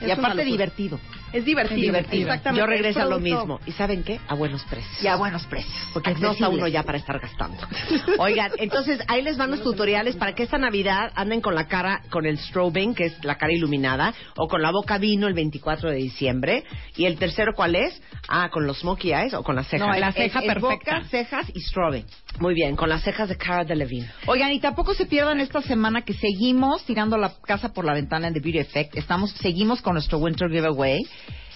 Es 0.00 0.08
y 0.08 0.10
aparte 0.10 0.44
divertido. 0.44 0.98
Es 1.34 1.44
divertido. 1.44 1.76
Es 1.76 1.82
divertido. 1.82 2.22
Exactamente. 2.22 2.60
Yo 2.60 2.66
regreso 2.66 3.00
a 3.02 3.04
lo 3.06 3.18
mismo. 3.20 3.60
¿Y 3.66 3.72
saben 3.72 4.02
qué? 4.04 4.20
A 4.28 4.34
buenos 4.34 4.62
precios. 4.64 5.02
Y 5.02 5.06
a 5.08 5.16
buenos 5.16 5.44
precios. 5.46 5.74
Porque 5.92 6.14
no 6.14 6.30
está 6.32 6.48
uno 6.48 6.68
ya 6.68 6.82
para 6.84 6.98
estar 6.98 7.18
gastando. 7.20 7.58
Oigan, 8.18 8.52
entonces 8.58 9.00
ahí 9.08 9.20
les 9.22 9.36
van 9.36 9.50
los 9.50 9.62
tutoriales 9.62 10.16
para 10.16 10.34
que 10.34 10.44
esta 10.44 10.58
Navidad 10.58 11.10
anden 11.16 11.40
con 11.40 11.54
la 11.54 11.66
cara, 11.66 12.02
con 12.10 12.24
el 12.24 12.38
strobing, 12.38 12.94
que 12.94 13.06
es 13.06 13.24
la 13.24 13.36
cara 13.36 13.52
iluminada, 13.52 14.14
o 14.36 14.46
con 14.48 14.62
la 14.62 14.70
boca 14.70 14.98
vino 14.98 15.26
el 15.26 15.34
24 15.34 15.90
de 15.90 15.96
diciembre. 15.96 16.64
¿Y 16.96 17.06
el 17.06 17.18
tercero 17.18 17.52
cuál 17.56 17.74
es? 17.74 18.00
Ah, 18.28 18.48
con 18.50 18.66
los 18.66 18.78
smokey 18.78 19.12
eyes 19.12 19.34
o 19.34 19.42
con 19.42 19.56
las 19.56 19.66
cejas. 19.68 19.88
No, 19.88 19.94
la 19.94 20.12
ceja 20.12 20.38
es- 20.40 20.44
es 20.46 20.54
perfecta. 20.54 20.94
boca, 20.98 21.08
cejas 21.10 21.50
y 21.54 21.60
strobing. 21.60 22.04
Muy 22.40 22.54
bien, 22.54 22.74
con 22.76 22.88
las 22.88 23.02
cejas 23.02 23.28
de 23.28 23.36
Cara 23.36 23.64
Delevingne. 23.64 24.08
Oigan, 24.26 24.50
y 24.52 24.60
tampoco 24.60 24.94
se 24.94 25.06
pierdan 25.06 25.40
esta 25.40 25.62
semana 25.62 26.02
que 26.02 26.14
seguimos 26.14 26.84
tirando 26.84 27.16
la 27.16 27.32
casa 27.46 27.72
por 27.72 27.84
la 27.84 27.92
ventana 27.92 28.28
en 28.28 28.34
The 28.34 28.40
Beauty 28.40 28.58
Effect. 28.58 28.96
Estamos, 28.96 29.30
seguimos 29.32 29.80
con 29.82 29.94
nuestro 29.94 30.18
Winter 30.18 30.48
Giveaway. 30.48 31.00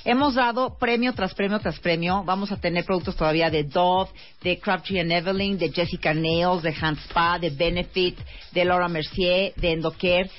Hemos 0.08 0.36
dado 0.36 0.78
premio 0.78 1.12
tras 1.12 1.34
premio 1.34 1.58
tras 1.58 1.78
premio. 1.80 2.24
Vamos 2.24 2.50
a 2.50 2.56
tener 2.56 2.86
productos 2.86 3.14
todavía 3.14 3.50
de 3.50 3.64
Dove, 3.64 4.08
de 4.42 4.58
Crabtree 4.58 5.00
and 5.00 5.12
Evelyn, 5.12 5.58
de 5.58 5.70
Jessica 5.70 6.14
Nails, 6.14 6.62
de 6.62 6.74
Hand 6.80 6.96
Spa, 7.10 7.38
de 7.38 7.50
Benefit, 7.50 8.18
de 8.52 8.64
Laura 8.64 8.88
Mercier, 8.88 9.52
de 9.56 9.72
Endocare. 9.72 10.30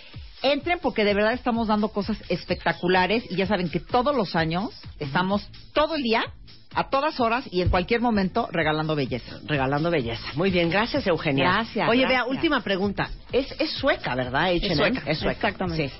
Entren 0.41 0.79
porque 0.81 1.03
de 1.03 1.13
verdad 1.13 1.33
estamos 1.33 1.67
dando 1.67 1.89
cosas 1.89 2.17
espectaculares 2.29 3.23
y 3.29 3.35
ya 3.35 3.45
saben 3.45 3.69
que 3.69 3.79
todos 3.79 4.15
los 4.15 4.35
años 4.35 4.71
estamos 4.97 5.47
todo 5.73 5.95
el 5.95 6.01
día, 6.01 6.23
a 6.73 6.89
todas 6.89 7.19
horas 7.19 7.45
y 7.51 7.61
en 7.61 7.69
cualquier 7.69 8.01
momento 8.01 8.47
regalando 8.51 8.95
belleza. 8.95 9.37
Regalando 9.45 9.91
belleza. 9.91 10.23
Muy 10.33 10.49
bien, 10.49 10.71
gracias 10.71 11.05
Eugenia. 11.05 11.45
Gracias, 11.45 11.87
Oye, 11.87 12.01
gracias. 12.01 12.25
vea, 12.25 12.31
última 12.31 12.61
pregunta. 12.61 13.11
Es, 13.31 13.51
es 13.59 13.71
sueca, 13.73 14.15
¿verdad? 14.15 14.45
H&M. 14.45 14.75
sueca, 14.75 15.03
Es 15.05 15.19
sueca. 15.19 15.31
exactamente. 15.47 15.89
Sí. 15.89 15.95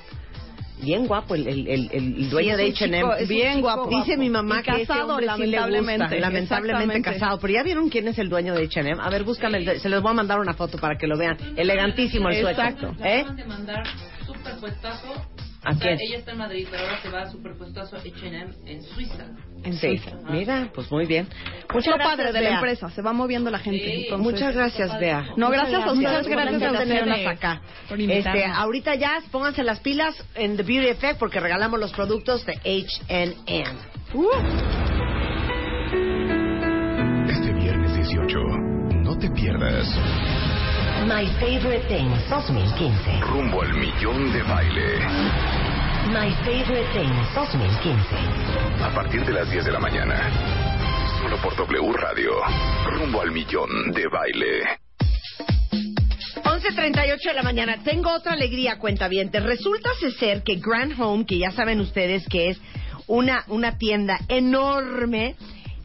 Bien 0.82 1.08
guapo 1.08 1.36
el, 1.36 1.48
el, 1.48 1.68
el, 1.68 1.90
el 1.92 2.30
dueño 2.30 2.56
Sí, 2.56 2.64
de 2.64 2.70
H&M. 2.70 3.26
Bien 3.28 3.62
guapo. 3.62 3.88
Dice 3.90 4.18
mi 4.18 4.30
mamá 4.30 4.60
Y 4.60 4.64
que 4.64 4.72
ese 4.72 4.86
casado, 4.88 5.10
hombre 5.16 5.28
sí 5.36 5.42
le 5.46 5.58
gusta. 5.58 5.70
lamentablemente. 5.70 6.20
Lamentablemente 6.20 7.02
casado. 7.02 7.40
Pero 7.40 7.54
ya 7.54 7.64
vieron 7.64 7.90
quién 7.90 8.08
es 8.08 8.18
el 8.18 8.30
dueño 8.30 8.54
de 8.56 8.64
H&M. 8.66 8.98
A 9.02 9.10
ver, 9.10 9.24
búscame. 9.24 9.58
el- 9.58 9.80
se 9.80 9.90
les 9.90 10.02
voy 10.02 10.12
a 10.12 10.14
mandar 10.14 10.40
una 10.40 10.54
foto 10.54 10.78
para 10.78 10.98
que 10.98 11.08
lo 11.08 11.18
vean. 11.18 11.38
Elegantísimo 11.56 12.30
el 12.30 12.42
sueco. 12.42 12.62
Exacto. 12.62 12.96
¿Eh? 13.04 13.26
¿A 15.76 15.80
quién? 15.80 15.98
ella 16.00 16.18
está 16.18 16.32
en 16.32 16.38
Madrid, 16.38 16.68
pero 16.70 16.84
ahora 16.84 17.02
se 17.02 17.10
va 17.10 17.22
a 17.22 17.32
superpuestazo 17.32 17.98
H&M 17.98 18.46
en 18.66 18.84
Suiza. 18.84 19.26
En 19.64 19.74
sí. 19.74 20.02
Mira, 20.30 20.70
pues 20.74 20.90
muy 20.92 21.06
bien. 21.06 21.26
Mucho 21.26 21.74
Muchas 21.74 21.96
gracias, 21.96 22.10
padre 22.18 22.28
de 22.32 22.42
la 22.42 22.50
Bea. 22.50 22.56
empresa, 22.60 22.90
se 22.90 23.02
va 23.02 23.12
moviendo 23.14 23.52
la 23.52 23.60
gente. 23.60 23.84
Sí. 23.84 24.04
entonces- 24.06 24.32
Muchas 24.32 24.56
gracias, 24.56 25.00
Bea. 25.00 25.28
No, 25.36 25.50
gracias 25.50 25.84
a 25.84 25.94
Muchas 25.94 26.26
ustedes 26.26 26.28
gracias 26.28 26.64
por 26.72 26.78
tenerlas 26.80 27.28
acá. 27.28 27.62
por. 27.90 28.00
Este, 28.00 28.46
ahorita 28.46 28.96
ya 28.96 29.20
pónganse 29.32 29.64
las 29.64 29.80
pilas 29.82 30.16
en 30.36 30.56
The 30.58 30.64
Beauty 30.64 30.88
Effect 30.88 31.20
porque 31.20 31.40
regalamos 31.40 31.80
los 31.80 31.92
productos 31.92 32.46
de 32.46 32.54
H&M. 32.54 33.76
Este 37.30 37.54
viernes 37.54 37.96
18, 37.96 38.40
no 39.04 39.18
te 39.18 39.30
pierdas 39.32 39.88
My 41.08 41.26
Favorite 41.40 41.88
Things 41.88 42.30
2015. 42.30 43.22
rumbo 43.22 43.62
al 43.62 43.74
millón 43.74 44.34
de 44.34 44.44
baile. 44.44 45.00
My 46.12 46.30
Favorite 46.44 46.90
Things 46.92 47.34
2015. 47.34 48.84
A 48.84 48.94
partir 48.94 49.26
de 49.26 49.32
las 49.32 49.50
10 49.50 49.66
de 49.66 49.72
la 49.72 49.80
mañana. 49.80 50.30
Solo 51.22 51.38
por 51.42 51.56
W 51.56 51.94
Radio. 51.94 52.32
Rumbo 52.86 53.22
al 53.22 53.32
millón 53.32 53.70
de 53.94 54.08
baile. 54.10 54.64
11.38 56.44 57.24
de 57.24 57.34
la 57.34 57.44
mañana. 57.44 57.78
Tengo 57.84 58.14
otra 58.14 58.34
alegría, 58.34 58.78
cuentavientes. 58.78 59.42
Resulta 59.42 59.90
ser 60.20 60.44
que 60.44 60.56
Grand 60.56 61.00
Home, 61.00 61.26
que 61.26 61.38
ya 61.38 61.52
saben 61.52 61.80
ustedes 61.80 62.28
que 62.28 62.50
es 62.50 62.62
una, 63.08 63.46
una 63.48 63.78
tienda 63.78 64.20
enorme, 64.28 65.36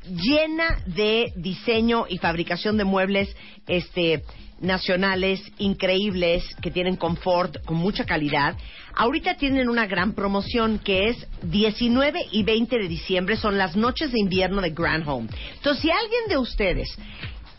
llena 0.09 0.83
de 0.87 1.33
diseño 1.37 2.07
y 2.09 2.19
fabricación 2.19 2.77
de 2.77 2.85
muebles 2.85 3.35
este, 3.67 4.23
nacionales, 4.61 5.41
increíbles, 5.59 6.45
que 6.63 6.71
tienen 6.71 6.97
confort, 6.97 7.65
con 7.65 7.77
mucha 7.77 8.05
calidad. 8.05 8.57
Ahorita 8.95 9.37
tienen 9.37 9.69
una 9.69 9.87
gran 9.87 10.13
promoción 10.13 10.79
que 10.79 11.09
es 11.09 11.27
19 11.43 12.27
y 12.31 12.43
20 12.43 12.79
de 12.79 12.89
diciembre, 12.89 13.37
son 13.37 13.59
las 13.59 13.77
noches 13.77 14.13
de 14.13 14.21
invierno 14.21 14.61
de 14.61 14.71
Grand 14.71 15.07
Home. 15.09 15.29
Entonces, 15.55 15.83
si 15.83 15.91
alguien 15.91 16.29
de 16.29 16.39
ustedes 16.39 16.97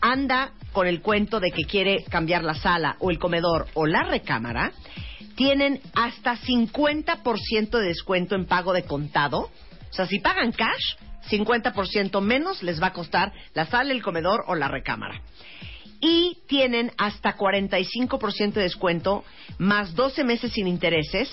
anda 0.00 0.52
con 0.72 0.86
el 0.86 1.00
cuento 1.00 1.40
de 1.40 1.50
que 1.50 1.64
quiere 1.64 2.04
cambiar 2.04 2.44
la 2.44 2.54
sala 2.54 2.96
o 3.00 3.10
el 3.10 3.18
comedor 3.18 3.66
o 3.74 3.86
la 3.86 4.02
recámara, 4.04 4.72
tienen 5.36 5.80
hasta 5.94 6.36
50% 6.36 7.70
de 7.70 7.86
descuento 7.86 8.34
en 8.34 8.46
pago 8.46 8.72
de 8.72 8.84
contado. 8.84 9.50
O 9.90 9.92
sea, 9.92 10.06
si 10.06 10.18
pagan 10.18 10.52
cash, 10.52 10.96
50% 11.30 12.20
menos 12.20 12.62
les 12.62 12.82
va 12.82 12.88
a 12.88 12.92
costar 12.92 13.32
la 13.54 13.66
sala, 13.66 13.92
el 13.92 14.02
comedor 14.02 14.44
o 14.46 14.54
la 14.54 14.68
recámara. 14.68 15.20
Y 16.08 16.38
tienen 16.46 16.92
hasta 16.98 17.36
45% 17.36 18.52
de 18.52 18.62
descuento, 18.62 19.24
más 19.58 19.96
12 19.96 20.22
meses 20.22 20.52
sin 20.52 20.68
intereses, 20.68 21.28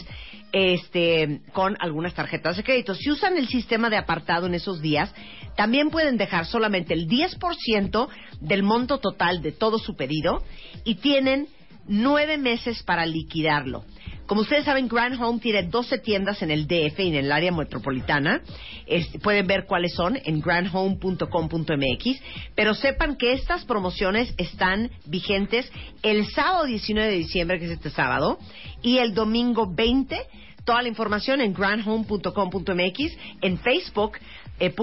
este, 0.52 1.42
con 1.52 1.78
algunas 1.80 2.16
tarjetas 2.16 2.58
de 2.58 2.64
crédito. 2.64 2.96
Si 2.96 3.12
usan 3.12 3.38
el 3.38 3.48
sistema 3.48 3.92
de 3.92 3.98
apartado 3.98 4.48
en 4.48 4.56
esos 4.56 4.82
días, 4.82 5.14
también 5.56 5.92
pueden 5.92 6.18
dejar 6.18 6.48
solamente 6.48 6.96
el 6.96 7.08
10% 7.08 8.08
del 8.42 8.64
monto 8.64 8.98
total 8.98 9.44
de 9.44 9.52
todo 9.52 9.78
su 9.78 9.96
pedido 9.96 10.44
y 10.84 10.96
tienen 10.96 11.50
nueve 11.88 12.40
meses 12.40 12.82
para 12.82 13.06
liquidarlo. 13.06 13.86
Como 14.26 14.42
ustedes 14.42 14.64
saben, 14.66 14.88
Grand 14.88 15.22
Home 15.22 15.40
tiene 15.40 15.64
12 15.64 15.98
tiendas 16.00 16.42
en 16.42 16.50
el 16.50 16.66
DF 16.68 17.00
y 17.00 17.10
en 17.10 17.16
el 17.16 17.32
área 17.32 17.52
metropolitana. 17.52 18.42
Es- 18.88 19.10
pueden 19.22 19.46
ver 19.48 19.66
cuáles 19.66 19.94
son 19.94 20.18
en 20.24 20.40
grandhome.com.mx. 20.40 22.22
Pero 22.56 22.74
sepan 22.74 23.18
que 23.18 23.34
estas 23.34 23.66
promociones 23.66 24.34
están 24.38 24.90
vigentes 25.06 25.72
el 26.04 26.26
sábado 26.32 26.66
19 26.66 27.10
de 27.12 27.18
diciembre, 27.18 27.60
que 27.60 27.66
es 27.66 27.72
este 27.72 27.90
sábado, 27.90 28.40
y 28.82 28.98
el 29.00 29.14
domingo 29.14 29.68
20. 29.74 30.18
Toda 30.64 30.82
la 30.82 30.88
información 30.88 31.42
en 31.42 31.54
grandhome.com.mx, 31.54 33.18
en 33.42 33.58
facebook 33.60 34.14
eh, 34.60 34.74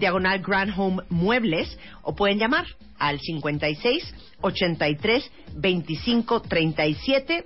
diagonal 0.00 0.40
Grand 0.40 0.72
Home 0.78 1.02
Muebles 1.10 1.78
o 2.02 2.14
pueden 2.14 2.38
llamar 2.38 2.64
al 2.98 3.20
56 3.20 4.14
83 4.40 5.30
25 5.56 6.40
37 6.40 7.44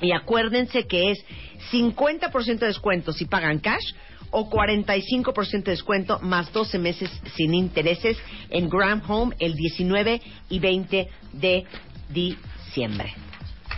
y 0.00 0.12
acuérdense 0.12 0.86
que 0.86 1.12
es 1.12 1.24
50% 1.72 2.58
de 2.58 2.66
descuento 2.66 3.12
si 3.12 3.24
pagan 3.26 3.58
cash 3.58 3.94
o 4.30 4.48
45% 4.48 5.64
de 5.64 5.70
descuento 5.72 6.18
más 6.20 6.52
12 6.52 6.78
meses 6.78 7.10
sin 7.36 7.54
intereses 7.54 8.16
en 8.50 8.68
Grand 8.68 9.02
Home 9.08 9.36
el 9.38 9.54
19 9.54 10.20
y 10.48 10.58
20 10.58 11.08
de 11.32 11.64
diciembre. 12.08 13.14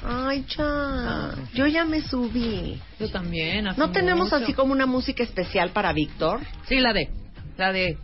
Ay, 0.07 0.45
ya. 0.57 1.35
Yo 1.55 1.67
ya 1.67 1.85
me 1.85 2.03
subí. 2.03 2.79
Yo 3.01 3.11
también. 3.11 3.69
¿No 3.77 3.91
tenemos 3.91 4.31
mucho. 4.31 4.37
así 4.37 4.53
como 4.53 4.73
una 4.73 4.87
música 4.87 5.23
especial 5.23 5.71
para 5.71 5.93
Víctor? 5.93 6.41
Sí, 6.69 6.79
la 6.79 6.93
de. 6.93 7.09
La 7.57 7.73
de. 7.73 7.97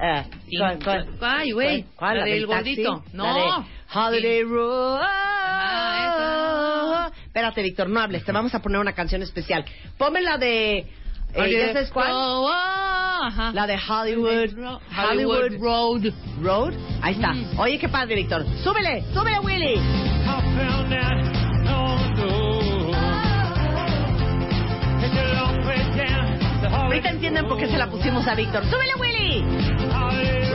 Eh, 0.00 0.24
¿cuál, 0.58 0.78
cuál? 0.82 1.08
Ay, 1.20 1.50
güey. 1.52 1.84
¿Cuál? 1.96 2.18
La, 2.18 2.24
del 2.24 2.46
taxi? 2.46 2.76
gordito. 2.84 3.04
La 3.12 3.22
No. 3.24 3.66
Holiday 3.94 4.42
Road. 4.44 5.00
Ah, 5.80 7.10
Espérate, 7.24 7.62
Víctor, 7.62 7.88
no 7.88 8.00
hables. 8.00 8.24
Te 8.24 8.32
vamos 8.32 8.54
a 8.54 8.60
poner 8.62 8.78
una 8.80 8.92
canción 8.92 9.22
especial. 9.22 9.64
Ponme 9.96 10.20
la 10.20 10.38
de... 10.38 10.78
eh, 10.78 10.86
Oye, 11.36 11.58
¿Ya 11.58 11.72
sabes 11.72 11.90
cuál? 11.90 12.10
oh, 12.12 12.46
oh, 12.50 13.24
ajá. 13.26 13.52
La 13.52 13.66
de 13.66 13.76
Hollywood. 13.78 14.50
Hollywood 15.10 15.52
Road. 15.60 16.12
Road. 16.42 16.74
Ahí 17.02 17.14
está. 17.14 17.34
Oye, 17.58 17.78
qué 17.78 17.88
padre, 17.88 18.14
Víctor. 18.16 18.44
Súbele, 18.62 19.02
súbele, 19.12 19.38
Willy. 19.40 19.80
Ahorita 26.88 27.10
entienden 27.10 27.46
por 27.46 27.58
qué 27.58 27.66
se 27.68 27.76
la 27.78 27.88
pusimos 27.90 28.26
a 28.26 28.34
Víctor. 28.34 28.64
¡Súbele, 28.64 28.94
Willy! 28.98 30.48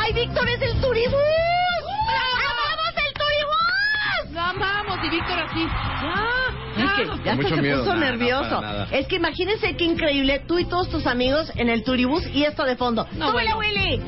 ¡Ay, 0.00 0.12
Víctor 0.12 0.48
es 0.48 0.62
el 0.62 0.80
turibús! 0.80 1.14
¡Amamos 2.08 2.94
el 2.96 3.14
turibús! 3.14 4.32
Lo 4.34 4.40
amamos 4.40 4.98
y 5.04 5.10
Víctor 5.10 5.38
así. 5.38 5.66
Ah, 5.70 6.50
Es 6.76 6.90
que 6.92 7.24
ya 7.24 7.32
hasta 7.32 7.48
se 7.48 7.62
miedo. 7.62 7.84
puso 7.84 7.96
nervioso. 7.96 8.60
nada. 8.60 8.88
es 8.90 9.06
que 9.06 9.16
imagínense 9.16 9.76
qué 9.76 9.84
increíble, 9.84 10.40
tú 10.46 10.58
y 10.58 10.64
todos 10.64 10.88
tus 10.90 11.06
amigos 11.06 11.50
en 11.56 11.68
el 11.68 11.82
turibús 11.84 12.24
y 12.32 12.44
esto 12.44 12.64
de 12.64 12.76
fondo. 12.76 13.06
No, 13.12 13.30
¡Súbele, 13.30 13.54
bueno. 13.54 13.80
Willy! 13.80 14.02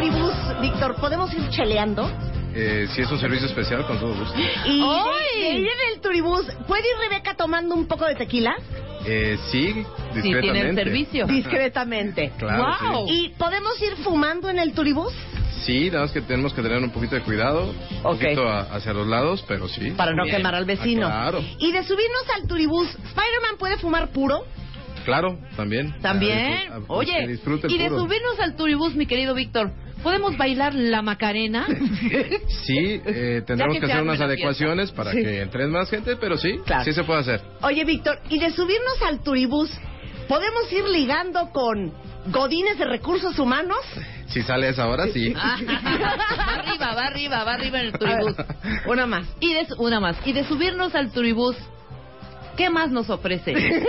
Turibús, 0.00 0.32
Víctor, 0.62 0.94
¿podemos 0.96 1.30
ir 1.34 1.46
cheleando? 1.50 2.10
Eh, 2.54 2.86
si 2.94 3.02
es 3.02 3.10
un 3.10 3.18
servicio 3.20 3.46
especial, 3.46 3.86
con 3.86 3.98
todo 4.00 4.14
gusto. 4.14 4.34
Y 4.64 4.80
ir 4.80 5.66
en 5.66 5.94
el 5.94 6.00
turibús, 6.00 6.46
¿puede 6.66 6.82
ir 6.88 7.10
Rebeca 7.10 7.34
tomando 7.36 7.74
un 7.74 7.86
poco 7.86 8.06
de 8.06 8.14
tequila? 8.14 8.54
Eh, 9.04 9.36
sí, 9.50 9.72
Sí, 9.72 9.82
discretamente. 10.22 10.40
tiene 10.52 10.68
el 10.70 10.74
servicio. 10.76 11.26
Discretamente. 11.26 12.32
Claro, 12.38 12.92
Wow. 12.92 13.06
¿Y 13.10 13.28
podemos 13.38 13.80
ir 13.82 13.94
fumando 14.02 14.48
en 14.48 14.58
el 14.58 14.72
turibús? 14.72 15.12
Sí, 15.64 15.90
nada 15.90 16.04
más 16.04 16.12
que 16.12 16.22
tenemos 16.22 16.54
que 16.54 16.62
tener 16.62 16.78
un 16.78 16.90
poquito 16.90 17.14
de 17.16 17.20
cuidado, 17.20 17.64
un 17.68 17.76
Ok. 18.02 18.20
poquito 18.22 18.48
a- 18.48 18.62
hacia 18.74 18.94
los 18.94 19.06
lados, 19.06 19.44
pero 19.46 19.68
sí. 19.68 19.90
Para 19.90 20.14
no 20.14 20.24
Bien. 20.24 20.36
quemar 20.36 20.54
al 20.54 20.64
vecino. 20.64 21.06
Ah, 21.06 21.28
claro. 21.30 21.44
Y 21.58 21.72
de 21.72 21.82
subirnos 21.84 22.22
al 22.34 22.48
turibús, 22.48 22.88
¿Spider-Man 22.88 23.58
puede 23.58 23.76
fumar 23.76 24.08
puro? 24.08 24.44
Claro, 25.04 25.38
también. 25.56 25.94
También. 26.00 26.54
Ah, 26.72 26.78
disfruta- 26.78 26.92
Oye, 26.94 27.22
y 27.68 27.78
de 27.78 27.88
puro. 27.88 28.00
subirnos 28.00 28.40
al 28.40 28.56
turibús, 28.56 28.94
mi 28.94 29.06
querido 29.06 29.34
Víctor, 29.34 29.70
¿podemos 30.02 30.36
bailar 30.36 30.74
la 30.74 31.02
Macarena? 31.02 31.66
Sí, 32.66 33.00
eh, 33.04 33.42
tendremos 33.46 33.78
que 33.78 33.86
hacer 33.86 34.02
unas 34.02 34.20
adecuaciones 34.20 34.90
para 34.92 35.12
Sí. 35.12 35.22
que 35.22 35.40
entre 35.42 35.66
más 35.66 35.90
gente, 35.90 36.16
pero 36.16 36.36
sí, 36.36 36.58
Claro. 36.64 36.84
sí 36.84 36.92
se 36.92 37.02
puede 37.04 37.20
hacer. 37.20 37.40
Oye, 37.62 37.84
Víctor, 37.84 38.20
y 38.28 38.38
de 38.38 38.50
subirnos 38.50 39.02
al 39.06 39.20
turibús, 39.22 39.70
¿podemos 40.28 40.72
ir 40.72 40.84
ligando 40.88 41.50
con 41.50 41.92
godines 42.26 42.78
de 42.78 42.84
recursos 42.84 43.38
humanos? 43.38 43.78
Si 44.28 44.42
sale 44.42 44.68
a 44.68 44.70
esa 44.70 44.86
hora, 44.86 45.06
sí. 45.08 45.34
Ah, 45.36 45.56
va 45.66 46.54
arriba, 46.54 46.94
va 46.94 47.06
arriba, 47.06 47.44
va 47.44 47.52
arriba 47.54 47.80
en 47.80 47.86
el 47.86 47.92
turibús. 47.92 48.34
Una 48.86 49.06
más. 49.06 49.26
Y 49.40 49.54
de, 49.54 49.66
una 49.78 49.98
más. 50.00 50.16
Y 50.24 50.32
de 50.32 50.44
subirnos 50.44 50.94
al 50.94 51.10
turibús, 51.12 51.56
¿qué 52.56 52.70
más 52.70 52.90
nos 52.90 53.10
ofrece? 53.10 53.52
¿Qué 53.52 53.82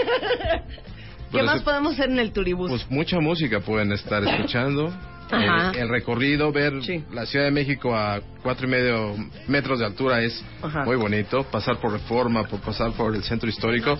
Pues, 1.32 1.45
más 1.45 1.62
podemos 1.62 1.93
hacer 1.93 2.09
en 2.09 2.20
el 2.20 2.32
turibús? 2.34 2.70
Pues 2.70 2.89
mucha 2.89 3.20
música 3.20 3.59
pueden 3.59 3.91
estar 3.91 4.24
escuchando. 4.24 4.91
El, 5.32 5.75
el 5.79 5.89
recorrido, 5.89 6.51
ver 6.51 6.73
Sí. 6.84 7.03
la 7.11 7.25
Ciudad 7.25 7.45
de 7.45 7.51
México 7.51 7.95
a 7.95 8.19
cuatro 8.43 8.67
y 8.67 8.69
medio 8.71 9.15
metros 9.47 9.79
de 9.79 9.86
altura 9.86 10.21
es 10.21 10.43
Ajá. 10.61 10.84
muy 10.86 10.95
bonito. 10.95 11.43
Pasar 11.43 11.77
por 11.79 11.91
Reforma, 11.93 12.43
por 12.45 12.59
pasar 12.61 12.91
por 12.93 13.15
el 13.15 13.23
centro 13.23 13.49
histórico 13.49 13.97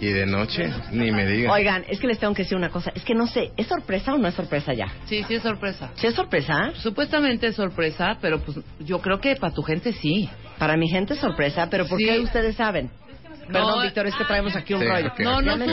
y 0.00 0.06
de 0.08 0.26
noche, 0.26 0.70
ni 0.92 1.10
me 1.10 1.26
digan. 1.26 1.50
Oigan, 1.50 1.84
es 1.88 1.98
que 2.00 2.06
les 2.06 2.18
tengo 2.18 2.34
que 2.34 2.42
decir 2.42 2.56
una 2.56 2.70
cosa. 2.70 2.92
Es 2.94 3.04
que 3.04 3.14
no 3.14 3.26
sé, 3.26 3.52
¿es 3.56 3.66
sorpresa 3.66 4.14
o 4.14 4.18
no 4.18 4.28
es 4.28 4.34
sorpresa 4.34 4.72
ya? 4.74 4.86
Sí, 5.06 5.24
sí 5.26 5.34
es 5.34 5.42
sorpresa. 5.42 5.90
¿Sí 5.94 6.06
es 6.06 6.14
sorpresa? 6.14 6.72
Supuestamente 6.76 7.46
es 7.48 7.56
sorpresa, 7.56 8.18
pero 8.20 8.40
pues 8.40 8.58
yo 8.80 9.00
creo 9.00 9.20
que 9.20 9.36
para 9.36 9.52
tu 9.54 9.62
gente 9.62 9.92
sí. 9.92 10.28
Para 10.58 10.76
mi 10.76 10.88
gente 10.88 11.14
es 11.14 11.20
sorpresa, 11.20 11.68
pero 11.70 11.86
¿por 11.86 11.98
Sí. 11.98 12.04
qué 12.04 12.20
ustedes 12.20 12.54
saben? 12.56 12.90
Perdón, 13.46 13.76
No, 13.78 13.82
Víctor, 13.82 14.06
es 14.06 14.14
que 14.16 14.24
traemos 14.24 14.56
aquí 14.56 14.74
un 14.74 14.80
Sí, 14.80 14.86
rollo. 14.86 15.12
No, 15.18 15.40
no, 15.42 15.56
no, 15.56 15.64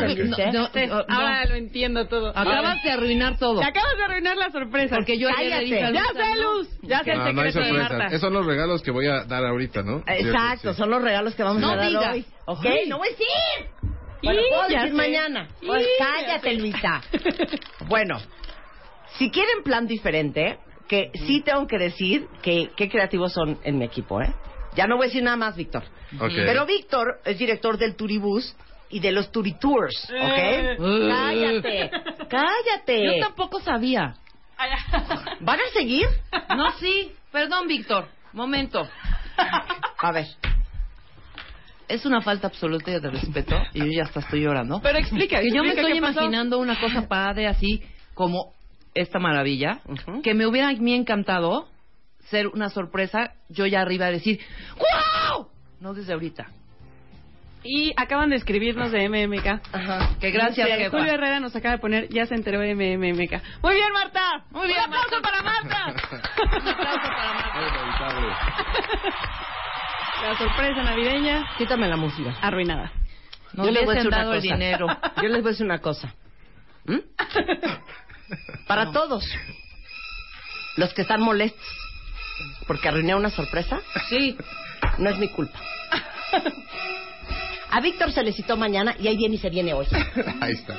ahora 1.07 1.45
lo 1.45 1.55
entiendo 1.55 2.07
todo. 2.07 2.29
Acabas 2.29 2.83
de 2.83 2.91
arruinar 2.91 3.37
todo. 3.37 3.59
Te 3.59 3.65
acabas 3.65 3.97
de 3.97 4.03
arruinar 4.03 4.37
la 4.37 4.49
sorpresa. 4.51 4.95
Porque 4.95 5.17
yo 5.17 5.29
Cállate. 5.35 5.69
Ya 5.69 6.03
sé, 6.13 6.35
¿no? 6.41 6.53
Luz. 6.53 6.67
Ya 6.81 7.03
sé 7.03 7.11
el 7.11 7.17
no, 7.19 7.33
no 7.33 7.41
hay 7.41 7.51
secreto 7.51 7.59
de 7.59 7.65
sorpresa. 7.69 7.89
Marta. 7.97 8.07
Esos 8.07 8.21
son 8.21 8.33
los 8.33 8.45
regalos 8.45 8.81
que 8.81 8.91
voy 8.91 9.07
a 9.07 9.23
dar 9.25 9.45
ahorita, 9.45 9.83
¿no? 9.83 10.03
Exacto, 10.07 10.73
Sí, 10.73 10.77
son 10.79 10.89
los 10.89 11.01
regalos 11.01 11.35
que 11.35 11.43
vamos 11.43 11.61
No 11.61 11.71
a 11.71 11.75
dar 11.75 11.87
digas. 11.87 12.13
hoy. 12.13 12.25
¿Ok? 12.45 12.65
No 12.87 12.97
voy 12.97 13.07
a 13.07 13.11
decir. 13.11 13.27
Bueno, 14.23 14.39
Y 14.41 14.49
puedo 14.49 14.63
decir 14.67 14.87
sé. 14.89 14.93
mañana. 14.93 15.47
Y 15.61 15.65
Pues 15.67 15.87
cállate. 15.97 16.53
Luisa. 16.55 17.01
Bueno, 17.87 18.19
si 19.17 19.29
quieren 19.31 19.63
plan 19.63 19.87
diferente, 19.87 20.57
que 20.87 21.11
sí 21.25 21.41
tengo 21.41 21.67
que 21.67 21.77
decir 21.77 22.27
que 22.41 22.69
qué 22.75 22.89
creativos 22.89 23.33
son 23.33 23.57
en 23.63 23.77
mi 23.79 23.85
equipo, 23.85 24.21
¿eh? 24.21 24.33
Ya 24.75 24.87
no 24.87 24.97
voy 24.97 25.05
a 25.05 25.07
decir 25.07 25.23
nada 25.23 25.37
más, 25.37 25.55
Víctor. 25.55 25.83
Pero 26.19 26.65
Víctor 26.65 27.19
es 27.25 27.37
director 27.37 27.77
del 27.77 27.95
Turibus 27.95 28.55
y 28.89 28.99
de 28.99 29.11
los 29.11 29.31
Turitours, 29.31 30.05
¿ok? 30.05 30.37
Eh. 30.37 30.77
Cállate, 30.77 31.91
cállate. 32.29 33.05
Yo 33.05 33.25
tampoco 33.25 33.59
sabía. 33.61 34.15
¿Van 35.39 35.59
a 35.59 35.73
seguir? 35.73 36.07
No, 36.55 36.71
sí. 36.73 37.11
Perdón, 37.31 37.67
Víctor. 37.67 38.07
Momento. 38.33 38.87
A 39.97 40.11
ver. 40.11 40.27
Es 41.87 42.05
una 42.05 42.21
falta 42.21 42.47
absoluta 42.47 42.91
de 42.91 43.09
respeto 43.09 43.55
y 43.73 43.79
yo 43.79 43.85
ya 43.87 44.03
hasta 44.03 44.21
estoy 44.21 44.41
llorando. 44.41 44.79
Pero 44.81 44.97
explica. 44.99 45.41
Que 45.41 45.51
yo 45.51 45.63
me 45.63 45.69
estoy 45.69 45.99
pasó. 45.99 46.21
imaginando 46.21 46.59
una 46.59 46.79
cosa 46.79 47.07
padre 47.07 47.47
así 47.47 47.81
como 48.13 48.53
esta 48.93 49.19
maravilla, 49.19 49.79
que 50.23 50.33
me 50.33 50.45
hubiera 50.45 50.69
a 50.69 50.73
mí 50.73 50.93
encantado 50.93 51.67
ser 52.31 52.47
una 52.47 52.69
sorpresa, 52.69 53.33
yo 53.49 53.65
ya 53.67 53.81
arriba 53.81 54.07
a 54.07 54.11
decir 54.11 54.39
¡Wow! 54.77 55.47
No 55.79 55.93
desde 55.93 56.13
ahorita. 56.13 56.47
Y 57.63 57.93
acaban 57.95 58.31
de 58.31 58.37
escribirnos 58.37 58.91
de 58.91 59.07
MMK. 59.07 59.47
Ajá. 59.71 60.15
Que 60.19 60.31
gracias, 60.31 60.67
Julio 60.67 61.05
jefa. 61.05 61.13
Herrera 61.13 61.39
nos 61.39 61.55
acaba 61.55 61.75
de 61.75 61.79
poner, 61.81 62.09
ya 62.09 62.25
se 62.25 62.33
enteró 62.33 62.59
de 62.59 62.73
MMK. 62.73 63.61
Muy 63.61 63.75
bien, 63.75 63.93
Marta. 63.93 64.45
Muy 64.49 64.65
bien, 64.67 64.79
Un 64.79 64.85
aplauso 64.85 65.21
Marta. 65.21 65.21
para 65.21 65.43
Marta. 65.43 65.85
Un 66.59 66.67
aplauso 66.67 67.01
para 67.09 67.33
Marta. 67.33 68.37
La 70.23 70.37
sorpresa 70.37 70.83
navideña 70.83 71.45
Quítame 71.57 71.87
la 71.87 71.97
música. 71.97 72.35
arruinada. 72.41 72.91
Yo 73.53 73.71
les 73.71 73.83
voy 73.85 73.93
a 73.93 73.95
decir 73.95 74.07
una 74.07 74.23
cosa. 74.25 74.39
dinero. 74.39 74.87
Yo 75.21 75.27
les 75.29 75.41
voy 75.41 75.49
a 75.49 75.51
decir 75.51 75.65
una 75.65 75.79
cosa. 75.79 76.13
¿Mm? 76.85 76.97
Para 78.67 78.91
todos. 78.91 79.25
Los 80.77 80.93
que 80.93 81.01
están 81.01 81.21
molestos 81.21 81.59
porque 82.67 82.87
arruiné 82.87 83.15
una 83.15 83.29
sorpresa, 83.29 83.81
Sí. 84.09 84.37
no 84.97 85.09
es 85.09 85.17
mi 85.17 85.27
culpa. 85.29 85.59
A 87.71 87.79
Víctor 87.79 88.11
se 88.11 88.23
le 88.23 88.33
citó 88.33 88.57
mañana 88.57 88.95
y 88.99 89.07
ahí 89.07 89.15
viene 89.17 89.35
y 89.35 89.37
se 89.37 89.49
viene 89.49 89.73
hoy. 89.73 89.87
Ahí 90.41 90.53
está. 90.53 90.75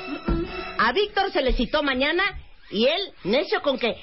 A 0.77 0.91
Víctor 0.93 1.31
se 1.31 1.41
le 1.41 1.53
citó 1.53 1.81
mañana 1.81 2.23
y 2.69 2.85
él, 2.85 3.01
necio 3.23 3.61
con 3.61 3.79
que 3.79 3.95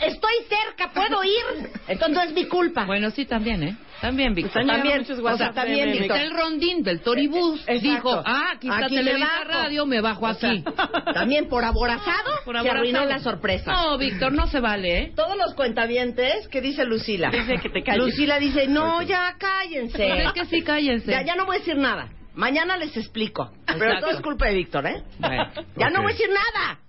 estoy 0.00 0.34
cerca, 0.48 0.92
puedo 0.92 1.22
ir. 1.24 1.70
Entonces 1.88 2.16
no 2.16 2.22
es 2.22 2.32
mi 2.32 2.46
culpa. 2.46 2.84
Bueno, 2.84 3.10
sí, 3.10 3.24
también, 3.26 3.62
¿eh? 3.62 3.76
También, 4.00 4.34
Víctor. 4.34 4.62
Llegando 4.62 4.82
También, 4.90 5.26
o 5.26 5.36
sea, 5.36 5.52
también, 5.52 5.92
Víctor. 5.92 6.18
el 6.18 6.30
rondín 6.30 6.82
del 6.82 7.00
Toribús. 7.00 7.60
Exacto. 7.66 7.82
Dijo, 7.88 8.22
ah, 8.24 8.50
aquí 8.54 8.68
está 8.68 8.86
Aquí 8.86 8.96
Televisa. 8.96 9.44
Radio, 9.44 9.86
me 9.86 10.00
bajo 10.00 10.26
aquí. 10.26 10.62
También 11.14 11.48
por 11.48 11.64
aborazado 11.64 12.30
Por 12.44 12.54
se 12.54 12.60
aborazado. 12.60 12.78
arruinó 12.78 13.04
la 13.06 13.18
sorpresa. 13.20 13.72
No, 13.72 13.96
Víctor, 13.98 14.32
no 14.32 14.46
se 14.48 14.60
vale, 14.60 14.98
¿eh? 14.98 15.12
Todos 15.16 15.36
los 15.36 15.54
cuentavientes, 15.54 16.46
¿qué 16.48 16.60
dice 16.60 16.84
Lucila? 16.84 17.30
Dice 17.30 17.56
que 17.62 17.70
te 17.70 17.82
calles. 17.82 18.04
Lucila 18.04 18.38
dice, 18.38 18.68
no, 18.68 19.00
ya 19.02 19.34
cállense. 19.38 19.96
Pues 19.96 20.26
es 20.26 20.32
que 20.32 20.44
sí, 20.46 20.62
cállense. 20.62 21.10
Ya, 21.10 21.22
ya 21.22 21.34
no 21.34 21.46
voy 21.46 21.56
a 21.56 21.58
decir 21.60 21.76
nada. 21.76 22.08
Mañana 22.34 22.76
les 22.76 22.94
explico. 22.96 23.50
Pero 23.78 23.98
todo 24.00 24.10
es 24.10 24.20
culpa 24.20 24.46
de 24.46 24.54
Víctor, 24.56 24.86
¿eh? 24.86 25.02
Bueno, 25.18 25.50
Ya 25.76 25.88
no 25.88 26.02
voy 26.02 26.12
a 26.12 26.14
decir 26.14 26.28
nada. 26.28 26.80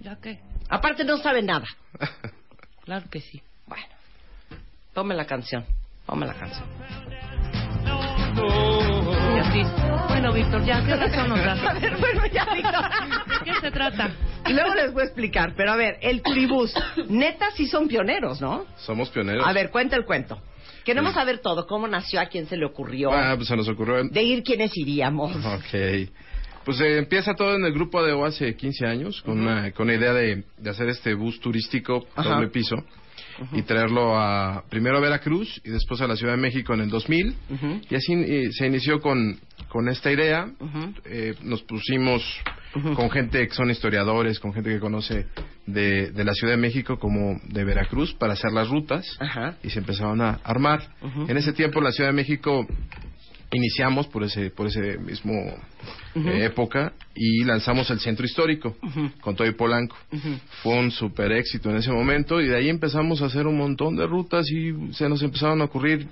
¿ya 0.00 0.16
qué? 0.20 0.40
Aparte 0.68 1.04
no 1.04 1.18
sabe 1.18 1.42
nada. 1.42 1.66
Claro 2.84 3.06
que 3.08 3.20
sí. 3.20 3.40
Bueno, 3.68 3.86
tome 4.92 5.14
la 5.14 5.24
canción. 5.24 5.64
Tome 6.04 6.26
la 6.26 6.34
canción. 6.34 6.64
Y 9.36 9.38
así. 9.38 9.62
Bueno, 10.08 10.32
Víctor, 10.32 10.64
ya, 10.64 10.84
¿qué 10.84 10.96
razón 10.96 11.28
nos 11.28 11.44
das? 11.44 11.60
A 11.68 11.74
ver, 11.74 11.96
bueno, 11.96 12.26
ya, 12.26 12.44
Víctor. 12.52 12.84
¿De 13.28 13.44
qué 13.44 13.60
se 13.60 13.70
trata? 13.70 14.10
Y 14.48 14.52
luego 14.52 14.74
les 14.74 14.92
voy 14.92 15.02
a 15.02 15.04
explicar. 15.04 15.54
Pero 15.56 15.70
a 15.70 15.76
ver, 15.76 15.98
el 16.02 16.22
turibús. 16.22 16.74
Neta 17.08 17.52
sí 17.52 17.66
son 17.68 17.86
pioneros, 17.86 18.40
¿no? 18.40 18.66
Somos 18.78 19.10
pioneros. 19.10 19.46
A 19.46 19.52
ver, 19.52 19.70
cuenta 19.70 19.94
el 19.94 20.04
cuento. 20.04 20.42
Queremos 20.84 21.14
saber 21.14 21.38
todo. 21.38 21.68
¿Cómo 21.68 21.86
nació? 21.86 22.20
¿A 22.20 22.26
quién 22.26 22.46
se 22.46 22.56
le 22.56 22.66
ocurrió? 22.66 23.12
Ah, 23.12 23.34
pues 23.36 23.46
se 23.46 23.56
nos 23.56 23.68
ocurrió. 23.68 24.02
De 24.08 24.22
ir 24.24 24.42
quiénes 24.42 24.76
iríamos. 24.76 25.36
Ok. 25.36 26.10
Pues 26.64 26.80
eh, 26.80 26.98
empieza 26.98 27.34
todo 27.34 27.54
en 27.54 27.64
el 27.64 27.72
grupo 27.72 28.02
de 28.02 28.12
hace 28.26 28.54
15 28.54 28.86
años, 28.86 29.22
con, 29.22 29.40
una, 29.40 29.72
con 29.72 29.88
la 29.88 29.94
idea 29.94 30.12
de, 30.12 30.44
de 30.58 30.70
hacer 30.70 30.88
este 30.88 31.14
bus 31.14 31.40
turístico 31.40 32.06
Ajá. 32.14 32.34
doble 32.34 32.48
piso 32.48 32.76
y 33.52 33.62
traerlo 33.62 34.18
a 34.18 34.64
primero 34.68 34.98
a 34.98 35.00
Veracruz 35.00 35.60
y 35.64 35.70
después 35.70 36.00
a 36.00 36.06
la 36.06 36.16
Ciudad 36.16 36.34
de 36.34 36.40
México 36.40 36.74
en 36.74 36.80
el 36.80 36.90
2000. 36.90 37.34
Ujú. 37.50 37.80
Y 37.90 37.94
así 37.94 38.12
eh, 38.12 38.52
se 38.52 38.66
inició 38.66 39.00
con, 39.00 39.38
con 39.68 39.88
esta 39.88 40.12
idea. 40.12 40.50
Eh, 41.04 41.34
nos 41.42 41.62
pusimos 41.62 42.22
con 42.94 43.10
gente 43.10 43.46
que 43.46 43.54
son 43.54 43.70
historiadores, 43.70 44.38
con 44.38 44.52
gente 44.52 44.70
que 44.70 44.80
conoce 44.80 45.26
de, 45.66 46.10
de 46.10 46.24
la 46.24 46.32
Ciudad 46.32 46.54
de 46.54 46.60
México 46.60 46.98
como 46.98 47.40
de 47.48 47.64
Veracruz 47.64 48.14
para 48.14 48.34
hacer 48.34 48.52
las 48.52 48.68
rutas 48.68 49.06
y 49.62 49.70
se 49.70 49.80
empezaron 49.80 50.20
a 50.20 50.40
armar. 50.44 50.88
En 51.28 51.36
ese 51.36 51.52
tiempo 51.52 51.80
la 51.80 51.92
Ciudad 51.92 52.10
de 52.10 52.16
México 52.16 52.66
iniciamos 53.52 54.06
por 54.06 54.24
ese 54.24 54.50
por 54.50 54.66
ese 54.66 54.98
mismo 54.98 55.32
eh, 56.14 56.44
época 56.44 56.92
y 57.14 57.44
lanzamos 57.44 57.90
el 57.90 58.00
centro 58.00 58.24
histórico 58.24 58.76
Ujú. 58.82 59.10
con 59.20 59.36
Toy 59.36 59.52
Polanco. 59.52 59.96
Fue 60.62 60.74
un 60.78 60.90
super 60.90 61.30
éxito 61.32 61.70
en 61.70 61.76
ese 61.76 61.90
momento 61.92 62.40
y 62.40 62.48
de 62.48 62.56
ahí 62.56 62.68
empezamos 62.68 63.20
a 63.22 63.26
hacer 63.26 63.46
un 63.46 63.58
montón 63.58 63.96
de 63.96 64.06
rutas 64.06 64.46
y 64.50 64.92
se 64.94 65.08
nos 65.08 65.22
empezaron 65.22 65.60
a 65.60 65.64
ocurrir 65.64 66.06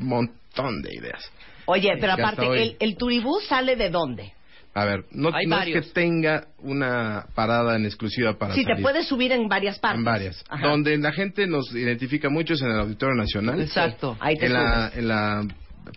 un 0.00 0.06
montón 0.06 0.82
de 0.82 0.94
ideas. 0.94 1.30
Oye, 1.66 1.92
pero 2.00 2.14
aparte, 2.14 2.46
hoy- 2.46 2.58
¿el, 2.60 2.76
el 2.80 2.96
turibús 2.96 3.44
sale 3.46 3.76
de 3.76 3.90
dónde? 3.90 4.32
A 4.72 4.84
ver, 4.84 5.04
no, 5.10 5.30
no 5.30 5.58
es 5.62 5.72
que 5.72 5.82
tenga 5.92 6.46
una 6.58 7.26
parada 7.34 7.74
en 7.74 7.86
exclusiva 7.86 8.38
para 8.38 8.54
Sí, 8.54 8.60
te 8.64 8.70
salir. 8.70 8.82
puedes 8.84 9.06
subir 9.08 9.32
en 9.32 9.48
varias 9.48 9.80
partes. 9.80 9.98
En 9.98 10.04
varias. 10.04 10.44
Ajá. 10.48 10.68
Donde 10.68 10.96
la 10.96 11.10
gente 11.10 11.48
nos 11.48 11.74
identifica 11.74 12.28
mucho 12.30 12.54
es 12.54 12.62
en 12.62 12.70
el 12.70 12.78
Auditorio 12.78 13.16
Nacional. 13.16 13.60
Exacto. 13.60 14.16
Ahí 14.20 14.36
te 14.36 14.46
En 14.46 14.52
la, 14.52 14.92
en 14.94 15.08
la 15.08 15.44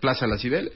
Plaza 0.02 0.28
Las 0.28 0.42
Cibeles 0.42 0.74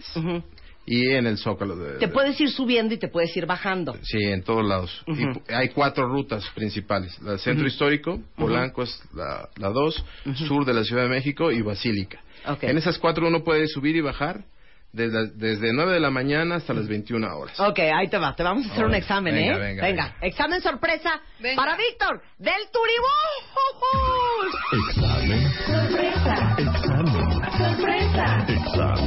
y 0.86 1.10
en 1.12 1.28
el 1.28 1.38
Zócalo. 1.38 1.76
De, 1.76 2.00
Te 2.00 2.08
puedes 2.08 2.40
ir 2.40 2.50
subiendo 2.50 2.94
y 2.94 2.98
te 2.98 3.10
puedes 3.10 3.36
ir 3.36 3.46
bajando. 3.46 3.96
Sí, 4.04 4.24
en 4.24 4.42
todos 4.44 4.66
lados. 4.66 5.04
Y 5.08 5.12
pu- 5.26 5.42
hay 5.54 5.70
cuatro 5.70 6.08
rutas 6.08 6.46
principales. 6.56 7.20
La 7.22 7.38
Centro 7.38 7.66
Ujú. 7.66 7.74
Histórico, 7.74 8.22
Polanco 8.38 8.84
es 8.84 9.02
la, 9.14 9.50
la 9.58 9.70
dos, 9.70 10.04
sur 10.48 10.64
de 10.66 10.74
la 10.74 10.84
Ciudad 10.84 11.04
de 11.04 11.10
México 11.10 11.52
y 11.52 11.62
Basílica. 11.62 12.22
Ok. 12.48 12.64
En 12.64 12.78
esas 12.78 12.98
cuatro 13.00 13.28
uno 13.28 13.44
puede 13.44 13.68
subir 13.68 13.96
y 13.98 14.02
bajar 14.02 14.46
desde, 14.94 15.28
desde 15.36 15.74
9 15.74 15.92
de 15.92 16.00
la 16.00 16.10
mañana 16.10 16.56
hasta 16.56 16.74
las 16.74 16.88
21 16.88 17.28
horas. 17.38 17.60
Ok, 17.60 17.80
ahí 17.80 18.08
te 18.08 18.18
va. 18.18 18.34
Te 18.36 18.42
vamos 18.44 18.66
a 18.68 18.72
hacer 18.72 18.86
un 18.86 18.96
examen, 18.96 19.36
Venga, 19.36 19.58
¿eh? 19.58 19.60
venga, 19.60 19.84
venga. 19.84 20.16
Examen 20.22 20.62
sorpresa 20.62 21.22
Venga. 21.42 21.58
para 21.62 21.76
Víctor 21.76 22.22
del 22.40 22.62
Turibús. 22.72 24.56
Examen. 24.90 25.52
Sorpresa. 25.66 26.56
Examen. 26.58 27.42
Sorpresa. 27.58 28.07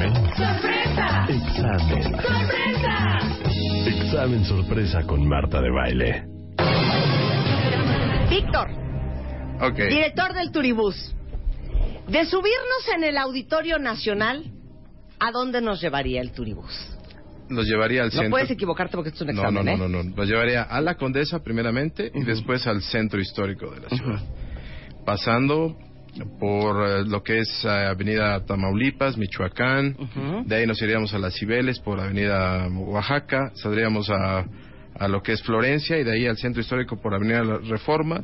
Examen. 0.00 0.34
Sorpresa. 0.34 1.26
Examen. 1.28 2.02
Sorpresa. 2.02 3.18
Examen 3.86 4.44
sorpresa 4.44 5.02
con 5.06 5.28
Marta 5.28 5.60
de 5.60 5.70
baile. 5.70 6.24
Víctor, 8.30 8.68
Ok. 9.60 9.76
director 9.76 10.32
del 10.32 10.50
Turibús. 10.52 11.14
De 12.08 12.24
subirnos 12.24 12.88
en 12.96 13.04
el 13.04 13.18
Auditorio 13.18 13.78
Nacional, 13.78 14.44
¿a 15.18 15.30
dónde 15.32 15.60
nos 15.60 15.80
llevaría 15.82 16.22
el 16.22 16.32
Turibús? 16.32 16.96
Los 17.50 17.66
llevaría 17.66 18.02
al 18.02 18.08
No 18.08 18.12
centro. 18.12 18.30
puedes 18.30 18.50
equivocarte 18.50 18.96
porque 18.96 19.10
es 19.10 19.20
un 19.20 19.26
No, 19.28 19.32
examen, 19.42 19.64
no, 19.66 19.70
¿eh? 19.72 19.76
no, 19.76 19.88
no, 19.88 20.02
no. 20.02 20.16
Los 20.16 20.28
llevaría 20.28 20.62
a 20.62 20.80
la 20.80 20.94
Condesa 20.94 21.40
primeramente 21.42 22.10
y 22.14 22.22
después 22.24 22.66
al 22.66 22.80
centro 22.82 23.20
histórico 23.20 23.70
de 23.72 23.80
la 23.80 23.88
ciudad. 23.90 24.20
Pasando 25.04 25.76
por 26.38 26.86
eh, 26.88 27.04
lo 27.06 27.22
que 27.22 27.38
es 27.40 27.64
eh, 27.64 27.68
Avenida 27.68 28.44
Tamaulipas, 28.44 29.16
Michoacán. 29.16 29.96
De 30.46 30.56
ahí 30.56 30.66
nos 30.66 30.80
iríamos 30.82 31.12
a 31.14 31.18
las 31.18 31.34
Cibeles 31.34 31.78
por 31.80 32.00
Avenida 32.00 32.68
Oaxaca. 32.68 33.52
Saldríamos 33.54 34.10
a, 34.10 34.44
a 34.94 35.08
lo 35.08 35.22
que 35.22 35.32
es 35.32 35.42
Florencia 35.42 35.98
y 35.98 36.04
de 36.04 36.12
ahí 36.12 36.26
al 36.26 36.36
centro 36.36 36.60
histórico 36.60 37.00
por 37.00 37.14
Avenida 37.14 37.42
La 37.44 37.58
Reforma. 37.58 38.22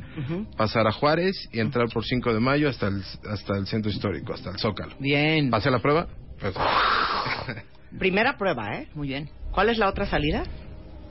Pasar 0.57 0.87
a 0.87 0.93
Juárez 0.93 1.34
y 1.53 1.61
entrar 1.61 1.89
por 1.89 2.05
5 2.05 2.34
de 2.34 2.41
mayo 2.41 2.68
hasta 2.68 2.89
el, 2.89 3.03
hasta 3.30 3.57
el 3.57 3.66
centro 3.66 3.91
histórico, 3.91 4.34
hasta 4.34 4.51
el 4.51 4.59
Zócalo. 4.59 4.95
Bien. 4.99 5.51
¿Pasé 5.51 5.70
la 5.70 5.78
prueba? 5.78 6.07
Pues, 6.41 6.55
Primera 7.99 8.37
prueba, 8.37 8.76
¿eh? 8.76 8.89
Muy 8.95 9.09
bien. 9.09 9.30
¿Cuál 9.53 9.70
es 9.70 9.78
la 9.78 9.89
otra 9.89 10.07
salida? 10.07 10.43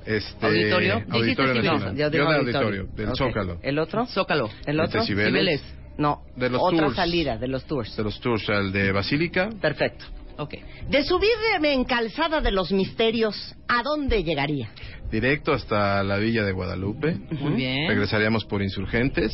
este, 0.06 0.46
Auditorio. 0.46 1.04
Auditorio. 1.10 1.54
Nacional. 1.56 1.96
yo 1.96 2.04
Yo 2.04 2.10
de 2.10 2.22
auditorio. 2.22 2.82
auditorio, 2.82 2.88
del. 2.96 3.16
Zócalo. 3.16 3.60
¿El 3.64 3.80
otro? 3.80 4.06
Zócalo. 4.06 4.50
¿El 4.66 4.80
otro? 4.80 5.02
Este, 5.02 5.14
Cibeles. 5.14 5.62
Cibeles. 5.62 5.76
No, 5.98 6.22
De 6.36 6.50
los 6.50 6.62
otra 6.62 6.86
tours. 6.86 6.96
salida 6.96 7.38
de 7.38 7.48
los 7.48 7.66
tours. 7.66 7.96
De 7.96 8.04
los 8.04 8.20
tours, 8.20 8.48
el 8.50 8.72
de 8.72 8.92
Basílica, 8.92 9.50
Perfecto. 9.62 10.06
Ok. 10.38 10.54
De 10.90 11.04
subirme 11.04 11.72
en 11.74 11.86
Calzada 11.86 12.42
de 12.42 12.52
los 12.52 12.72
Misterios, 12.74 13.56
¿a 13.68 13.82
dónde 13.84 14.24
llegaría? 14.24 14.70
directo 15.12 15.54
hasta 15.54 16.04
la 16.04 16.18
Villa 16.18 16.44
de 16.44 16.52
Guadalupe. 16.52 17.16
Muy 17.40 17.54
bien. 17.54 17.88
Regresaríamos 17.88 18.44
por 18.46 18.62
Insurgentes 18.62 19.32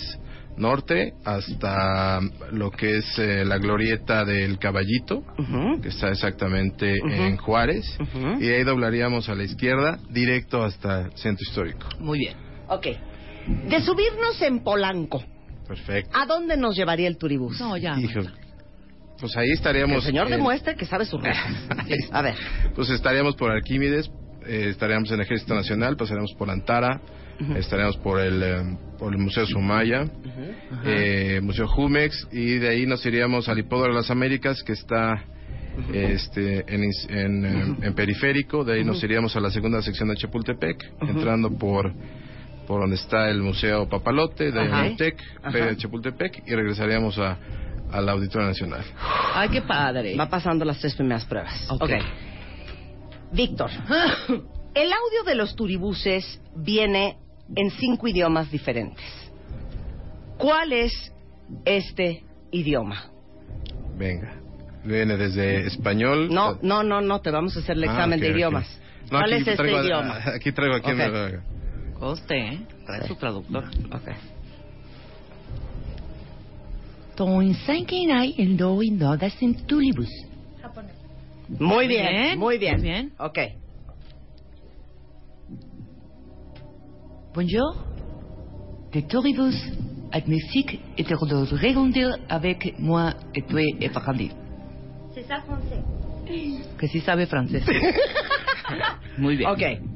Norte 0.57 1.13
hasta 1.25 2.19
lo 2.51 2.69
que 2.69 2.97
es 2.97 3.17
eh, 3.17 3.43
la 3.45 3.57
glorieta 3.57 4.23
del 4.25 4.59
Caballito, 4.59 5.23
que 5.81 5.87
está 5.87 6.09
exactamente 6.09 6.97
en 6.99 7.37
Juárez. 7.37 7.85
Ujú. 7.99 8.33
Y 8.41 8.47
de 8.47 8.57
ahí 8.57 8.63
doblaríamos 8.63 9.27
a 9.29 9.33
la 9.33 9.43
izquierda, 9.43 9.97
directo 10.09 10.61
hasta 10.61 11.05
el 11.05 11.17
Centro 11.17 11.43
Histórico. 11.47 11.87
Muy 11.99 12.19
bien. 12.19 12.35
Ok. 12.67 12.87
De 13.69 13.81
subirnos 13.81 14.39
en 14.41 14.59
Polanco, 14.63 15.23
Perfecto. 15.67 16.11
¿a 16.17 16.25
dónde 16.25 16.57
nos 16.57 16.75
llevaría 16.75 17.07
el 17.07 17.17
turibús? 17.17 17.59
No, 17.59 17.77
ya. 17.77 17.97
Hijo, 17.99 18.21
pues 19.19 19.37
ahí 19.37 19.47
Que 19.47 19.53
estaríamos. 19.53 19.97
el 19.97 20.01
señor 20.11 20.25
en- 20.27 20.31
demuestre 20.37 20.75
que 20.75 20.85
sabe 20.85 21.05
su 21.05 21.17
ruta. 21.17 21.33
A 22.11 22.21
ver. 22.21 22.35
Pues 22.75 22.89
estaríamos 22.89 23.35
por 23.35 23.51
Arquímedes, 23.51 24.09
eh, 24.45 24.67
estaríamos 24.69 25.09
en 25.09 25.15
el 25.15 25.21
Ejército 25.21 25.53
Nacional, 25.53 25.95
pasaremos 25.95 26.33
por 26.37 26.49
Antara, 26.49 26.99
estaríamos 27.55 27.97
por 27.97 28.19
el, 28.19 28.41
eh, 28.43 28.77
por 28.99 29.13
el 29.13 29.19
Museo 29.19 29.45
Sumaya, 29.45 30.05
eh, 30.85 31.39
Museo 31.43 31.67
Jumex, 31.67 32.27
y 32.31 32.57
de 32.59 32.69
ahí 32.69 32.85
nos 32.85 33.05
iríamos 33.05 33.47
al 33.49 33.59
Hipódromo 33.59 33.93
de 33.93 34.01
las 34.01 34.11
Américas, 34.11 34.63
que 34.63 34.73
está 34.73 35.23
este, 35.93 36.65
en, 36.67 36.83
eh, 37.45 37.75
en 37.81 37.93
periférico, 37.93 38.63
de 38.63 38.73
ahí 38.73 38.83
nos 38.83 39.01
iríamos 39.03 39.35
a 39.35 39.39
la 39.39 39.49
segunda 39.51 39.81
sección 39.81 40.09
de 40.09 40.15
Chapultepec, 40.15 40.83
entrando 41.01 41.49
por 41.57 41.93
por 42.71 42.79
donde 42.79 42.95
está 42.95 43.29
el 43.29 43.41
Museo 43.41 43.89
Papalote, 43.89 44.49
de 44.49 44.57
ahí 44.61 44.67
Ajá. 44.69 44.83
a 44.85 44.95
Tec, 44.95 45.21
Ajá. 45.43 45.51
de 45.57 45.75
Chapultepec, 45.75 46.43
y 46.47 46.55
regresaríamos 46.55 47.17
a, 47.17 47.37
al 47.91 48.07
Auditorio 48.07 48.47
Nacional. 48.47 48.81
Ay, 49.33 49.49
qué 49.49 49.61
padre. 49.61 50.15
Va 50.15 50.29
pasando 50.29 50.63
las 50.63 50.79
tres 50.79 50.95
primeras 50.95 51.25
pruebas. 51.25 51.69
Ok. 51.69 51.89
Víctor, 53.33 53.69
el 54.73 54.89
audio 54.93 55.23
de 55.25 55.35
los 55.35 55.53
turibuses 55.53 56.39
viene 56.55 57.17
en 57.57 57.71
cinco 57.71 58.07
idiomas 58.07 58.49
diferentes. 58.49 59.03
¿Cuál 60.37 60.71
es 60.71 61.11
este 61.65 62.23
idioma? 62.51 63.03
Venga. 63.97 64.33
Viene 64.85 65.17
desde 65.17 65.67
español. 65.67 66.29
No, 66.33 66.57
no, 66.61 66.83
no, 66.83 67.01
no, 67.01 67.19
te 67.19 67.31
vamos 67.31 67.57
a 67.57 67.59
hacer 67.59 67.75
el 67.75 67.83
Ah, 67.83 67.91
examen 67.91 68.19
de 68.21 68.29
idiomas. 68.29 68.79
No, 69.11 69.19
¿Cuál 69.19 69.23
aquí 69.33 69.41
es 69.41 69.47
este 69.49 69.57
traigo- 69.61 69.83
idioma? 69.83 70.19
Aquí 70.35 70.51
traigo 70.53 70.75
aquí 70.77 70.91
Ok. 70.91 71.41
Coste, 72.01 72.35
¿eh? 72.35 72.59
Trae 72.83 73.07
su 73.07 73.15
traductor. 73.15 73.63
Ok. 73.93 74.09
Tulibus. 79.67 80.09
Muy 81.59 81.87
bien, 81.87 82.39
muy 82.39 82.57
bien. 82.57 82.73
muy 82.73 82.81
bien. 82.81 83.11
Ok. 83.19 83.37
Bonjour. 87.35 87.75
De 88.93 89.01
Tulibus 89.03 89.55
uit 90.11 90.27
musique 90.27 90.79
et 90.97 91.03
de 91.03 91.15
avec 92.29 92.79
moi 92.79 93.13
et 93.35 93.43
toi 93.43 93.61
et 93.79 93.89
Parandi. 93.89 94.31
C'est 95.13 95.27
ça 95.27 95.39
français. 95.41 95.83
Que 96.79 96.87
sí 96.87 96.99
sabe 97.01 97.27
francés. 97.27 97.61
Muy 99.19 99.37
bien. 99.37 99.51
Ok. 99.51 99.90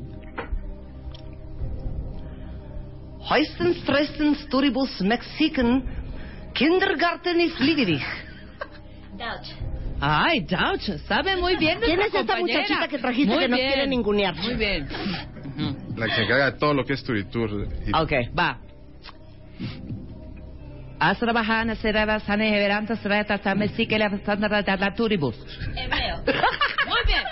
Heustens, 3.29 3.83
Trestens, 3.85 4.47
Turibus, 4.49 5.01
Mexican, 5.01 5.83
Kindergarten 6.53 7.39
ist 7.39 7.59
Ligerich. 7.59 8.03
Dutch. 9.13 9.49
Ay, 10.01 10.41
Dauch, 10.41 10.81
sabe 11.07 11.37
muy 11.37 11.55
bien 11.55 11.79
¿Quién 11.79 11.99
es 12.01 12.07
esta 12.07 12.19
compañera. 12.19 12.59
muchachita 12.61 12.87
que 12.89 12.97
trajiste 12.99 13.33
Muy 13.33 13.43
que 13.43 13.47
nos 13.49 13.59
bien. 13.59 13.71
quiere 13.71 13.87
ningunear? 13.87 14.35
Muy 14.35 14.55
bien. 14.55 14.87
La 15.95 16.05
que 16.07 16.11
se 16.15 16.23
encarga 16.23 16.51
de 16.51 16.57
todo 16.59 16.73
lo 16.73 16.83
que 16.85 16.93
es 16.93 17.03
Turitur. 17.03 17.67
Y 17.87 17.95
Ok, 17.95 18.11
va. 18.37 18.59
Asrabahana 20.99 21.75
seraba 21.75 22.19
sane 22.19 22.57
everanta 22.57 22.95
serata 22.97 23.37
same 23.37 23.69
sikela 23.69 24.09
sandra 24.25 24.63
turibus. 24.95 25.35
Hebreo. 25.75 26.17
Muy 26.87 27.01
bien. 27.07 27.23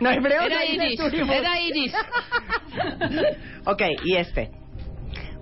No, 0.00 0.10
hebreo 0.10 0.42
Era 0.42 0.58
Turibus. 0.96 1.30
era 1.30 1.60
Irish. 1.60 1.92
Ok, 3.64 3.82
y 4.04 4.16
este. 4.16 4.50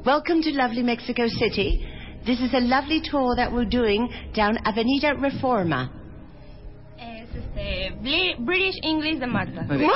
Welcome 0.05 0.43
to 0.43 0.51
lovely 0.51 0.83
Mexico 0.83 1.29
City. 1.29 1.81
This 2.25 2.41
is 2.41 2.53
a 2.55 2.61
lovely 2.61 3.01
tour 3.03 3.37
that 3.37 3.53
we're 3.53 3.69
doing 3.69 4.09
down 4.35 4.59
Avenida 4.65 5.15
Reforma. 5.15 5.91
Es 6.99 7.29
este, 7.35 8.37
British 8.41 8.77
English 8.83 9.19
de 9.19 9.27
Marta. 9.27 9.63
Muy 9.63 9.79
¡Muy 9.79 9.87
bien. 9.87 9.95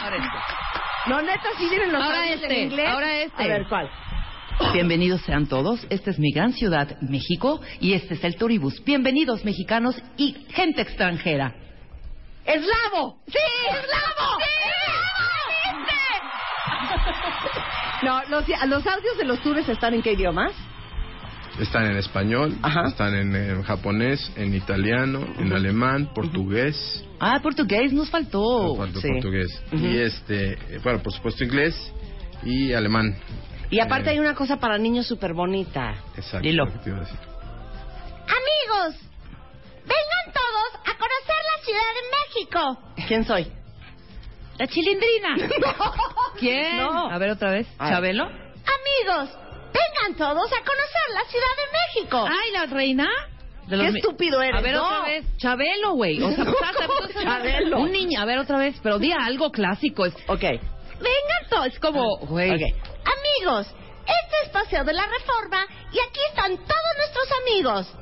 Ahora 0.00 0.16
este. 0.16 0.28
No, 1.08 1.22
neta, 1.22 1.48
sí 1.58 1.68
vienen 1.68 1.92
los 1.92 2.02
Ahora 2.02 2.22
audios 2.22 2.42
en 2.42 2.50
este, 2.50 2.62
inglés. 2.62 2.88
ahora 2.88 3.16
este. 3.22 3.42
A 3.42 3.46
ver, 3.46 3.66
¿cuál? 3.68 3.90
Bienvenidos 4.74 5.22
sean 5.22 5.46
todos. 5.46 5.86
Esta 5.88 6.10
es 6.10 6.18
mi 6.18 6.32
gran 6.32 6.52
ciudad, 6.52 7.00
México, 7.00 7.60
y 7.80 7.94
este 7.94 8.14
es 8.14 8.24
el 8.24 8.36
Turibus. 8.36 8.82
Bienvenidos 8.84 9.44
mexicanos 9.44 9.96
y 10.16 10.34
gente 10.50 10.82
extranjera. 10.82 11.54
¡Eslavo! 12.44 13.18
¡Sí! 13.26 13.38
¡Eslavo! 13.68 14.38
No, 18.02 18.22
los, 18.28 18.44
los 18.66 18.86
audios 18.86 19.18
de 19.18 19.24
los 19.24 19.40
tours 19.42 19.68
están 19.68 19.92
en 19.94 20.02
qué 20.02 20.12
idiomas? 20.12 20.52
Están 21.58 21.84
en 21.86 21.96
español, 21.98 22.56
Ajá. 22.62 22.86
están 22.88 23.14
en, 23.14 23.62
japonés, 23.62 24.32
en 24.36 24.54
italiano, 24.54 25.26
en 25.38 25.52
alemán, 25.52 26.10
portugués. 26.14 27.04
Ah, 27.18 27.38
portugués 27.42 27.92
nos 27.92 28.08
faltó. 28.08 28.68
No 28.68 28.76
falta 28.76 29.00
sí. 29.00 29.08
portugués. 29.08 29.62
Y 29.72 29.98
este, 29.98 30.56
bueno, 30.82 31.02
por 31.02 31.12
supuesto 31.12 31.44
inglés 31.44 31.92
y 32.42 32.72
alemán. 32.72 33.14
Y 33.68 33.80
aparte 33.80 34.08
Eh, 34.08 34.12
hay 34.12 34.20
una 34.20 34.34
cosa 34.34 34.56
para 34.58 34.78
niños 34.78 35.06
súper 35.06 35.34
bonita. 35.34 35.94
Exacto. 36.16 36.40
Dilo. 36.40 36.64
lo 36.64 36.72
que 36.72 36.78
te 36.78 36.88
iba 36.90 36.98
a 36.98 37.02
decir. 37.02 37.18
Amigos, 38.24 38.96
vengan 39.82 40.32
todos 40.32 40.80
a 40.86 40.96
conocer 40.96 41.40
la 41.44 41.64
Ciudad 41.64 41.90
de 41.98 42.02
México. 42.16 43.06
¿Quién 43.06 43.24
soy? 43.24 43.52
La 44.60 44.66
chilindrina. 44.68 45.36
¿Quién? 46.38 46.76
No. 46.78 47.10
A 47.10 47.18
ver 47.18 47.30
otra 47.30 47.50
vez. 47.50 47.66
A 47.78 47.84
ver. 47.86 47.94
¿Chabelo? 47.94 48.24
Amigos, 48.24 49.30
vengan 49.72 50.16
todos 50.18 50.52
a 50.52 50.58
conocer 50.58 51.14
la 51.14 51.24
Ciudad 51.24 51.46
de 51.56 52.00
México. 52.02 52.26
Ay, 52.28 52.50
la 52.52 52.66
reina. 52.66 53.08
De 53.68 53.78
Qué 53.78 53.90
mi- 53.90 53.98
estúpido 54.00 54.42
eres. 54.42 54.58
A 54.58 54.62
ver 54.62 54.74
no. 54.74 54.84
otra 54.84 55.02
vez. 55.04 55.24
Chabelo, 55.38 55.92
güey. 55.94 56.22
O 56.22 56.30
sea, 56.32 56.44
¿Cómo 56.44 56.54
pasa, 56.60 57.22
Chabelo? 57.22 57.78
Un 57.80 57.92
niño, 57.92 58.20
a 58.20 58.24
ver 58.26 58.38
otra 58.38 58.58
vez, 58.58 58.76
pero 58.82 58.98
di 58.98 59.12
algo 59.12 59.50
clásico. 59.50 60.04
Es, 60.06 60.14
Ok. 60.26 60.40
Vengan 60.42 61.48
todos. 61.48 61.66
es 61.68 61.78
como, 61.78 62.18
güey. 62.26 62.50
Ok. 62.50 62.60
Amigos, 63.40 63.66
este 64.02 64.36
es 64.44 64.48
Paseo 64.50 64.84
de 64.84 64.92
la 64.92 65.06
Reforma 65.06 65.64
y 65.92 65.98
aquí 66.00 66.20
están 66.28 66.54
todos 66.56 66.92
nuestros 66.98 67.28
amigos. 67.42 67.96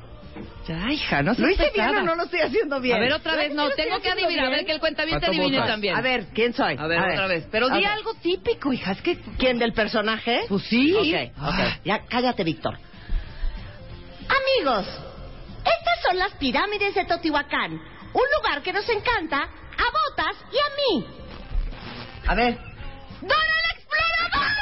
Ya, 0.67 0.91
hija, 0.91 1.23
no 1.23 1.33
¿Lo 1.37 1.49
hice 1.49 1.71
bien 1.73 1.95
o 1.95 2.03
no 2.03 2.15
lo 2.15 2.23
estoy 2.23 2.41
haciendo 2.41 2.79
bien? 2.79 2.97
A 2.97 2.99
ver 2.99 3.13
otra 3.13 3.35
vez, 3.35 3.53
no, 3.53 3.69
tengo 3.71 3.99
que 3.99 4.09
adivinar. 4.09 4.45
A 4.45 4.49
ver 4.49 4.65
que 4.65 4.71
el 4.73 4.79
cuenta 4.79 5.05
bien 5.05 5.19
te 5.19 5.27
¿Cuánto 5.27 5.41
adivine 5.41 5.67
también. 5.67 5.95
A 5.95 6.01
ver, 6.01 6.27
¿quién 6.33 6.53
soy? 6.53 6.75
A 6.77 6.87
ver, 6.87 6.99
otra 6.99 7.27
vez. 7.27 7.47
Pero 7.51 7.69
di 7.69 7.83
algo 7.83 8.13
típico, 8.15 8.71
hija. 8.71 8.91
Es 8.91 9.01
que. 9.01 9.17
¿Quién 9.37 9.57
del 9.57 9.73
personaje? 9.73 10.41
Pues 10.47 10.63
sí. 10.63 10.93
Ok, 10.93 11.03
ok. 11.03 11.33
Ah. 11.37 11.77
Ya 11.83 12.05
cállate, 12.05 12.43
Víctor. 12.43 12.77
Amigos, 14.29 14.87
estas 15.59 16.01
son 16.07 16.17
las 16.17 16.33
pirámides 16.33 16.93
de 16.93 17.05
Teotihuacán, 17.05 17.71
un 17.71 18.23
lugar 18.37 18.61
que 18.61 18.73
nos 18.73 18.87
encanta 18.89 19.41
a 19.43 19.47
Botas 19.47 20.35
y 20.51 20.57
a 20.57 20.69
mí. 20.75 21.05
A 22.27 22.35
ver. 22.35 22.57
¡Dora 23.21 23.35
la 23.35 23.71
Exploradora! 23.75 24.59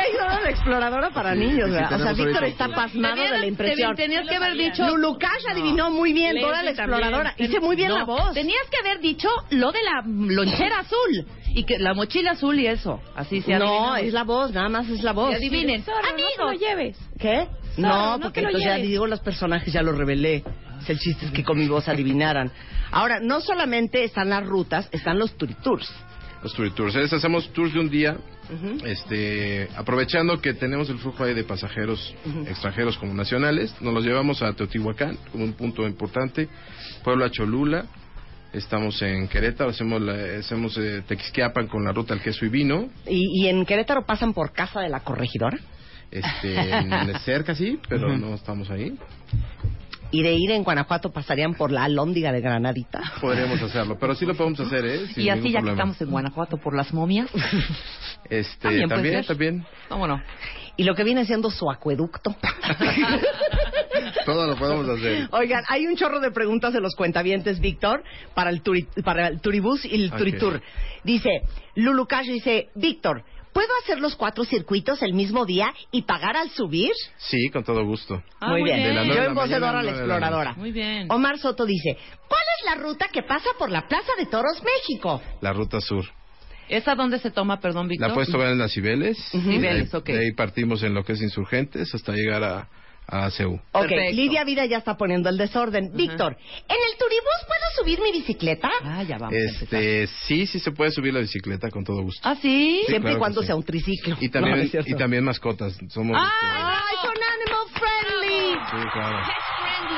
Hay 0.00 0.12
Dora 0.12 0.40
la 0.40 0.50
exploradora 0.50 1.10
para 1.10 1.34
niños, 1.34 1.66
Sí, 1.66 1.72
¿verdad? 1.72 2.00
O 2.00 2.02
sea, 2.02 2.12
Víctor 2.12 2.44
está 2.44 2.68
pasmado 2.68 3.22
de 3.22 3.38
la 3.38 3.46
impresión. 3.46 3.94
Tenías 3.94 4.26
que 4.28 4.36
haber 4.36 4.56
dicho. 4.56 4.86
Lulucash 4.88 5.46
adivinó 5.50 5.90
muy 5.90 6.12
bien 6.12 6.40
Dora 6.40 6.62
la 6.62 6.74
también. 6.74 6.98
exploradora. 6.98 7.34
Hice 7.36 7.60
muy 7.60 7.76
bien 7.76 7.88
No, 7.90 7.98
la 7.98 8.04
voz. 8.04 8.32
Tenías 8.34 8.66
que 8.70 8.76
haber 8.86 9.00
dicho 9.00 9.28
lo 9.50 9.72
de 9.72 9.78
la 9.82 10.02
lonchera 10.06 10.80
azul. 10.80 11.26
Y 11.52 11.64
que 11.64 11.78
la 11.78 11.94
mochila 11.94 12.32
azul 12.32 12.58
y 12.60 12.66
eso. 12.68 13.00
Así 13.16 13.40
se 13.42 13.58
No, 13.58 13.96
es 13.96 14.12
la 14.12 14.22
voz, 14.24 14.52
nada 14.52 14.68
más 14.68 14.88
es 14.88 15.02
la 15.02 15.12
voz. 15.12 15.32
Y 15.32 15.34
adivinen. 15.34 15.84
Lo 16.38 16.52
lleves. 16.52 16.96
¿Qué? 17.18 17.48
No, 17.76 18.16
no 18.16 18.20
porque 18.20 18.40
entonces 18.40 18.64
ya 18.64 18.76
digo 18.76 19.06
los 19.06 19.20
personajes, 19.20 19.72
ya 19.72 19.82
los 19.82 19.96
revelé. 19.96 20.44
El 20.88 20.98
chiste 20.98 21.26
es 21.26 21.32
que 21.32 21.44
con 21.44 21.58
mi 21.58 21.68
voz 21.68 21.88
adivinaran. 21.88 22.50
Ahora, 22.90 23.20
no 23.20 23.40
solamente 23.40 24.02
están 24.04 24.30
las 24.30 24.44
rutas, 24.44 24.88
están 24.92 25.18
los 25.18 25.36
tours. 25.36 25.92
Los 26.42 26.54
tour 26.54 26.74
tours. 26.74 26.96
Es, 26.96 27.12
hacemos 27.12 27.52
tours 27.52 27.72
de 27.74 27.80
un 27.80 27.90
día, 27.90 28.16
este, 28.84 29.68
aprovechando 29.76 30.40
que 30.40 30.54
tenemos 30.54 30.88
el 30.90 30.98
flujo 30.98 31.24
ahí 31.24 31.34
de 31.34 31.44
pasajeros 31.44 32.14
extranjeros 32.46 32.96
como 32.98 33.14
nacionales, 33.14 33.74
nos 33.80 33.94
los 33.94 34.04
llevamos 34.04 34.42
a 34.42 34.52
Teotihuacán 34.52 35.16
como 35.32 35.44
un 35.44 35.52
punto 35.52 35.86
importante, 35.86 36.48
pueblo 37.02 37.24
a 37.24 37.30
Cholula, 37.30 37.86
estamos 38.52 39.00
en 39.02 39.28
Querétaro, 39.28 39.70
hacemos, 39.70 40.00
la, 40.00 40.38
hacemos 40.38 40.76
eh, 40.78 41.02
Tequisquiapan 41.06 41.68
con 41.68 41.84
la 41.84 41.92
ruta 41.92 42.14
al 42.14 42.20
queso 42.20 42.44
y 42.44 42.48
vino, 42.48 42.88
¿Y, 43.06 43.44
y 43.44 43.48
en 43.48 43.64
Querétaro 43.64 44.04
pasan 44.04 44.32
por 44.32 44.52
casa 44.52 44.80
de 44.80 44.88
la 44.88 45.00
corregidora? 45.00 45.58
este, 46.10 47.18
cerca 47.24 47.54
sí, 47.54 47.78
pero 47.88 48.16
no 48.16 48.34
estamos 48.34 48.70
ahí. 48.70 48.96
Y 50.12 50.22
de 50.22 50.32
ir 50.34 50.50
en 50.50 50.64
Guanajuato 50.64 51.12
pasarían 51.12 51.54
por 51.54 51.70
la 51.70 51.84
alhóndiga 51.84 52.32
de 52.32 52.40
Granadita. 52.40 53.00
Podríamos 53.20 53.62
hacerlo, 53.62 53.96
pero 53.98 54.14
sí 54.16 54.26
lo 54.26 54.34
podemos 54.34 54.58
hacer, 54.66 54.84
¿eh? 54.84 55.06
Sin 55.14 55.22
Y 55.24 55.30
así 55.30 55.52
ya 55.52 55.62
que 55.62 55.70
estamos 55.70 56.00
en 56.00 56.10
Guanajuato 56.10 56.56
por 56.56 56.74
las 56.76 56.92
momias. 56.92 57.28
Este, 58.28 58.58
También 58.60 58.88
puede 58.88 58.94
también, 59.02 59.14
ser. 59.14 59.26
también. 59.26 59.66
¿Cómo 59.88 60.06
no? 60.06 60.22
Y 60.76 60.84
lo 60.84 60.94
que 60.94 61.02
viene 61.02 61.24
siendo 61.24 61.50
su 61.50 61.68
acueducto. 61.68 62.36
Todo 64.24 64.46
lo 64.46 64.56
podemos 64.56 64.88
hacer. 64.88 65.28
Oigan, 65.32 65.64
hay 65.68 65.86
un 65.86 65.96
chorro 65.96 66.20
de 66.20 66.30
preguntas 66.30 66.72
de 66.72 66.80
los 66.80 66.94
cuentavientes, 66.94 67.58
Víctor, 67.58 68.04
para 68.34 68.50
el, 68.50 68.62
turi- 68.62 68.86
para 69.02 69.26
el 69.28 69.40
turibús 69.40 69.84
y 69.84 69.94
el 69.96 70.10
Ok. 70.12 70.18
turitur. 70.18 70.62
Dice, 71.02 71.42
Lulu 71.74 72.06
Cash 72.06 72.26
dice, 72.26 72.68
Víctor, 72.76 73.24
¿puedo 73.52 73.68
hacer 73.82 74.00
los 74.00 74.16
cuatro 74.16 74.44
circuitos 74.44 75.02
el 75.02 75.14
mismo 75.14 75.44
día 75.46 75.72
y 75.90 76.02
pagar 76.02 76.36
al 76.36 76.50
subir? 76.50 76.92
Sí, 77.18 77.48
con 77.50 77.64
todo 77.64 77.84
gusto. 77.84 78.22
Ah, 78.40 78.50
muy 78.50 78.60
muy 78.62 78.70
bien. 78.70 78.82
bien. 78.82 78.94
Yo 78.94 79.04
nueve 79.04 79.20
de 79.20 79.26
en 79.26 79.34
la 79.34 79.40
voz 79.40 79.48
de 79.50 79.60
mañana 79.60 79.66
Dora 79.66 79.80
a 79.80 79.82
la 79.82 79.90
exploradora. 79.90 80.52
Muy 80.54 80.72
bien. 80.72 81.06
Omar 81.10 81.38
Soto 81.38 81.64
dice, 81.66 81.96
¿cuál 82.28 82.42
es 82.58 82.64
la 82.66 82.74
ruta 82.82 83.08
que 83.12 83.22
pasa 83.22 83.48
por 83.58 83.70
la 83.70 83.86
Plaza 83.88 84.12
de 84.18 84.26
Toros 84.26 84.62
México? 84.62 85.20
La 85.40 85.52
ruta 85.52 85.80
sur. 85.80 86.04
¿Esa 86.68 86.94
dónde 86.94 87.18
se 87.18 87.32
toma, 87.32 87.58
perdón, 87.58 87.88
Víctor? 87.88 88.08
La 88.08 88.14
puedes 88.14 88.30
tomar 88.30 88.48
en 88.48 88.58
las 88.58 88.72
Cibeles. 88.72 89.18
Cibeles, 89.32 89.60
de, 89.60 89.68
ahí- 89.68 89.88
ok. 90.00 90.06
de 90.06 90.18
ahí 90.20 90.32
partimos 90.32 90.82
en 90.84 90.94
lo 90.94 91.02
que 91.04 91.14
es 91.14 91.20
Insurgentes 91.22 91.92
hasta 91.94 92.12
llegar 92.12 92.44
a, 92.44 92.68
a 93.10 93.30
CEU. 93.30 93.54
Ok, 93.72 93.88
Perfecto. 93.88 94.16
Lidia 94.16 94.44
Vida 94.44 94.64
ya 94.66 94.78
está 94.78 94.96
poniendo 94.96 95.28
el 95.28 95.36
desorden. 95.36 95.90
Víctor, 95.94 96.36
¿en 96.36 96.76
el 96.90 96.98
turibús 96.98 97.40
puedo 97.46 97.82
subir 97.82 98.00
mi 98.00 98.12
bicicleta? 98.12 98.70
Ah, 98.84 99.02
ya 99.02 99.18
vamos 99.18 99.34
a. 99.34 99.62
Este, 99.62 100.06
sí, 100.26 100.46
sí 100.46 100.60
se 100.60 100.70
puede 100.70 100.90
subir 100.92 101.12
la 101.12 101.20
bicicleta 101.20 101.70
con 101.70 101.84
todo 101.84 102.02
gusto. 102.02 102.20
¿Ah, 102.28 102.36
sí? 102.40 102.82
Siempre 102.86 103.10
claro 103.10 103.16
y 103.16 103.18
cuando 103.18 103.40
sí. 103.40 103.46
sea 103.48 103.56
un 103.56 103.64
triciclo. 103.64 104.16
Y 104.20 104.26
No, 104.26 104.30
también, 104.32 104.58
no 104.58 104.64
cierto. 104.70 104.90
y 104.90 104.94
también 104.94 105.24
mascotas. 105.24 105.76
Somos. 105.88 106.16
¡Ay, 106.18 106.96
son 107.02 107.10
animal 107.10 107.66
friendly! 107.74 108.52
este, 108.54 108.76
sí, 108.82 108.88
claro. 108.92 109.18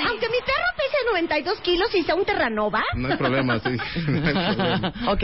Aunque 0.09 0.29
mi 0.29 0.39
perro 0.39 0.67
pese 0.77 0.97
92 1.13 1.61
kilos 1.61 1.95
y 1.95 2.03
sea 2.03 2.15
un 2.15 2.25
terranova. 2.25 2.83
No 2.95 3.09
hay 3.09 3.17
problema, 3.17 3.59
sí. 3.61 3.71
No 4.09 4.27
hay 4.27 4.33
problema. 4.57 4.93
Ok. 5.09 5.23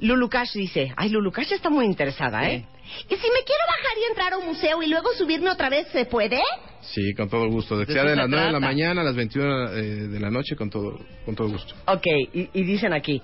Lulucash 0.00 0.52
dice, 0.54 0.92
ay, 0.96 1.10
Lulucash 1.10 1.52
está 1.52 1.70
muy 1.70 1.84
interesada, 1.84 2.48
¿eh? 2.50 2.64
Y 3.08 3.14
si 3.14 3.28
me 3.30 3.44
quiero 3.44 3.62
bajar 3.68 3.98
y 3.98 4.08
entrar 4.08 4.32
a 4.32 4.38
un 4.38 4.46
museo 4.46 4.82
y 4.82 4.88
luego 4.88 5.12
subirme 5.16 5.50
otra 5.50 5.68
vez, 5.68 5.86
¿se 5.92 6.06
puede? 6.06 6.40
Sí, 6.80 7.14
con 7.14 7.28
todo 7.28 7.46
gusto. 7.48 7.78
De 7.78 7.86
sea 7.86 8.04
de 8.04 8.16
las 8.16 8.28
9 8.28 8.46
de 8.46 8.52
la 8.52 8.60
mañana 8.60 9.02
a 9.02 9.04
las 9.04 9.14
21 9.14 9.68
eh, 9.72 9.82
de 10.08 10.20
la 10.20 10.30
noche, 10.30 10.56
con 10.56 10.70
todo, 10.70 10.98
con 11.24 11.34
todo 11.34 11.48
gusto. 11.48 11.74
Ok, 11.86 12.06
y, 12.32 12.48
y 12.52 12.62
dicen 12.64 12.92
aquí, 12.92 13.20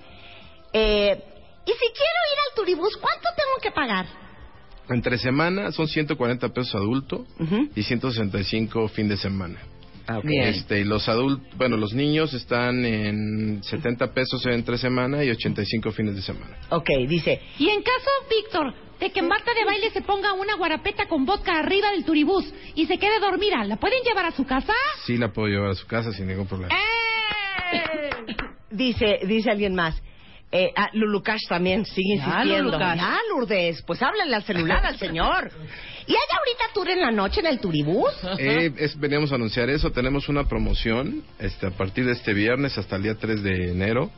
eh, 0.73 1.17
Y 1.65 1.71
si 1.71 1.77
quiero 1.77 2.19
ir 2.31 2.39
al 2.49 2.55
turibús, 2.55 2.95
¿cuánto 2.97 3.27
tengo 3.35 3.61
que 3.61 3.71
pagar? 3.71 4.05
Entre 4.89 5.17
semana 5.17 5.71
son 5.73 5.87
140 5.87 6.47
pesos 6.49 6.75
adulto 6.75 7.25
Ujú. 7.39 7.69
y 7.75 7.83
165 7.83 8.87
fin 8.89 9.09
de 9.09 9.17
semana. 9.17 9.59
Ah, 10.07 10.19
ok. 10.19 10.25
Este, 10.25 10.79
y 10.79 10.83
los 10.85 11.07
adultos, 11.09 11.45
bueno, 11.57 11.75
los 11.75 11.93
niños 11.93 12.33
están 12.33 12.85
en 12.85 13.61
70 13.61 14.13
pesos 14.13 14.45
entre 14.45 14.77
semana 14.77 15.23
y 15.23 15.29
85 15.29 15.91
fines 15.91 16.15
de 16.15 16.21
semana. 16.21 16.57
Ok, 16.69 16.89
dice, 17.07 17.41
Y 17.59 17.69
en 17.69 17.81
caso, 17.81 18.09
Víctor, 18.29 18.73
de 18.99 19.11
que 19.11 19.21
Marta 19.21 19.53
de 19.53 19.65
baile 19.65 19.89
se 19.91 20.01
ponga 20.01 20.33
una 20.33 20.55
guarapeta 20.55 21.07
con 21.07 21.25
vodka 21.25 21.59
arriba 21.59 21.91
del 21.91 22.05
turibús 22.05 22.51
y 22.75 22.85
se 22.85 22.97
quede 22.97 23.19
dormida, 23.19 23.65
¿la 23.65 23.75
pueden 23.75 24.01
llevar 24.03 24.25
a 24.25 24.31
su 24.31 24.45
casa? 24.45 24.73
Sí 25.05 25.17
la 25.17 25.31
puedo 25.31 25.49
llevar 25.49 25.71
a 25.71 25.75
su 25.75 25.85
casa 25.85 26.11
sin 26.13 26.27
ningún 26.27 26.47
problema. 26.47 26.73
dice, 28.71 29.19
dice 29.25 29.51
alguien 29.51 29.75
más. 29.75 30.01
Eh, 30.49 30.71
ah, 30.77 30.89
Lulucash 30.93 31.45
también 31.49 31.85
sigue 31.85 32.13
insistiendo. 32.13 32.71
Lulucash. 32.71 32.97
Ya, 32.97 33.17
Lourdes, 33.29 33.81
pues 33.85 34.01
háblale 34.01 34.33
al 34.33 34.43
celular 34.43 34.85
al 34.85 34.97
señor. 34.97 35.51
¿Y 36.07 36.11
hay 36.11 36.37
ahorita 36.37 36.63
tour 36.73 36.89
en 36.89 37.01
la 37.01 37.11
noche 37.11 37.41
en 37.41 37.47
el 37.47 37.59
turibús? 37.59 38.09
Eh, 38.39 38.71
es- 38.77 38.97
veníamos 38.99 39.31
a 39.31 39.35
anunciar 39.35 39.69
eso. 39.69 39.91
Tenemos 39.91 40.29
una 40.29 40.45
promoción 40.45 41.23
este, 41.39 41.67
a 41.67 41.71
partir 41.71 42.05
de 42.05 42.13
este 42.13 42.33
viernes 42.33 42.77
hasta 42.77 42.95
el 42.95 43.03
día 43.03 43.15
3 43.15 43.43
de 43.43 43.71
enero. 43.71 44.09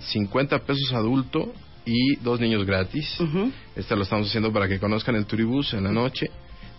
50 0.00 0.58
pesos 0.60 0.92
adulto 0.92 1.52
y 1.84 2.16
dos 2.16 2.40
niños 2.40 2.64
gratis. 2.66 3.16
Este 3.76 3.94
lo 3.94 4.02
estamos 4.02 4.28
haciendo 4.28 4.52
para 4.52 4.66
que 4.68 4.80
conozcan 4.80 5.14
el 5.14 5.26
turibús 5.26 5.72
en 5.74 5.84
la 5.84 5.92
noche. 5.92 6.30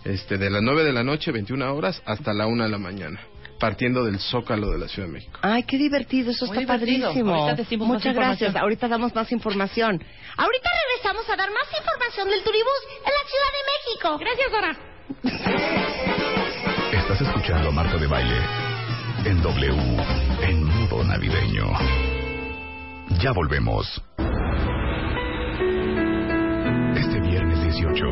Este, 0.04 0.36
de 0.38 0.48
las 0.50 0.62
9 0.62 0.84
de 0.84 0.92
la 0.92 1.02
noche, 1.02 1.32
21 1.32 1.74
horas, 1.74 2.00
hasta 2.06 2.32
la 2.32 2.46
1 2.46 2.64
de 2.64 2.70
la 2.70 2.78
mañana. 2.78 3.20
Partiendo 3.58 4.04
del 4.04 4.18
Zócalo 4.20 4.70
de 4.70 4.78
la 4.78 4.88
Ciudad 4.88 5.08
de 5.08 5.14
México. 5.14 5.38
Ay, 5.42 5.64
qué 5.64 5.76
divertido, 5.78 6.30
eso 6.30 6.46
Muy 6.46 6.58
está 6.58 6.76
divertido. 6.76 7.08
padrísimo. 7.08 7.34
Ahorita 7.34 7.56
decimos 7.56 7.88
más 7.88 7.94
Muchas 7.96 8.14
gracias, 8.14 8.54
ahorita 8.56 8.88
damos 8.88 9.14
más 9.14 9.32
información. 9.32 10.02
Ahorita 10.36 10.70
regresamos 10.86 11.28
a 11.28 11.36
dar 11.36 11.50
más 11.50 11.66
información 11.76 12.28
del 12.28 12.42
turibús 12.44 12.80
en 12.98 13.12
la 13.12 13.24
Ciudad 13.28 13.52
de 13.56 13.62
México. 13.72 14.18
Gracias, 14.18 14.52
Dora. 14.52 14.76
Estás 16.92 17.20
escuchando 17.20 17.68
a 17.68 17.72
Marta 17.72 17.96
de 17.96 18.06
Baile 18.06 18.36
en 19.24 19.42
W, 19.42 19.74
en 20.42 20.64
modo 20.64 21.02
navideño. 21.04 21.66
Ya 23.20 23.32
volvemos. 23.32 24.00
Este 26.94 27.20
viernes 27.20 27.62
18, 27.62 28.04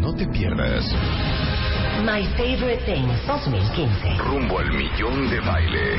no 0.00 0.14
te 0.14 0.26
pierdas 0.28 0.84
My 2.04 2.22
Favorite 2.36 2.84
Things 2.84 3.26
2015. 3.26 4.18
rumbo 4.18 4.58
al 4.60 4.70
millón 4.72 5.28
de 5.30 5.40
baile. 5.40 5.96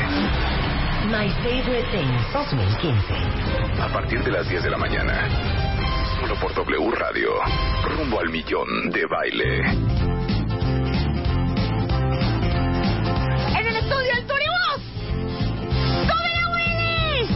My 1.08 1.30
Favorite 1.44 1.88
Things 1.92 2.34
2015. 2.34 3.14
A 3.82 3.90
partir 3.92 4.24
de 4.24 4.32
las 4.32 4.48
10 4.48 4.64
de 4.64 4.70
la 4.70 4.78
mañana. 4.78 5.28
Solo 6.22 6.36
por 6.40 6.54
W 6.54 6.92
Radio. 6.92 7.32
Rumbo 7.84 8.22
al 8.22 8.30
millón 8.30 8.90
de 8.92 9.06
baile. 9.08 9.60
En 13.58 13.68
el 13.68 13.76
estudio 13.76 14.14
el 14.18 14.26
turibús. 14.26 14.82
¡Súbele, 16.08 16.44
Willy! 16.54 17.28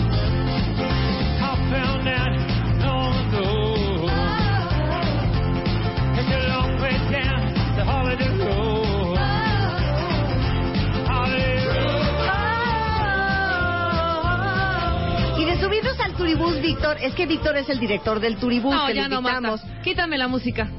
Y 15.35 15.45
de 15.45 15.59
subirnos 15.59 15.99
al 15.99 16.13
turibús, 16.15 16.61
Víctor, 16.61 16.97
es 17.01 17.15
que 17.15 17.25
Víctor 17.25 17.57
es 17.57 17.69
el 17.69 17.79
director 17.79 18.19
del 18.19 18.37
turibús. 18.37 18.75
No, 18.75 18.85
que 18.85 18.93
ya 18.93 19.03
le 19.03 19.09
no, 19.09 19.17
invitamos. 19.17 19.63
Marta. 19.63 19.81
Quítame 19.81 20.17
la 20.19 20.27
música. 20.27 20.69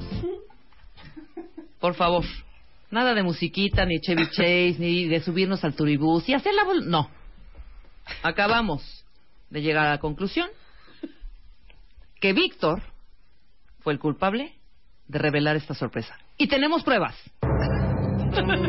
Por 1.81 1.94
favor. 1.94 2.24
Nada 2.93 3.15
de 3.15 3.24
musiquita, 3.24 3.85
ni 3.85 4.01
Chevy 4.01 4.31
Chase, 4.31 4.77
ni 4.78 5.09
de 5.09 5.20
subirnos 5.20 5.65
al 5.65 5.74
turibús 5.74 6.28
y 6.28 6.35
hacer 6.35 6.55
la... 6.55 6.62
No. 6.85 7.11
Acabamos 8.23 9.05
de 9.51 9.61
llegar 9.61 9.86
a 9.86 9.90
la 9.90 9.98
conclusión 9.98 10.48
que 12.20 12.32
Víctor 12.32 12.82
fue 13.81 13.93
el 13.93 13.98
culpable 13.98 14.55
de 15.09 15.19
revelar 15.19 15.56
esta 15.56 15.74
sorpresa. 15.74 16.16
Y 16.36 16.47
tenemos 16.48 16.82
pruebas. 16.82 17.15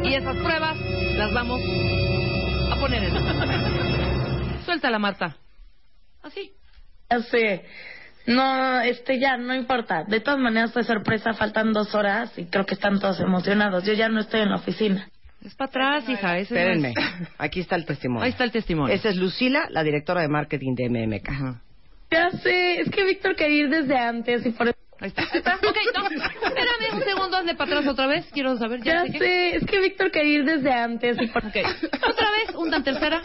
Y 0.03 0.13
esas 0.13 0.37
pruebas 0.37 0.77
las 1.17 1.33
vamos 1.33 1.59
a 2.71 2.75
poner 2.79 3.03
en... 3.03 4.65
Suéltala, 4.65 4.99
Marta. 4.99 5.35
Así. 6.21 6.51
Ya 7.09 7.19
sé. 7.21 7.65
No, 8.27 8.81
este 8.81 9.19
ya, 9.19 9.37
no 9.37 9.53
importa. 9.55 10.03
De 10.03 10.19
todas 10.19 10.39
maneras 10.39 10.73
fue 10.73 10.83
sorpresa, 10.83 11.33
faltan 11.33 11.73
dos 11.73 11.93
horas 11.95 12.31
y 12.37 12.45
creo 12.45 12.65
que 12.65 12.73
están 12.75 12.99
todos 12.99 13.19
emocionados. 13.19 13.83
Yo 13.85 13.93
ya 13.93 14.09
no 14.09 14.19
estoy 14.21 14.41
en 14.41 14.49
la 14.49 14.55
oficina. 14.57 15.07
Es 15.43 15.53
para 15.53 15.69
atrás, 15.69 16.09
hija. 16.09 16.37
Ese 16.39 16.55
Espérenme, 16.55 16.89
es- 16.89 17.27
aquí 17.37 17.59
está 17.59 17.75
el 17.75 17.85
testimonio. 17.85 18.23
Ahí 18.23 18.31
está 18.31 18.43
el 18.43 18.51
testimonio. 18.51 18.93
Esa 18.95 19.09
es 19.09 19.15
Lucila, 19.17 19.67
la 19.69 19.83
directora 19.83 20.21
de 20.21 20.27
marketing 20.27 20.73
de 20.75 20.89
MMK. 20.89 21.29
Ya 22.09 22.31
sé, 22.31 22.81
es 22.81 22.89
que 22.89 23.03
Víctor 23.03 23.35
quería 23.35 23.63
ir 23.65 23.69
desde 23.69 23.95
antes 23.97 24.43
y 24.45 24.49
por 24.51 24.67
eso... 24.69 24.77
Ahí 24.99 25.09
está. 25.09 25.21
Ahí 25.23 25.27
está. 25.39 25.55
Ok, 25.55 25.77
no. 25.93 26.07
Espérame 26.47 26.93
un 26.93 27.03
segundo, 27.03 27.37
hazle 27.37 27.55
para 27.55 27.71
atrás 27.71 27.87
otra 27.91 28.07
vez. 28.07 28.25
Quiero 28.31 28.57
saber. 28.57 28.81
Ya 28.83 29.03
sé 29.03 29.11
que- 29.11 29.19
sé, 29.19 29.55
es 29.57 29.65
que 29.65 29.79
Víctor 29.79 30.11
quería 30.11 30.33
ir 30.39 30.45
desde 30.45 30.71
antes 30.71 31.17
y 31.21 31.27
por... 31.27 31.45
Ok. 31.45 31.55
Otra 32.09 32.31
vez, 32.31 32.55
una 32.55 32.83
tercera. 32.83 33.21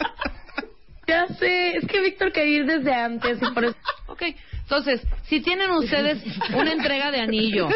Ya 1.07 1.27
sé, 1.27 1.77
es 1.77 1.85
que 1.87 2.01
Víctor 2.01 2.31
quería 2.31 2.59
ir 2.59 2.65
desde 2.65 2.93
antes 2.93 3.37
y 3.41 3.45
por 3.53 3.65
eso... 3.65 3.75
Ok. 4.07 4.23
Entonces, 4.63 5.01
si 5.23 5.41
tienen 5.41 5.69
ustedes 5.71 6.23
una 6.53 6.71
entrega 6.71 7.11
de 7.11 7.19
anillo, 7.19 7.67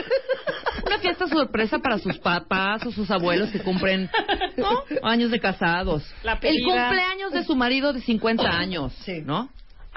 una 0.85 0.97
fiesta 0.99 1.27
sorpresa 1.27 1.79
para 1.79 1.97
sus 1.97 2.17
papás 2.19 2.85
o 2.85 2.91
sus 2.91 3.09
abuelos 3.11 3.49
que 3.49 3.59
cumplen 3.59 4.09
¿no? 4.55 4.83
años 5.03 5.31
de 5.31 5.39
casados, 5.41 6.03
La 6.23 6.39
el 6.41 6.63
cumpleaños 6.63 7.33
de 7.33 7.43
su 7.43 7.55
marido 7.55 7.91
de 7.91 7.99
50 8.01 8.47
años, 8.49 8.93
¿no? 9.25 9.49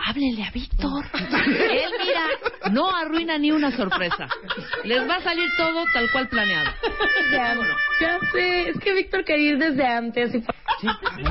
Háblenle 0.06 0.44
a 0.44 0.50
Víctor. 0.50 1.04
Él, 1.12 1.90
mira, 1.98 2.70
no 2.70 2.88
arruina 2.90 3.36
ni 3.36 3.50
una 3.50 3.70
sorpresa. 3.72 4.28
Les 4.84 5.08
va 5.08 5.16
a 5.16 5.22
salir 5.22 5.48
todo 5.56 5.84
tal 5.92 6.10
cual 6.12 6.28
planeado. 6.28 6.70
Ya, 7.32 7.56
ya 8.00 8.18
sé, 8.32 8.70
es 8.70 8.78
que 8.78 8.94
Víctor 8.94 9.24
quería 9.24 9.52
ir 9.52 9.58
desde 9.58 9.84
antes 9.84 10.34
y 10.34 10.38
por... 10.38 10.54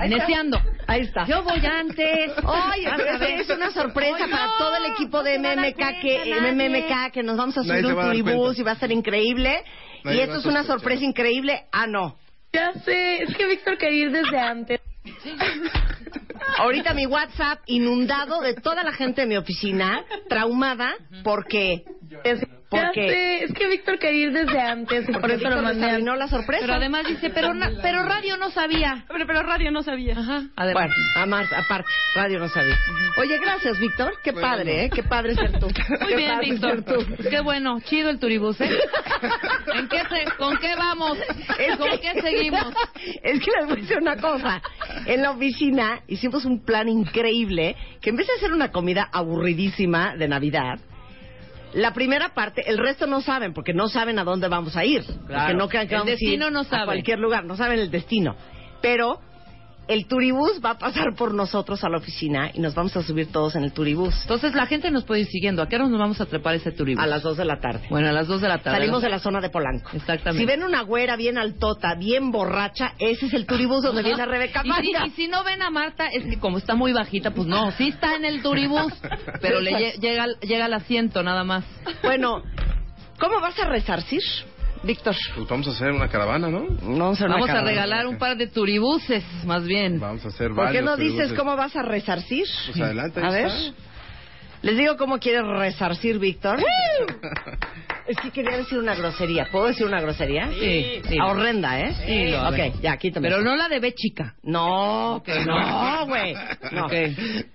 Neciando. 0.07 0.59
Ahí 0.87 1.01
está. 1.01 1.25
Yo 1.25 1.43
voy 1.43 1.65
antes. 1.65 2.31
Oye, 2.43 2.89
pero 2.97 3.13
es, 3.13 3.19
ver. 3.19 3.41
es 3.41 3.49
una 3.49 3.71
sorpresa 3.71 4.27
para 4.29 4.47
no, 4.47 4.57
todo 4.57 4.75
el 4.75 4.91
equipo 4.91 5.23
de 5.23 5.39
no 5.39 5.49
MMK 5.55 6.01
que, 6.01 6.21
cuenta. 6.25 6.51
MMK 6.51 7.13
que 7.13 7.23
nos 7.23 7.37
vamos 7.37 7.57
a 7.57 7.63
subir 7.63 7.85
un 7.85 7.95
turibús 7.95 8.59
y 8.59 8.63
va 8.63 8.71
a 8.71 8.75
ser 8.75 8.91
increíble. 8.91 9.63
Nadie 10.03 10.17
y 10.17 10.21
esto 10.21 10.37
es 10.37 10.45
una 10.45 10.63
sospechar. 10.63 10.79
sorpresa 10.79 11.05
increíble. 11.05 11.65
Ah, 11.71 11.87
no. 11.87 12.17
Ya 12.53 12.73
sé, 12.73 13.23
es 13.23 13.35
que 13.35 13.47
Víctor 13.47 13.77
quería 13.77 14.05
ir 14.05 14.11
desde 14.11 14.39
antes. 14.39 14.81
Ahorita 16.57 16.93
mi 16.93 17.05
WhatsApp 17.05 17.61
inundado 17.65 18.41
de 18.41 18.53
toda 18.55 18.83
la 18.83 18.93
gente 18.93 19.21
de 19.21 19.27
mi 19.27 19.37
oficina, 19.37 20.03
traumada, 20.29 20.95
porque... 21.23 21.83
Porque, 22.69 23.45
es 23.45 23.53
que 23.53 23.65
Víctor 23.69 23.97
quería 23.97 24.25
ir 24.25 24.33
desde 24.33 24.59
antes 24.59 25.07
y 25.07 25.13
por 25.13 25.31
eso 25.31 25.43
lo 25.43 25.55
Víctor 25.55 25.63
mandé. 25.63 25.85
arruinó 25.89 26.15
la 26.17 26.27
sorpresa. 26.27 26.61
Pero 26.61 26.73
además 26.73 27.07
dice, 27.07 27.29
pero, 27.29 27.53
na- 27.53 27.71
pero 27.81 28.03
radio 28.03 28.35
no 28.35 28.51
sabía. 28.51 29.05
Pero, 29.07 29.25
pero 29.25 29.43
radio 29.43 29.71
no 29.71 29.83
sabía. 29.83 30.13
Ajá. 30.19 30.39
Bueno, 30.39 30.51
Adelante. 30.57 30.95
amar- 31.15 31.53
aparte, 31.55 31.89
radio 32.13 32.39
no 32.39 32.49
sabía. 32.49 32.75
Oye, 33.15 33.39
gracias, 33.39 33.79
Víctor. 33.79 34.15
Qué 34.21 34.31
Bueno. 34.33 34.47
padre, 34.49 34.83
¿eh? 34.83 34.89
Qué 34.89 35.01
padre 35.03 35.35
ser 35.35 35.57
tú. 35.59 35.67
Muy 36.01 36.07
Qué 36.09 36.15
bien, 36.17 36.29
padre 36.31 36.49
Víctor. 36.51 36.83
ser 36.83 36.83
tú. 36.83 37.29
Qué 37.29 37.39
bueno, 37.39 37.79
chido 37.85 38.09
el 38.09 38.19
turibús, 38.19 38.59
¿eh? 38.59 38.69
¿En 39.75 39.87
qué 39.87 39.99
se- 39.99 40.35
¿Con 40.37 40.57
qué 40.57 40.75
vamos? 40.75 41.17
Es 41.57 41.77
¿Con 41.77 41.89
que- 41.91 41.99
qué 42.01 42.21
seguimos? 42.21 42.73
Es 43.23 43.39
que 43.39 43.51
les 43.59 43.65
voy 43.67 43.77
a 43.77 43.81
decir 43.81 43.97
una 44.01 44.17
cosa. 44.17 44.61
En 45.05 45.21
la 45.21 45.31
oficina 45.31 46.01
hicimos 46.07 46.43
un 46.43 46.65
plan 46.65 46.89
increíble 46.89 47.77
que 48.01 48.09
en 48.09 48.17
vez 48.17 48.27
de 48.27 48.33
hacer 48.33 48.51
una 48.51 48.71
comida 48.71 49.07
aburridísima 49.11 50.15
de 50.17 50.27
Navidad, 50.27 50.79
la 51.77 51.93
primera 51.93 52.29
parte, 52.29 52.63
el 52.67 52.77
resto 52.79 53.05
no 53.05 53.21
saben, 53.21 53.53
porque 53.53 53.71
no 53.73 53.87
saben 53.87 54.17
a 54.17 54.23
dónde 54.23 54.47
vamos 54.47 54.75
a 54.75 54.83
ir. 54.83 55.03
Porque 55.05 55.53
no 55.53 55.69
crean 55.69 55.87
que 55.87 55.93
El 55.93 56.01
vamos 56.01 56.19
a 56.19 56.23
ir 56.25 56.39
no 56.51 56.59
a 56.59 56.63
sabe. 56.63 56.85
cualquier 56.85 57.19
lugar, 57.19 57.45
no 57.45 57.55
saben 57.55 57.79
el 57.79 57.91
destino. 57.91 58.35
Pero 58.81 59.19
el 59.87 60.05
turibús 60.07 60.61
va 60.63 60.71
a 60.71 60.77
pasar 60.77 61.15
por 61.15 61.33
nosotros 61.33 61.83
a 61.83 61.89
la 61.89 61.97
oficina 61.97 62.51
y 62.53 62.59
nos 62.59 62.75
vamos 62.75 62.95
a 62.97 63.03
subir 63.03 63.31
todos 63.31 63.55
en 63.55 63.63
el 63.63 63.71
turibús 63.71 64.13
Entonces 64.21 64.53
la 64.55 64.65
gente 64.65 64.91
nos 64.91 65.03
puede 65.03 65.21
ir 65.21 65.27
siguiendo. 65.27 65.61
¿A 65.61 65.67
qué 65.67 65.75
hora 65.75 65.87
nos 65.87 65.99
vamos 65.99 66.19
a 66.21 66.25
trepar 66.25 66.55
ese 66.55 66.71
turibús? 66.71 67.03
a 67.03 67.07
las 67.07 67.23
2 67.23 67.37
de 67.37 67.45
la 67.45 67.59
tarde. 67.59 67.87
Bueno, 67.89 68.09
a 68.09 68.11
las 68.11 68.27
2 68.27 68.41
de 68.41 68.47
la 68.47 68.57
tarde. 68.59 68.77
Salimos 68.79 69.01
de 69.01 69.09
la 69.09 69.19
zona 69.19 69.39
de 69.41 69.49
Polanco. 69.49 69.89
Exactamente. 69.93 70.39
Si 70.39 70.45
ven 70.45 70.63
una 70.63 70.81
güera 70.81 71.15
bien 71.15 71.37
altota, 71.37 71.95
bien 71.95 72.31
borracha, 72.31 72.93
ese 72.99 73.27
es 73.27 73.33
el 73.33 73.45
turibús 73.45 73.83
donde 73.83 74.03
viene 74.03 74.25
Rebeca 74.25 74.61
Y 74.63 74.71
si, 74.71 74.91
y 75.07 75.09
si 75.11 75.27
no 75.27 75.43
ven 75.43 75.61
a 75.61 75.69
Marta, 75.69 76.07
es 76.07 76.23
que 76.25 76.37
como 76.39 76.57
está 76.57 76.75
muy 76.75 76.93
bajita, 76.93 77.31
pues 77.31 77.47
no, 77.47 77.71
sí 77.71 77.89
está 77.89 78.15
en 78.15 78.25
el 78.25 78.41
turibús, 78.41 78.93
pero 79.41 79.59
le 79.61 79.71
lle- 79.71 79.99
llega, 79.99 80.25
llega 80.41 80.65
al 80.65 80.73
asiento 80.73 81.23
nada 81.23 81.43
más. 81.43 81.63
Bueno, 82.03 82.43
¿cómo 83.19 83.39
vas 83.39 83.57
a 83.59 83.65
resarcir, 83.69 84.21
Víctor? 84.83 85.15
Pues 85.35 85.47
vamos 85.47 85.67
a 85.67 85.71
hacer 85.71 85.91
una 85.91 86.07
caravana, 86.07 86.49
¿no? 86.49 86.65
Vamos 86.81 87.21
a, 87.21 87.25
hacer 87.25 87.27
una 87.27 87.35
Vamos 87.35 87.49
a 87.49 87.61
regalar 87.61 88.07
un 88.07 88.17
par 88.17 88.37
de 88.37 88.47
turibuses, 88.47 89.23
más 89.45 89.65
bien. 89.65 89.99
Vamos 89.99 90.23
a 90.25 90.29
hacer 90.29 90.49
¿Por 90.49 90.71
qué 90.71 90.81
varios 90.81 90.85
no 90.85 90.97
dices 90.97 91.33
cómo 91.33 91.55
vas 91.55 91.75
a 91.75 91.81
resarcir? 91.81 92.45
Pues 92.67 92.81
adelante, 92.81 93.21
A 93.21 93.29
ver. 93.29 93.47
está. 93.47 93.73
Les 94.61 94.77
digo 94.77 94.97
cómo 94.97 95.19
quiere 95.19 95.41
resarcir 95.41 96.19
Víctor. 96.19 96.59
Es 98.07 98.15
que 98.21 98.31
quería 98.31 98.55
decir 98.55 98.77
una 98.79 98.95
grosería. 98.95 99.49
¿Puedo 99.51 99.67
decir 99.67 99.85
una 99.85 99.99
grosería? 99.99 100.49
Sí, 100.57 101.01
sí. 101.09 101.17
Horrenda, 101.19 101.77
¿eh? 101.81 101.93
Sí, 102.05 102.33
hago. 102.33 102.55
Ok, 102.55 102.81
ya, 102.81 102.95
quítame. 102.95 103.27
Pero 103.27 103.41
no 103.41 103.53
la 103.57 103.67
de 103.67 103.81
B 103.81 103.93
chica. 103.93 104.33
No, 104.43 105.21
que 105.25 105.43
no, 105.43 106.05
güey. 106.05 106.33
No. 106.71 106.85
Ok. 106.85 106.93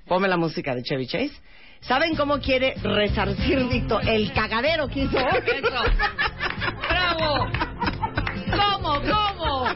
Ponme 0.07 0.29
la 0.29 0.37
música 0.37 0.75
de 0.75 0.83
Chevy 0.83 1.07
Chase. 1.07 1.33
¿Saben 1.83 2.15
cómo 2.15 2.39
quiere 2.41 2.75
resarcir 2.83 3.65
Víctor 3.69 4.09
el 4.09 4.33
cagadero 4.33 4.89
que 4.89 5.01
hizo? 5.01 5.19
¡Bravo! 6.89 7.47
¿Cómo? 8.51 9.01
¿Cómo? 9.01 9.67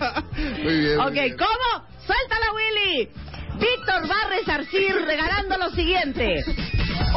Muy 0.62 0.78
bien. 0.80 0.96
muy 0.98 1.06
Ok, 1.06 1.12
bien. 1.12 1.36
¿cómo? 1.36 1.86
¡Suéltala, 2.06 2.52
Willy! 2.54 3.10
Víctor 3.58 4.08
va 4.10 4.22
a 4.24 4.28
resarcir 4.28 4.94
regalando 5.04 5.56
lo 5.58 5.70
siguiente. 5.70 6.44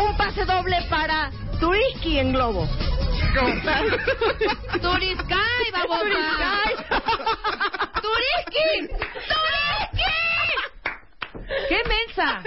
Un 0.04 0.18
pase 0.18 0.46
doble 0.46 0.78
para 0.90 1.30
Turiski 1.60 2.18
en 2.20 2.34
globo. 2.34 2.68
¡Turiscay, 4.82 5.72
babosa! 5.72 6.64
¡Turiski! 8.02 8.88
¡Turiski! 8.90 10.16
¡Qué 11.68 11.78
mensa! 11.88 12.42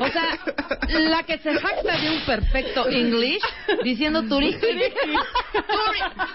O 0.00 0.08
sea, 0.08 0.38
la 1.00 1.22
que 1.22 1.38
se 1.38 1.54
jacta 1.54 1.96
de 1.98 2.10
un 2.10 2.20
perfecto 2.24 2.88
English 2.88 3.42
diciendo 3.82 4.22
turiski. 4.28 4.66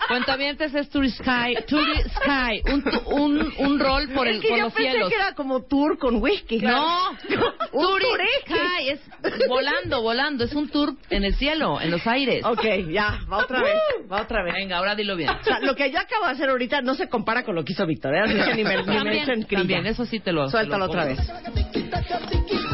Cuentavientes 0.08 0.74
es 0.74 0.90
turisky, 0.90 1.56
turisky, 1.68 2.62
un, 2.72 2.84
tu- 2.84 3.10
un, 3.10 3.54
un 3.58 3.80
rol 3.80 4.10
por, 4.10 4.28
el, 4.28 4.36
es 4.38 4.42
que 4.42 4.50
por 4.50 4.58
yo 4.58 4.64
los 4.66 4.74
pensé 4.74 4.92
cielos. 4.92 5.10
que 5.10 5.16
era 5.16 5.34
como 5.34 5.64
tour 5.64 5.98
con 5.98 6.22
whisky. 6.22 6.60
No, 6.60 7.10
un 7.74 8.00
turisky 8.00 8.90
es 8.90 9.00
volando, 9.48 10.02
volando, 10.02 10.44
es 10.44 10.54
un 10.54 10.70
tour 10.70 10.94
en 11.10 11.24
el 11.24 11.36
cielo, 11.36 11.80
en 11.82 11.92
los 11.92 12.06
aires. 12.08 12.44
Ok, 12.46 12.64
ya, 12.92 13.20
va 13.32 13.38
otra 13.40 13.62
vez, 13.62 13.76
va 14.12 14.22
otra 14.22 14.44
vez. 14.44 14.54
Venga, 14.54 14.78
ahora 14.78 14.96
dilo 14.96 15.16
bien. 15.16 15.30
O 15.30 15.44
sea, 15.44 15.60
lo 15.60 15.76
que 15.76 15.92
yo 15.92 16.00
acabo 16.00 16.26
de 16.26 16.32
hacer 16.32 16.50
ahorita 16.50 16.82
no 16.82 16.96
se 16.96 17.08
compara 17.08 17.44
con 17.44 17.56
lo 17.56 17.64
que 17.64 17.74
hizo 17.74 17.86
Víctor, 17.86 18.16
¿eh? 18.16 18.22
Ni 18.56 18.64
me, 18.64 18.78
ni 18.78 18.84
me 18.84 18.84
También, 18.84 19.26
crilla. 19.44 19.58
también, 19.60 19.86
eso 19.86 20.06
sí 20.06 20.20
te 20.20 20.32
lo 20.32 20.50
Suéltalo 20.50 20.88
te 20.90 20.96
lo 20.96 21.02
otra 21.02 21.06
vez. 21.06 21.20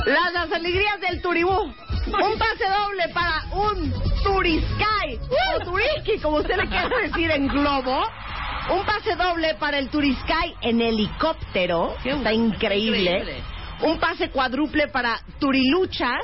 Las, 0.06 0.34
las 0.34 0.52
alegrías 0.52 1.00
del 1.02 1.22
Turibú. 1.22 1.52
Un 1.52 2.38
pase 2.38 2.66
doble 2.70 3.10
para 3.14 3.44
un 3.52 3.94
Turisky 4.24 5.20
o 5.56 5.60
Turiski, 5.66 6.20
como 6.22 6.38
usted 6.38 6.56
le 6.58 6.68
quiera 6.68 6.90
decir 7.04 7.32
en 7.32 7.48
globo. 7.48 8.02
Un 8.72 8.86
pase 8.86 9.16
doble 9.16 9.56
para 9.56 9.78
el 9.78 9.90
Turisky 9.90 10.56
en 10.62 10.82
helicóptero. 10.82 11.96
Está 12.04 12.34
increíble. 12.34 13.12
increíble. 13.12 13.55
Un 13.82 14.00
pase 14.00 14.30
cuádruple 14.30 14.88
para 14.88 15.20
Turiluchas. 15.40 16.22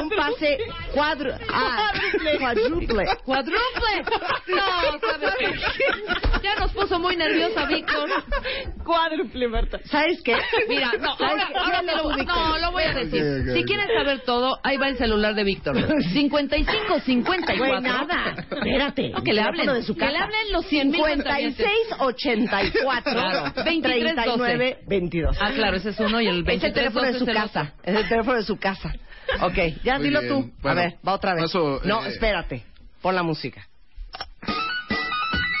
Un 0.00 0.10
pase 0.10 0.58
cuadru... 0.94 1.30
ah, 1.52 1.90
cuádruple. 2.38 3.04
¡Cuádruple! 3.24 4.02
No, 4.48 4.98
¿sabes 5.00 5.30
qué? 5.38 6.40
Ya 6.42 6.54
nos 6.56 6.72
puso 6.72 6.98
muy 6.98 7.16
nerviosa, 7.16 7.64
Víctor. 7.66 8.08
Cuádruple, 8.84 9.48
Marta. 9.48 9.78
¿Sabes 9.84 10.20
qué? 10.22 10.36
Mira, 10.68 10.92
no, 11.00 11.16
¿Sabes 11.16 11.20
ahora, 11.20 11.46
qué? 11.48 11.58
ahora 11.58 11.80
te 11.80 11.96
lo, 11.96 12.16
no, 12.24 12.58
lo 12.58 12.72
voy 12.72 12.82
a 12.82 12.94
decir. 12.94 13.22
Ok, 13.22 13.48
ok, 13.48 13.56
Si 13.56 13.64
quieres 13.64 13.86
saber 13.96 14.20
todo, 14.24 14.58
ahí 14.62 14.76
va 14.76 14.88
el 14.88 14.96
celular 14.98 15.34
de 15.34 15.44
Víctor. 15.44 15.76
55 16.12 17.00
54. 17.04 17.56
Güey, 17.58 17.80
nada. 17.82 18.34
Espérate. 18.50 19.10
No, 19.10 19.22
que 19.22 19.32
le 19.32 19.40
hablen. 19.40 19.66
de 19.72 19.82
su 19.82 19.94
Que 19.94 20.00
casa. 20.00 20.12
le 20.12 20.18
hablen 20.18 20.52
los 20.52 20.66
100 20.66 20.90
mil 20.90 21.02
56 21.04 21.68
84 21.98 23.12
Claro. 23.12 23.52
23 23.64 24.14
39 24.14 24.78
22. 24.86 25.36
Ah, 25.40 25.50
claro, 25.54 25.76
ese 25.76 25.90
es 25.90 26.00
uno 26.00 26.20
y 26.20 26.26
el 26.26 26.38
Es 26.40 26.44
23 26.44 26.76
el 26.81 26.81
teléfono 26.82 27.06
de 27.12 27.18
su 27.18 27.26
casa. 27.26 27.72
Es 27.82 27.96
el 27.96 28.08
teléfono 28.08 28.36
de 28.36 28.42
su 28.44 28.56
casa. 28.58 28.92
Ok, 29.40 29.56
ya 29.84 29.94
Muy 29.94 30.04
dilo 30.08 30.20
bien. 30.20 30.32
tú. 30.32 30.52
Bueno, 30.60 30.80
a 30.80 30.84
ver, 30.84 30.94
va 31.06 31.12
otra 31.14 31.32
vez. 31.34 31.44
paso, 31.44 31.80
no, 31.84 32.04
eh, 32.04 32.08
espérate. 32.08 32.64
Pon 33.00 33.14
la 33.14 33.22
música. 33.22 33.66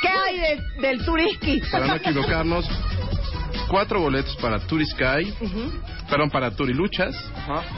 ¿Qué 0.02 0.08
hay 0.08 0.38
de- 0.38 0.62
del 0.88 1.04
Turiski? 1.04 1.60
Para 1.70 1.86
no 1.86 1.94
equivocarnos, 1.94 2.68
cuatro 3.68 4.00
boletos 4.00 4.36
para 4.36 4.58
Turisky, 4.58 5.32
perdón, 6.10 6.30
para 6.30 6.50
Turiluchas, 6.50 7.14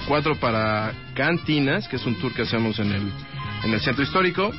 cuatro 0.08 0.34
para 0.40 0.92
Cantinas, 1.14 1.86
que 1.86 1.96
es 1.96 2.06
un 2.06 2.18
tour 2.20 2.32
que 2.34 2.42
hacemos 2.42 2.78
en 2.78 2.90
el, 2.92 3.12
en 3.64 3.74
el 3.74 3.80
centro 3.80 4.02
histórico, 4.02 4.50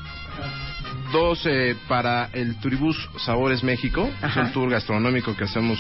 dos 1.16 1.46
eh, 1.46 1.78
para 1.88 2.30
el 2.34 2.58
Turibús 2.60 2.98
Sabores 3.20 3.64
México, 3.64 4.10
es 4.22 4.36
un 4.36 4.52
tour 4.52 4.70
gastronómico 4.70 5.34
que 5.36 5.46
hacemos 5.46 5.80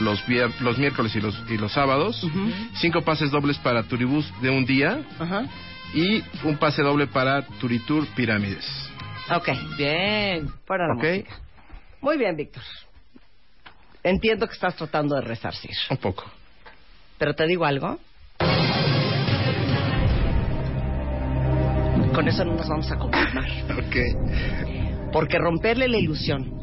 los, 0.00 0.24
vier- 0.26 0.56
los 0.60 0.78
miércoles 0.78 1.14
y 1.16 1.20
los, 1.20 1.34
y 1.48 1.56
los 1.58 1.72
sábados, 1.72 2.24
cinco 2.76 3.02
pases 3.02 3.30
dobles 3.32 3.58
para 3.58 3.82
Turibús 3.82 4.32
de 4.40 4.50
un 4.50 4.64
día 4.64 5.00
Ajá. 5.18 5.44
y 5.92 6.22
un 6.44 6.56
pase 6.58 6.82
doble 6.82 7.08
para 7.08 7.42
Turitur 7.42 8.06
Pirámides. 8.14 8.64
Ok, 9.34 9.48
Bien. 9.76 10.48
fuera 10.64 10.86
la 10.86 10.94
Ok. 10.94 11.02
música. 11.02 11.36
Muy 12.00 12.16
bien, 12.16 12.36
Víctor. 12.36 12.62
Entiendo 14.04 14.46
que 14.46 14.54
estás 14.54 14.76
tratando 14.76 15.16
de 15.16 15.22
resarcir. 15.22 15.72
Un 15.90 15.96
poco. 15.96 16.24
Pero 17.18 17.34
te 17.34 17.44
digo 17.48 17.64
algo. 17.64 17.98
Con 22.16 22.26
eso 22.28 22.44
no 22.44 22.54
nos 22.54 22.68
vamos 22.68 22.90
a 22.90 22.96
conformar. 22.96 23.44
Ok. 23.76 25.12
Porque 25.12 25.38
romperle 25.38 25.86
la 25.88 25.98
ilusión 25.98 26.58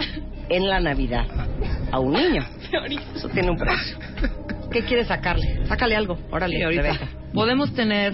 en 0.50 0.68
la 0.68 0.80
Navidad 0.80 1.26
a 1.92 2.00
un 2.00 2.12
niño, 2.14 2.44
eso 3.16 3.30
tiene 3.30 3.50
un 3.52 3.58
precio. 3.58 3.98
¿Qué 4.72 4.82
quieres 4.84 5.08
sacarle? 5.08 5.66
Sácale 5.68 5.96
algo. 5.96 6.18
Órale, 6.32 6.58
Sí, 6.58 6.64
ahorita. 6.64 6.82
Rebeca. 6.82 7.08
Podemos 7.34 7.74
tener 7.74 8.14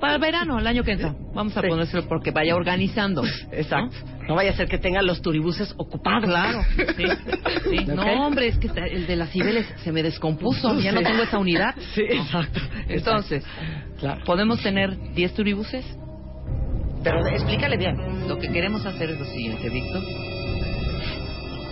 para 0.00 0.14
el 0.14 0.20
verano, 0.20 0.58
el 0.58 0.66
año 0.66 0.82
que 0.84 0.92
entra. 0.92 1.14
Vamos 1.34 1.56
a 1.56 1.60
Sí. 1.62 1.68
ponérselo 1.68 2.06
porque 2.08 2.30
vaya 2.32 2.54
organizando. 2.56 3.22
Exacto. 3.52 3.96
No 4.28 4.34
vaya 4.34 4.50
a 4.50 4.54
ser 4.54 4.68
que 4.68 4.78
tengan 4.78 5.06
los 5.06 5.22
turibuses 5.22 5.72
ocupados. 5.78 6.24
Claro. 6.24 6.60
Sí. 7.70 7.84
No, 7.86 8.26
hombre, 8.26 8.48
es 8.48 8.58
que 8.58 8.66
está- 8.66 8.86
el 8.86 9.06
de 9.06 9.16
las 9.16 9.30
Cibeles 9.30 9.66
se 9.84 9.92
me 9.92 10.02
descompuso. 10.02 10.78
Ya 10.80 10.92
no 10.92 11.00
tengo 11.00 11.22
esa 11.22 11.38
unidad. 11.38 11.74
Sí, 11.94 12.02
exacto. 12.02 12.60
Entonces, 12.88 13.44
Claro. 14.00 14.22
¿podemos 14.24 14.60
tener 14.62 14.96
10 15.14 15.32
turibuses? 15.34 15.84
Pero 17.06 17.24
explícale 17.28 17.76
bien. 17.76 18.26
Lo 18.26 18.36
que 18.36 18.48
queremos 18.48 18.84
hacer 18.84 19.10
es 19.10 19.20
lo 19.20 19.24
siguiente, 19.26 19.70
Víctor. 19.70 20.02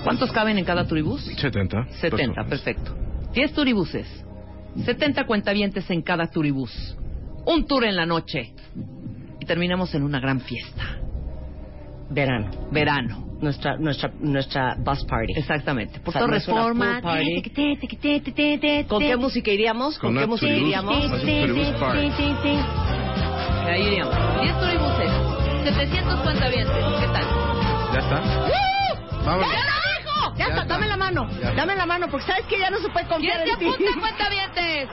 ¿Cuántos 0.05 0.31
caben 0.31 0.59
en 0.59 0.65
cada 0.65 0.87
turibús? 0.87 1.25
70. 1.25 1.87
70, 2.01 2.17
personas. 2.17 2.49
perfecto. 2.49 2.95
10 3.33 3.53
turibuses. 3.53 4.07
70 4.85 5.27
cuentavientes 5.27 5.91
en 5.91 6.03
cada 6.03 6.29
turibús. 6.29 6.97
Un 7.47 7.67
tour 7.67 7.85
en 7.85 7.97
la 7.97 8.07
noche. 8.07 8.53
Y 9.41 9.45
terminamos 9.45 9.93
en 9.97 10.05
una 10.05 10.21
gran 10.21 10.41
fiesta. 10.41 11.01
Verano. 12.11 12.53
Verano. 12.71 13.25
Nuestra, 13.41 13.77
nuestra, 13.77 14.13
nuestra 14.21 14.77
bus 14.79 15.05
party. 15.05 15.33
Exactamente. 15.37 15.99
Por 15.99 16.11
O 16.11 16.13
sea, 16.13 16.21
no 16.21 16.27
una 16.29 16.37
reforma. 16.37 17.01
party. 17.03 17.43
¿Con 18.87 19.01
qué 19.01 19.17
música 19.17 19.51
iríamos? 19.51 19.99
¿Con 19.99 20.15
Con 20.15 20.23
qué 20.23 20.29
música 20.29 20.55
iríamos? 20.55 20.95
Ahí 23.67 23.83
iríamos. 23.83 24.15
10 24.41 24.61
turibuses. 24.61 25.11
700 25.65 26.21
cuentavientes. 26.21 26.85
¿Qué 27.01 27.07
tal? 27.07 27.25
¿Ya 27.93 27.99
está? 28.01 28.21
Vámonos. 29.25 29.53
¡Ya 29.53 29.65
lo 29.65 29.75
dijo! 29.99 30.35
Ya, 30.37 30.39
Ya 30.39 30.45
está, 30.49 30.63
está. 30.63 30.75
dame 30.75 30.87
la 30.87 30.97
mano. 30.97 31.29
Ya. 31.41 31.53
Dame 31.53 31.75
la 31.77 31.87
mano, 31.87 32.09
porque 32.11 32.27
sabes 32.27 32.45
que 32.47 32.59
ya 32.59 32.71
no 32.71 32.79
se 32.79 32.89
puede 32.91 33.07
confiar 33.07 33.43
¿Quién 33.45 33.51
en 33.55 33.59
ti. 33.59 33.67
apunta, 33.69 34.01
cuentavientes? 34.01 34.89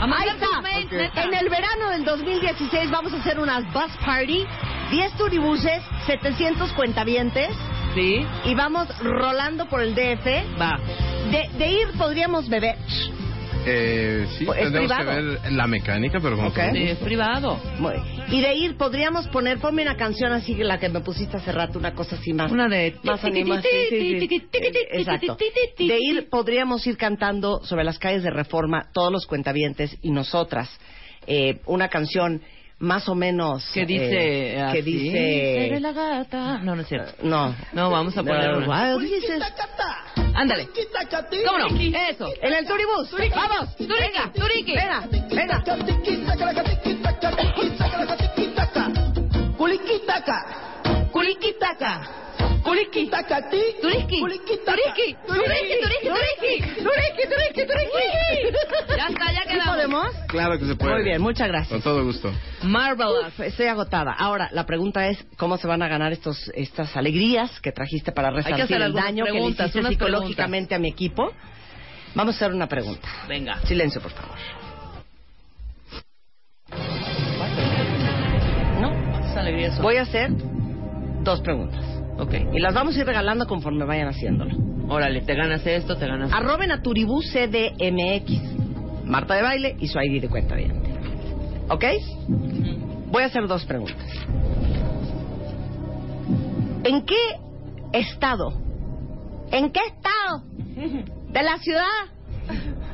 Ahí 0.00 0.28
está. 0.28 0.96
neta. 0.96 1.22
En 1.24 1.34
el 1.34 1.48
verano 1.48 1.90
del 1.90 2.04
2016 2.04 2.90
vamos 2.90 3.12
a 3.14 3.16
hacer 3.18 3.38
unas 3.38 3.64
bus 3.72 3.92
party, 4.04 4.44
10 4.90 5.12
turibuses, 5.16 5.82
700 6.06 6.72
cuentavientes 6.72 7.50
Sí. 7.94 8.26
y 8.44 8.54
vamos 8.54 8.88
rolando 9.00 9.66
por 9.68 9.80
el 9.82 9.94
DF. 9.94 10.26
Va. 10.60 10.78
De, 11.30 11.48
de 11.56 11.68
ir 11.68 11.92
podríamos 11.96 12.48
beber. 12.48 12.76
Eh, 13.68 14.26
sí, 14.38 14.44
¿Es 14.44 14.54
tendremos 14.54 14.92
que 14.92 15.02
privado? 15.02 15.22
ver 15.42 15.52
la 15.52 15.66
mecánica, 15.66 16.20
pero 16.20 16.36
como 16.36 16.48
Ok. 16.48 16.54
todo 16.54 16.70
Sí, 16.72 16.82
es 16.84 16.98
privado. 16.98 17.60
Y 18.28 18.40
de 18.40 18.54
ir 18.54 18.76
podríamos 18.76 19.26
poner, 19.28 19.58
ponme 19.58 19.82
una 19.82 19.96
canción 19.96 20.32
así, 20.32 20.54
la 20.54 20.78
que 20.78 20.88
me 20.88 21.00
pusiste 21.00 21.36
hace 21.36 21.50
rato, 21.52 21.78
una 21.78 21.92
cosa 21.94 22.16
así 22.16 22.32
más. 22.32 22.52
Una 22.52 22.68
de... 22.68 22.94
más 23.02 23.24
animada. 23.24 23.62
Sí, 23.62 23.68
sí, 23.90 24.20
sí. 24.20 24.48
Exacto. 24.92 25.36
De 25.78 25.98
ir, 26.00 26.28
podríamos 26.30 26.86
ir 26.86 26.96
cantando 26.96 27.60
sobre 27.64 27.84
las 27.84 27.98
calles 27.98 28.22
de 28.22 28.30
Reforma, 28.30 28.88
todos 28.92 29.12
los 29.12 29.26
cuentavientes 29.26 29.96
y 30.02 30.10
nosotras, 30.10 30.70
eh, 31.26 31.60
una 31.66 31.88
canción 31.88 32.40
más 32.78 33.08
o 33.08 33.14
menos... 33.14 33.68
Que 33.72 33.86
dice... 33.86 34.54
eh, 34.54 34.60
así, 34.62 34.76
que 34.76 34.82
dice... 34.82 35.10
"Seré 35.10 35.80
la 35.80 35.92
gata. 35.92 36.58
No, 36.58 36.76
no 36.76 36.82
es 36.82 36.88
cierto. 36.88 37.12
No. 37.22 37.54
No, 37.72 37.90
vamos 37.90 38.16
a 38.16 38.22
poner 38.22 38.50
No, 38.52 38.58
una. 38.58 38.96
Wild 38.96 39.08
Kisses. 39.08 39.42
Ándale. 40.34 40.68
¿Cómo 41.46 41.58
no? 41.58 41.66
Eso. 42.10 42.28
En 42.42 42.52
el 42.52 42.66
Turibus. 42.66 43.10
Vamos. 43.34 43.76
Turiki, 43.76 44.30
Turiki. 44.34 44.74
Venga, 44.74 45.08
venga. 45.30 45.64
Culiquitaca, 49.56 50.44
culiquitaca, 51.12 52.00
Turiki. 52.76 53.08
Tacatí. 53.10 53.60
Turiki. 53.80 54.20
Turiki. 54.20 54.58
Turiki. 54.66 55.16
Turiki. 55.26 55.76
Turiki. 56.02 56.52
Turiki. 56.84 57.22
Turiki. 57.28 57.66
Turiki. 57.66 58.04
Ya 58.96 59.06
está, 59.08 59.32
ya 59.32 59.42
¿Sí 59.42 59.48
quedamos. 59.48 59.74
podemos? 59.74 60.06
Claro 60.28 60.58
que 60.58 60.66
se 60.66 60.74
puede. 60.76 60.94
Muy 60.94 61.02
bien, 61.04 61.22
muchas 61.22 61.48
gracias. 61.48 61.70
Con 61.70 61.82
todo 61.82 62.04
gusto. 62.04 62.30
Marvelous. 62.62 63.38
Estoy 63.40 63.66
agotada. 63.66 64.12
Ahora, 64.12 64.50
la 64.52 64.66
pregunta 64.66 65.08
es, 65.08 65.24
¿cómo 65.38 65.56
se 65.56 65.66
van 65.66 65.82
a 65.82 65.88
ganar 65.88 66.12
estos 66.12 66.50
estas 66.54 66.94
alegrías 66.96 67.60
que 67.60 67.72
trajiste 67.72 68.12
para 68.12 68.30
resarcir 68.30 68.76
el 68.82 68.92
daño 68.92 69.24
que 69.24 69.32
le 69.32 69.40
hiciste 69.48 69.82
psicológicamente 69.82 70.74
a 70.74 70.78
mi 70.78 70.88
equipo? 70.88 71.32
Vamos 72.14 72.34
a 72.34 72.36
hacer 72.36 72.52
una 72.52 72.66
pregunta. 72.68 73.08
Venga. 73.28 73.60
Silencio, 73.62 74.00
por 74.02 74.10
favor. 74.10 74.36
No, 78.80 78.90
son- 79.34 79.82
voy 79.82 79.96
a 79.96 80.02
hacer 80.02 80.30
dos 81.22 81.40
preguntas. 81.40 81.95
Ok. 82.18 82.34
Y 82.52 82.60
las 82.60 82.74
vamos 82.74 82.96
a 82.96 83.00
ir 83.00 83.06
regalando 83.06 83.46
conforme 83.46 83.84
vayan 83.84 84.08
haciéndolo. 84.08 84.54
Órale, 84.88 85.20
te 85.22 85.34
ganas 85.34 85.66
esto, 85.66 85.96
te 85.96 86.06
ganas 86.06 86.32
Arroben 86.32 86.70
a 86.70 86.80
Turibú 86.80 87.20
CDMX. 87.20 89.04
Marta 89.04 89.34
de 89.34 89.42
baile 89.42 89.76
y 89.78 89.88
su 89.88 89.98
ID 89.98 90.22
de 90.22 90.28
cuenta 90.28 90.54
bien. 90.54 90.72
¿Ok? 91.68 91.84
Voy 93.08 93.22
a 93.22 93.26
hacer 93.26 93.46
dos 93.46 93.64
preguntas. 93.64 94.06
¿En 96.84 97.04
qué 97.04 97.16
estado? 97.92 98.52
¿En 99.50 99.70
qué 99.70 99.80
estado? 99.86 100.44
¿De 101.32 101.42
la 101.42 101.58
ciudad? 101.58 101.84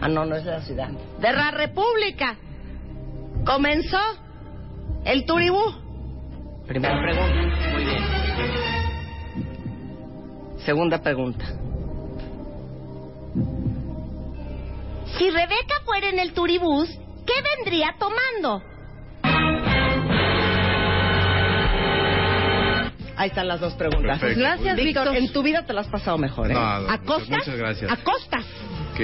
Ah, 0.01 0.09
no, 0.09 0.25
no 0.25 0.37
es 0.37 0.45
de 0.45 0.51
la 0.51 0.63
ciudad. 0.63 0.89
De 1.21 1.33
la 1.33 1.51
República. 1.51 2.37
Comenzó 3.45 4.01
el 5.05 5.25
Turibú. 5.27 5.63
Primera 6.67 6.99
pregunta. 7.01 7.71
Muy 7.73 7.85
bien. 7.85 8.62
Segunda 10.65 11.03
pregunta. 11.03 11.45
Si 15.19 15.31
Rebeca 15.31 15.81
fuera 15.85 16.09
en 16.09 16.19
el 16.19 16.33
turibús, 16.33 16.89
¿qué 17.27 17.35
vendría 17.57 17.95
tomando? 17.99 18.63
Ahí 23.17 23.29
están 23.29 23.47
las 23.47 23.61
dos 23.61 23.75
preguntas. 23.75 24.19
Perfecto. 24.19 24.41
Gracias, 24.41 24.77
Víctor. 24.77 25.17
En 25.17 25.33
tu 25.33 25.43
vida 25.43 25.65
te 25.65 25.73
las 25.73 25.87
has 25.87 25.93
pasado 25.93 26.19
mejor, 26.19 26.51
¿eh? 26.51 26.55
No, 26.55 26.61
a 26.61 26.99
costas, 27.05 27.39
muchas 27.39 27.57
gracias. 27.57 27.93
a 27.93 27.97
costas 27.99 28.45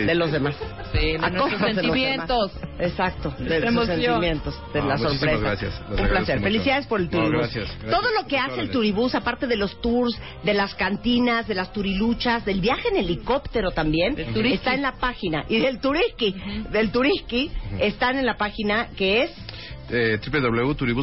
Que- 0.01 0.05
de 0.07 0.15
los 0.15 0.33
demás. 0.33 0.55
Sí, 0.93 0.99
de 0.99 1.15
A 1.17 1.19
nuestros 1.31 1.51
costas 1.51 1.61
de 1.61 1.83
los 1.83 1.95
sentimientos. 1.95 2.55
demás. 2.61 2.69
Exacto, 2.81 3.31
de 3.39 3.61
sus 3.61 3.69
emoción. 3.69 3.87
sentimientos, 4.01 4.61
de 4.73 4.81
No, 4.81 4.87
la 4.89 4.99
sorpresa. 4.99 5.37
gracias. 5.39 5.81
Les 5.91 6.01
Un 6.01 6.09
placer. 6.09 6.37
mucho. 6.37 6.45
Felicidades 6.49 6.87
por 6.87 7.01
el 7.01 7.07
No, 7.07 7.11
turibús. 7.13 7.33
gracias, 7.39 7.69
gracias. 7.81 7.91
Todo 8.01 8.11
lo 8.13 8.27
que 8.27 8.39
hace 8.39 8.61
el 8.61 8.71
turibús, 8.71 9.15
aparte 9.15 9.47
de 9.47 9.57
los 9.57 9.81
tours, 9.81 10.19
de 10.45 10.55
las 10.55 10.75
cantinas, 10.75 11.47
de 11.49 11.55
las 11.55 11.73
turiluchas, 11.73 12.45
del 12.45 12.61
viaje 12.61 12.89
en 12.89 12.97
helicóptero 12.97 13.71
también, 13.73 14.17
está 14.19 14.75
en 14.75 14.83
la 14.83 14.93
página. 14.93 15.45
Y 15.49 15.59
del 15.59 15.81
turiski, 15.81 16.35
del 16.71 16.91
turiski, 16.91 17.51
están 17.81 18.19
en 18.19 18.27
la 18.27 18.37
página 18.37 18.89
que 18.97 19.23
es 19.25 19.31
Eh, 19.91 20.19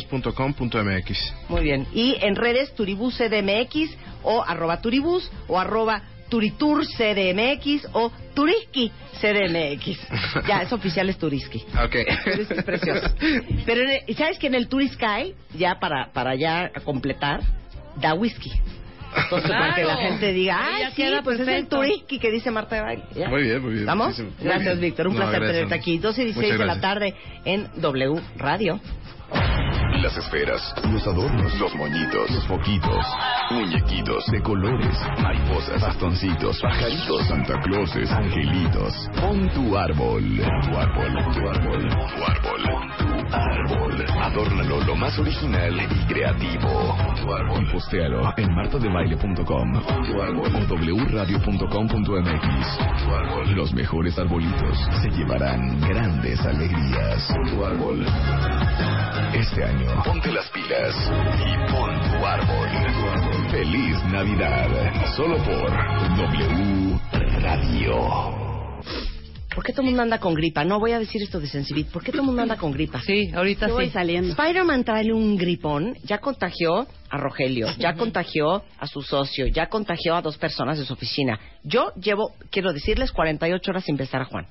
www.turibus.com.mx. 0.09 1.33
Muy 1.49 1.61
bien. 1.63 1.87
Y 1.93 2.17
en 2.21 2.35
redes 2.35 2.73
Turibus 2.75 3.17
CDMX 3.17 3.97
o 4.23 4.43
arroba 4.45 4.79
Turibus 4.81 5.31
o 5.47 5.59
arroba 5.59 6.03
Turitur 6.29 6.85
CDMX 6.85 7.87
o 7.93 8.11
Turiski 8.33 8.91
CDMX. 9.21 9.99
ya, 10.47 10.61
es 10.63 10.73
oficial, 10.73 11.09
es 11.09 11.17
Turiski. 11.17 11.63
Ok. 11.83 11.95
Turiski 12.23 12.53
es 12.55 12.63
precioso. 12.63 13.07
Pero 13.65 13.81
en 13.81 13.89
el- 14.07 14.15
¿sabes 14.15 14.37
que 14.39 14.47
en 14.47 14.55
el 14.55 14.67
Turisky, 14.67 15.33
ya 15.57 15.79
para, 15.79 16.11
para 16.11 16.35
ya 16.35 16.71
completar, 16.83 17.41
da 18.01 18.13
whisky? 18.13 18.51
Entonces, 19.17 19.49
para 19.49 19.73
que 19.75 19.83
la 19.85 19.93
Claro. 19.95 20.09
gente 20.09 20.33
diga, 20.33 20.57
ah, 20.59 20.79
ya 20.81 20.89
sí, 20.89 20.95
queda 20.97 21.21
pues 21.23 21.35
es 21.35 21.39
el 21.41 21.45
perfecto. 21.45 21.77
Turiski 21.77 22.19
que 22.19 22.31
dice 22.31 22.51
Marta 22.51 22.75
de 22.75 22.81
Baile. 22.81 23.03
¿Ya? 23.15 23.29
Muy 23.29 23.43
bien, 23.43 23.61
muy 23.61 23.69
bien. 23.71 23.83
¿Estamos? 23.83 24.07
muchísimo. 24.07 24.29
Muy 24.37 24.43
Gracias, 24.45 24.65
bien. 24.79 24.81
Víctor. 24.81 25.07
Un 25.07 25.13
No, 25.13 25.19
placer 25.21 25.39
gracias. 25.39 25.55
tenerte 25.55 25.75
aquí. 25.75 25.97
12 25.99 26.21
y 26.21 26.25
16 26.25 26.51
Muchas 26.53 26.59
de 26.59 26.65
la 26.75 26.81
tarde 26.81 27.15
en 27.45 27.69
W 27.77 28.21
Radio. 28.35 28.81
Las 30.01 30.17
esferas, 30.17 30.73
los 30.91 31.07
adornos, 31.07 31.59
los 31.59 31.73
moñitos, 31.75 32.29
los 32.29 32.45
foquitos, 32.47 33.05
muñequitos. 33.51 34.25
De 34.27 34.41
colores, 34.41 34.97
mariposas, 35.21 35.81
bastoncitos, 35.81 36.59
pajaritos, 36.61 37.27
Santa 37.27 37.59
Clauses, 37.61 38.11
angelitos. 38.11 39.09
Pon 39.19 39.49
tu 39.49 39.77
árbol, 39.77 40.23
tu 40.37 40.77
árbol, 40.77 41.13
tu 41.33 41.49
árbol, 41.49 41.87
tu 41.89 42.23
árbol. 42.23 42.85
Adórnalo 44.21 44.81
lo 44.81 44.95
más 44.95 45.17
original 45.17 45.73
y 45.79 46.05
creativo. 46.05 46.95
Tu. 47.15 47.25
Y 47.61 47.65
postéalo 47.71 48.33
en 48.37 48.53
martadebaile.com 48.53 49.73
tu 50.05 50.21
árbol. 50.21 50.51
O 50.69 50.75
wradio.com.mx. 50.75 52.45
Los 53.55 53.73
mejores 53.73 54.17
arbolitos 54.19 54.77
se 55.01 55.09
llevarán 55.09 55.79
grandes 55.81 56.39
alegrías. 56.45 57.27
Tu 57.49 57.65
árbol. 57.65 58.05
Este 59.35 59.63
año, 59.63 60.01
ponte 60.03 60.31
las 60.31 60.49
pilas 60.49 60.95
y 61.39 61.71
pon 61.71 61.89
tu 62.09 62.25
árbol. 62.25 63.51
Feliz 63.51 64.03
Navidad. 64.05 64.69
Solo 65.15 65.35
por 65.37 65.71
W 66.17 66.99
Radio. 67.41 68.45
¿Por 69.53 69.63
qué 69.63 69.71
todo 69.73 69.81
el 69.81 69.87
mundo 69.87 70.01
anda 70.03 70.19
con 70.19 70.33
gripa? 70.33 70.63
No 70.63 70.79
voy 70.79 70.91
a 70.93 70.99
decir 70.99 71.21
esto 71.21 71.39
de 71.39 71.47
Sensibit. 71.47 71.87
¿Por 71.89 72.03
qué 72.03 72.11
todo 72.11 72.21
el 72.21 72.27
mundo 72.27 72.41
anda 72.41 72.55
con 72.57 72.71
gripa? 72.71 73.01
Sí, 73.01 73.31
ahorita 73.33 73.67
Yo 73.67 73.73
voy 73.75 73.85
sí. 73.87 73.91
saliendo. 73.91 74.29
Spider-Man 74.29 74.83
trae 74.83 75.11
un 75.11 75.37
gripón, 75.37 75.95
ya 76.03 76.19
contagió 76.19 76.87
a 77.09 77.17
Rogelio, 77.17 77.67
ya 77.77 77.93
contagió 77.95 78.63
a 78.79 78.87
su 78.87 79.01
socio, 79.01 79.47
ya 79.47 79.67
contagió 79.67 80.15
a 80.15 80.21
dos 80.21 80.37
personas 80.37 80.77
de 80.79 80.85
su 80.85 80.93
oficina. 80.93 81.39
Yo 81.63 81.91
llevo, 81.95 82.33
quiero 82.51 82.71
decirles, 82.73 83.11
48 83.11 83.71
horas 83.71 83.83
sin 83.83 83.97
besar 83.97 84.21
a 84.21 84.25
Juan. 84.25 84.45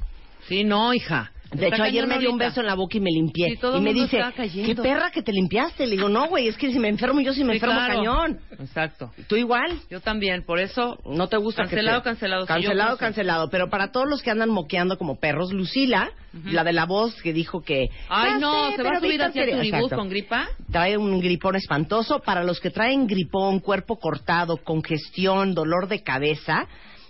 Sí, 0.49 0.63
no, 0.65 0.93
hija. 0.93 1.31
De 1.55 1.69
hecho, 1.69 1.83
ayer 1.83 2.07
me 2.07 2.19
dio 2.19 2.31
un 2.31 2.39
beso 2.39 2.61
en 2.61 2.67
la 2.67 2.75
boca 2.75 2.97
y 2.97 3.01
me 3.01 3.11
limpié. 3.11 3.51
Sí, 3.51 3.57
todo 3.57 3.79
y 3.79 3.81
me 3.81 3.93
dice. 3.93 4.21
¿qué 4.53 4.75
perra 4.75 5.11
que 5.11 5.23
te 5.23 5.33
limpiaste? 5.33 5.87
Le 5.87 5.97
digo, 5.97 6.09
no, 6.09 6.27
güey, 6.29 6.49
es 6.49 6.57
que 6.57 6.73
si 6.73 6.79
me 6.79 6.89
enfermo 6.89 7.21
yo 7.21 7.33
sí 7.33 7.45
me 7.45 7.55
enfermo 7.55 7.77
claro. 7.77 7.95
cañón. 7.95 8.41
Exacto. 8.59 9.11
¿Tú 9.29 9.37
igual? 9.37 9.79
Yo 9.91 10.01
también, 10.01 10.45
por 10.45 10.59
eso. 10.59 10.99
No 11.05 11.29
te 11.29 11.37
gusta 11.37 11.63
Cancelado, 11.63 12.01
que 12.01 12.05
te- 12.05 12.11
cancelado. 12.11 12.47
Cancelado, 12.47 12.97
cancelado. 12.99 13.51
Pero 13.51 13.71
para 13.71 13.93
todos 13.93 14.09
los 14.09 14.23
que 14.23 14.31
andan 14.31 14.51
moqueando 14.51 14.99
como 14.99 15.19
perros, 15.19 15.53
Lucila, 15.53 16.11
la 16.45 16.65
de 16.65 16.73
la 16.73 16.85
voz 16.87 17.15
que 17.23 17.33
dijo 17.33 17.63
que... 17.63 17.89
Ay, 18.09 18.33
"Ya 18.33 18.39
no, 18.39 18.71
sé, 18.71 18.77
¿se 18.77 18.83
va 18.83 18.91
a 18.91 19.01
subir 19.01 19.23
hacia 19.23 19.45
quería-". 19.45 19.57
Turibús 19.71 19.93
con 19.93 20.09
gripa? 20.09 20.49
Trae 20.71 20.97
un 20.97 21.21
gripón 21.21 21.57
espantoso. 21.57 22.21
Para 22.21 22.43
los 22.43 22.61
que 22.61 22.71
traen 22.71 23.07
gripón, 23.07 23.61
cuerpo 23.61 23.99
cortado, 23.99 24.57
congestión, 24.59 25.55
dolor 25.55 25.89
de 25.89 26.03
cabeza, 26.03 26.67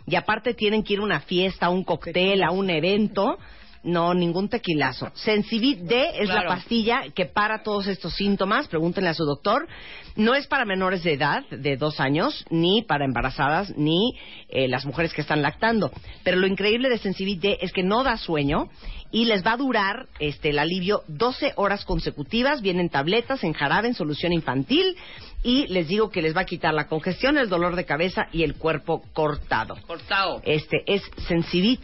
y 0.06 0.16
aparte 0.16 0.52
tienen 0.54 0.82
que 0.82 0.92
ir 0.94 0.98
a 0.98 1.02
una 1.02 1.20
fiesta, 1.20 1.66
a 1.66 1.70
un 1.70 1.82
cóctel, 1.84 2.42
a 2.42 2.50
un 2.50 2.68
evento, 2.68 3.38
no, 3.84 4.14
ningún 4.14 4.48
tequilazo. 4.48 5.10
Sensibit 5.14 5.80
D 5.80 6.22
es 6.22 6.28
la 6.28 6.46
pastilla 6.46 7.02
que 7.14 7.26
para 7.26 7.62
todos 7.62 7.86
estos 7.86 8.14
síntomas. 8.14 8.66
Pregúntenle 8.68 9.10
a 9.10 9.14
su 9.14 9.24
doctor. 9.24 9.68
No 10.16 10.34
es 10.34 10.46
para 10.46 10.64
menores 10.64 11.02
de 11.02 11.12
edad, 11.12 11.44
de 11.50 11.76
dos 11.76 12.00
años, 12.00 12.44
ni 12.50 12.82
para 12.82 13.04
embarazadas, 13.04 13.76
ni 13.76 14.14
eh, 14.48 14.68
las 14.68 14.86
mujeres 14.86 15.12
que 15.12 15.20
están 15.20 15.42
lactando. 15.42 15.90
Pero 16.22 16.38
lo 16.38 16.46
increíble 16.46 16.88
de 16.88 16.98
Sensibit 16.98 17.40
D 17.40 17.58
es 17.60 17.72
que 17.72 17.82
no 17.82 18.02
da 18.04 18.16
sueño 18.16 18.68
y 19.10 19.26
les 19.26 19.44
va 19.44 19.52
a 19.52 19.56
durar 19.56 20.08
este, 20.18 20.50
el 20.50 20.58
alivio 20.58 21.02
12 21.08 21.52
horas 21.56 21.84
consecutivas. 21.84 22.62
Vienen 22.62 22.88
tabletas 22.88 23.44
en 23.44 23.52
jarabe, 23.52 23.88
en 23.88 23.94
solución 23.94 24.32
infantil. 24.32 24.96
Y 25.42 25.66
les 25.66 25.88
digo 25.88 26.10
que 26.10 26.22
les 26.22 26.34
va 26.34 26.40
a 26.40 26.46
quitar 26.46 26.72
la 26.72 26.86
congestión, 26.86 27.36
el 27.36 27.50
dolor 27.50 27.76
de 27.76 27.84
cabeza 27.84 28.28
y 28.32 28.44
el 28.44 28.54
cuerpo 28.54 29.02
cortado. 29.12 29.76
Cortado. 29.86 30.40
Este 30.44 30.82
es 30.86 31.02
Sensibit 31.28 31.82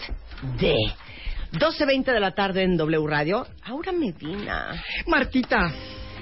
D. 0.58 0.74
12.20 1.52 2.04
de 2.12 2.20
la 2.20 2.32
tarde 2.32 2.62
en 2.62 2.76
W 2.76 3.06
Radio. 3.06 3.46
Aura 3.64 3.92
Medina. 3.92 4.82
Martita, 5.06 5.72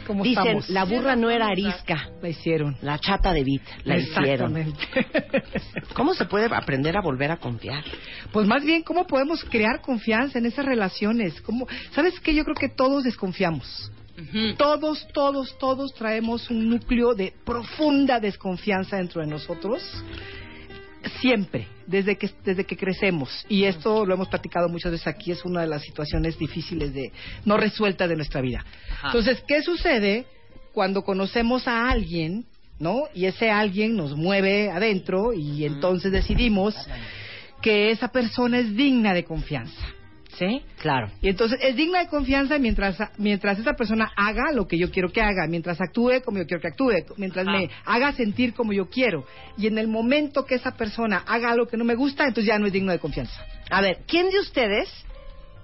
¿cómo 0.06 0.24
Dicen, 0.24 0.46
estamos? 0.58 0.70
la 0.70 0.84
burra 0.84 1.16
no 1.16 1.30
era 1.30 1.48
arisca. 1.48 2.08
La 2.22 2.28
hicieron. 2.28 2.76
La 2.82 2.98
chata 2.98 3.32
de 3.32 3.44
Bit. 3.44 3.62
La 3.84 3.98
hicieron. 3.98 4.74
¿Cómo 5.94 6.14
se 6.14 6.24
puede 6.24 6.46
aprender 6.54 6.96
a 6.96 7.02
volver 7.02 7.30
a 7.30 7.36
confiar? 7.36 7.84
Pues 8.32 8.46
más 8.46 8.64
bien, 8.64 8.82
¿cómo 8.82 9.06
podemos 9.06 9.44
crear 9.44 9.80
confianza 9.82 10.38
en 10.38 10.46
esas 10.46 10.64
relaciones? 10.64 11.40
¿Cómo? 11.42 11.66
¿Sabes 11.92 12.18
qué? 12.20 12.34
Yo 12.34 12.44
creo 12.44 12.56
que 12.56 12.68
todos 12.68 13.04
desconfiamos. 13.04 13.92
Todos, 14.56 15.06
todos, 15.14 15.56
todos 15.58 15.94
traemos 15.94 16.50
un 16.50 16.68
núcleo 16.68 17.14
de 17.14 17.32
profunda 17.44 18.18
desconfianza 18.18 18.96
dentro 18.96 19.20
de 19.20 19.28
nosotros. 19.28 19.80
Siempre, 21.20 21.66
desde 21.86 22.16
que, 22.16 22.30
desde 22.44 22.64
que 22.64 22.76
crecemos. 22.76 23.44
Y 23.48 23.64
esto 23.64 24.04
lo 24.04 24.14
hemos 24.14 24.28
platicado 24.28 24.68
muchas 24.68 24.92
veces 24.92 25.06
aquí, 25.06 25.30
es 25.30 25.44
una 25.44 25.62
de 25.62 25.66
las 25.66 25.82
situaciones 25.82 26.38
difíciles 26.38 26.92
de 26.92 27.12
no 27.44 27.56
resueltas 27.56 28.08
de 28.08 28.16
nuestra 28.16 28.40
vida. 28.40 28.64
Entonces, 29.04 29.42
¿qué 29.46 29.62
sucede 29.62 30.26
cuando 30.72 31.02
conocemos 31.02 31.66
a 31.66 31.90
alguien, 31.90 32.46
¿no? 32.78 33.04
Y 33.14 33.26
ese 33.26 33.50
alguien 33.50 33.96
nos 33.96 34.16
mueve 34.16 34.70
adentro 34.70 35.32
y 35.32 35.64
entonces 35.64 36.12
decidimos 36.12 36.74
que 37.62 37.90
esa 37.90 38.08
persona 38.08 38.58
es 38.60 38.76
digna 38.76 39.12
de 39.14 39.24
confianza. 39.24 39.86
Sí, 40.38 40.62
claro. 40.80 41.10
Y 41.20 41.28
entonces 41.28 41.58
es 41.62 41.74
digna 41.74 41.98
de 42.00 42.08
confianza 42.08 42.58
mientras 42.58 42.96
mientras 43.18 43.58
esa 43.58 43.74
persona 43.74 44.10
haga 44.16 44.52
lo 44.52 44.68
que 44.68 44.78
yo 44.78 44.90
quiero 44.90 45.10
que 45.10 45.20
haga, 45.20 45.46
mientras 45.48 45.80
actúe 45.80 46.22
como 46.24 46.38
yo 46.38 46.46
quiero 46.46 46.60
que 46.60 46.68
actúe, 46.68 46.92
mientras 47.16 47.44
me 47.44 47.68
haga 47.84 48.12
sentir 48.12 48.54
como 48.54 48.72
yo 48.72 48.88
quiero. 48.88 49.24
Y 49.56 49.66
en 49.66 49.78
el 49.78 49.88
momento 49.88 50.44
que 50.44 50.54
esa 50.54 50.76
persona 50.76 51.24
haga 51.26 51.50
algo 51.50 51.66
que 51.66 51.76
no 51.76 51.84
me 51.84 51.96
gusta, 51.96 52.24
entonces 52.24 52.46
ya 52.46 52.58
no 52.58 52.66
es 52.66 52.72
digno 52.72 52.92
de 52.92 52.98
confianza. 53.00 53.44
A 53.70 53.80
ver, 53.80 53.98
¿quién 54.06 54.30
de 54.30 54.38
ustedes 54.38 54.88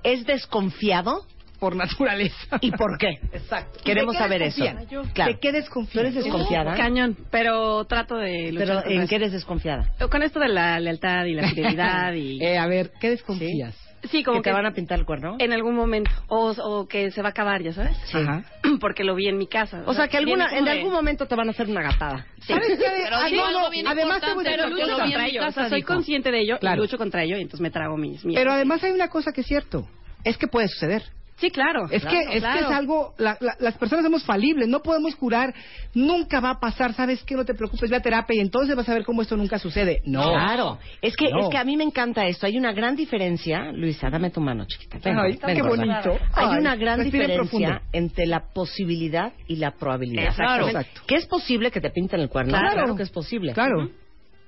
es 0.03 0.27
desconfiado? 0.27 1.25
Por 1.61 1.77
naturaleza. 1.77 2.59
¿Y 2.61 2.73
por 2.73 2.99
qué? 2.99 3.21
Exacto. 3.33 3.79
Queremos 3.85 4.15
¿De 4.15 4.19
qué 4.19 4.23
saber 4.25 4.43
eso. 4.43 4.65
desconfía? 4.65 5.13
Claro. 5.15 5.33
¿De 5.33 5.39
qué 5.39 5.53
desconfía? 5.53 5.93
¿Tú 5.93 6.01
eres 6.01 6.15
desconfiada? 6.17 6.75
Cañón, 6.75 7.17
pero 7.31 7.85
trato 7.85 8.17
de 8.17 8.51
luchar 8.53 8.67
Pero 8.67 8.75
contra 8.83 9.01
¿en 9.03 9.09
qué 9.09 9.15
eres 9.15 9.33
desconfiada? 9.33 9.93
Con 10.11 10.23
esto 10.23 10.41
de 10.41 10.49
la 10.49 10.79
lealtad 10.81 11.25
y 11.25 11.35
la 11.35 11.49
fidelidad 11.55 12.13
y... 12.13 12.43
Eh, 12.43 12.59
a 12.59 12.67
ver, 12.67 12.91
¿qué 13.01 13.11
desconfías? 13.11 13.75
Sí, 13.75 13.94
como 14.25 14.43
¿Que 14.43 14.51
te 14.51 14.53
van 14.53 14.67
a 14.67 14.73
pintar 14.73 14.99
el 14.99 15.05
cuerno? 15.05 15.37
En 15.39 15.53
algún 15.53 15.75
momento. 15.75 16.11
O, 16.29 16.51
o 16.51 16.87
que 16.89 17.11
se 17.11 17.23
va 17.23 17.29
a 17.29 17.31
acabar, 17.31 17.63
¿ya 17.63 17.73
sabes? 17.73 17.97
Sí. 18.07 18.19
Ajá. 18.19 18.43
Porque 18.81 19.05
lo 19.05 19.15
vi 19.15 19.29
en 19.29 19.39
mi 19.39 19.47
casa. 19.47 19.83
O 19.87 19.95
sea, 19.95 20.09
que 20.09 20.17
alguna, 20.17 20.57
en 20.57 20.65
de- 20.65 20.71
algún 20.73 20.93
momento 20.93 21.27
te 21.27 21.35
van 21.35 21.49
a 21.49 21.51
hacer 21.53 21.69
una 21.69 21.83
gatada. 21.83 22.27
¿Sabes 22.47 22.79
qué? 22.79 22.85
Pero 23.05 23.17
Ah, 23.17 23.27
digo 23.29 23.43
no, 23.43 23.47
algo 23.59 23.71
bien 23.71 23.87
además 23.87 24.21
te 24.21 24.33
voy 24.35 24.47
a 24.47 24.51
Pero 24.51 24.69
lucho 24.69 24.99
contra 24.99 25.27
ello. 25.27 25.47
O 25.47 25.53
sea, 25.53 25.69
soy 25.69 25.83
consciente 25.83 26.31
de 26.31 26.41
ello 26.41 26.59
Claro. 26.59 26.83
y 26.83 26.87
lucho 26.87 26.99
contra 26.99 27.23
ello 27.23 27.37
y 27.37 27.43
entonces 27.43 27.61
me 27.61 27.71
trago 27.71 27.97
mis 27.97 28.25
miedos. 28.25 28.41
Pero 28.41 28.53
además 28.53 28.83
hay 28.85 28.93
una 28.93 29.09
cosa 29.09 29.33
que 29.33 29.41
es 29.43 29.47
cierto. 29.47 29.89
Es 30.25 30.37
que 30.39 30.47
puede 30.49 30.69
suceder. 30.69 31.03
Sí, 31.37 31.51
claro. 31.51 31.87
Es 31.91 32.01
claro, 32.03 32.17
que 32.31 32.37
es 32.39 32.45
que 32.45 32.59
es 32.61 32.67
algo, 32.67 33.13
la- 33.19 33.37
la- 33.41 33.57
las 33.59 33.77
personas 33.77 34.05
somos 34.05 34.23
falibles, 34.25 34.69
no 34.69 34.81
podemos 34.83 35.17
curar, 35.17 35.53
nunca 35.93 36.39
va 36.41 36.51
a 36.51 36.61
pasar, 36.61 36.95
¿sabes 36.95 37.25
qué? 37.25 37.35
No 37.35 37.45
te 37.45 37.55
preocupes, 37.55 37.91
ve 37.91 37.97
a 37.97 38.01
terapia 38.01 38.37
y 38.37 38.41
entonces 38.41 38.77
vas 38.77 38.89
a 38.89 38.95
ver 38.95 39.05
cómo 39.05 39.21
esto 39.21 39.37
nunca 39.37 39.59
sucede. 39.59 40.01
No. 40.05 40.31
Claro. 40.31 40.79
Es 41.03 41.17
que, 41.17 41.29
No. 41.31 41.41
es 41.41 41.49
que 41.49 41.59
a 41.59 41.65
mí 41.65 41.77
me 41.77 41.83
encanta 41.83 42.25
esto. 42.27 42.47
Hay 42.47 42.57
una 42.57 42.73
gran 42.73 42.95
diferencia. 42.95 43.73
Luisa, 43.73 44.09
dame 44.11 44.31
tu 44.31 44.41
mano, 44.41 44.65
chiquita. 44.67 44.99
Ven, 45.03 45.19
Ay, 45.19 45.39
ven, 45.45 45.57
qué 45.57 45.63
bonito. 45.63 46.13
Hay 46.35 46.47
Ay, 46.53 46.59
una 46.61 46.77
gran 46.77 47.03
diferencia 47.03 47.37
profundo. 47.37 47.81
entre 47.93 48.27
la 48.27 48.41
posibilidad 48.53 49.33
y 49.49 49.57
la 49.57 49.73
probabilidad. 49.73 50.27
Exactamente. 50.27 50.79
Exacto. 50.79 51.01
Que 51.09 51.17
es 51.17 51.27
posible 51.27 51.71
que 51.73 51.81
te 51.81 51.91
pinten 51.91 52.21
el 52.21 52.29
cuerno. 52.29 52.53
Claro. 52.53 52.75
Claro, 52.75 52.95
que 52.97 53.03
es 53.03 53.11
posible. 53.11 53.53
Claro. 53.55 53.91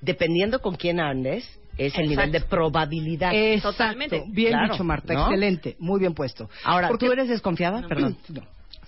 Dependiendo 0.01 0.61
con 0.61 0.77
quién 0.77 1.01
andes, 1.01 1.49
es 1.79 1.97
el 1.99 2.09
nivel 2.09 2.33
de 2.33 2.41
probabilidad. 2.41 3.31
Exacto. 3.35 4.25
Bien 4.29 4.51
Claro, 4.53 4.73
dicho, 4.73 4.85
Marta. 4.85 5.15
¿no? 5.15 5.23
Excelente. 5.27 5.77
Muy 5.79 6.01
bien 6.01 6.15
puesto. 6.15 6.49
Ahora, 6.65 6.89
Porque- 6.89 7.07
¿tú 7.07 7.13
eres 7.13 7.29
desconfiada? 7.29 7.87
Perdón. 7.87 8.17
No. 8.29 8.43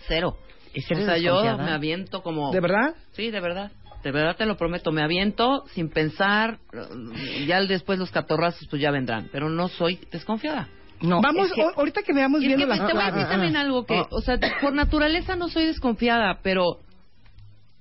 Cero. 0.07 0.37
¿Y 0.75 0.81
si 0.83 0.95
O 0.95 1.05
sea, 1.05 1.17
yo 1.19 1.43
me 1.59 1.71
aviento 1.71 2.23
como... 2.23 2.51
¿De 2.53 2.61
verdad? 2.61 2.95
Sí, 3.13 3.31
de 3.31 3.41
verdad. 3.41 3.73
De 4.05 4.13
verdad 4.13 4.37
te 4.37 4.47
lo 4.47 4.57
prometo. 4.57 4.93
Me 4.93 5.03
aviento 5.03 5.65
sin 5.75 5.89
pensar. 5.91 6.59
eh, 6.73 7.47
Ya 7.47 7.61
después 7.63 7.99
los 7.99 8.11
catorrazos 8.11 8.67
pues 8.69 8.81
ya 8.81 8.91
vendrán. 8.91 9.29
Pero 9.33 9.49
no 9.49 9.69
soy 9.69 9.99
desconfiada. 10.13 10.69
No, 11.01 11.21
Vamos, 11.21 11.49
es 11.49 11.53
que- 11.55 11.63
ahorita 11.77 12.03
que 12.03 12.13
veamos 12.13 12.43
Y 12.43 12.45
es 12.47 12.49
viendo 12.57 12.67
que 12.75 12.79
las 12.79 12.89
te 12.89 12.95
voy 12.95 13.03
a 13.03 13.11
decir 13.13 13.29
también 13.29 13.57
algo 13.57 13.87
que, 13.87 14.03
o 14.11 14.21
sea, 14.21 14.37
por 14.61 14.73
naturaleza 14.73 15.37
no 15.37 15.49
soy 15.49 15.67
desconfiada, 15.67 16.41
pero 16.43 16.79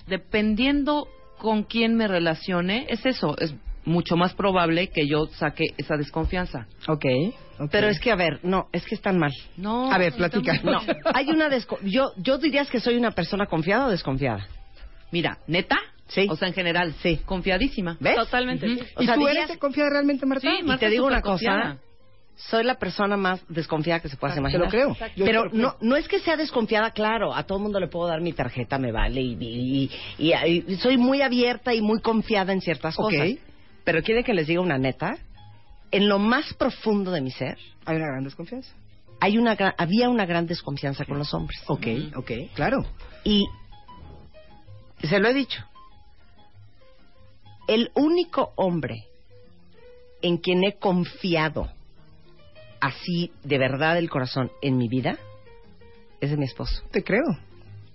dependiendo 0.08 1.08
con 1.40 1.64
quién 1.64 1.96
me 1.96 2.08
relacione, 2.08 2.86
es 2.90 3.06
eso, 3.06 3.36
es 3.40 3.54
mucho 3.88 4.16
más 4.18 4.34
probable 4.34 4.90
que 4.90 5.08
yo 5.08 5.26
saque 5.28 5.66
esa 5.78 5.96
desconfianza. 5.98 6.68
Ok. 6.88 7.06
ok. 7.60 7.70
Pero 7.72 7.88
es 7.88 8.00
que, 8.00 8.12
a 8.12 8.16
ver, 8.16 8.40
no, 8.44 8.68
es 8.74 8.86
que 8.86 8.96
están 8.96 9.18
mal. 9.18 9.32
No. 9.56 9.92
A 9.92 9.98
ver, 9.98 10.14
platica. 10.14 10.60
No, 10.64 10.80
hay 11.14 11.30
una 11.30 11.50
desco 11.50 11.80
yo 11.84 12.12
yo 12.18 12.38
dirías 12.38 12.70
que 12.70 12.80
soy 12.80 12.98
una 12.98 13.12
persona 13.12 13.46
confiada 13.48 13.88
o 13.88 13.90
desconfiada. 13.90 14.46
Mira, 15.12 15.38
neta, 15.48 15.78
Sí. 16.10 16.28
o 16.30 16.36
sea, 16.38 16.48
en 16.48 16.54
general, 16.54 16.94
Sí. 17.02 17.20
confiadísima. 17.26 17.98
¿Ves? 18.00 18.16
Totalmente. 18.16 18.66
Ujú. 18.66 18.76
sí. 18.78 18.86
O 18.96 19.02
¿Y 19.04 19.06
sea, 19.06 19.16
tú 19.16 19.26
dirías- 19.26 19.46
eres 19.50 19.58
confiada 19.58 19.90
realmente, 19.90 20.26
Marta? 20.26 20.50
Sí, 20.50 20.58
Y 20.60 20.64
Marta 20.64 20.80
te 20.82 20.86
es 20.88 20.92
digo 20.92 21.06
una 21.08 21.22
cosa, 21.22 21.78
soy 22.36 22.64
la 22.64 22.76
persona 22.76 23.18
más 23.18 23.44
desconfiada 23.50 24.00
que 24.00 24.10
se 24.10 24.16
puedas 24.16 24.34
Ah, 24.34 24.36
te 24.36 24.40
imaginar. 24.42 24.66
lo 24.66 24.70
creo. 24.70 24.94
Yo 25.16 25.26
Pero 25.26 25.42
te 25.44 25.48
lo 25.48 25.50
creo. 25.52 25.62
no, 25.64 25.76
no 25.82 25.96
es 25.96 26.08
que 26.08 26.20
sea 26.20 26.38
desconfiada, 26.38 26.92
claro, 26.92 27.34
a 27.34 27.44
todo 27.44 27.58
mundo 27.60 27.80
le 27.80 27.88
puedo 27.88 28.08
dar 28.08 28.22
mi 28.22 28.32
tarjeta, 28.34 28.78
me 28.78 28.92
vale, 28.92 29.22
y, 29.22 29.38
y- 29.40 29.92
y- 30.20 30.34
y- 30.34 30.64
y 30.68 30.76
soy 30.76 30.98
muy 30.98 31.22
abierta 31.22 31.74
y 31.74 31.82
muy 31.82 32.00
confiada 32.02 32.54
en 32.54 32.62
ciertas 32.62 32.96
Ok. 33.00 33.06
cosas. 33.12 33.30
Pero 33.88 34.04
quiere 34.04 34.26
que 34.26 34.34
les 34.34 34.48
diga 34.48 34.60
una 34.60 34.78
neta, 34.78 35.18
en 35.92 36.10
lo 36.10 36.20
más 36.20 36.54
profundo 36.56 37.10
de 37.12 37.22
mi 37.22 37.32
ser, 37.32 37.58
Hay 37.86 37.96
una 37.96 38.08
gran 38.08 38.26
desconfianza. 38.26 38.76
hay 39.22 39.38
una 39.38 39.56
gran- 39.56 39.76
había 39.78 40.10
una 40.10 40.26
gran 40.26 40.46
desconfianza 40.46 41.06
con 41.06 41.18
los 41.18 41.34
hombres. 41.34 41.58
Ok, 41.68 41.88
ok, 42.18 42.32
claro. 42.54 42.86
Y 43.24 43.46
se 45.04 45.20
lo 45.20 45.30
he 45.30 45.34
dicho. 45.34 45.64
El 47.70 47.90
único 47.96 48.52
hombre 48.58 49.06
en 50.22 50.36
quien 50.36 50.66
he 50.66 50.74
confiado 50.78 51.70
así 52.82 53.32
de 53.46 53.58
verdad 53.58 53.96
del 53.96 54.10
corazón 54.10 54.52
en 54.62 54.76
mi 54.78 54.90
vida 54.90 55.18
es 56.20 56.30
de 56.32 56.36
mi 56.36 56.44
esposo. 56.44 56.84
Te 56.92 57.06
creo. 57.06 57.24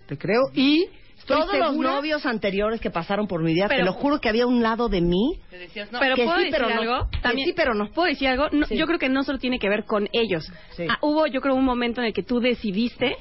Te 0.06 0.16
creo. 0.16 0.40
Y 0.54 0.88
estoy 1.22 1.36
Todos 1.40 1.58
los 1.58 1.76
novios 1.76 2.26
anteriores 2.26 2.80
que 2.80 2.90
pasaron 2.90 3.26
por 3.26 3.42
mi 3.42 3.54
vida, 3.54 3.68
te 3.68 3.82
lo 3.82 3.92
juro 3.92 4.20
que 4.20 4.28
había 4.28 4.46
un 4.46 4.62
lado 4.62 4.88
de 4.88 5.00
mí 5.00 5.38
Te 5.50 5.58
decías, 5.58 5.90
no, 5.92 5.98
Pero 6.00 6.16
que 6.16 6.24
puedo 6.24 6.38
sí, 6.38 6.44
decir 6.44 6.58
pero 6.60 6.74
no. 6.74 6.80
algo 6.80 7.10
Que 7.10 7.18
también. 7.20 7.46
sí, 7.48 7.52
pero 7.56 7.74
no. 7.74 7.90
¿Puedo 7.90 8.08
decir 8.08 8.28
algo? 8.28 8.48
No, 8.52 8.66
Sí. 8.66 8.76
Yo 8.76 8.86
creo 8.86 8.98
que 8.98 9.08
no 9.08 9.22
solo 9.24 9.38
tiene 9.38 9.58
que 9.58 9.68
ver 9.68 9.84
con 9.84 10.08
ellos. 10.12 10.50
Sí. 10.76 10.86
Ah, 10.88 10.98
hubo, 11.00 11.26
yo 11.26 11.40
creo, 11.40 11.54
un 11.54 11.64
momento 11.64 12.00
en 12.00 12.08
el 12.08 12.12
que 12.12 12.22
tú 12.22 12.40
decidiste 12.40 13.16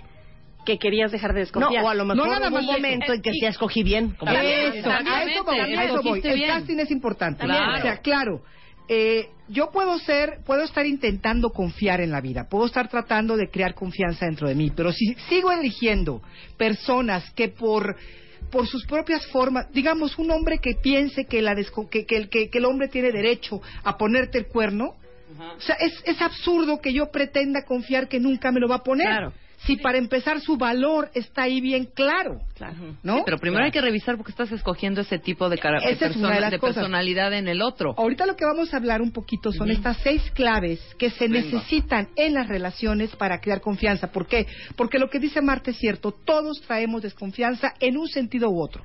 que 0.66 0.78
querías 0.78 1.12
dejar 1.12 1.32
de 1.34 1.40
No, 1.40 1.46
desconfiar. 1.46 1.84
o 1.84 1.90
a 1.90 1.94
lo 1.96 2.06
mejor 2.06 2.26
No, 2.28 2.32
nada 2.32 2.50
hubo 2.50 2.60
un 2.60 2.66
momento 2.66 3.14
en 3.14 3.22
que 3.22 3.32
sí 3.32 3.46
escogí 3.46 3.84
bien. 3.84 4.12
como-. 4.18 4.32
Eso, 4.32 4.90
a 4.92 5.24
eso 5.24 5.44
voy, 5.44 5.60
a 5.60 5.84
eso 5.86 6.02
voy. 6.04 6.22
El 6.24 6.46
casting 6.48 6.78
es 6.78 6.92
importante. 6.92 7.44
Claro. 7.46 7.78
O 7.78 7.82
sea, 7.82 7.98
claro, 7.98 8.42
eh, 8.94 9.30
yo 9.48 9.72
puedo 9.72 9.98
ser, 10.00 10.40
puedo 10.46 10.64
estar 10.64 10.86
intentando 10.86 11.52
confiar 11.52 12.02
en 12.02 12.12
la 12.12 12.20
vida, 12.20 12.50
puedo 12.50 12.66
estar 12.66 12.90
tratando 12.90 13.38
de 13.38 13.50
crear 13.50 13.74
confianza 13.74 14.26
dentro 14.26 14.50
de 14.50 14.56
mí, 14.56 14.70
pero 14.76 14.92
si 14.92 15.14
sigo 15.30 15.50
eligiendo 15.50 16.22
personas 16.58 17.30
que 17.32 17.48
por 17.48 17.96
por 18.52 18.68
sus 18.68 18.86
propias 18.86 19.26
formas, 19.28 19.72
digamos, 19.72 20.18
un 20.18 20.30
hombre 20.30 20.58
que 20.58 20.74
piense 20.76 21.24
que, 21.24 21.42
la 21.42 21.54
desco- 21.56 21.88
que, 21.90 22.06
que, 22.06 22.18
el- 22.18 22.28
que- 22.30 22.50
que 22.50 22.58
el 22.58 22.66
hombre 22.66 22.90
tiene 22.90 23.10
derecho 23.14 23.62
a 23.86 23.98
ponerte 23.98 24.40
el 24.40 24.48
cuerno, 24.48 24.96
o 25.58 25.62
sea, 25.62 25.76
es, 25.76 25.94
es 26.04 26.22
absurdo 26.22 26.82
que 26.82 26.92
yo 26.92 27.10
pretenda 27.12 27.64
confiar 27.64 28.10
que 28.10 28.20
nunca 28.20 28.52
me 28.52 28.60
lo 28.60 28.68
va 28.68 28.76
a 28.78 28.84
poner. 28.84 29.08
Claro. 29.08 29.32
Si 29.66 29.78
para 29.78 29.98
empezar 30.00 30.40
su 30.42 30.58
valor 30.58 31.12
está 31.14 31.44
ahí 31.44 31.62
bien 31.62 31.86
claro, 31.94 32.40
Claro. 32.56 32.96
¿no? 33.04 33.18
Sí, 33.18 33.22
pero 33.26 33.38
primero 33.38 33.64
hay 33.64 33.72
que 33.72 33.82
revisar 33.82 34.18
porque 34.18 34.32
estás 34.32 34.52
escogiendo 34.52 35.02
ese 35.02 35.20
tipo 35.20 35.50
de, 35.50 35.58
cara- 35.60 35.80
de 35.80 35.96
persona- 35.96 36.50
personalidad 36.60 37.34
en 37.34 37.48
el 37.48 37.62
otro. 37.62 37.94
Ahorita 37.98 38.26
lo 38.26 38.36
que 38.36 38.44
vamos 38.46 38.74
a 38.74 38.78
hablar 38.78 39.02
un 39.02 39.12
poquito 39.12 39.52
son 39.52 39.70
estas 39.70 39.98
seis 39.98 40.22
claves 40.32 40.80
que 40.98 41.12
se 41.12 41.28
Venga. 41.28 41.42
necesitan 41.46 42.08
en 42.16 42.34
las 42.34 42.48
relaciones 42.48 43.16
para 43.16 43.40
crear 43.40 43.62
confianza. 43.62 44.12
¿Por 44.12 44.26
qué? 44.28 44.48
Porque 44.76 44.98
lo 44.98 45.10
que 45.10 45.20
dice 45.20 45.42
Marta 45.42 45.70
es 45.72 45.78
cierto, 45.78 46.12
todos 46.12 46.60
traemos 46.66 47.02
desconfianza 47.04 47.74
en 47.80 47.98
un 47.98 48.08
sentido 48.08 48.50
u 48.50 48.62
otro. 48.64 48.84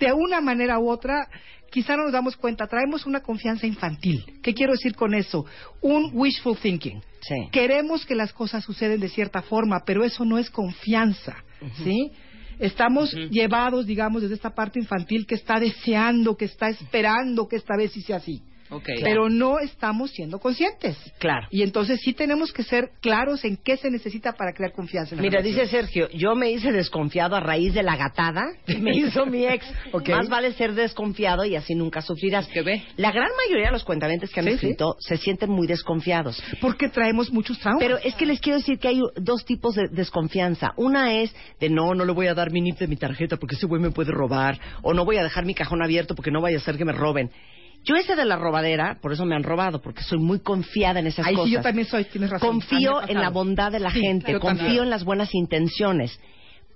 De 0.00 0.12
una 0.12 0.40
manera 0.40 0.78
u 0.78 0.88
otra, 0.88 1.28
quizá 1.70 1.96
no 1.96 2.04
nos 2.04 2.12
damos 2.12 2.36
cuenta, 2.36 2.66
traemos 2.66 3.06
una 3.06 3.20
confianza 3.20 3.66
infantil. 3.66 4.24
¿Qué 4.42 4.54
quiero 4.54 4.72
decir 4.72 4.94
con 4.94 5.14
eso? 5.14 5.44
Un 5.80 6.10
wishful 6.14 6.56
thinking. 6.56 7.00
Sí. 7.20 7.48
Queremos 7.52 8.04
que 8.06 8.14
las 8.14 8.32
cosas 8.32 8.64
suceden 8.64 9.00
de 9.00 9.08
cierta 9.08 9.42
forma, 9.42 9.84
pero 9.84 10.04
eso 10.04 10.24
no 10.24 10.38
es 10.38 10.50
confianza, 10.50 11.36
¿sí? 11.84 12.10
Estamos 12.58 13.14
llevados, 13.30 13.86
digamos, 13.86 14.22
desde 14.22 14.34
esta 14.34 14.54
parte 14.54 14.78
infantil 14.78 15.26
que 15.26 15.34
está 15.34 15.60
deseando, 15.60 16.36
que 16.36 16.46
está 16.46 16.68
esperando 16.68 17.48
que 17.48 17.56
esta 17.56 17.76
vez 17.76 17.92
sí 17.92 18.02
sea 18.02 18.16
así. 18.16 18.42
Pero 19.02 19.28
no 19.28 19.58
estamos 19.58 20.10
siendo 20.12 20.38
conscientes. 20.38 20.96
Claro. 21.18 21.46
Y 21.50 21.62
entonces 21.62 22.00
sí 22.02 22.12
tenemos 22.12 22.52
que 22.52 22.62
ser 22.62 22.90
claros 23.00 23.44
en 23.44 23.56
qué 23.56 23.76
se 23.76 23.90
necesita 23.90 24.32
para 24.32 24.52
crear 24.52 24.72
confianza. 24.72 25.14
En 25.14 25.18
la 25.18 25.22
Mira, 25.22 25.40
relación. 25.40 25.64
dice 25.64 25.76
Sergio, 25.76 26.08
yo 26.10 26.34
me 26.34 26.50
hice 26.50 26.72
desconfiado 26.72 27.36
a 27.36 27.40
raíz 27.40 27.74
de 27.74 27.82
la 27.82 27.96
gatada 27.96 28.46
que 28.66 28.78
me 28.78 28.96
hizo 28.96 29.26
mi 29.26 29.46
ex. 29.46 29.66
Más 30.08 30.28
vale 30.28 30.52
ser 30.52 30.74
desconfiado 30.74 31.44
y 31.44 31.56
así 31.56 31.74
nunca 31.74 32.00
sufrirás. 32.00 32.46
Que 32.48 32.62
ve. 32.62 32.82
La 32.96 33.12
gran 33.12 33.28
mayoría 33.44 33.66
de 33.66 33.72
los 33.72 33.84
cuentamientos 33.84 34.30
que 34.30 34.40
han 34.40 34.46
Sí, 34.46 34.52
escrito 34.52 34.96
se 35.00 35.16
sienten 35.16 35.50
muy 35.50 35.66
desconfiados. 35.66 36.42
Porque 36.60 36.88
traemos 36.88 37.32
muchos 37.32 37.58
traumas. 37.58 37.82
Pero 37.82 37.98
es 37.98 38.14
que 38.14 38.26
les 38.26 38.40
quiero 38.40 38.58
decir 38.58 38.78
que 38.78 38.88
hay 38.88 39.00
dos 39.16 39.44
tipos 39.44 39.74
de 39.74 39.88
desconfianza. 39.90 40.72
Una 40.76 41.14
es 41.20 41.34
de 41.58 41.68
no, 41.70 41.94
no 41.94 42.04
le 42.04 42.12
voy 42.12 42.26
a 42.28 42.34
dar 42.34 42.50
mi 42.50 42.60
NIP 42.60 42.78
de 42.78 42.86
mi 42.86 42.96
tarjeta 42.96 43.36
porque 43.36 43.56
ese 43.56 43.66
güey 43.66 43.80
me 43.80 43.90
puede 43.90 44.12
robar. 44.12 44.58
O 44.82 44.94
no 44.94 45.04
voy 45.04 45.16
a 45.16 45.22
dejar 45.22 45.44
mi 45.44 45.54
cajón 45.54 45.82
abierto 45.82 46.14
porque 46.14 46.30
no 46.30 46.40
vaya 46.40 46.58
a 46.58 46.60
ser 46.60 46.76
que 46.76 46.84
me 46.84 46.92
roben. 46.92 47.30
Yo 47.84 47.96
ese 47.96 48.14
de 48.14 48.24
la 48.26 48.36
robadera, 48.36 48.98
por 49.00 49.12
eso 49.12 49.24
me 49.24 49.34
han 49.34 49.42
robado, 49.42 49.80
porque 49.80 50.02
soy 50.02 50.18
muy 50.18 50.40
confiada 50.40 51.00
en 51.00 51.06
esas 51.06 51.26
Ahí 51.26 51.34
cosas. 51.34 51.48
sí 51.48 51.52
yo 51.54 51.62
también 51.62 51.86
soy, 51.88 52.04
tienes 52.04 52.30
razón. 52.30 52.48
Confío 52.48 53.00
en 53.08 53.20
la 53.20 53.30
bondad 53.30 53.72
de 53.72 53.80
la 53.80 53.90
Sí, 53.90 54.00
gente, 54.00 54.38
confío 54.38 54.58
también. 54.66 54.82
en 54.84 54.90
las 54.90 55.04
buenas 55.04 55.34
intenciones. 55.34 56.20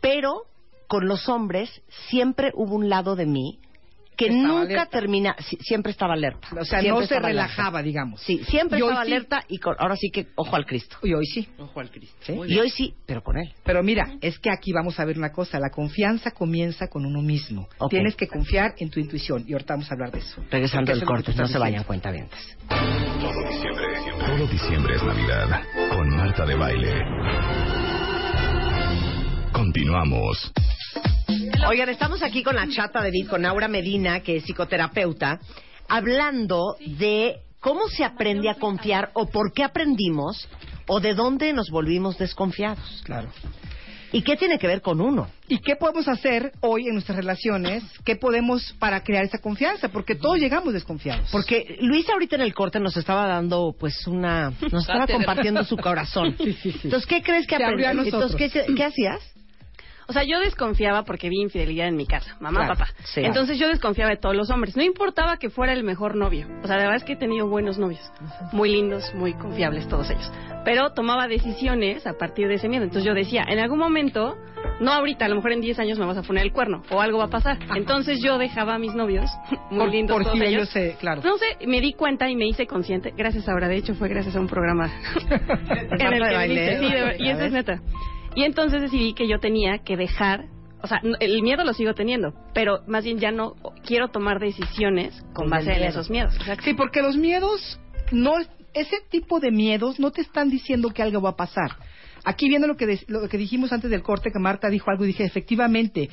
Pero 0.00 0.42
con 0.88 1.06
los 1.06 1.28
hombres 1.28 1.82
siempre 2.08 2.52
hubo 2.54 2.74
un 2.74 2.88
lado 2.88 3.16
de 3.16 3.26
mí 3.26 3.58
que 4.16 4.26
Estaba 4.26 4.42
nunca 4.48 4.62
alerta. 4.62 4.86
termina, 4.86 5.36
si- 5.40 5.56
siempre 5.56 5.92
estaba 5.92 6.14
alerta. 6.14 6.48
O 6.58 6.64
sea, 6.64 6.80
Siempre 6.80 6.90
no 7.02 7.06
se 7.06 7.14
alerta. 7.14 7.28
relajaba, 7.28 7.82
digamos. 7.82 8.20
Sí, 8.22 8.42
siempre 8.44 8.78
Y 8.78 8.82
estaba 8.82 9.04
sí. 9.04 9.12
alerta 9.12 9.44
y 9.48 9.58
con- 9.58 9.76
ahora 9.78 9.96
sí 9.96 10.10
que 10.10 10.28
ojo 10.36 10.54
al 10.56 10.66
Cristo. 10.66 10.96
Y 11.02 11.14
hoy 11.14 11.26
sí. 11.26 11.48
Ojo 11.58 11.80
al 11.80 11.90
Cristo. 11.90 12.44
Y 12.46 12.58
hoy 12.58 12.70
sí, 12.70 12.94
pero 13.06 13.22
con 13.22 13.36
él. 13.38 13.52
Pero 13.64 13.82
mira, 13.82 14.06
es 14.20 14.38
que 14.38 14.50
aquí 14.50 14.72
vamos 14.72 14.98
a 15.00 15.04
ver 15.04 15.18
una 15.18 15.32
cosa. 15.32 15.58
La 15.58 15.70
confianza 15.70 16.30
comienza 16.30 16.88
con 16.88 17.04
uno 17.06 17.20
mismo. 17.22 17.68
Tienes 17.90 18.16
que 18.16 18.26
confiar 18.28 18.74
en 18.78 18.90
tu 18.90 19.00
intuición. 19.00 19.44
Y 19.46 19.52
ahorita 19.52 19.74
vamos 19.74 19.90
a 19.90 19.94
hablar 19.94 20.10
de 20.12 20.18
eso. 20.20 20.42
Regresando 20.50 20.92
que 20.92 21.00
corte, 21.04 21.32
no 21.34 21.46
se 21.46 21.58
vayan 21.58 21.84
cuenta 21.84 22.10
vientes. 22.10 22.56
Todo 22.68 23.48
diciembre, 23.48 23.84
todo 24.26 24.46
diciembre 24.46 24.94
es 24.96 25.02
Navidad 25.02 25.62
con 25.90 26.08
Marta 26.10 26.44
de 26.46 26.54
Baile. 26.54 26.92
Continuamos. 29.52 30.52
Oigan, 31.66 31.88
estamos 31.88 32.22
aquí 32.22 32.42
con 32.42 32.56
la 32.56 32.68
chata 32.68 33.00
de 33.00 33.10
Vid, 33.10 33.28
con 33.28 33.46
Aura 33.46 33.68
Medina, 33.68 34.20
que 34.20 34.36
es 34.36 34.44
psicoterapeuta, 34.44 35.40
hablando 35.88 36.76
de 36.98 37.38
cómo 37.58 37.88
se 37.88 38.04
aprende 38.04 38.50
a 38.50 38.56
confiar 38.56 39.10
o 39.14 39.26
por 39.26 39.52
qué 39.54 39.64
aprendimos 39.64 40.46
o 40.86 41.00
de 41.00 41.14
dónde 41.14 41.52
nos 41.54 41.70
volvimos 41.70 42.18
desconfiados. 42.18 43.02
Claro. 43.04 43.30
¿Y 44.12 44.22
qué 44.22 44.36
tiene 44.36 44.58
que 44.58 44.66
ver 44.66 44.82
con 44.82 45.00
uno? 45.00 45.28
¿Y 45.48 45.58
qué 45.58 45.74
podemos 45.74 46.06
hacer 46.06 46.52
hoy 46.60 46.86
en 46.86 46.92
nuestras 46.92 47.16
relaciones? 47.16 47.82
¿Qué 48.04 48.14
podemos 48.14 48.74
para 48.78 49.02
crear 49.02 49.24
esa 49.24 49.38
confianza? 49.38 49.88
Porque 49.88 50.14
todos 50.14 50.38
llegamos 50.38 50.72
desconfiados. 50.72 51.30
Porque 51.32 51.78
Luis 51.80 52.08
ahorita 52.10 52.36
en 52.36 52.42
el 52.42 52.54
corte 52.54 52.78
nos 52.78 52.96
estaba 52.96 53.26
dando, 53.26 53.74
pues, 53.76 54.06
una... 54.06 54.52
Nos 54.70 54.82
estaba 54.82 55.06
compartiendo 55.08 55.64
su 55.64 55.76
corazón. 55.76 56.36
Entonces, 56.38 57.06
¿qué 57.06 57.22
crees 57.22 57.46
que 57.46 57.56
aprendiste? 57.56 58.04
Entonces, 58.04 58.36
¿qué, 58.36 58.74
qué 58.76 58.84
hacías? 58.84 59.33
O 60.06 60.12
sea, 60.12 60.22
yo 60.24 60.38
desconfiaba 60.40 61.04
porque 61.04 61.28
vi 61.28 61.40
infidelidad 61.40 61.88
en 61.88 61.96
mi 61.96 62.06
casa, 62.06 62.36
mamá, 62.40 62.60
Claro, 62.60 62.74
papá. 62.74 62.90
sí. 63.04 63.20
Entonces 63.24 63.58
yo 63.58 63.68
desconfiaba 63.68 64.10
de 64.10 64.16
todos 64.16 64.34
los 64.36 64.50
hombres. 64.50 64.76
No 64.76 64.82
importaba 64.82 65.36
que 65.38 65.50
fuera 65.50 65.72
el 65.72 65.82
mejor 65.84 66.14
novio. 66.16 66.46
O 66.62 66.66
sea, 66.66 66.76
la 66.76 66.82
verdad 66.84 66.96
es 66.96 67.04
que 67.04 67.14
he 67.14 67.16
tenido 67.16 67.48
buenos 67.48 67.78
novios. 67.78 68.00
Muy 68.52 68.70
lindos, 68.70 69.12
muy 69.14 69.34
confiables 69.34 69.88
todos 69.88 70.10
ellos. 70.10 70.30
Pero 70.64 70.92
tomaba 70.92 71.28
decisiones 71.28 72.06
a 72.06 72.14
partir 72.14 72.48
de 72.48 72.54
ese 72.54 72.68
miedo. 72.68 72.84
Entonces 72.84 73.04
yo 73.06 73.14
decía, 73.14 73.44
en 73.48 73.58
algún 73.58 73.78
momento, 73.78 74.36
no 74.80 74.92
ahorita, 74.92 75.26
a 75.26 75.28
lo 75.28 75.36
mejor 75.36 75.52
en 75.52 75.60
10 75.60 75.78
años 75.78 75.98
me 75.98 76.06
vas 76.06 76.16
a 76.16 76.22
poner 76.22 76.42
el 76.44 76.52
cuerno 76.52 76.82
o 76.90 77.00
algo 77.00 77.18
va 77.18 77.24
a 77.24 77.30
pasar. 77.30 77.58
Entonces 77.74 78.20
yo 78.22 78.38
dejaba 78.38 78.74
a 78.74 78.78
mis 78.78 78.94
novios, 78.94 79.30
muy 79.70 79.78
por, 79.80 79.90
lindos 79.90 80.16
por 80.16 80.24
todos 80.24 80.38
si 80.38 80.44
ellos. 80.44 80.52
ellos 80.54 80.68
se... 80.70 80.96
Claro. 80.98 81.22
No 81.24 81.36
sé, 81.38 81.66
me 81.66 81.80
di 81.80 81.92
cuenta 81.92 82.28
y 82.30 82.36
me 82.36 82.46
hice 82.46 82.66
consciente, 82.66 83.12
gracias 83.16 83.48
ahora, 83.48 83.68
de 83.68 83.76
hecho 83.76 83.94
fue 83.94 84.08
gracias 84.08 84.36
a 84.36 84.40
un 84.40 84.48
programa 84.48 84.90
en 85.30 85.78
el 85.80 85.88
de 85.88 86.28
que 86.28 86.34
baile, 86.34 86.46
viniste, 86.46 86.78
sí, 86.78 86.92
de 86.92 87.16
y 87.24 87.30
eso 87.30 87.44
es 87.44 87.52
neta. 87.52 87.80
Y 88.34 88.44
entonces 88.44 88.80
decidí 88.82 89.14
que 89.14 89.28
yo 89.28 89.38
tenía 89.38 89.78
que 89.78 89.96
dejar, 89.96 90.46
o 90.82 90.86
sea, 90.86 91.00
el 91.20 91.42
miedo 91.42 91.64
lo 91.64 91.72
sigo 91.72 91.94
teniendo, 91.94 92.34
pero 92.52 92.80
más 92.86 93.04
bien 93.04 93.18
ya 93.18 93.30
no 93.30 93.54
quiero 93.86 94.08
tomar 94.08 94.40
decisiones 94.40 95.14
con 95.34 95.44
Con 95.44 95.50
base 95.50 95.72
en 95.72 95.84
esos 95.84 96.10
miedos. 96.10 96.34
Exacto. 96.36 96.64
Sí, 96.64 96.74
porque 96.74 97.00
los 97.02 97.16
miedos, 97.16 97.78
no, 98.10 98.32
ese 98.74 98.96
tipo 99.10 99.38
de 99.40 99.50
miedos 99.52 100.00
no 100.00 100.10
te 100.10 100.20
están 100.20 100.50
diciendo 100.50 100.90
que 100.90 101.02
algo 101.02 101.20
va 101.22 101.30
a 101.30 101.36
pasar. 101.36 101.76
Aquí 102.26 102.48
viendo 102.48 102.66
lo 102.66 102.76
que, 102.76 102.86
de- 102.86 103.04
lo 103.06 103.28
que 103.28 103.36
dijimos 103.38 103.72
antes 103.72 103.90
del 103.90 104.02
corte, 104.02 104.30
que 104.32 104.38
Marta 104.38 104.68
dijo 104.70 104.90
algo 104.90 105.04
y 105.04 105.08
dije, 105.08 105.24
efectivamente, 105.24 106.08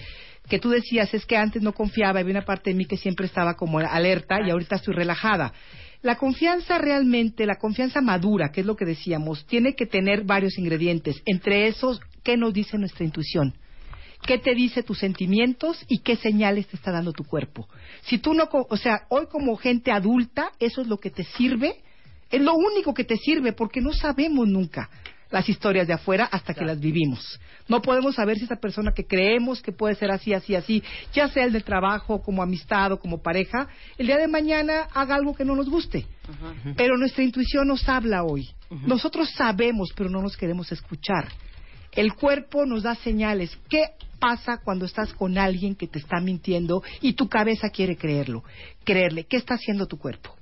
que 0.49 0.59
tú 0.59 0.69
decías 0.69 1.13
es 1.13 1.25
que 1.25 1.37
antes 1.37 1.61
no 1.61 1.71
confiaba, 1.73 2.19
había 2.19 2.31
una 2.33 2.45
parte 2.45 2.69
de 2.71 2.75
mí 2.75 2.85
que 2.85 2.97
siempre 2.97 3.25
estaba 3.25 3.55
como 3.55 3.79
alerta 3.79 4.39
y 4.45 4.49
ahorita 4.49 4.75
estoy 4.75 4.93
relajada. 4.93 5.53
La 6.01 6.17
confianza 6.17 6.79
realmente, 6.79 7.45
la 7.45 7.55
confianza 7.57 8.01
madura, 8.01 8.51
que 8.51 8.61
es 8.61 8.67
lo 8.67 8.75
que 8.75 8.85
decíamos, 8.85 9.45
tiene 9.45 9.73
que 9.75 9.85
tener 9.85 10.23
varios 10.23 10.57
ingredientes. 10.57 11.21
Entre 11.25 11.67
esos, 11.67 12.01
¿qué 12.23 12.37
nos 12.37 12.53
dice 12.53 12.77
nuestra 12.77 13.05
intuición? 13.05 13.53
qué 14.25 14.37
te 14.37 14.53
dice 14.53 14.83
tus 14.83 14.99
sentimientos 14.99 15.83
y 15.87 15.99
qué 15.99 16.15
señales 16.15 16.67
te 16.67 16.75
está 16.75 16.91
dando 16.91 17.11
tu 17.11 17.23
cuerpo. 17.23 17.67
Si 18.03 18.19
tú 18.19 18.33
no, 18.33 18.47
o 18.51 18.77
sea, 18.77 19.05
hoy 19.09 19.25
como 19.27 19.55
gente 19.55 19.91
adulta, 19.91 20.51
eso 20.59 20.81
es 20.81 20.87
lo 20.87 20.97
que 20.97 21.09
te 21.09 21.23
sirve, 21.23 21.81
es 22.29 22.41
lo 22.41 22.53
único 22.53 22.93
que 22.93 23.03
te 23.03 23.17
sirve 23.17 23.53
porque 23.53 23.81
no 23.81 23.91
sabemos 23.93 24.47
nunca 24.47 24.89
las 25.31 25.47
historias 25.47 25.87
de 25.87 25.93
afuera 25.93 26.25
hasta 26.25 26.53
que 26.53 26.65
las 26.65 26.79
vivimos. 26.79 27.39
No 27.69 27.81
podemos 27.81 28.15
saber 28.15 28.37
si 28.37 28.43
esa 28.43 28.57
persona 28.57 28.91
que 28.93 29.05
creemos 29.07 29.61
que 29.61 29.71
puede 29.71 29.95
ser 29.95 30.11
así, 30.11 30.33
así, 30.33 30.55
así, 30.55 30.83
ya 31.13 31.29
sea 31.29 31.45
el 31.45 31.53
de 31.53 31.61
trabajo, 31.61 32.21
como 32.21 32.43
amistad 32.43 32.91
o 32.91 32.99
como 32.99 33.21
pareja, 33.21 33.67
el 33.97 34.07
día 34.07 34.17
de 34.17 34.27
mañana 34.27 34.87
haga 34.93 35.15
algo 35.15 35.33
que 35.33 35.45
no 35.45 35.55
nos 35.55 35.69
guste. 35.69 36.05
Pero 36.75 36.97
nuestra 36.97 37.23
intuición 37.23 37.67
nos 37.67 37.87
habla 37.87 38.23
hoy. 38.23 38.49
Nosotros 38.69 39.29
sabemos, 39.31 39.91
pero 39.95 40.09
no 40.09 40.21
nos 40.21 40.35
queremos 40.35 40.69
escuchar. 40.71 41.29
El 41.91 42.13
cuerpo 42.13 42.65
nos 42.65 42.83
da 42.83 42.95
señales. 42.95 43.57
¿Qué 43.69 43.83
pasa 44.19 44.59
cuando 44.63 44.85
estás 44.85 45.13
con 45.13 45.37
alguien 45.37 45.75
que 45.75 45.87
te 45.87 45.99
está 45.99 46.19
mintiendo 46.21 46.83
y 47.01 47.13
tu 47.13 47.27
cabeza 47.27 47.69
quiere 47.69 47.97
creerlo? 47.97 48.43
Creerle. 48.83 49.25
¿Qué 49.25 49.37
está 49.37 49.55
haciendo 49.55 49.87
tu 49.87 49.97
cuerpo? 49.97 50.35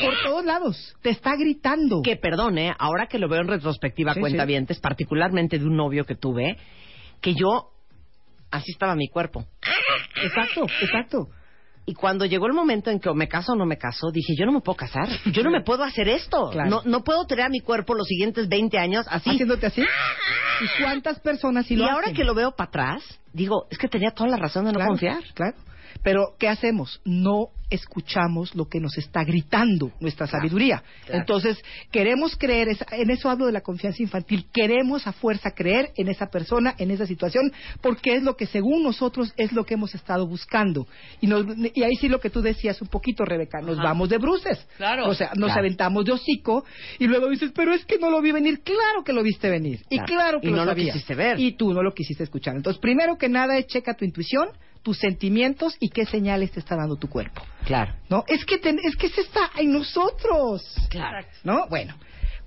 Por 0.00 0.14
todos 0.24 0.44
lados. 0.44 0.96
Te 1.02 1.10
está 1.10 1.36
gritando. 1.36 2.00
Que 2.02 2.16
perdone, 2.16 2.74
ahora 2.78 3.06
que 3.06 3.18
lo 3.18 3.28
veo 3.28 3.40
en 3.40 3.48
retrospectiva, 3.48 4.14
Sí, 4.14 4.20
cuenta 4.20 4.42
sí. 4.42 4.48
vientes, 4.48 4.80
particularmente 4.80 5.58
de 5.58 5.64
un 5.64 5.76
novio 5.76 6.04
que 6.04 6.14
tuve, 6.14 6.56
que 7.20 7.34
yo, 7.34 7.70
así 8.50 8.72
estaba 8.72 8.94
mi 8.94 9.08
cuerpo. 9.08 9.44
Exacto, 10.22 10.66
exacto. 10.80 11.28
Y 11.88 11.94
cuando 11.94 12.26
llegó 12.26 12.46
el 12.46 12.52
momento 12.52 12.90
en 12.90 13.00
que 13.00 13.08
o 13.08 13.14
me 13.14 13.28
caso 13.28 13.52
o 13.52 13.56
no 13.56 13.64
me 13.64 13.78
caso, 13.78 14.10
dije, 14.12 14.34
yo 14.38 14.44
no 14.44 14.52
me 14.52 14.60
puedo 14.60 14.76
casar. 14.76 15.08
Yo 15.32 15.42
no 15.42 15.50
me 15.50 15.62
puedo 15.64 15.82
hacer 15.84 16.06
esto. 16.06 16.50
Claro. 16.50 16.68
No, 16.68 16.82
no 16.84 17.02
puedo 17.02 17.24
tener 17.26 17.46
a 17.46 17.48
mi 17.48 17.60
cuerpo 17.60 17.94
los 17.94 18.06
siguientes 18.06 18.46
20 18.46 18.76
años 18.78 19.06
así. 19.08 19.30
Haciéndote 19.30 19.64
así. 19.66 19.80
¿Y 19.80 20.82
cuántas 20.82 21.18
personas 21.20 21.64
sí 21.64 21.74
y 21.74 21.76
lo 21.78 21.86
ahora 21.86 22.02
hacen? 22.08 22.14
que 22.16 22.24
lo 22.24 22.34
veo 22.34 22.50
para 22.54 22.68
atrás, 22.68 23.20
digo, 23.32 23.66
es 23.70 23.78
que 23.78 23.88
tenía 23.88 24.10
toda 24.10 24.28
la 24.28 24.36
razón 24.36 24.66
de 24.66 24.72
no 24.72 24.76
Claro, 24.80 24.90
confiar. 24.90 25.22
Claro. 25.32 25.56
Pero, 26.02 26.34
¿qué 26.38 26.48
hacemos? 26.48 27.00
No 27.04 27.48
escuchamos 27.70 28.54
lo 28.54 28.66
que 28.66 28.80
nos 28.80 28.96
está 28.96 29.24
gritando 29.24 29.92
nuestra 30.00 30.26
sabiduría. 30.26 30.82
claro. 31.04 31.20
Entonces, 31.20 31.58
queremos 31.92 32.34
creer, 32.36 32.68
en 32.92 33.10
eso 33.10 33.28
hablo 33.28 33.44
de 33.44 33.52
la 33.52 33.60
confianza 33.60 34.02
infantil, 34.02 34.46
queremos 34.54 35.06
a 35.06 35.12
fuerza 35.12 35.50
creer 35.50 35.90
en 35.96 36.08
esa 36.08 36.28
persona, 36.28 36.74
en 36.78 36.90
esa 36.90 37.06
situación, 37.06 37.52
porque 37.82 38.14
es 38.14 38.22
lo 38.22 38.36
que 38.36 38.46
según 38.46 38.82
nosotros 38.82 39.34
es 39.36 39.52
lo 39.52 39.64
que 39.64 39.74
hemos 39.74 39.94
estado 39.94 40.26
buscando. 40.26 40.86
Y, 41.20 41.26
nos- 41.26 41.44
y 41.74 41.82
ahí 41.82 41.94
sí 41.96 42.08
lo 42.08 42.20
que 42.20 42.30
tú 42.30 42.40
decías 42.40 42.80
un 42.80 42.88
poquito, 42.88 43.24
Rebeca, 43.26 43.60
nos 43.60 43.78
Ajá. 43.78 43.88
vamos 43.88 44.08
de 44.08 44.16
bruces. 44.18 44.66
Claro. 44.78 45.06
O 45.06 45.14
sea, 45.14 45.28
nos 45.36 45.48
Claro. 45.48 45.60
aventamos 45.60 46.04
de 46.06 46.12
hocico 46.12 46.64
y 46.98 47.06
luego 47.06 47.28
dices, 47.28 47.52
pero 47.54 47.74
es 47.74 47.84
que 47.84 47.98
no 47.98 48.10
lo 48.10 48.22
vi 48.22 48.32
venir. 48.32 48.60
Claro 48.60 49.04
que 49.04 49.12
lo 49.12 49.22
viste 49.22 49.50
venir. 49.50 49.80
Y 49.90 49.98
Claro. 50.00 50.40
que 50.40 50.48
Y 50.48 50.50
lo 50.50 50.56
no 50.56 50.64
lo 50.64 50.74
quisiste 50.74 51.14
ver. 51.14 51.38
Y 51.38 51.52
tú 51.52 51.74
no 51.74 51.82
lo 51.82 51.92
quisiste 51.92 52.24
escuchar. 52.24 52.56
Entonces, 52.56 52.80
primero 52.80 53.18
que 53.18 53.28
nada 53.28 53.62
checa 53.64 53.92
tu 53.94 54.04
intuición, 54.06 54.48
tus 54.88 54.96
sentimientos 55.00 55.76
y 55.80 55.90
qué 55.90 56.06
señales 56.06 56.50
te 56.50 56.60
está 56.60 56.74
dando 56.74 56.96
tu 56.96 57.10
cuerpo. 57.10 57.42
Claro. 57.66 57.92
¿No? 58.08 58.24
Es 58.26 58.42
que 58.46 58.56
ten- 58.56 58.78
es 58.82 58.96
que 58.96 59.10
se 59.10 59.20
está 59.20 59.50
en 59.58 59.70
nosotros. 59.70 60.62
Claro. 60.88 61.26
¿No? 61.44 61.66
Bueno, 61.68 61.94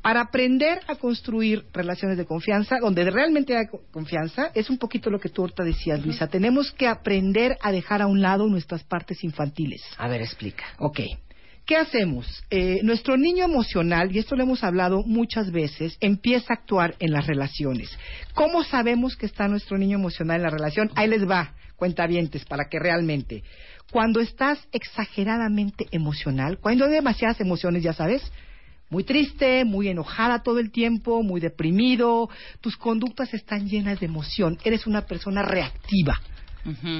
para 0.01 0.21
aprender 0.21 0.79
a 0.87 0.95
construir 0.95 1.65
relaciones 1.71 2.17
de 2.17 2.25
confianza, 2.25 2.77
donde 2.81 3.07
realmente 3.11 3.55
hay 3.55 3.67
co- 3.67 3.83
confianza, 3.91 4.49
es 4.55 4.71
un 4.71 4.79
poquito 4.79 5.11
lo 5.11 5.19
que 5.19 5.29
tú 5.29 5.43
ahorita 5.43 5.63
decías, 5.63 6.03
Luisa. 6.03 6.25
Tenemos 6.29 6.71
que 6.71 6.87
aprender 6.87 7.59
a 7.61 7.71
dejar 7.71 8.01
a 8.01 8.07
un 8.07 8.21
lado 8.23 8.47
nuestras 8.47 8.83
partes 8.85 9.23
infantiles. 9.23 9.83
A 9.99 10.07
ver, 10.07 10.21
explica. 10.23 10.63
Ok. 10.79 10.99
¿Qué 11.63 11.75
hacemos? 11.77 12.43
Eh, 12.49 12.79
nuestro 12.81 13.17
niño 13.17 13.45
emocional, 13.45 14.09
y 14.11 14.17
esto 14.17 14.35
lo 14.35 14.41
hemos 14.41 14.63
hablado 14.63 15.03
muchas 15.05 15.51
veces, 15.51 15.95
empieza 15.99 16.47
a 16.53 16.55
actuar 16.57 16.95
en 16.97 17.11
las 17.11 17.27
relaciones. 17.27 17.95
¿Cómo 18.33 18.63
sabemos 18.63 19.15
que 19.15 19.27
está 19.27 19.47
nuestro 19.47 19.77
niño 19.77 19.99
emocional 19.99 20.37
en 20.37 20.41
la 20.41 20.49
relación? 20.49 20.89
Ahí 20.95 21.07
les 21.07 21.29
va, 21.29 21.53
cuentavientes, 21.81 22.45
para 22.45 22.65
que 22.69 22.77
realmente. 22.77 23.43
Cuando 23.91 24.19
estás 24.19 24.59
exageradamente 24.71 25.87
emocional, 25.91 26.59
cuando 26.59 26.85
hay 26.85 26.91
demasiadas 26.91 27.41
emociones, 27.41 27.81
ya 27.81 27.91
sabes, 27.93 28.21
muy 28.91 29.03
triste, 29.03 29.65
muy 29.65 29.87
enojada 29.87 30.43
todo 30.43 30.59
el 30.59 30.69
tiempo, 30.71 31.23
muy 31.23 31.41
deprimido, 31.41 32.29
tus 32.61 32.77
conductas 32.77 33.33
están 33.33 33.67
llenas 33.67 33.99
de 33.99 34.05
emoción, 34.05 34.59
eres 34.63 34.85
una 34.85 35.07
persona 35.07 35.41
reactiva. 35.41 36.21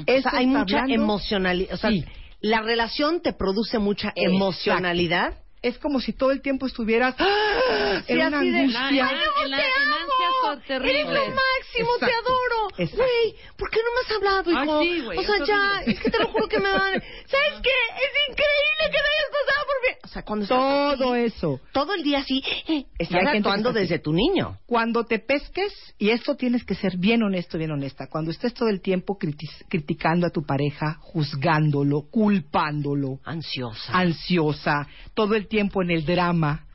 Eso 0.08 0.30
sea, 0.32 0.40
hay 0.40 0.48
mucha 0.48 0.80
hablando- 0.80 0.96
emocionalidad. 0.96 1.74
O 1.76 1.78
sea, 1.78 1.92
Sí. 1.92 2.04
la 2.40 2.62
relación 2.64 3.22
te 3.22 3.34
produce 3.34 3.78
mucha 3.78 4.12
emocionalidad. 4.16 5.38
Es 5.62 5.78
como 5.78 6.00
si 6.00 6.14
todo 6.14 6.32
el 6.32 6.42
tiempo 6.42 6.66
estuvieras 6.66 7.16
¡ah! 7.20 8.02
Sí, 8.08 8.14
en 8.14 8.28
una 8.28 8.40
así 8.40 8.50
de- 8.52 8.60
angustia. 8.60 8.90
En, 8.90 8.96
la- 8.96 9.44
en 9.44 9.52
la- 9.52 9.58
en 9.60 9.90
ansias 9.94 10.32
son 10.44 10.62
terribles. 10.64 10.96
Eres 11.06 11.14
lo 11.14 11.26
máximo, 11.36 11.90
te 12.00 12.06
Exacto, 12.06 12.30
adoro. 12.32 12.68
exacto. 12.78 12.98
Güey, 12.98 13.36
¿por 13.58 13.70
qué 13.70 13.80
no 13.84 13.92
me 13.92 14.00
has 14.06 14.12
hablado, 14.18 14.58
Ay, 14.58 14.64
hijo? 14.66 14.82
sí, 14.82 15.02
güey, 15.06 15.18
o 15.20 15.24
sea, 15.24 15.46
ya, 15.46 15.82
es 15.86 16.00
que 16.00 16.10
te 16.10 16.18
lo 16.20 16.28
juro 16.30 16.48
que 16.48 16.60
me 16.60 16.72
van. 16.72 16.94
¿Sabes 17.28 17.62
qué? 17.62 17.70
Es 17.70 18.30
increíble 18.30 18.86
que 18.86 18.98
me 18.98 19.10
hayas 19.12 19.32
pasado 19.32 19.66
por 19.68 19.76
mí. 19.82 19.98
O 20.04 20.08
sea, 20.08 20.24
cuando 20.24 20.44
estás 20.44 20.58
Todo 20.98 21.14
así, 21.14 21.24
eso. 21.24 21.60
todo 21.72 21.94
el 21.94 22.04
día 22.04 22.20
así, 22.20 22.44
eh, 22.68 22.86
estás 22.98 23.22
actuando 23.28 23.72
desde 23.72 24.00
tu 24.00 24.14
niño. 24.14 24.58
Cuando 24.66 25.06
te 25.06 25.20
pesques, 25.20 25.72
y 26.00 26.10
esto 26.10 26.36
tienes 26.36 26.64
que 26.66 26.74
ser 26.76 26.98
bien 26.98 27.22
honesto, 27.24 27.58
bien 27.60 27.72
honesta, 27.72 28.08
cuando 28.10 28.32
estés 28.32 28.54
todo 28.56 28.68
el 28.70 28.82
tiempo 28.82 29.18
criti- 29.20 29.48
criticando 29.70 30.26
a 30.26 30.32
tu 30.32 30.44
pareja, 30.44 30.98
juzgándolo, 31.02 32.02
culpándolo, 32.10 33.20
Ansiosa. 33.24 33.94
ansiosa, 33.98 34.88
todo 35.14 35.36
el 35.36 35.48
tiempo 35.52 35.84
en 35.84 35.92
el 35.92 36.06
drama, 36.06 36.66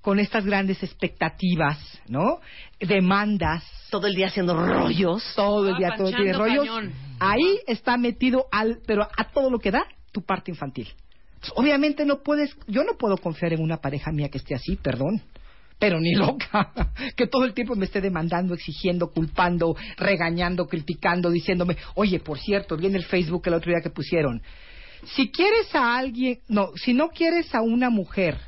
con 0.00 0.20
estas 0.20 0.44
grandes 0.44 0.80
expectativas, 0.84 1.78
¿no? 2.06 2.38
Demandas. 2.78 3.64
Todo 3.90 4.06
el 4.06 4.14
día 4.14 4.28
haciendo 4.28 4.54
rollos. 4.54 5.24
Todo 5.34 5.68
el 5.70 5.76
día, 5.78 5.88
Ah, 5.92 5.96
todo 5.96 6.08
el 6.10 6.14
día 6.22 6.32
rollos. 6.34 6.64
cañón. 6.66 6.92
Ahí 7.18 7.58
está 7.66 7.96
metido 7.96 8.46
al, 8.52 8.78
pero 8.86 9.02
a 9.02 9.24
todo 9.32 9.50
lo 9.50 9.58
que 9.58 9.72
da 9.72 9.84
tu 10.12 10.22
parte 10.22 10.52
infantil. 10.52 10.86
Obviamente 11.56 12.04
no 12.04 12.22
puedes, 12.22 12.56
yo 12.68 12.84
no 12.84 12.92
puedo 12.96 13.16
confiar 13.16 13.52
en 13.52 13.62
una 13.62 13.78
pareja 13.78 14.12
mía 14.12 14.28
que 14.28 14.38
esté 14.38 14.54
así, 14.54 14.76
perdón. 14.76 15.20
Pero 15.78 15.98
ni 16.00 16.14
loca, 16.14 16.72
que 17.16 17.26
todo 17.26 17.44
el 17.44 17.52
tiempo 17.52 17.74
me 17.74 17.84
esté 17.86 18.00
demandando, 18.00 18.54
exigiendo, 18.54 19.10
culpando, 19.12 19.74
regañando, 19.96 20.66
criticando, 20.66 21.30
diciéndome, 21.30 21.76
oye, 21.96 22.20
por 22.20 22.38
cierto, 22.38 22.76
vi 22.76 22.86
en 22.86 22.94
el 22.96 23.04
Facebook 23.04 23.42
el 23.46 23.54
otro 23.54 23.70
día 23.72 23.82
que 23.82 23.90
pusieron, 23.90 24.40
si 25.14 25.30
quieres 25.30 25.74
a 25.74 25.96
alguien, 25.96 26.40
no, 26.48 26.70
si 26.76 26.94
no 26.94 27.08
quieres 27.08 27.54
a 27.54 27.62
una 27.62 27.90
mujer 27.90 28.38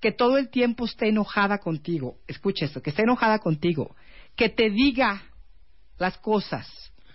que 0.00 0.12
todo 0.12 0.38
el 0.38 0.50
tiempo 0.50 0.84
esté 0.84 1.08
enojada 1.08 1.58
contigo, 1.58 2.18
escucha 2.26 2.66
esto, 2.66 2.82
que 2.82 2.90
esté 2.90 3.02
enojada 3.02 3.38
contigo, 3.38 3.94
que 4.36 4.48
te 4.48 4.70
diga 4.70 5.22
las 5.98 6.18
cosas 6.18 6.66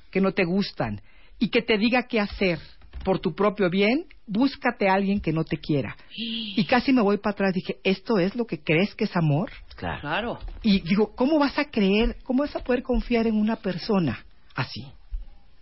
que 0.09 0.21
no 0.21 0.33
te 0.33 0.43
gustan 0.43 1.01
y 1.39 1.49
que 1.49 1.61
te 1.61 1.77
diga 1.77 2.03
qué 2.03 2.19
hacer 2.19 2.59
por 3.03 3.19
tu 3.19 3.33
propio 3.33 3.69
bien, 3.69 4.05
búscate 4.27 4.87
a 4.87 4.93
alguien 4.93 5.21
que 5.21 5.33
no 5.33 5.43
te 5.43 5.57
quiera. 5.57 5.95
Y 6.15 6.65
casi 6.65 6.93
me 6.93 7.01
voy 7.01 7.17
para 7.17 7.33
atrás, 7.33 7.53
dije, 7.53 7.79
¿esto 7.83 8.19
es 8.19 8.35
lo 8.35 8.45
que 8.45 8.61
crees 8.61 8.93
que 8.95 9.05
es 9.05 9.15
amor? 9.15 9.51
Claro. 9.75 10.01
Claro. 10.01 10.39
Y 10.61 10.81
digo, 10.81 11.15
¿cómo 11.15 11.39
vas 11.39 11.57
a 11.57 11.65
creer, 11.65 12.17
cómo 12.23 12.43
vas 12.43 12.55
a 12.55 12.63
poder 12.63 12.83
confiar 12.83 13.25
en 13.27 13.35
una 13.35 13.55
persona 13.55 14.23
así? 14.55 14.85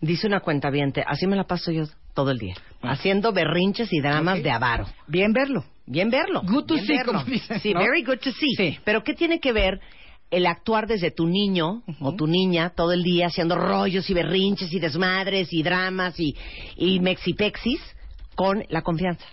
Dice 0.02 0.28
una 0.28 0.42
cuenta 0.42 0.72
así 1.08 1.28
me 1.28 1.36
la 1.36 1.46
paso 1.46 1.72
yo 1.72 1.84
todo 2.14 2.32
el 2.32 2.38
día, 2.38 2.56
haciendo 2.82 3.32
berrinches 3.32 3.92
y 3.94 4.02
dramas 4.02 4.42
de 4.44 4.52
avaro. 4.52 4.86
Bien 5.08 5.32
verlo. 5.34 5.64
Bien 5.86 6.10
verlo. 6.10 6.42
Good 6.44 6.66
to 6.66 6.74
bien 6.76 6.86
see, 6.86 6.98
verlo. 6.98 7.14
como 7.14 7.26
dicen, 7.26 7.60
Sí, 7.60 7.74
¿no? 7.74 7.80
very 7.80 8.04
good 8.04 8.20
to 8.20 8.32
see. 8.32 8.56
Sí. 8.56 8.78
Pero 8.84 9.04
¿qué 9.04 9.14
tiene 9.14 9.40
que 9.40 9.52
ver 9.54 9.80
el 10.32 10.46
actuar 10.46 10.86
desde 10.86 11.10
tu 11.10 11.26
niño 11.28 11.82
o 12.02 12.14
tu 12.14 12.28
niña 12.28 12.70
todo 12.76 12.92
el 12.92 13.02
día 13.04 13.28
haciendo 13.28 13.56
rollos 13.56 14.08
y 14.10 14.14
berrinches 14.14 14.72
y 14.72 14.80
desmadres 14.80 15.52
y 15.52 15.64
dramas 15.64 16.20
y, 16.20 16.36
y 16.76 17.00
mexipexis 17.00 17.82
con 18.36 18.64
la 18.70 18.82
confianza? 18.84 19.26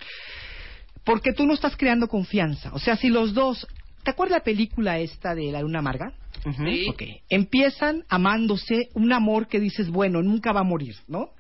Porque 1.05 1.33
tú 1.33 1.47
no 1.47 1.55
estás 1.55 1.77
creando 1.77 2.09
confianza. 2.09 2.71
O 2.73 2.79
sea, 2.79 2.97
si 2.97 3.09
los 3.09 3.35
dos... 3.35 3.67
¿Te 4.03 4.11
acuerdas 4.11 4.39
la 4.39 4.45
película 4.45 4.99
esta 4.99 5.35
de 5.35 5.51
La 5.53 5.61
Luna 5.63 5.81
Amarga? 5.81 6.13
Sí. 6.57 6.87
Empiezan 7.29 8.05
amándose 8.09 8.89
un 8.95 9.13
amor 9.13 9.49
que 9.49 9.59
dices, 9.61 9.91
bueno, 9.91 10.23
nunca 10.23 10.53
va 10.53 10.61
a 10.61 10.65
morir, 10.65 10.95
¿no? 11.09 11.31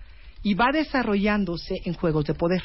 Y 0.48 0.55
va 0.55 0.70
desarrollándose 0.73 1.74
en 1.85 1.94
juegos 1.94 2.24
de 2.27 2.35
poder. 2.35 2.62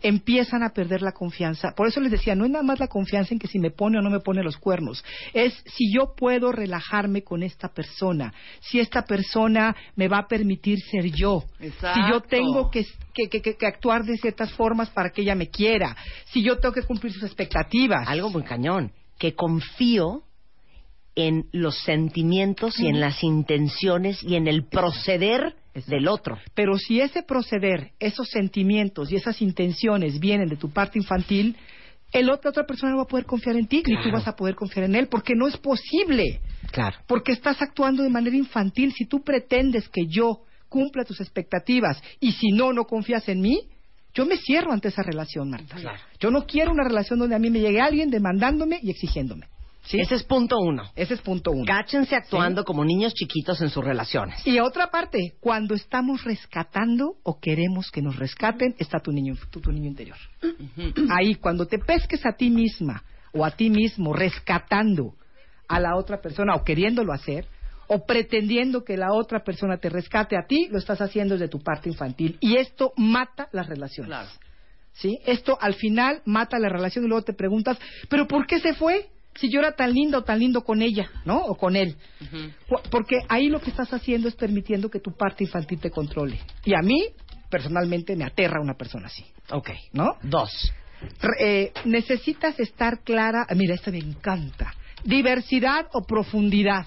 Empiezan 0.00 0.62
a 0.62 0.68
perder 0.70 1.02
la 1.02 1.10
confianza. 1.10 1.72
Por 1.76 1.88
eso 1.88 1.98
les 2.00 2.12
decía, 2.12 2.36
no 2.36 2.44
es 2.44 2.52
nada 2.52 2.62
más 2.62 2.78
la 2.78 2.86
confianza 2.86 3.34
en 3.34 3.40
que 3.40 3.48
si 3.48 3.58
me 3.58 3.72
pone 3.72 3.98
o 3.98 4.00
no 4.00 4.10
me 4.10 4.20
pone 4.20 4.44
los 4.44 4.56
cuernos. 4.56 5.04
Es 5.34 5.52
si 5.74 5.92
yo 5.92 6.14
puedo 6.16 6.52
relajarme 6.52 7.24
con 7.24 7.42
esta 7.42 7.66
persona. 7.66 8.32
Si 8.60 8.78
esta 8.78 9.02
persona 9.02 9.74
me 9.96 10.06
va 10.06 10.18
a 10.18 10.28
permitir 10.28 10.78
ser 10.88 11.06
yo. 11.10 11.42
Si 11.58 12.00
yo 12.12 12.20
tengo 12.20 12.70
que, 12.70 12.86
que, 13.12 13.28
que- 13.28 13.42
que- 13.42 13.56
que 13.56 13.66
actuar 13.66 14.04
de 14.04 14.16
ciertas 14.16 14.52
formas 14.52 14.88
para 14.90 15.10
que 15.10 15.22
ella 15.22 15.34
me 15.34 15.48
quiera. 15.50 15.96
Si 16.26 16.44
yo 16.44 16.58
tengo 16.60 16.72
que 16.72 16.82
cumplir 16.84 17.12
sus 17.12 17.24
expectativas. 17.24 18.06
Algo 18.08 18.30
muy 18.30 18.44
cañón, 18.44 18.92
que 19.18 19.34
confío 19.34 20.22
en 21.16 21.46
los 21.50 21.76
sentimientos 21.82 22.78
y 22.78 22.86
en 22.86 23.00
las 23.00 23.24
intenciones 23.24 24.22
y 24.22 24.36
en 24.36 24.46
el 24.46 24.68
proceder 24.68 25.56
del 25.86 26.08
otro. 26.08 26.38
Pero 26.54 26.76
si 26.76 27.00
ese 27.00 27.22
proceder, 27.22 27.92
esos 28.00 28.28
sentimientos 28.28 29.10
y 29.12 29.16
esas 29.16 29.40
intenciones 29.42 30.18
vienen 30.20 30.48
de 30.48 30.56
tu 30.56 30.70
parte 30.70 30.98
infantil, 30.98 31.56
el 32.12 32.28
otro, 32.28 32.50
otra 32.50 32.66
persona 32.66 32.90
no 32.92 32.98
va 32.98 33.04
a 33.04 33.06
poder 33.08 33.24
confiar 33.24 33.56
en 33.56 33.66
ti, 33.68 33.76
ni 33.86 33.94
tú 33.94 34.02
Claro. 34.02 34.12
vas 34.18 34.26
a 34.28 34.34
poder 34.34 34.56
confiar 34.56 34.86
en 34.86 34.96
él, 34.96 35.06
porque 35.06 35.34
no 35.36 35.46
es 35.46 35.56
posible. 35.56 36.40
Claro. 36.72 36.96
Porque 37.06 37.32
estás 37.32 37.62
actuando 37.62 38.02
de 38.02 38.10
manera 38.10 38.36
infantil. 38.36 38.92
Si 38.92 39.06
tú 39.06 39.22
pretendes 39.22 39.88
que 39.88 40.06
yo 40.08 40.40
cumpla 40.68 41.04
tus 41.04 41.20
expectativas 41.20 42.02
y 42.18 42.32
si 42.32 42.48
no, 42.52 42.72
no 42.72 42.84
confías 42.84 43.28
en 43.28 43.40
mí, 43.40 43.60
yo 44.12 44.26
me 44.26 44.36
cierro 44.38 44.72
ante 44.72 44.88
esa 44.88 45.02
relación, 45.02 45.50
Marta. 45.50 45.76
Yo 46.18 46.32
no 46.32 46.46
quiero 46.46 46.72
una 46.72 46.82
relación 46.82 47.20
donde 47.20 47.36
a 47.36 47.38
mí 47.38 47.48
me 47.48 47.60
llegue 47.60 47.80
alguien 47.80 48.10
demandándome 48.10 48.80
y 48.82 48.90
exigiéndome. 48.90 49.46
¿Sí? 49.82 50.00
Ese 50.00 50.14
es 50.14 50.24
punto 50.24 50.58
uno. 50.58 50.90
Ese 50.94 51.14
es 51.14 51.20
punto 51.20 51.50
uno. 51.50 51.64
Cáchense 51.66 52.16
actuando 52.16 52.64
como 52.64 52.84
niños 52.84 53.14
chiquitos 53.14 53.60
en 53.60 53.70
sus 53.70 53.84
relaciones. 53.84 54.46
Y 54.46 54.58
otra 54.60 54.90
parte, 54.90 55.34
cuando 55.40 55.74
estamos 55.74 56.24
rescatando 56.24 57.16
o 57.22 57.38
queremos 57.40 57.90
que 57.90 58.02
nos 58.02 58.16
rescaten, 58.16 58.74
está 58.78 59.00
tu 59.00 59.12
niño, 59.12 59.34
tu, 59.50 59.60
tu 59.60 59.72
niño 59.72 59.88
interior. 59.88 60.18
Ahí, 61.10 61.34
cuando 61.36 61.66
te 61.66 61.78
pesques 61.78 62.24
a 62.26 62.36
ti 62.36 62.50
misma 62.50 63.02
o 63.32 63.44
a 63.44 63.50
ti 63.52 63.70
mismo 63.70 64.12
rescatando 64.12 65.14
a 65.68 65.78
la 65.78 65.96
otra 65.96 66.20
persona 66.20 66.54
o 66.54 66.64
queriéndolo 66.64 67.12
hacer, 67.12 67.46
o 67.92 68.06
pretendiendo 68.06 68.84
que 68.84 68.96
la 68.96 69.12
otra 69.12 69.42
persona 69.42 69.78
te 69.78 69.88
rescate 69.88 70.36
a 70.36 70.46
ti, 70.46 70.68
lo 70.70 70.78
estás 70.78 71.00
haciendo 71.00 71.34
desde 71.34 71.48
tu 71.48 71.60
parte 71.60 71.88
infantil. 71.88 72.36
Y 72.38 72.56
esto 72.56 72.92
mata 72.96 73.48
las 73.50 73.66
relaciones. 73.66 74.10
Claro. 74.10 74.28
¿Sí? 74.92 75.18
Esto 75.26 75.58
al 75.60 75.74
final 75.74 76.22
mata 76.24 76.60
la 76.60 76.68
relación 76.68 77.04
y 77.04 77.08
luego 77.08 77.24
te 77.24 77.32
preguntas, 77.32 77.78
¿pero 78.08 78.28
por 78.28 78.46
qué 78.46 78.60
se 78.60 78.74
fue? 78.74 79.08
Si 79.34 79.50
yo 79.50 79.60
era 79.60 79.72
tan 79.72 79.92
lindo 79.92 80.18
o 80.18 80.24
tan 80.24 80.38
lindo 80.38 80.62
con 80.64 80.82
ella, 80.82 81.10
¿no? 81.24 81.38
O 81.38 81.56
con 81.56 81.76
él. 81.76 81.96
Porque 82.90 83.18
ahí 83.28 83.48
lo 83.48 83.60
que 83.60 83.70
estás 83.70 83.92
haciendo 83.92 84.28
es 84.28 84.34
permitiendo 84.34 84.90
que 84.90 85.00
tu 85.00 85.12
parte 85.16 85.44
infantil 85.44 85.80
te 85.80 85.90
controle. 85.90 86.40
Y 86.64 86.74
a 86.74 86.82
mí, 86.82 87.06
personalmente, 87.48 88.16
me 88.16 88.24
aterra 88.24 88.60
una 88.60 88.74
persona 88.74 89.06
así. 89.06 89.24
Ok. 89.50 89.70
¿No? 89.92 90.16
Dos. 90.22 90.72
Eh, 91.38 91.72
necesitas 91.84 92.58
estar 92.60 93.02
clara. 93.02 93.46
ah, 93.48 93.54
Mira, 93.54 93.74
esta 93.74 93.90
me 93.90 93.98
encanta. 93.98 94.74
Diversidad 95.04 95.86
o 95.92 96.02
profundidad. 96.02 96.86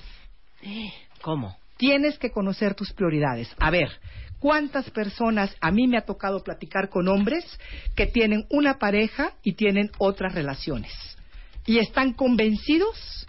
¿Cómo? 1.21 1.57
Tienes 1.77 2.19
que 2.19 2.29
conocer 2.29 2.75
tus 2.75 2.93
prioridades. 2.93 3.49
A 3.57 3.71
ver, 3.71 3.89
¿cuántas 4.39 4.89
personas 4.91 5.55
a 5.59 5.71
mí 5.71 5.87
me 5.87 5.97
ha 5.97 6.05
tocado 6.05 6.43
platicar 6.43 6.89
con 6.89 7.07
hombres 7.07 7.43
que 7.95 8.05
tienen 8.05 8.45
una 8.49 8.77
pareja 8.77 9.33
y 9.43 9.53
tienen 9.53 9.89
otras 9.97 10.35
relaciones? 10.35 10.91
Y 11.65 11.79
están 11.79 12.13
convencidos 12.13 13.27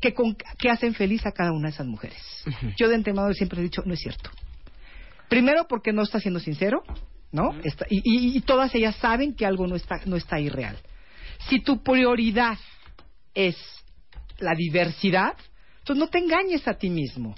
que, 0.00 0.12
con- 0.14 0.36
que 0.58 0.70
hacen 0.70 0.94
feliz 0.94 1.24
a 1.26 1.32
cada 1.32 1.52
una 1.52 1.68
de 1.68 1.74
esas 1.74 1.86
mujeres. 1.86 2.18
Yo 2.76 2.88
de 2.88 2.94
antemano 2.96 3.32
siempre 3.32 3.60
he 3.60 3.62
dicho, 3.62 3.82
no 3.84 3.94
es 3.94 4.00
cierto. 4.00 4.30
Primero 5.28 5.66
porque 5.68 5.92
no 5.92 6.02
está 6.02 6.20
siendo 6.20 6.40
sincero, 6.40 6.82
¿no? 7.32 7.52
Está- 7.64 7.86
y, 7.90 7.98
y- 8.04 8.36
y 8.36 8.40
todas 8.42 8.74
ellas 8.74 8.96
saben 8.96 9.34
que 9.34 9.46
algo 9.46 9.66
no 9.66 9.76
está, 9.76 10.00
no 10.06 10.16
está 10.16 10.36
ahí 10.36 10.48
real. 10.48 10.78
Si 11.48 11.60
tu 11.60 11.82
prioridad 11.82 12.58
es 13.34 13.56
la 14.38 14.54
diversidad, 14.54 15.34
entonces 15.80 15.98
no 16.00 16.08
te 16.08 16.18
engañes 16.18 16.66
a 16.68 16.74
ti 16.74 16.90
mismo. 16.90 17.34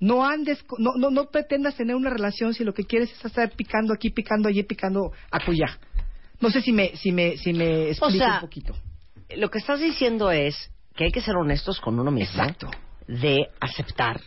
No 0.00 0.24
andes, 0.26 0.64
no, 0.78 0.92
no, 0.96 1.10
no 1.10 1.30
pretendas 1.30 1.76
tener 1.76 1.94
una 1.94 2.10
relación 2.10 2.54
si 2.54 2.64
lo 2.64 2.74
que 2.74 2.84
quieres 2.84 3.12
es 3.12 3.24
estar 3.24 3.50
picando 3.52 3.94
aquí, 3.94 4.10
picando 4.10 4.48
allí, 4.48 4.62
picando 4.64 5.12
acullá. 5.30 5.78
No 6.40 6.50
sé 6.50 6.60
si 6.60 6.72
me, 6.72 6.96
si 6.96 7.12
me, 7.12 7.36
si 7.36 7.52
me 7.52 7.90
explico 7.90 8.18
sea, 8.24 8.34
un 8.34 8.40
poquito. 8.40 8.74
Lo 9.36 9.50
que 9.50 9.58
estás 9.58 9.80
diciendo 9.80 10.30
es 10.30 10.70
que 10.94 11.04
hay 11.04 11.10
que 11.12 11.20
ser 11.20 11.36
honestos 11.36 11.80
con 11.80 11.98
uno 11.98 12.10
mismo. 12.10 12.40
Exacto. 12.42 12.70
De 13.06 13.48
aceptar 13.60 14.20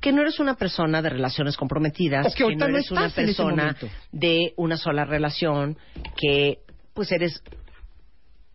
que 0.00 0.12
no 0.12 0.20
eres 0.20 0.38
una 0.38 0.54
persona 0.54 1.00
de 1.00 1.08
relaciones 1.08 1.56
comprometidas, 1.56 2.26
O 2.26 2.34
que 2.34 2.54
no 2.56 2.66
eres 2.66 2.90
una 2.90 3.08
persona 3.08 3.74
de 4.12 4.52
una 4.56 4.76
sola 4.76 5.04
relación, 5.06 5.78
que 6.16 6.58
pues 6.92 7.10
eres 7.10 7.42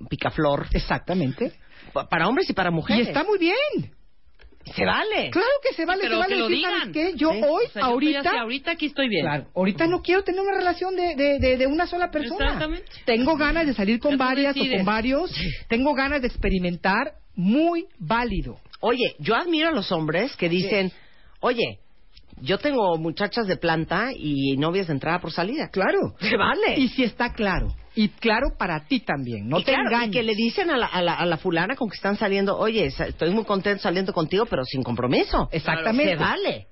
picaflor. 0.10 0.68
Exactamente. 0.72 1.54
Pa- 1.94 2.08
Para 2.08 2.28
hombres 2.28 2.50
y 2.50 2.54
para 2.54 2.70
Y 2.70 2.74
mujeres. 2.74 3.08
está 3.08 3.24
muy 3.24 3.40
bien. 3.40 3.56
Se 4.76 4.86
vale. 4.86 5.30
Claro 5.32 5.48
que 5.68 5.74
se 5.74 5.86
vale, 5.86 6.02
Pero 6.04 6.16
se 6.16 6.20
vale 6.20 6.34
que 6.34 6.40
lo 6.40 6.48
decir, 6.48 6.58
digan. 6.58 6.80
¿sabes 6.80 6.94
qué? 6.94 7.14
Yo 7.18 7.32
Sí. 7.32 7.42
hoy, 7.48 7.64
O 7.66 7.70
sea, 7.70 7.82
yo 7.82 7.88
ahorita, 7.88 8.42
ahorita 8.42 8.72
aquí 8.72 8.86
estoy 8.88 9.10
bien. 9.10 9.26
Claro, 9.26 9.46
ahorita 9.56 9.88
no 9.88 10.02
quiero 10.02 10.24
tener 10.24 10.42
una 10.42 10.54
relación 10.58 10.96
de, 10.96 11.16
de, 11.16 11.40
de, 11.40 11.58
de 11.58 11.66
una 11.68 11.88
sola 11.88 12.12
persona. 12.12 12.46
Exactamente. 12.46 12.86
Tengo 13.06 13.36
ganas 13.36 13.66
de 13.66 13.74
salir 13.74 14.00
con 14.00 14.18
varias 14.18 14.56
o 14.56 14.60
con 14.60 14.86
varios. 14.86 15.34
Tengo 15.70 15.94
ganas 15.94 16.22
de 16.22 16.28
experimentar. 16.28 17.14
Muy 17.36 17.86
válido. 17.98 18.58
Oye, 18.82 19.16
yo 19.20 19.34
admiro 19.36 19.70
a 19.70 19.72
los 19.72 19.92
hombres 19.94 20.36
que 20.36 20.50
dicen, 20.50 20.92
oye, 21.40 21.80
yo 22.42 22.58
tengo 22.58 22.98
muchachas 22.98 23.48
de 23.48 23.56
planta 23.58 24.10
y 24.14 24.58
novias 24.58 24.88
de 24.88 24.94
entrada 24.94 25.20
por 25.20 25.32
salida. 25.32 25.70
Claro. 25.72 26.16
Se 26.20 26.36
vale. 26.36 26.76
Y 26.78 26.90
si 26.90 27.04
está 27.04 27.32
claro. 27.34 27.70
Y 27.96 28.10
claro 28.10 28.56
para 28.58 28.86
ti 28.86 29.00
también. 29.00 29.50
No 29.50 29.60
y 29.60 29.64
te 29.64 29.72
claro, 29.74 29.90
y 29.90 29.94
engañes. 29.94 30.12
que 30.16 30.24
le 30.24 30.36
dicen 30.36 30.70
a 30.70 30.78
la, 30.78 30.86
a, 30.86 31.02
la, 31.02 31.14
a 31.16 31.26
la 31.26 31.38
fulana 31.38 31.76
con 31.76 31.90
que 31.90 31.96
están 31.96 32.18
saliendo, 32.18 32.58
oye, 32.58 32.86
estoy 32.86 33.32
muy 33.32 33.44
contento 33.46 33.82
saliendo 33.84 34.14
contigo, 34.14 34.46
pero 34.46 34.64
sin 34.64 34.84
compromiso. 34.84 35.50
Exactamente. 35.52 36.14
Se 36.14 36.16
vale. 36.18 36.68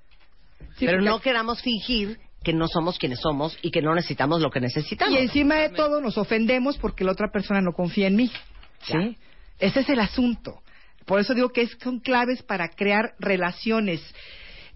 Sí, 0.76 0.86
pero 0.86 0.98
porque- 0.98 1.04
no 1.10 1.20
queramos 1.20 1.60
fingir 1.60 2.18
que 2.44 2.52
no 2.52 2.68
somos 2.68 2.98
quienes 2.98 3.20
somos 3.20 3.58
y 3.62 3.70
que 3.72 3.82
no 3.82 3.94
necesitamos 3.94 4.40
lo 4.40 4.50
que 4.50 4.60
necesitamos. 4.60 5.12
Y 5.14 5.18
encima 5.18 5.56
de 5.56 5.70
todo 5.70 6.00
nos 6.00 6.16
ofendemos 6.16 6.78
porque 6.78 7.04
la 7.04 7.12
otra 7.12 7.30
persona 7.32 7.60
no 7.60 7.72
confía 7.72 8.06
en 8.06 8.14
mí. 8.16 8.30
¿Sí? 8.82 9.16
Ese 9.58 9.80
es 9.80 9.88
el 9.88 9.98
asunto. 9.98 10.62
Por 11.04 11.18
eso 11.20 11.34
digo 11.34 11.48
que 11.50 11.62
es- 11.62 11.76
son 11.82 11.98
claves 11.98 12.42
para 12.44 12.68
crear 12.68 13.14
relaciones. 13.18 14.00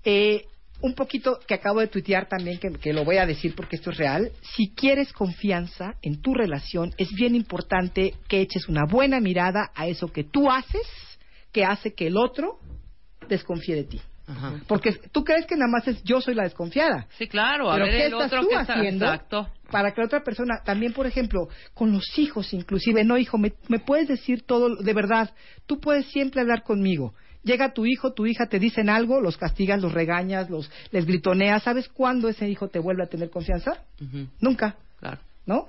Eh, 0.05 0.47
un 0.83 0.95
poquito 0.95 1.39
que 1.47 1.55
acabo 1.55 1.81
de 1.81 1.87
tuitear 1.87 2.29
también, 2.29 2.59
que, 2.59 2.71
que 2.73 2.93
lo 2.93 3.05
voy 3.05 3.17
a 3.17 3.27
decir 3.27 3.55
porque 3.55 3.77
esto 3.77 3.91
es 3.91 3.97
real. 3.97 4.31
Si 4.57 4.73
quieres 4.75 5.13
confianza 5.13 5.95
en 6.03 6.21
tu 6.21 6.35
relación, 6.35 6.93
es 6.99 7.11
bien 7.13 7.35
importante 7.35 8.15
que 8.29 8.41
eches 8.41 8.69
una 8.69 8.85
buena 8.89 9.21
mirada 9.21 9.71
a 9.75 9.87
eso 9.87 10.09
que 10.09 10.25
tú 10.25 10.51
haces, 10.51 10.87
que 11.53 11.65
hace 11.65 11.95
que 11.95 12.09
el 12.09 12.17
otro 12.17 12.59
desconfíe 13.29 13.77
de 13.77 13.85
ti. 13.85 14.01
Porque 14.67 14.93
tú 15.13 15.25
crees 15.25 15.47
que 15.47 15.57
nada 15.57 15.71
más 15.71 15.87
es 15.89 16.03
yo 16.05 16.21
soy 16.21 16.35
la 16.35 16.45
desconfiada. 16.45 17.07
Sí, 17.19 17.27
claro. 17.27 17.71
A 17.71 17.75
Pero 17.75 17.87
ver 17.87 17.95
¿qué 17.95 18.07
el 18.07 18.13
estás 18.13 18.27
otro 18.27 18.41
tú 18.43 18.49
que 18.49 18.55
está... 18.61 18.75
haciendo 18.75 19.05
Exacto. 19.05 19.49
para 19.71 19.93
que 19.93 20.01
la 20.01 20.07
otra 20.07 20.23
persona, 20.23 20.63
también 20.65 20.93
por 20.93 21.07
ejemplo, 21.07 21.49
con 21.75 21.93
los 21.93 22.19
hijos 22.19 22.53
inclusive, 22.55 23.05
no 23.05 23.19
hijo, 23.19 23.37
me, 23.37 23.53
me 23.69 23.79
puedes 23.79 24.09
decir 24.09 24.43
todo 24.47 24.77
de 24.77 24.95
verdad, 24.95 25.35
tú 25.67 25.81
puedes 25.81 26.07
siempre 26.07 26.41
hablar 26.41 26.63
conmigo. 26.63 27.15
Llega 27.44 27.73
tu 27.73 27.85
hijo, 27.86 28.12
tu 28.12 28.27
hija, 28.27 28.47
te 28.47 28.59
dicen 28.59 28.89
algo, 28.89 29.20
los 29.20 29.36
castigas, 29.36 29.81
los 29.81 29.93
regañas, 29.93 30.48
los 30.48 30.70
les 30.93 31.05
gritoneas. 31.06 31.62
¿Sabes 31.62 31.89
cuándo 31.89 32.28
ese 32.28 32.48
hijo 32.48 32.69
te 32.69 32.78
vuelve 32.78 33.02
a 33.05 33.09
tener 33.09 33.31
confianza? 33.31 33.82
Nunca. 34.40 34.77
Claro. 35.01 35.19
¿No? 35.47 35.66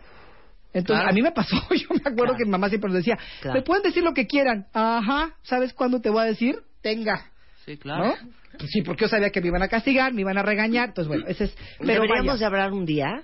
Entonces, 0.74 1.02
Claro. 1.02 1.10
a 1.10 1.14
mí 1.14 1.22
me 1.22 1.32
pasó, 1.32 1.56
yo 1.72 1.88
me 1.90 2.12
acuerdo 2.12 2.36
que 2.36 2.46
mi 2.46 2.52
mamá 2.52 2.70
siempre 2.70 2.90
nos 2.90 2.98
decía, 2.98 3.18
Claro. 3.42 3.56
me 3.60 3.64
pueden 3.64 3.84
decir 3.84 4.04
lo 4.04 4.14
que 4.14 4.28
quieran. 4.28 4.66
Ajá, 4.74 5.36
¿sabes 5.44 5.74
cuándo 5.74 6.00
te 6.02 6.10
voy 6.10 6.22
a 6.22 6.26
decir? 6.26 6.56
Tenga. 6.82 7.26
Sí, 7.66 7.78
claro. 7.78 8.08
¿No? 8.08 8.14
Pues 8.58 8.70
sí, 8.72 8.82
porque 8.84 9.06
yo 9.06 9.08
sabía 9.10 9.30
que 9.32 9.42
me 9.42 9.48
iban 9.48 9.64
a 9.64 9.68
castigar, 9.68 10.14
me 10.14 10.22
iban 10.22 10.38
a 10.38 10.44
regañar. 10.44 10.90
Entonces, 10.90 11.08
bueno, 11.08 11.26
ese 11.28 11.46
es... 11.46 11.56
Pero 11.80 11.94
Deberíamos 11.94 12.34
vaya. 12.36 12.40
de 12.40 12.46
hablar 12.46 12.72
un 12.74 12.86
día 12.86 13.24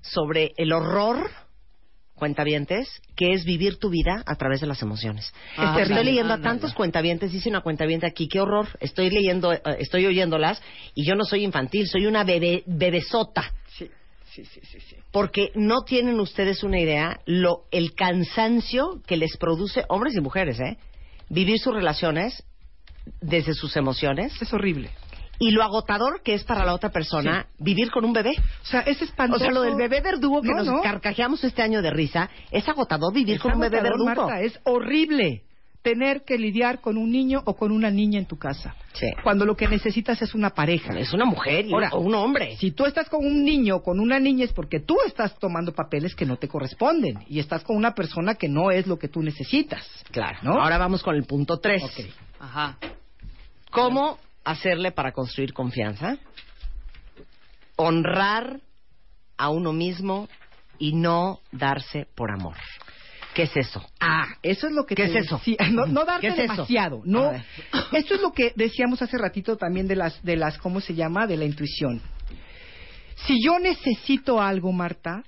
sobre 0.00 0.52
el 0.56 0.72
horror, 0.72 1.28
cuentavientes, 2.20 3.02
que 3.16 3.32
es 3.32 3.44
vivir 3.44 3.78
tu 3.78 3.90
vida 3.90 4.22
a 4.24 4.36
través 4.36 4.60
de 4.60 4.68
las 4.68 4.80
emociones. 4.82 5.32
Ah, 5.56 5.76
estoy 5.80 6.04
leyendo 6.04 6.34
a 6.34 6.40
tantos 6.40 6.72
cuentavientes, 6.72 7.32
dice 7.32 7.48
una 7.48 7.62
cuentaviente 7.62 8.06
aquí, 8.06 8.28
qué 8.28 8.38
horror. 8.38 8.68
Estoy 8.78 9.10
leyendo, 9.10 9.52
eh, 9.52 9.60
estoy 9.80 10.06
oyéndolas 10.06 10.62
y 10.94 11.04
yo 11.04 11.16
no 11.16 11.24
soy 11.24 11.42
infantil, 11.42 11.88
soy 11.88 12.06
una 12.06 12.22
bebé, 12.22 12.62
bebesota. 12.66 13.52
Sí, 13.66 13.90
sí, 14.32 14.44
sí, 14.44 14.60
sí, 14.62 14.78
sí. 14.78 14.96
Porque 15.10 15.50
no 15.56 15.82
tienen 15.82 16.20
ustedes 16.20 16.62
una 16.62 16.78
idea 16.78 17.18
lo 17.26 17.64
el 17.72 17.94
cansancio 17.94 19.02
que 19.04 19.16
les 19.16 19.36
produce 19.36 19.84
hombres 19.88 20.14
y 20.14 20.20
mujeres, 20.20 20.60
¿eh? 20.60 20.78
Vivir 21.28 21.58
sus 21.58 21.74
relaciones 21.74 22.44
desde 23.20 23.54
sus 23.54 23.76
emociones. 23.76 24.40
Es 24.40 24.52
horrible. 24.52 24.90
Y 25.42 25.50
lo 25.52 25.62
agotador 25.62 26.22
que 26.22 26.34
es 26.34 26.44
para 26.44 26.64
la 26.66 26.74
otra 26.74 26.90
persona 26.90 27.46
vivir 27.58 27.90
con 27.90 28.04
un 28.04 28.12
bebé. 28.12 28.32
O 28.62 28.66
sea, 28.66 28.80
es 28.82 29.00
espantoso. 29.02 29.42
O 29.42 29.46
sea, 29.46 29.50
lo 29.52 29.62
del 29.62 29.74
bebé 29.74 30.00
verdugo 30.02 30.42
que 30.42 30.48
No, 30.50 30.56
nos 30.58 30.66
no. 30.66 30.82
carcajeamos 30.82 31.42
este 31.42 31.62
año 31.62 31.80
de 31.82 31.90
risa, 31.90 32.28
es 32.50 32.68
agotador 32.68 33.12
vivir 33.14 33.36
Es 33.36 33.40
con 33.42 33.54
un 33.54 33.60
bebé 33.60 33.80
verdugo. 33.80 34.04
Marta, 34.04 34.40
es 34.42 34.60
horrible 34.64 35.42
tener 35.82 36.24
que 36.26 36.36
lidiar 36.36 36.82
con 36.82 36.98
un 36.98 37.10
niño 37.10 37.40
o 37.46 37.56
con 37.56 37.72
una 37.72 37.90
niña 37.90 38.18
en 38.18 38.26
tu 38.26 38.36
casa. 38.36 38.74
Cuando 39.24 39.46
lo 39.46 39.56
que 39.56 39.66
necesitas 39.66 40.20
es 40.20 40.34
una 40.34 40.50
pareja. 40.50 40.92
Es 40.98 41.14
una 41.14 41.24
mujer 41.24 41.64
y- 41.64 41.72
Ahora, 41.72 41.88
o 41.92 42.00
un 42.00 42.14
hombre. 42.14 42.58
Si 42.58 42.72
tú 42.72 42.84
estás 42.84 43.08
con 43.08 43.24
un 43.24 43.42
niño 43.42 43.76
o 43.76 43.82
con 43.82 43.98
una 43.98 44.20
niña 44.20 44.44
es 44.44 44.52
porque 44.52 44.80
tú 44.80 44.94
estás 45.06 45.38
tomando 45.38 45.72
papeles 45.72 46.14
que 46.14 46.26
no 46.26 46.36
te 46.36 46.48
corresponden 46.48 47.24
y 47.28 47.38
estás 47.38 47.64
con 47.64 47.76
una 47.78 47.94
persona 47.94 48.34
que 48.34 48.46
no 48.50 48.70
es 48.70 48.86
lo 48.86 48.98
que 48.98 49.08
tú 49.08 49.22
necesitas. 49.22 49.86
Claro. 50.10 50.38
¿no? 50.42 50.60
Ahora 50.62 50.76
vamos 50.76 51.02
con 51.02 51.16
el 51.16 51.24
punto 51.24 51.58
3. 51.60 51.82
Ajá. 52.38 52.76
¿Cómo 53.70 54.18
hacerle 54.44 54.92
para 54.92 55.12
construir 55.12 55.52
confianza? 55.52 56.18
Honrar 57.76 58.60
a 59.36 59.48
uno 59.50 59.72
mismo 59.72 60.28
y 60.78 60.94
no 60.94 61.40
darse 61.52 62.06
por 62.14 62.30
amor. 62.30 62.56
¿Qué 63.34 63.42
es 63.44 63.56
eso? 63.56 63.84
Ah, 64.00 64.26
eso 64.42 64.66
es 64.66 64.72
lo 64.72 64.84
que 64.84 64.94
¿Qué 64.96 65.06
te 65.06 65.18
es 65.18 65.26
eso? 65.26 65.36
decía. 65.38 65.56
No, 65.70 65.86
no 65.86 66.04
darte 66.04 66.30
demasiado. 66.32 67.02
No. 67.04 67.32
Esto 67.92 68.14
es 68.14 68.20
lo 68.20 68.32
que 68.32 68.52
decíamos 68.56 69.00
hace 69.02 69.16
ratito 69.18 69.56
también 69.56 69.86
de 69.86 69.96
las 69.96 70.22
de 70.22 70.36
las 70.36 70.58
¿cómo 70.58 70.80
se 70.80 70.94
llama? 70.94 71.26
de 71.26 71.36
la 71.36 71.44
intuición. 71.44 72.02
Si 73.26 73.36
yo 73.44 73.58
necesito 73.58 74.40
algo, 74.40 74.72
Marta, 74.72 75.22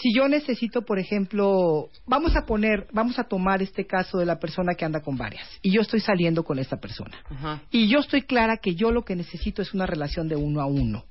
si 0.00 0.14
yo 0.14 0.28
necesito, 0.28 0.82
por 0.82 0.98
ejemplo, 0.98 1.90
vamos 2.06 2.34
a 2.34 2.46
poner, 2.46 2.86
vamos 2.92 3.18
a 3.18 3.24
tomar 3.24 3.60
este 3.62 3.86
caso 3.86 4.18
de 4.18 4.26
la 4.26 4.38
persona 4.38 4.74
que 4.74 4.84
anda 4.84 5.00
con 5.00 5.16
varias 5.16 5.46
y 5.62 5.72
yo 5.72 5.82
estoy 5.82 6.00
saliendo 6.00 6.42
con 6.42 6.58
esta 6.58 6.78
persona. 6.78 7.18
Ajá. 7.28 7.62
Y 7.70 7.88
yo 7.88 7.98
estoy 7.98 8.22
clara 8.22 8.56
que 8.56 8.74
yo 8.74 8.92
lo 8.92 9.04
que 9.04 9.14
necesito 9.14 9.60
es 9.60 9.74
una 9.74 9.86
relación 9.86 10.28
de 10.28 10.36
uno 10.36 10.60
a 10.60 10.66
uno. 10.66 11.04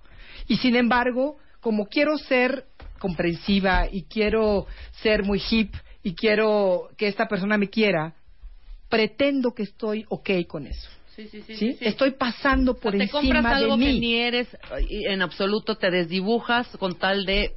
Y 0.48 0.57
sin 0.57 0.76
embargo, 0.76 1.38
como 1.60 1.86
quiero 1.86 2.18
ser 2.18 2.66
comprensiva 2.98 3.88
y 3.91 4.03
quiero 4.03 4.66
ser 5.02 5.24
muy 5.24 5.41
hip 5.49 5.74
y 6.02 6.16
quiero 6.16 6.90
que 6.98 7.07
esta 7.07 7.28
persona 7.28 7.57
me 7.57 7.70
quiera, 7.70 8.16
pretendo 8.90 9.53
que 9.53 9.64
estoy 9.64 10.06
ok 10.10 10.30
con 10.48 10.66
eso. 10.66 10.90
Sí, 11.20 11.28
sí, 11.28 11.41
sí. 11.41 11.56
¿sí? 11.56 11.72
sí, 11.72 11.78
sí. 11.80 11.86
Estoy 11.86 12.12
pasando 12.12 12.76
por 12.76 12.94
te 12.94 13.04
encima 13.04 13.20
compras 13.20 13.46
algo 13.46 13.76
de 13.76 13.86
que 13.86 13.91
mí. 13.91 14.00
ni 14.00 14.16
eres 14.16 14.48
en 14.90 15.22
absoluto 15.22 15.76
te 15.76 15.91
desdibujas 15.91 16.68
con 16.78 16.98
tal 16.98 17.26
de 17.26 17.56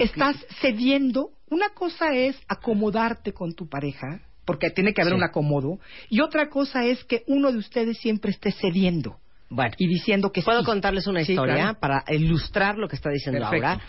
Estás 0.00 0.36
cediendo. 0.62 1.30
Una 1.50 1.68
cosa 1.70 2.14
es 2.14 2.36
acomodarte 2.48 3.32
con 3.32 3.54
tu 3.54 3.68
pareja, 3.68 4.20
porque 4.46 4.70
tiene 4.70 4.94
que 4.94 5.02
haber 5.02 5.14
un 5.14 5.22
acomodo, 5.22 5.78
y 6.08 6.20
otra 6.20 6.48
cosa 6.48 6.84
es 6.84 7.04
que 7.04 7.22
uno 7.26 7.52
de 7.52 7.58
ustedes 7.58 7.98
siempre 7.98 8.30
esté 8.30 8.50
cediendo. 8.50 9.18
Bueno, 9.48 9.74
y 9.78 9.86
diciendo 9.86 10.32
que 10.32 10.42
¿Puedo 10.42 10.64
contarles 10.64 11.06
una 11.06 11.20
historia 11.20 11.54
claro. 11.54 11.78
para 11.78 12.04
ilustrar 12.08 12.76
lo 12.78 12.88
que 12.88 12.96
está 12.96 13.10
diciendo 13.10 13.42
Perfecto. 13.42 13.66
ahora? 13.66 13.82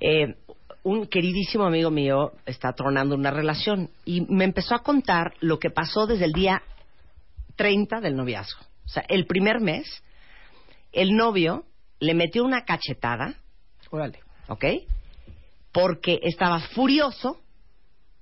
Eh, 0.00 0.34
un 0.84 1.06
queridísimo 1.06 1.64
amigo 1.64 1.90
mío 1.90 2.32
está 2.46 2.72
tronando 2.72 3.14
una 3.14 3.30
relación 3.30 3.90
y 4.04 4.22
me 4.22 4.44
empezó 4.44 4.74
a 4.74 4.82
contar 4.82 5.34
lo 5.40 5.58
que 5.58 5.70
pasó 5.70 6.06
desde 6.06 6.24
el 6.24 6.32
día 6.32 6.62
30 7.56 8.00
del 8.00 8.16
noviazgo. 8.16 8.60
O 8.84 8.88
sea, 8.88 9.04
el 9.08 9.26
primer 9.26 9.60
mes, 9.60 10.02
el 10.92 11.16
novio 11.16 11.64
le 12.00 12.14
metió 12.14 12.44
una 12.44 12.64
cachetada, 12.64 13.34
Órale. 13.90 14.20
¿ok? 14.48 14.64
Porque 15.72 16.20
estaba 16.22 16.60
furioso 16.60 17.40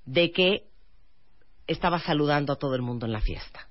de 0.05 0.33
que 0.33 0.65
estaba 1.67 1.99
saludando 2.01 2.53
a 2.53 2.57
todo 2.57 2.75
el 2.75 2.83
mundo 2.83 3.07
en 3.07 3.13
la 3.13 3.21
fiesta. 3.21 3.69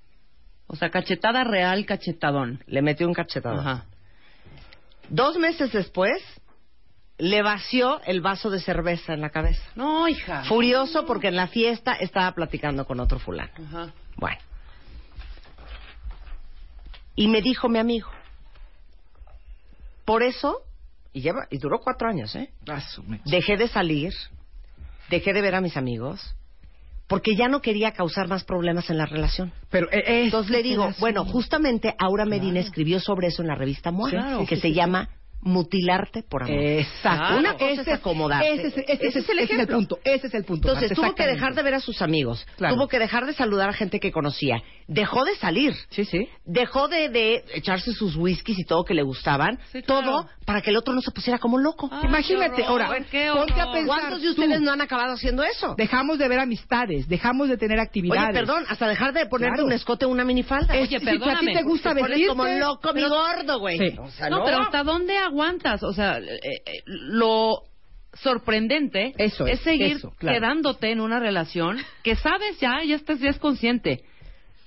O 0.68 0.76
sea, 0.76 0.90
cachetada 0.90 1.44
real, 1.44 1.86
cachetadón. 1.86 2.64
Le 2.68 2.82
metió 2.82 3.08
un 3.08 3.14
cachetadón. 3.14 3.60
Ajá. 3.60 3.86
Dos 5.10 5.38
meses 5.38 5.72
después, 5.72 6.22
le 7.18 7.42
vació 7.42 8.02
el 8.06 8.22
vaso 8.22 8.50
de 8.50 8.60
cerveza 8.62 9.14
en 9.14 9.22
la 9.22 9.30
cabeza. 9.32 9.64
No, 9.76 10.08
hija. 10.08 10.44
Furioso 10.46 11.06
porque 11.06 11.28
en 11.28 11.36
la 11.36 11.48
fiesta 11.48 11.94
estaba 11.94 12.32
platicando 12.34 12.86
con 12.86 13.00
otro 13.00 13.20
fulano. 13.20 13.52
Ajá. 13.68 13.94
Bueno. 14.16 14.40
Y 17.20 17.28
me 17.28 17.42
dijo 17.42 17.68
mi 17.68 17.80
amigo, 17.80 18.08
por 20.06 20.24
eso, 20.24 20.62
y, 21.12 21.20
lleva, 21.20 21.48
y 21.50 21.58
duró 21.58 21.80
cuatro 21.82 22.08
años, 22.08 22.34
¿eh? 22.34 22.50
Dejé 23.26 23.58
de 23.58 23.68
salir, 23.68 24.14
dejé 25.10 25.34
de 25.34 25.42
ver 25.42 25.56
a 25.56 25.60
mis 25.60 25.76
amigos, 25.76 26.34
porque 27.08 27.36
ya 27.36 27.50
no 27.50 27.62
quería 27.62 27.92
causar 27.92 28.30
más 28.30 28.46
problemas 28.46 28.90
en 28.90 28.98
la 28.98 29.06
relación. 29.06 29.52
Pero 29.70 29.92
eh, 29.92 30.24
Entonces 30.24 30.50
le 30.50 30.64
digo, 30.64 30.84
pedazo. 30.84 31.00
bueno, 31.02 31.26
justamente 31.26 31.94
Aura 32.00 32.24
Medina 32.26 32.62
escribió 32.62 33.02
sobre 33.02 33.28
eso 33.28 33.42
en 33.42 33.50
la 33.50 33.56
revista 33.56 33.92
MOA, 33.92 34.10
Claro. 34.12 34.46
que 34.46 34.56
Sí, 34.56 34.62
se 34.62 34.68
sí. 34.70 34.74
llama 34.74 35.10
Mutilarte 35.42 36.22
por 36.24 36.44
amor. 36.44 36.56
Exacto. 36.58 37.38
Una 37.38 37.54
cosa 37.54 37.66
Ese 37.72 37.82
es 37.82 37.88
acomodarte. 37.88 38.54
Ese, 38.54 38.68
es- 38.68 38.78
ese 38.78 38.92
es- 38.94 39.00
Ese 39.02 39.20
es 39.20 39.30
el 39.30 39.40
ese 39.40 39.54
ejemplo. 39.54 39.76
punto. 39.78 40.00
Ese 40.04 40.28
es 40.28 40.34
el 40.34 40.44
punto. 40.44 40.68
Entonces 40.68 40.90
Marta, 40.98 41.02
tuvo 41.08 41.16
que 41.16 41.26
dejar 41.32 41.56
de 41.56 41.64
ver 41.64 41.74
a 41.76 41.80
sus 41.80 42.02
amigos, 42.02 42.46
Claro. 42.58 42.76
tuvo 42.76 42.88
que 42.88 43.00
dejar 43.00 43.26
de 43.26 43.34
saludar 43.34 43.70
a 43.70 43.74
gente 43.74 44.00
que 44.00 44.12
conocía, 44.12 44.62
dejó 44.88 45.24
de 45.24 45.36
salir, 45.36 45.74
Sí, 45.90 46.04
sí. 46.06 46.28
dejó 46.46 46.88
de, 46.90 47.10
de 47.10 47.44
echarse 47.54 47.94
sus 47.94 48.16
whiskies 48.18 48.60
y 48.60 48.66
todo 48.66 48.84
que 48.84 48.94
le 48.94 49.04
gustaban, 49.04 49.60
Sí, 49.72 49.82
claro. 49.82 50.02
todo 50.06 50.30
para 50.46 50.62
que 50.62 50.72
el 50.72 50.78
otro 50.78 50.94
no 50.94 51.02
se 51.02 51.12
pusiera 51.12 51.40
como 51.40 51.58
loco. 51.58 51.88
Ah, 51.92 52.02
Imagínate, 52.04 52.64
horror, 52.64 52.82
ahora, 52.82 53.06
qué 53.10 53.30
ponte 53.34 53.54
a 53.62 53.72
pensar. 53.72 53.86
¿Cuántos 53.86 54.22
de 54.22 54.30
ustedes 54.32 54.58
tú, 54.60 54.64
no 54.66 54.72
han 54.72 54.82
acabado 54.82 55.14
haciendo 55.14 55.44
eso? 55.44 55.76
Dejamos 55.78 56.18
de 56.18 56.28
ver 56.28 56.40
amistades, 56.40 57.08
dejamos 57.08 57.48
de 57.50 57.58
tener 57.58 57.80
actividades. 57.80 58.30
Oye, 58.30 58.40
perdón, 58.40 58.66
hasta 58.68 58.88
dejar 58.88 59.14
de 59.14 59.26
ponerte 59.28 59.54
Claro. 59.56 59.68
un 59.68 59.72
escote 59.74 60.06
o 60.06 60.10
una 60.10 60.26
minifalda. 60.26 60.74
Oye, 60.74 60.88
si 60.88 60.96
a 60.96 61.00
ti 61.00 61.06
perdóname, 61.06 61.54
te 61.54 61.64
gusta 61.64 61.94
te 61.94 62.02
vestirte, 62.02 62.28
como 62.28 62.46
loco, 62.46 62.94
mi 62.94 63.04
gordo, 63.08 63.60
güey. 63.60 63.78
Sí. 63.78 63.96
O 64.00 64.10
sea, 64.12 64.30
no, 64.30 64.44
pero 64.44 64.60
¿hasta 64.62 64.84
dónde 64.84 65.18
aguantas? 65.30 65.84
O 65.84 65.94
sea, 65.94 66.18
eh, 66.20 66.40
eh, 66.44 66.82
lo 66.86 67.64
sorprendente 68.14 69.14
Eso 69.18 69.46
es, 69.46 69.60
seguir 69.62 69.98
eso, 69.98 70.12
claro. 70.18 70.38
quedándote 70.40 70.92
en 70.92 71.00
una 71.00 71.20
relación 71.20 71.78
que 72.04 72.16
sabes 72.16 72.60
ya, 72.60 72.84
ya 72.84 72.96
estás 72.96 73.20
ya 73.20 73.30
es 73.30 73.38
consciente 73.38 74.04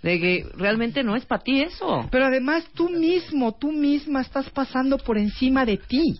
de 0.02 0.18
que 0.20 0.46
realmente 0.56 1.02
no 1.04 1.14
es 1.16 1.24
para 1.24 1.42
ti 1.42 1.62
eso. 1.62 2.08
Pero 2.10 2.26
además 2.26 2.64
tú 2.74 2.88
mismo, 2.88 3.52
tú 3.56 3.70
misma 3.72 4.20
estás 4.20 4.50
pasando 4.50 4.98
por 4.98 5.16
encima 5.18 5.64
de 5.64 5.76
ti. 5.76 6.18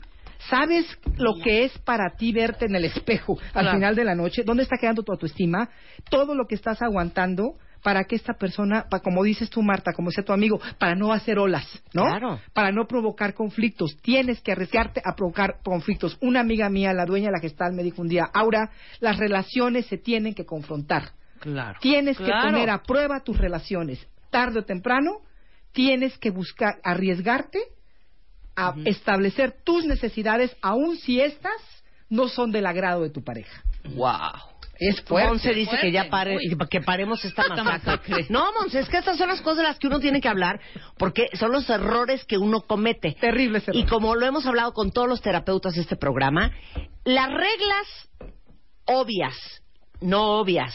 ¿Sabes 0.51 0.85
lo 1.19 1.35
que 1.43 1.64
es 1.64 1.78
para 1.78 2.16
ti 2.16 2.32
verte 2.32 2.66
en 2.66 2.74
el 2.74 2.85
espejo 2.85 3.39
al 3.55 3.62
Claro. 3.64 3.73
final 3.73 3.94
de 3.94 4.05
la 4.05 4.14
noche? 4.14 4.43
¿Dónde 4.44 4.64
está 4.64 4.77
quedando 4.77 5.02
tu 5.02 5.12
autoestima? 5.12 5.69
Todo 6.10 6.35
lo 6.35 6.47
que 6.48 6.56
estás 6.56 6.82
aguantando 6.82 7.55
para 7.82 8.04
que 8.04 8.14
esta 8.16 8.34
persona, 8.34 8.86
pa- 8.88 9.00
como 9.00 9.22
dices 9.24 9.50
tú, 9.50 9.62
Marta, 9.62 9.92
como 9.92 10.10
dice 10.10 10.22
tu 10.22 10.32
amigo, 10.32 10.60
para 10.78 10.94
no 10.94 11.12
hacer 11.12 11.38
olas, 11.38 11.66
¿no? 11.92 12.04
Claro. 12.04 12.40
Para 12.52 12.70
no 12.72 12.86
provocar 12.86 13.34
conflictos. 13.34 13.96
Tienes 14.02 14.40
que 14.40 14.52
arriesgarte 14.52 15.02
a 15.04 15.14
provocar 15.14 15.56
conflictos. 15.64 16.16
Una 16.20 16.40
amiga 16.40 16.68
mía, 16.68 16.92
la 16.92 17.04
dueña 17.06 17.26
de 17.26 17.32
la 17.32 17.40
gestal, 17.40 17.72
me 17.72 17.82
dijo 17.82 18.00
un 18.02 18.09
día, 18.09 18.28
Aura, 18.32 18.70
las 19.00 19.16
relaciones 19.18 19.86
se 19.86 19.98
tienen 19.98 20.34
que 20.34 20.46
confrontar. 20.46 21.10
Claro. 21.40 21.78
Tienes 21.82 22.16
que 22.18 22.30
poner 22.30 22.70
a 22.70 22.82
prueba 22.84 23.20
tus 23.20 23.36
relaciones. 23.36 24.06
Tarde 24.30 24.60
o 24.60 24.64
temprano, 24.64 25.18
tienes 25.72 26.16
que 26.18 26.30
buscar, 26.30 26.78
arriesgarte 26.84 27.59
a 28.54 28.74
establecer 28.84 29.56
tus 29.64 29.84
necesidades, 29.86 30.54
aun 30.62 30.96
si 30.96 31.20
estas 31.20 31.52
no 32.09 32.28
son 32.28 32.52
del 32.52 32.66
agrado 32.66 33.02
de 33.02 33.10
tu 33.10 33.24
pareja. 33.24 33.62
Wow. 33.96 34.52
Es 34.88 35.00
fuerte. 35.02 35.28
Monse 35.28 35.54
dice 35.54 35.76
que 35.80 35.92
ya 35.92 36.09
pare, 36.09 36.38
que 36.70 36.80
paremos 36.80 37.24
esta 37.24 37.48
masacre. 37.62 38.26
No, 38.28 38.52
Monse, 38.52 38.80
es 38.80 38.88
que 38.88 38.98
estas 38.98 39.16
son 39.16 39.28
las 39.28 39.40
cosas 39.40 39.59
de 39.59 39.62
las 39.64 39.78
que 39.78 39.86
uno 39.86 40.00
tiene 40.00 40.20
que 40.20 40.28
hablar 40.28 40.60
porque 40.98 41.28
son 41.34 41.52
los 41.52 41.68
errores 41.70 42.24
que 42.24 42.38
uno 42.38 42.62
comete. 42.62 43.16
Terribles 43.20 43.64
Y 43.72 43.84
como 43.84 44.14
lo 44.14 44.26
hemos 44.26 44.46
hablado 44.46 44.72
con 44.72 44.90
todos 44.90 45.09
los 45.09 45.20
terapeutas 45.20 45.74
de 45.74 45.82
este 45.82 45.96
programa, 45.96 46.50
las 47.04 47.28
reglas 47.28 48.09
obvias, 48.86 49.36
no 50.00 50.40
obvias, 50.40 50.74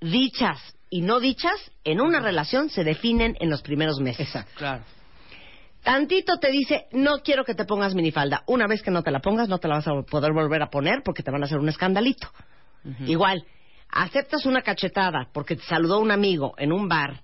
dichas 0.00 0.58
y 0.90 1.00
no 1.00 1.20
dichas 1.20 1.72
en 1.84 2.00
una 2.00 2.20
relación 2.20 2.68
se 2.68 2.84
definen 2.84 3.36
en 3.40 3.50
los 3.50 3.62
primeros 3.62 3.98
meses. 4.00 4.26
Exacto. 4.26 4.52
Claro. 4.56 4.84
Tantito 5.82 6.38
te 6.38 6.50
dice, 6.50 6.86
no 6.92 7.18
quiero 7.24 7.44
que 7.44 7.54
te 7.54 7.64
pongas 7.64 7.94
minifalda. 7.94 8.44
Una 8.46 8.68
vez 8.68 8.82
que 8.82 8.92
no 8.92 9.02
te 9.02 9.10
la 9.10 9.20
pongas, 9.20 9.48
no 9.48 9.58
te 9.58 9.66
la 9.66 9.76
vas 9.76 9.88
a 9.88 10.02
poder 10.02 10.32
volver 10.32 10.62
a 10.62 10.70
poner 10.70 11.02
porque 11.04 11.24
te 11.24 11.30
van 11.32 11.42
a 11.42 11.46
hacer 11.46 11.58
un 11.58 11.68
escandalito. 11.68 12.28
Igual, 13.06 13.44
aceptas 13.88 14.46
una 14.46 14.62
cachetada 14.62 15.28
porque 15.32 15.56
te 15.56 15.62
saludó 15.62 16.00
un 16.00 16.10
amigo 16.10 16.54
en 16.58 16.72
un 16.72 16.88
bar 16.88 17.22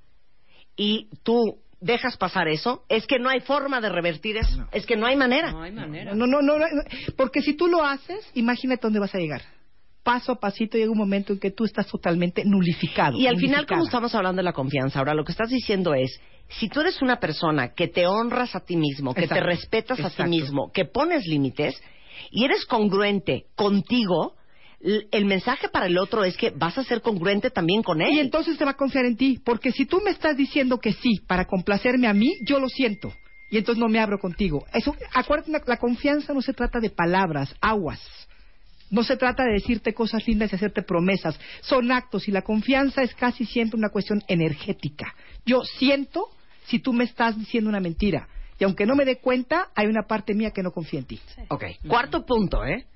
y 0.76 1.08
tú 1.22 1.58
dejas 1.80 2.16
pasar 2.16 2.48
eso, 2.48 2.84
es 2.88 3.06
que 3.06 3.18
no 3.18 3.28
hay 3.28 3.40
forma 3.40 3.80
de 3.80 3.88
revertir 3.88 4.36
eso. 4.36 4.66
Es 4.72 4.86
que 4.86 4.96
no 4.96 5.06
hay 5.06 5.16
manera. 5.16 5.52
No 5.52 5.62
hay 5.62 5.72
manera. 5.72 6.14
No, 6.14 6.26
no, 6.26 6.42
no, 6.42 6.58
no, 6.58 6.66
porque 7.16 7.40
si 7.40 7.54
tú 7.54 7.68
lo 7.68 7.84
haces, 7.84 8.30
imagínate 8.34 8.82
dónde 8.82 8.98
vas 8.98 9.14
a 9.14 9.18
llegar. 9.18 9.42
Paso 10.02 10.32
a 10.32 10.40
pasito 10.40 10.78
llega 10.78 10.90
un 10.90 10.98
momento 10.98 11.32
en 11.34 11.38
que 11.38 11.50
tú 11.50 11.64
estás 11.64 11.86
totalmente 11.86 12.42
nulificado. 12.44 13.18
Y 13.18 13.26
al 13.26 13.36
final, 13.36 13.66
como 13.66 13.84
estamos 13.84 14.14
hablando 14.14 14.40
de 14.40 14.44
la 14.44 14.52
confianza, 14.52 14.98
ahora 14.98 15.14
lo 15.14 15.24
que 15.24 15.32
estás 15.32 15.50
diciendo 15.50 15.94
es, 15.94 16.20
si 16.48 16.68
tú 16.68 16.80
eres 16.80 17.02
una 17.02 17.20
persona 17.20 17.74
que 17.74 17.88
te 17.88 18.06
honras 18.06 18.56
a 18.56 18.60
ti 18.60 18.76
mismo, 18.76 19.12
que 19.12 19.22
te 19.22 19.26
Exacto. 19.26 19.46
respetas 19.46 20.00
a 20.00 20.10
ti 20.10 20.28
mismo, 20.28 20.72
que 20.72 20.86
pones 20.86 21.26
límites 21.26 21.80
y 22.30 22.44
eres 22.44 22.64
congruente 22.64 23.46
contigo, 23.54 24.34
el 24.80 25.24
mensaje 25.24 25.68
para 25.68 25.86
el 25.86 25.98
otro 25.98 26.24
es 26.24 26.36
que 26.36 26.50
vas 26.50 26.78
a 26.78 26.84
ser 26.84 27.00
congruente 27.02 27.50
también 27.50 27.82
con 27.82 28.00
él. 28.00 28.12
Y 28.14 28.20
entonces 28.20 28.56
te 28.56 28.64
va 28.64 28.72
a 28.72 28.76
confiar 28.76 29.04
en 29.06 29.16
ti, 29.16 29.40
porque 29.44 29.72
si 29.72 29.86
tú 29.86 30.00
me 30.04 30.10
estás 30.10 30.36
diciendo 30.36 30.78
que 30.78 30.92
sí 30.92 31.20
para 31.26 31.46
complacerme 31.46 32.06
a 32.06 32.12
mí, 32.12 32.36
yo 32.44 32.60
lo 32.60 32.68
siento. 32.68 33.12
Y 33.50 33.58
entonces 33.58 33.80
no 33.80 33.88
me 33.88 33.98
abro 33.98 34.18
contigo. 34.18 34.66
Eso, 34.72 34.94
acuérdate, 35.14 35.50
la- 35.50 35.62
la 35.66 35.78
confianza 35.78 36.32
no 36.34 36.42
se 36.42 36.52
trata 36.52 36.80
de 36.80 36.90
palabras, 36.90 37.54
aguas. 37.60 38.00
No 38.90 39.02
se 39.02 39.16
trata 39.16 39.44
de 39.44 39.52
decirte 39.54 39.92
cosas 39.94 40.26
lindas 40.26 40.52
y 40.52 40.56
hacerte 40.56 40.82
promesas. 40.82 41.38
Son 41.62 41.90
actos 41.92 42.28
y 42.28 42.30
la 42.32 42.42
confianza 42.42 43.02
es 43.02 43.14
casi 43.14 43.44
siempre 43.46 43.78
una 43.78 43.90
cuestión 43.90 44.22
energética. 44.28 45.14
Yo 45.44 45.62
siento 45.62 46.26
si 46.66 46.78
tú 46.78 46.92
me 46.92 47.04
estás 47.04 47.38
diciendo 47.38 47.68
una 47.68 47.80
mentira. 47.80 48.28
Y 48.58 48.64
aunque 48.64 48.86
no 48.86 48.94
me 48.96 49.04
dé 49.04 49.16
cuenta, 49.16 49.68
hay 49.74 49.86
una 49.86 50.02
parte 50.06 50.34
mía 50.34 50.50
que 50.52 50.62
no 50.62 50.70
confía 50.70 51.00
en 51.00 51.06
ti. 51.06 51.20
Ok. 51.48 51.64
Cuarto 51.86 52.24
punto, 52.26 52.64
¿eh? 52.64 52.86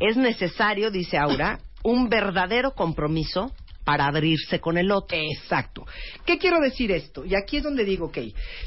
Es 0.00 0.16
necesario, 0.16 0.90
dice 0.90 1.16
Aura, 1.18 1.60
un 1.82 2.08
verdadero 2.08 2.72
compromiso 2.72 3.52
para 3.84 4.06
abrirse 4.06 4.58
con 4.58 4.76
el 4.76 4.90
otro. 4.90 5.16
Exacto. 5.16 5.86
¿Qué 6.24 6.38
quiero 6.38 6.58
decir 6.58 6.90
esto? 6.90 7.24
Y 7.24 7.36
aquí 7.36 7.58
es 7.58 7.62
donde 7.62 7.84
digo, 7.84 8.06
ok, 8.06 8.18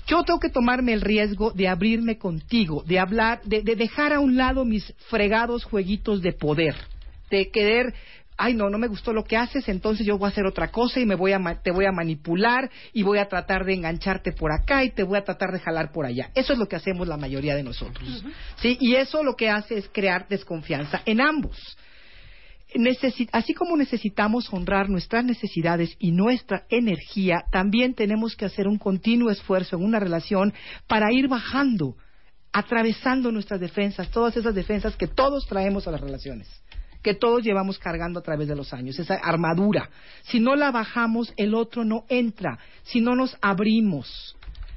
yo 0.07 0.23
tengo 0.23 0.39
que 0.39 0.49
tomarme 0.49 0.93
el 0.93 1.01
riesgo 1.01 1.51
de 1.51 1.67
abrirme 1.67 2.17
contigo, 2.17 2.83
de 2.85 2.99
hablar, 2.99 3.41
de, 3.43 3.61
de 3.61 3.75
dejar 3.75 4.13
a 4.13 4.21
un 4.21 4.37
lado 4.37 4.63
mis 4.63 4.93
fregados 5.09 5.65
jueguitos 5.65 6.21
de 6.21 6.31
poder, 6.31 6.73
de 7.29 7.49
querer, 7.51 7.93
ay 8.39 8.53
no, 8.55 8.69
no 8.69 8.77
me 8.77 8.87
gustó 8.87 9.13
lo 9.13 9.23
que 9.23 9.37
haces, 9.37 9.67
entonces 9.69 10.05
yo 10.07 10.17
voy 10.17 10.27
a 10.27 10.29
hacer 10.31 10.45
otra 10.45 10.69
cosa 10.71 10.99
y 10.99 11.05
me 11.05 11.15
voy 11.15 11.33
a 11.33 11.39
ma- 11.39 11.61
te 11.61 11.71
voy 11.71 11.85
a 11.85 11.91
manipular 11.91 12.69
y 12.93 13.03
voy 13.03 13.19
a 13.19 13.27
tratar 13.27 13.65
de 13.65 13.73
engancharte 13.73 14.31
por 14.31 14.51
acá 14.51 14.83
y 14.83 14.91
te 14.91 15.03
voy 15.03 15.17
a 15.17 15.23
tratar 15.23 15.51
de 15.51 15.59
jalar 15.59 15.91
por 15.91 16.05
allá. 16.05 16.31
Eso 16.33 16.53
es 16.53 16.59
lo 16.59 16.67
que 16.67 16.75
hacemos 16.77 17.07
la 17.07 17.17
mayoría 17.17 17.55
de 17.55 17.63
nosotros. 17.63 18.07
¿Sí? 18.61 18.77
Y 18.79 18.95
eso 18.95 19.21
lo 19.23 19.35
que 19.35 19.49
hace 19.49 19.77
es 19.77 19.89
crear 19.93 20.27
desconfianza 20.29 21.01
en 21.05 21.21
ambos. 21.21 21.57
Necesi- 22.75 23.27
así 23.31 23.53
como 23.55 23.75
necesitamos 23.75 24.47
honrar 24.53 24.89
nuestras 24.89 25.25
necesidades 25.25 25.95
y 25.97 26.11
nuestra 26.11 26.65
energía, 26.69 27.43
también 27.51 27.95
tenemos 27.95 28.35
que 28.35 28.45
hacer 28.45 28.67
un 28.67 28.77
continuo 28.77 29.31
esfuerzo 29.31 29.75
en 29.75 29.83
una 29.83 29.99
relación 29.99 30.53
para 30.87 31.11
ir 31.11 31.27
bajando, 31.27 31.95
atravesando 32.53 33.31
nuestras 33.31 33.59
defensas, 33.59 34.09
todas 34.11 34.37
esas 34.37 34.53
defensas 34.53 34.95
que 34.95 35.07
todos 35.07 35.47
traemos 35.47 35.87
a 35.87 35.91
las 35.91 36.01
relaciones, 36.01 36.47
que 37.01 37.13
todos 37.13 37.43
llevamos 37.43 37.79
cargando 37.79 38.19
a 38.19 38.23
través 38.23 38.47
de 38.47 38.55
los 38.55 38.73
años, 38.73 38.99
esa 38.99 39.15
armadura. 39.15 39.89
Si 40.23 40.39
no 40.39 40.55
la 40.55 40.71
bajamos, 40.71 41.33
el 41.37 41.53
otro 41.55 41.85
no 41.85 42.03
entra, 42.09 42.59
si 42.83 42.99
no 43.01 43.15
nos 43.15 43.37
abrimos. 43.41 44.35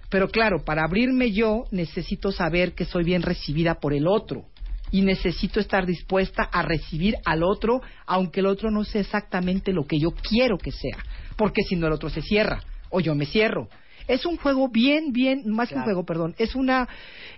Pero 0.09 0.28
claro, 0.28 0.62
para 0.65 0.85
abrirme 0.85 1.32
yo 1.32 1.65
necesito 1.70 2.32
saber 2.32 2.74
que 2.74 2.85
soy 2.85 3.03
bien 3.05 3.23
recibida 3.23 3.77
por 3.81 3.94
el 3.94 4.07
otro 4.07 4.44
y 4.90 5.01
necesito 5.01 5.59
estar 5.59 5.86
dispuesta 5.86 6.43
a 6.53 6.61
recibir 6.62 7.16
al 7.24 7.43
otro, 7.43 7.81
aunque 8.07 8.40
el 8.40 8.47
otro 8.47 8.70
no 8.70 8.85
sea 8.85 9.01
exactamente 9.01 9.73
lo 9.73 9.86
que 9.86 9.99
yo 9.99 10.11
quiero 10.11 10.59
que 10.59 10.70
sea, 10.70 10.99
porque 11.36 11.62
si 11.62 11.77
no 11.77 11.86
el 11.86 11.94
otro 11.94 12.11
se 12.11 12.20
cierra 12.20 12.62
o 12.90 13.01
yo 13.01 13.15
me 13.15 13.24
cierro. 13.24 13.69
Es 14.07 14.27
un 14.27 14.36
juego 14.36 14.69
bien, 14.69 15.12
bien, 15.12 15.44
más 15.47 15.69
que 15.70 15.77
un 15.77 15.81
juego, 15.85 16.05
perdón, 16.05 16.35
es 16.36 16.55
una, 16.55 16.89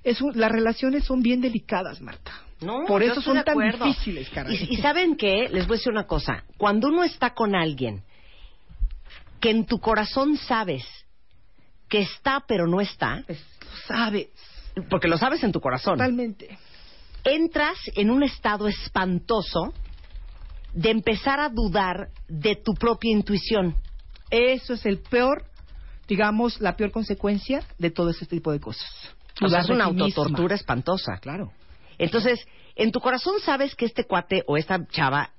es 0.03 0.21
un- 0.21 0.33
las 0.39 0.51
relaciones 0.51 1.05
son 1.05 1.23
bien 1.23 1.41
delicadas, 1.41 2.01
Marta. 2.01 2.33
No, 2.65 2.85
Por 2.87 3.03
eso 3.03 3.21
son 3.21 3.43
tan 3.45 3.59
difíciles, 3.59 4.29
caray. 4.31 4.57
Y, 4.57 4.75
y 4.75 4.77
saben 4.79 5.17
qué, 5.17 5.49
les 5.51 5.67
voy 5.67 5.77
a 5.77 5.79
decir 5.79 5.93
una 5.93 6.07
cosa. 6.07 6.45
Cuando 6.57 6.89
uno 6.89 7.05
está 7.05 7.35
con 7.35 7.55
alguien 7.55 8.03
que 9.41 9.51
en 9.51 9.67
tu 9.67 9.79
corazón 9.79 10.37
sabes 10.37 10.85
que 11.89 12.01
está 12.01 12.45
pero 12.47 12.67
no 12.67 12.81
está, 12.81 13.23
lo 13.29 13.35
sabes, 13.87 14.29
porque 14.89 15.09
lo 15.09 15.19
sabes 15.19 15.43
en 15.45 15.53
tu 15.53 15.61
corazón. 15.61 15.99
Totalmente. 15.99 16.59
Entras 17.25 17.79
en 17.95 18.11
un 18.11 18.23
estado 18.23 18.69
espantoso 18.69 19.73
de 20.73 20.91
empezar 20.91 21.41
a 21.41 21.49
dudar 21.49 22.09
de 22.29 22.57
tu 22.57 22.75
propia 22.75 23.13
intuición. 23.13 23.77
Eso 24.31 24.75
es 24.75 24.85
el 24.87 24.99
peor, 24.99 25.45
digamos, 26.09 26.61
la 26.61 26.77
peor 26.77 26.91
consecuencia 26.91 27.63
de 27.79 27.91
todo 27.91 28.11
ese 28.11 28.27
tipo 28.27 28.51
de 28.51 28.61
cosas. 28.61 28.91
O 29.41 29.49
sea, 29.49 29.61
es 29.61 29.69
una 29.69 29.85
autotortura 29.85 30.55
espantosa. 30.55 31.19
Claro. 31.19 31.53
Entonces, 31.99 32.47
en 32.77 32.93
tu 32.93 33.01
corazón 33.01 33.35
sabes 33.41 33.75
que 33.75 33.85
este 33.87 34.05
cuate 34.05 34.43
o 34.47 34.57
esta 34.57 34.79
chava, 34.89 35.31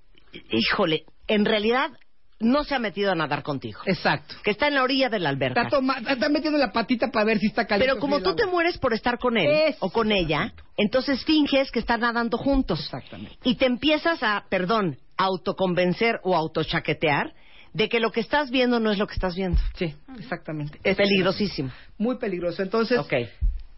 híjole, 0.52 1.06
en 1.28 1.46
realidad 1.46 1.92
no 2.40 2.66
se 2.66 2.76
ha 2.76 2.80
metido 2.80 3.12
a 3.12 3.16
nadar 3.16 3.44
contigo. 3.44 3.80
Exacto. 3.86 4.36
Que 4.44 4.52
está 4.52 4.68
en 4.68 4.76
la 4.76 4.84
orilla 4.84 5.08
de 5.10 5.20
la 5.20 5.30
alberca. 5.30 5.62
Está, 5.64 5.78
toma- 5.78 5.98
está 6.10 6.28
metiendo 6.30 6.60
la 6.60 6.72
patita 6.74 7.10
para 7.10 7.26
ver 7.26 7.40
si 7.40 7.48
está 7.48 7.66
caliente. 7.66 7.90
Pero 7.94 8.00
como 8.02 8.22
tú 8.22 8.36
te 8.36 8.46
mueres 8.46 8.78
por 8.78 8.94
estar 8.94 9.18
con 9.18 9.38
él 9.38 9.76
o 9.80 9.90
con 9.90 10.12
ella, 10.12 10.54
entonces 10.76 11.24
finges 11.24 11.72
que 11.72 11.80
están 11.80 12.02
nadando 12.02 12.38
juntos. 12.38 12.82
Exactamente. 12.82 13.38
Y 13.44 13.56
te 13.56 13.66
empiezas 13.66 14.22
a, 14.22 14.46
perdón, 14.50 14.98
autoconvencer 15.18 16.20
o 16.24 16.36
autochaquetear 16.36 17.34
de 17.74 17.88
que 17.90 18.00
lo 18.02 18.12
que 18.12 18.20
estás 18.20 18.52
viendo 18.52 18.80
no 18.82 18.92
es 18.92 18.98
lo 18.98 19.08
que 19.08 19.14
estás 19.14 19.36
viendo. 19.36 19.60
Sí, 19.76 19.96
exactamente. 20.20 20.78
Es 20.84 20.96
peligrosísimo. 20.98 21.72
Muy 21.98 22.18
peligroso. 22.18 22.62
Entonces, 22.62 23.00
Ok. 23.00 23.14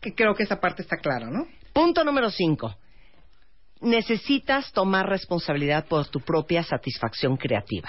que 0.01 0.13
creo 0.15 0.33
que 0.35 0.43
esa 0.43 0.59
parte 0.59 0.81
está 0.81 0.97
clara, 0.97 1.29
¿no? 1.29 1.47
Punto 1.77 2.03
número 2.03 2.31
cinco. 2.31 2.75
Necesitas 3.81 4.73
tomar 4.73 5.07
responsabilidad 5.07 5.85
por 5.85 6.07
tu 6.07 6.19
propia 6.21 6.63
satisfacción 6.63 7.37
creativa. 7.37 7.87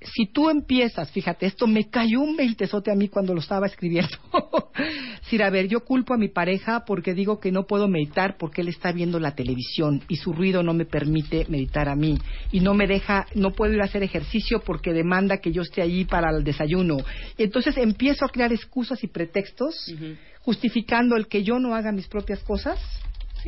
Si 0.00 0.32
tú 0.32 0.48
empiezas, 0.48 1.10
fíjate, 1.10 1.44
esto 1.44 1.66
me 1.66 1.90
cayó 1.90 2.22
un 2.22 2.34
veintesote 2.34 2.90
a 2.90 2.94
mí 2.94 3.08
cuando 3.08 3.34
lo 3.34 3.40
estaba 3.40 3.66
escribiendo. 3.66 4.16
Decir, 5.20 5.42
a 5.42 5.50
ver, 5.50 5.68
yo 5.68 5.84
culpo 5.84 6.14
a 6.14 6.16
mi 6.16 6.28
pareja 6.28 6.86
porque 6.86 7.12
digo 7.12 7.40
que 7.40 7.52
no 7.52 7.66
puedo 7.66 7.88
meditar 7.88 8.38
porque 8.38 8.62
él 8.62 8.68
está 8.68 8.90
viendo 8.90 9.20
la 9.20 9.34
televisión 9.34 10.02
y 10.08 10.16
su 10.16 10.32
ruido 10.32 10.62
no 10.62 10.72
me 10.72 10.86
permite 10.86 11.44
meditar 11.50 11.90
a 11.90 11.96
mí 11.96 12.16
y 12.50 12.60
no 12.60 12.72
me 12.72 12.86
deja, 12.86 13.26
no 13.34 13.50
puedo 13.50 13.74
ir 13.74 13.82
a 13.82 13.84
hacer 13.84 14.02
ejercicio 14.02 14.60
porque 14.60 14.94
demanda 14.94 15.42
que 15.42 15.52
yo 15.52 15.60
esté 15.60 15.82
allí 15.82 16.06
para 16.06 16.30
el 16.34 16.42
desayuno. 16.42 16.96
Y 17.36 17.42
entonces 17.42 17.76
empiezo 17.76 18.24
a 18.24 18.30
crear 18.30 18.50
excusas 18.50 19.04
y 19.04 19.08
pretextos 19.08 19.92
justificando 20.40 21.16
el 21.16 21.28
que 21.28 21.44
yo 21.44 21.58
no 21.58 21.74
haga 21.74 21.92
mis 21.92 22.08
propias 22.08 22.42
cosas 22.42 22.80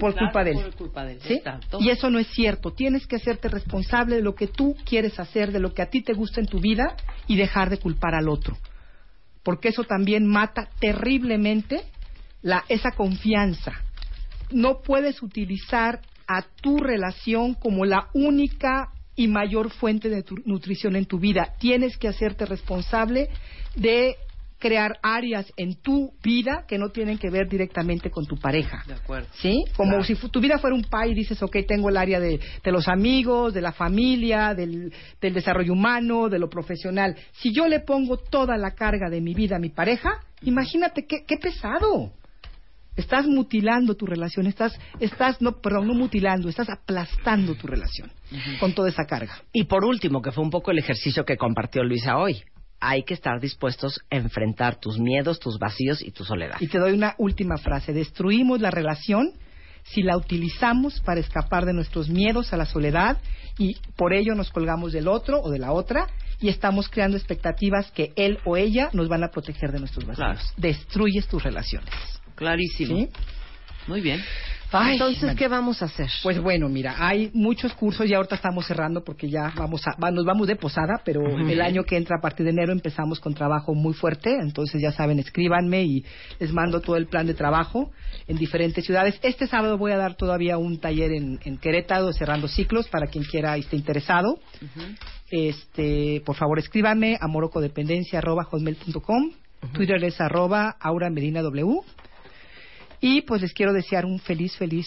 por 0.00 0.12
claro, 0.12 0.26
culpa 0.26 0.44
de 0.44 0.50
él. 0.52 0.56
por 0.56 0.74
culpa 0.74 1.04
de 1.04 1.12
él, 1.14 1.20
¿Sí? 1.22 1.42
Y 1.80 1.90
eso 1.90 2.10
no 2.10 2.18
es 2.18 2.26
cierto. 2.28 2.72
Tienes 2.72 3.06
que 3.06 3.16
hacerte 3.16 3.48
responsable 3.48 4.16
de 4.16 4.22
lo 4.22 4.34
que 4.34 4.46
tú 4.46 4.76
quieres 4.84 5.18
hacer, 5.20 5.52
de 5.52 5.60
lo 5.60 5.74
que 5.74 5.82
a 5.82 5.90
ti 5.90 6.02
te 6.02 6.12
gusta 6.12 6.40
en 6.40 6.46
tu 6.46 6.60
vida 6.60 6.96
y 7.26 7.36
dejar 7.36 7.70
de 7.70 7.78
culpar 7.78 8.14
al 8.14 8.28
otro. 8.28 8.56
Porque 9.42 9.68
eso 9.68 9.84
también 9.84 10.26
mata 10.26 10.68
terriblemente 10.78 11.82
la, 12.42 12.64
esa 12.68 12.92
confianza. 12.92 13.72
No 14.50 14.80
puedes 14.82 15.22
utilizar 15.22 16.00
a 16.28 16.42
tu 16.60 16.78
relación 16.78 17.54
como 17.54 17.84
la 17.84 18.08
única 18.14 18.90
y 19.16 19.28
mayor 19.28 19.70
fuente 19.70 20.08
de 20.08 20.22
tu- 20.22 20.40
nutrición 20.44 20.96
en 20.96 21.04
tu 21.06 21.18
vida. 21.18 21.54
Tienes 21.58 21.96
que 21.98 22.08
hacerte 22.08 22.46
responsable 22.46 23.28
de 23.76 24.16
crear 24.62 24.96
áreas 25.02 25.52
en 25.56 25.74
tu 25.74 26.12
vida 26.22 26.64
que 26.68 26.78
no 26.78 26.90
tienen 26.90 27.18
que 27.18 27.30
ver 27.30 27.48
directamente 27.48 28.10
con 28.10 28.24
tu 28.26 28.36
pareja. 28.38 28.84
De 28.86 28.94
acuerdo. 28.94 29.26
¿Sí? 29.34 29.64
Como 29.76 29.90
Claro. 29.98 30.04
si 30.04 30.14
tu 30.14 30.40
vida 30.40 30.58
fuera 30.58 30.76
un 30.76 30.84
pie 30.84 31.10
y 31.10 31.14
dices, 31.14 31.42
ok, 31.42 31.56
tengo 31.66 31.88
el 31.88 31.96
área 31.96 32.20
de, 32.20 32.38
de 32.62 32.70
los 32.72 32.86
amigos, 32.86 33.52
de 33.54 33.60
la 33.60 33.72
familia, 33.72 34.54
del, 34.54 34.92
del 35.20 35.34
desarrollo 35.34 35.72
humano, 35.72 36.28
de 36.28 36.38
lo 36.38 36.48
profesional. 36.48 37.16
Si 37.32 37.52
yo 37.52 37.66
le 37.66 37.80
pongo 37.80 38.18
toda 38.18 38.56
la 38.56 38.70
carga 38.76 39.10
de 39.10 39.20
mi 39.20 39.34
vida 39.34 39.56
a 39.56 39.58
mi 39.58 39.70
pareja, 39.70 40.10
imagínate 40.42 41.06
qué, 41.08 41.24
qué 41.26 41.38
pesado. 41.38 42.12
Estás 42.94 43.26
mutilando 43.26 43.94
tu 43.96 44.04
relación, 44.06 44.46
estás, 44.46 44.78
estás, 45.00 45.40
no, 45.40 45.60
perdón, 45.62 45.88
no 45.88 45.94
mutilando, 45.94 46.48
estás 46.50 46.68
aplastando 46.68 47.54
tu 47.54 47.66
relación 47.66 48.12
con 48.60 48.74
toda 48.74 48.90
esa 48.90 49.06
carga. 49.06 49.40
Y 49.52 49.64
por 49.64 49.82
último, 49.84 50.20
que 50.22 50.30
fue 50.30 50.44
un 50.44 50.50
poco 50.50 50.70
el 50.70 50.78
ejercicio 50.78 51.24
que 51.24 51.36
compartió 51.38 51.82
Luisa 51.82 52.18
hoy, 52.18 52.42
hay 52.84 53.04
que 53.04 53.14
estar 53.14 53.40
dispuestos 53.40 54.00
a 54.10 54.16
enfrentar 54.16 54.80
tus 54.80 54.98
miedos, 54.98 55.38
tus 55.38 55.58
vacíos 55.58 56.02
y 56.02 56.10
tu 56.10 56.24
soledad. 56.24 56.56
Y 56.58 56.66
te 56.66 56.78
doy 56.78 56.92
una 56.92 57.14
última 57.16 57.56
frase. 57.56 57.92
Destruimos 57.92 58.60
la 58.60 58.72
relación 58.72 59.32
si 59.84 60.02
la 60.02 60.16
utilizamos 60.16 61.00
para 61.00 61.20
escapar 61.20 61.64
de 61.64 61.72
nuestros 61.72 62.08
miedos 62.08 62.52
a 62.52 62.56
la 62.56 62.66
soledad 62.66 63.18
y 63.56 63.76
por 63.96 64.12
ello 64.12 64.34
nos 64.34 64.50
colgamos 64.50 64.92
del 64.92 65.06
otro 65.06 65.40
o 65.40 65.50
de 65.50 65.60
la 65.60 65.72
otra 65.72 66.08
y 66.40 66.48
estamos 66.48 66.88
creando 66.88 67.16
expectativas 67.16 67.90
que 67.92 68.12
él 68.16 68.38
o 68.44 68.56
ella 68.56 68.90
nos 68.92 69.08
van 69.08 69.22
a 69.22 69.28
proteger 69.28 69.70
de 69.70 69.78
nuestros 69.78 70.04
vacíos. 70.04 70.52
Destruyes 70.56 71.28
tus 71.28 71.42
relaciones. 71.42 71.94
Clarísimo. 72.34 72.96
¿Sí? 72.96 73.08
Muy 73.86 74.00
bien. 74.00 74.20
Ay, 74.72 74.94
Entonces, 74.94 75.22
man- 75.24 75.36
¿qué 75.36 75.48
vamos 75.48 75.82
a 75.82 75.86
hacer? 75.86 76.08
Pues 76.22 76.40
bueno, 76.40 76.68
mira, 76.68 76.94
hay 76.98 77.30
muchos 77.34 77.72
cursos 77.74 78.08
y 78.08 78.14
ahorita 78.14 78.36
estamos 78.36 78.66
cerrando 78.66 79.02
porque 79.04 79.28
ya 79.28 79.52
vamos 79.56 79.82
a, 79.86 79.96
nos 80.10 80.24
vamos 80.24 80.46
de 80.48 80.56
posada, 80.56 81.00
pero 81.04 81.20
Ujú. 81.22 81.48
el 81.48 81.60
año 81.60 81.82
que 81.84 81.96
entra 81.96 82.16
a 82.18 82.20
partir 82.20 82.44
de 82.44 82.50
enero 82.52 82.72
empezamos 82.72 83.20
con 83.20 83.34
trabajo 83.34 83.74
muy 83.74 83.94
fuerte, 83.94 84.34
entonces 84.40 84.80
ya 84.80 84.92
saben, 84.92 85.18
escríbanme 85.18 85.82
y 85.84 86.04
les 86.40 86.52
mando 86.52 86.80
todo 86.80 86.96
el 86.96 87.06
plan 87.06 87.26
de 87.26 87.34
trabajo 87.34 87.90
en 88.26 88.36
diferentes 88.38 88.84
ciudades. 88.84 89.18
Este 89.22 89.46
sábado 89.46 89.76
voy 89.78 89.92
a 89.92 89.96
dar 89.96 90.14
todavía 90.16 90.58
un 90.58 90.78
taller 90.78 91.12
en, 91.12 91.38
en 91.44 91.58
Querétaro 91.58 92.12
cerrando 92.12 92.48
ciclos 92.48 92.88
para 92.88 93.06
quien 93.08 93.24
quiera 93.24 93.56
y 93.58 93.60
esté 93.60 93.76
interesado. 93.76 94.38
Este, 95.30 96.22
por 96.24 96.36
favor, 96.36 96.58
escríbanme 96.58 97.18
a 97.20 97.26
morocodependencia@hotmail.com. 97.26 99.30
Twitter 99.72 100.02
es 100.04 100.20
arroba 100.20 100.76
Aura 100.80 101.08
Medina 101.10 101.40
W. 101.42 101.80
Y 103.02 103.20
pues 103.22 103.42
les 103.42 103.52
quiero 103.52 103.74
desear 103.74 104.06
un 104.06 104.18
feliz, 104.18 104.56
feliz 104.56 104.86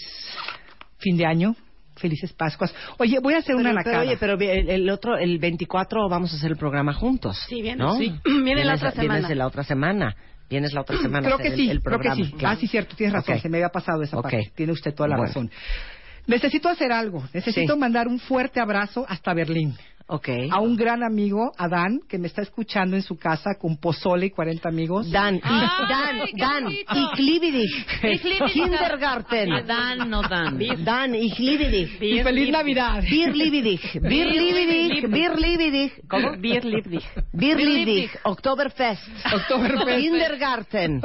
fin 0.98 1.16
de 1.16 1.26
año. 1.26 1.54
Felices 1.96 2.32
Pascuas. 2.32 2.74
Oye, 2.98 3.18
voy 3.20 3.34
a 3.34 3.38
hacer 3.38 3.54
una 3.54 3.70
Pero, 3.70 3.76
pero, 3.84 3.90
nacada. 3.96 4.00
oye, 4.04 4.16
pero 4.18 4.34
el, 4.38 4.68
el 4.68 4.90
otro, 4.90 5.16
el 5.16 5.38
24 5.38 6.08
vamos 6.10 6.32
a 6.32 6.36
hacer 6.36 6.50
el 6.50 6.56
programa 6.58 6.92
juntos. 6.92 7.38
Sí, 7.48 7.62
viene, 7.62 7.76
¿no? 7.82 7.96
sí. 7.96 8.12
Viene 8.44 8.64
la 8.64 8.74
otra 8.74 8.90
semana. 8.90 9.14
Vienes 9.20 9.36
la 9.38 9.46
otra 9.46 9.62
semana. 9.64 10.16
Vienes 10.50 10.72
la 10.74 10.80
otra 10.82 10.98
semana. 10.98 11.26
a 11.28 11.30
Creo 11.30 11.38
que 11.38 11.48
el- 11.48 11.56
sí, 11.56 11.70
el 11.70 11.80
creo 11.82 11.98
que 11.98 12.04
programa, 12.08 12.24
sí. 12.26 12.32
claro. 12.32 12.56
Ah, 12.56 12.60
sí, 12.60 12.66
cierto, 12.68 12.96
tienes 12.96 13.14
razón. 13.14 13.38
Se 13.40 13.48
me 13.48 13.58
había 13.58 13.70
pasado 13.70 14.02
esa 14.02 14.16
Ok. 14.18 14.22
parte. 14.24 14.52
Tiene 14.54 14.72
usted 14.72 14.94
toda 14.94 15.08
la 15.08 15.16
Bueno. 15.16 15.28
razón. 15.28 15.50
Necesito 16.26 16.68
hacer 16.68 16.92
algo. 16.92 17.24
Necesito 17.32 17.72
Sí. 17.74 17.78
mandar 17.78 18.08
un 18.08 18.18
fuerte 18.18 18.60
abrazo 18.60 19.06
hasta 19.08 19.32
Berlín. 19.32 19.74
Ok. 20.08 20.28
A 20.52 20.60
un 20.60 20.76
gran 20.76 21.02
amigo, 21.02 21.50
a 21.58 21.66
Dan, 21.68 21.98
que 22.08 22.16
me 22.16 22.28
está 22.28 22.40
escuchando 22.42 22.94
en 22.94 23.02
su 23.02 23.16
casa 23.18 23.56
con 23.60 23.76
pozole 23.78 24.26
y 24.26 24.30
40 24.30 24.68
amigos. 24.68 25.10
Dan, 25.10 25.40
Ay, 25.42 25.66
Dan, 25.88 26.18
Dan, 26.38 26.64
bonito. 26.64 26.92
ich 26.94 27.18
liebe 27.18 27.50
dich. 27.50 27.86
Ich 28.04 28.22
liebe 28.24 28.44
dich. 28.46 28.52
Kindergarten. 28.52 29.66
Dan, 29.66 30.08
no 30.08 30.22
Dan. 30.22 30.58
Dan, 30.84 31.14
ich 31.16 31.36
liebe 31.40 31.68
dich. 31.70 32.00
Y 32.00 32.22
feliz 32.22 32.50
Navidad. 32.52 33.02
Wir 33.02 33.32
liebe 33.32 33.62
dich. 33.62 33.80
Wir 34.00 34.26
liebe 34.26 34.66
dich. 34.66 35.10
Wir 35.10 35.34
liebe 35.34 35.70
dich. 35.72 35.92
¿Cómo? 36.08 36.36
Bier 36.38 36.62
Liebdig. 36.62 37.02
Wir 37.32 37.56
liebe 37.56 37.84
dich. 37.90 38.10
Oktoberfest. 38.22 39.02
Oktoberfest. 39.34 39.98
Kindergarten. 40.00 41.02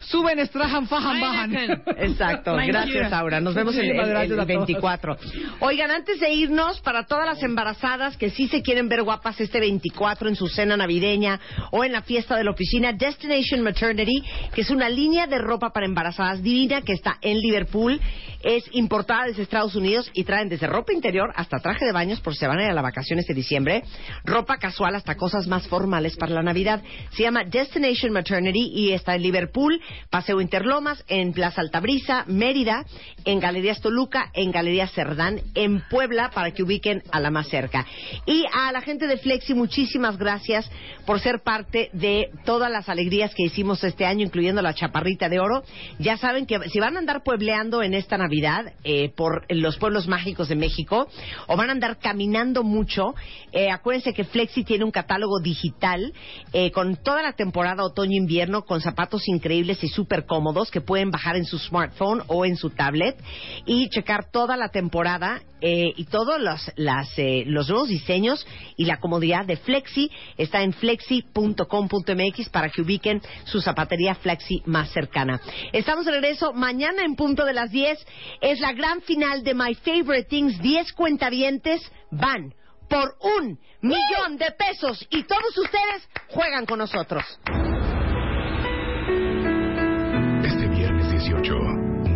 Suben, 0.00 0.38
estrajan, 0.38 0.86
fajan, 0.86 1.20
bajan. 1.20 1.82
Exacto, 1.98 2.54
gracias. 2.54 3.12
Aura. 3.12 3.40
Nos 3.40 3.54
vemos 3.54 3.74
el, 3.76 3.90
el- 3.90 3.98
el 3.98 4.16
a 4.16 4.26
todos. 4.28 4.46
24. 4.46 5.16
Oigan, 5.60 5.90
antes 5.90 6.20
de 6.20 6.30
irnos, 6.32 6.80
para 6.82 7.04
todas 7.06 7.26
las 7.26 7.42
embarazadas 7.42 8.16
que 8.16 8.30
sí 8.30 8.43
se 8.48 8.62
quieren 8.62 8.88
ver 8.88 9.02
guapas 9.02 9.40
este 9.40 9.60
24 9.60 10.28
en 10.28 10.36
su 10.36 10.48
cena 10.48 10.76
navideña 10.76 11.40
o 11.70 11.84
en 11.84 11.92
la 11.92 12.02
fiesta 12.02 12.36
de 12.36 12.44
la 12.44 12.50
oficina, 12.50 12.92
Destination 12.92 13.62
Maternity, 13.62 14.22
que 14.54 14.62
es 14.62 14.70
una 14.70 14.88
línea 14.88 15.26
de 15.26 15.38
ropa 15.38 15.70
para 15.70 15.86
embarazadas 15.86 16.42
divina 16.42 16.82
que 16.82 16.92
está 16.92 17.18
en 17.20 17.38
Liverpool, 17.40 18.00
es 18.44 18.64
importada 18.72 19.24
desde 19.24 19.42
Estados 19.42 19.74
Unidos 19.74 20.10
y 20.12 20.24
traen 20.24 20.48
desde 20.48 20.66
ropa 20.66 20.92
interior 20.92 21.32
hasta 21.34 21.60
traje 21.60 21.86
de 21.86 21.92
baños 21.92 22.20
por 22.20 22.34
si 22.34 22.40
se 22.40 22.46
van 22.46 22.58
a 22.58 22.64
ir 22.64 22.70
a 22.70 22.74
las 22.74 22.82
vacaciones 22.82 23.26
de 23.26 23.32
diciembre, 23.32 23.82
ropa 24.24 24.58
casual 24.58 24.94
hasta 24.94 25.16
cosas 25.16 25.46
más 25.46 25.66
formales 25.66 26.16
para 26.16 26.34
la 26.34 26.42
Navidad. 26.42 26.82
Se 27.16 27.22
llama 27.22 27.44
Destination 27.44 28.12
Maternity 28.12 28.70
y 28.74 28.92
está 28.92 29.14
en 29.14 29.22
Liverpool, 29.22 29.80
Paseo 30.10 30.42
Interlomas, 30.42 31.02
en 31.08 31.32
Plaza 31.32 31.62
Altabrisa, 31.62 32.24
Mérida, 32.26 32.84
en 33.24 33.40
Galerías 33.40 33.80
Toluca, 33.80 34.30
en 34.34 34.52
Galerías 34.52 34.92
Cerdán, 34.92 35.40
en 35.54 35.80
Puebla, 35.88 36.30
para 36.34 36.50
que 36.50 36.62
ubiquen 36.62 37.02
a 37.12 37.20
la 37.20 37.30
más 37.30 37.48
cerca. 37.48 37.86
A 38.52 38.72
la 38.72 38.80
gente 38.80 39.06
de 39.06 39.18
Flexi, 39.18 39.54
muchísimas 39.54 40.18
gracias 40.18 40.68
por 41.06 41.20
ser 41.20 41.42
parte 41.42 41.90
de 41.92 42.30
todas 42.44 42.70
las 42.70 42.88
alegrías 42.88 43.34
que 43.34 43.44
hicimos 43.44 43.84
este 43.84 44.06
año, 44.06 44.24
incluyendo 44.24 44.62
la 44.62 44.74
chaparrita 44.74 45.28
de 45.28 45.38
oro. 45.38 45.62
Ya 45.98 46.16
saben 46.16 46.46
que 46.46 46.58
si 46.70 46.80
van 46.80 46.96
a 46.96 46.98
andar 46.98 47.22
puebleando 47.22 47.82
en 47.82 47.94
esta 47.94 48.16
Navidad 48.18 48.72
eh, 48.82 49.10
por 49.14 49.44
los 49.50 49.76
pueblos 49.76 50.08
mágicos 50.08 50.48
de 50.48 50.56
México 50.56 51.06
o 51.46 51.56
van 51.56 51.68
a 51.68 51.72
andar 51.72 51.98
caminando 51.98 52.64
mucho, 52.64 53.14
eh, 53.52 53.70
acuérdense 53.70 54.14
que 54.14 54.24
Flexi 54.24 54.64
tiene 54.64 54.84
un 54.84 54.90
catálogo 54.90 55.40
digital 55.40 56.12
eh, 56.52 56.70
con 56.70 56.96
toda 56.96 57.22
la 57.22 57.34
temporada 57.34 57.84
otoño-invierno 57.84 58.62
con 58.62 58.80
zapatos 58.80 59.28
increíbles 59.28 59.82
y 59.84 59.88
súper 59.88 60.26
cómodos 60.26 60.70
que 60.70 60.80
pueden 60.80 61.10
bajar 61.10 61.36
en 61.36 61.44
su 61.44 61.58
smartphone 61.58 62.22
o 62.26 62.44
en 62.44 62.56
su 62.56 62.70
tablet 62.70 63.16
y 63.66 63.88
checar 63.90 64.30
toda 64.30 64.56
la 64.56 64.68
temporada 64.70 65.42
eh, 65.66 65.94
y 65.96 66.04
todos 66.04 66.38
los, 66.38 66.60
las, 66.76 67.08
eh, 67.18 67.44
los 67.46 67.70
nuevos 67.70 67.88
diseños 67.88 68.23
y 68.76 68.84
la 68.86 68.98
comodidad 68.98 69.44
de 69.44 69.56
Flexi 69.56 70.10
está 70.36 70.62
en 70.62 70.72
flexi.com.mx 70.72 72.48
para 72.50 72.70
que 72.70 72.82
ubiquen 72.82 73.20
su 73.44 73.60
zapatería 73.60 74.14
Flexi 74.14 74.62
más 74.66 74.90
cercana. 74.90 75.40
Estamos 75.72 76.06
de 76.06 76.12
regreso 76.12 76.52
mañana 76.52 77.04
en 77.04 77.16
punto 77.16 77.44
de 77.44 77.52
las 77.52 77.70
10. 77.70 78.06
Es 78.40 78.60
la 78.60 78.72
gran 78.72 79.02
final 79.02 79.44
de 79.44 79.54
My 79.54 79.74
Favorite 79.74 80.28
Things. 80.28 80.60
10 80.60 80.92
cuentavientes 80.92 81.82
van 82.10 82.54
por 82.88 83.16
un 83.20 83.58
millón 83.80 84.36
de 84.38 84.50
pesos 84.52 85.06
y 85.10 85.24
todos 85.24 85.56
ustedes 85.58 86.08
juegan 86.28 86.66
con 86.66 86.78
nosotros. 86.78 87.24
Este 90.44 90.68
viernes 90.68 91.10
18, 91.10 91.54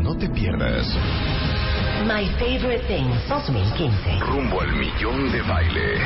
no 0.03 0.17
te 0.17 0.29
pierdas 0.31 0.87
My 2.07 2.25
Favorite 2.39 2.87
Things 2.87 3.29
2015. 3.29 4.21
rumbo 4.21 4.61
al 4.61 4.73
millón 4.73 5.33
de 5.33 5.43
baile. 5.43 5.99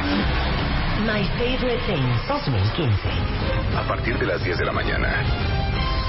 My 1.05 1.23
Favorite 1.37 1.81
Things 1.87 2.29
2015. 2.29 3.09
A 3.77 3.87
partir 3.87 4.19
de 4.19 4.27
las 4.27 4.43
10 4.43 4.59
de 4.59 4.65
la 4.65 4.73
mañana. 4.73 5.23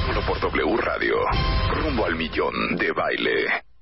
Solo 0.07 0.21
por 0.21 0.39
W 0.39 0.77
Radio. 0.77 1.15
Rumbo 1.69 2.05
al 2.05 2.15
millón 2.15 2.53
de 2.77 2.91
baile. 2.91 3.72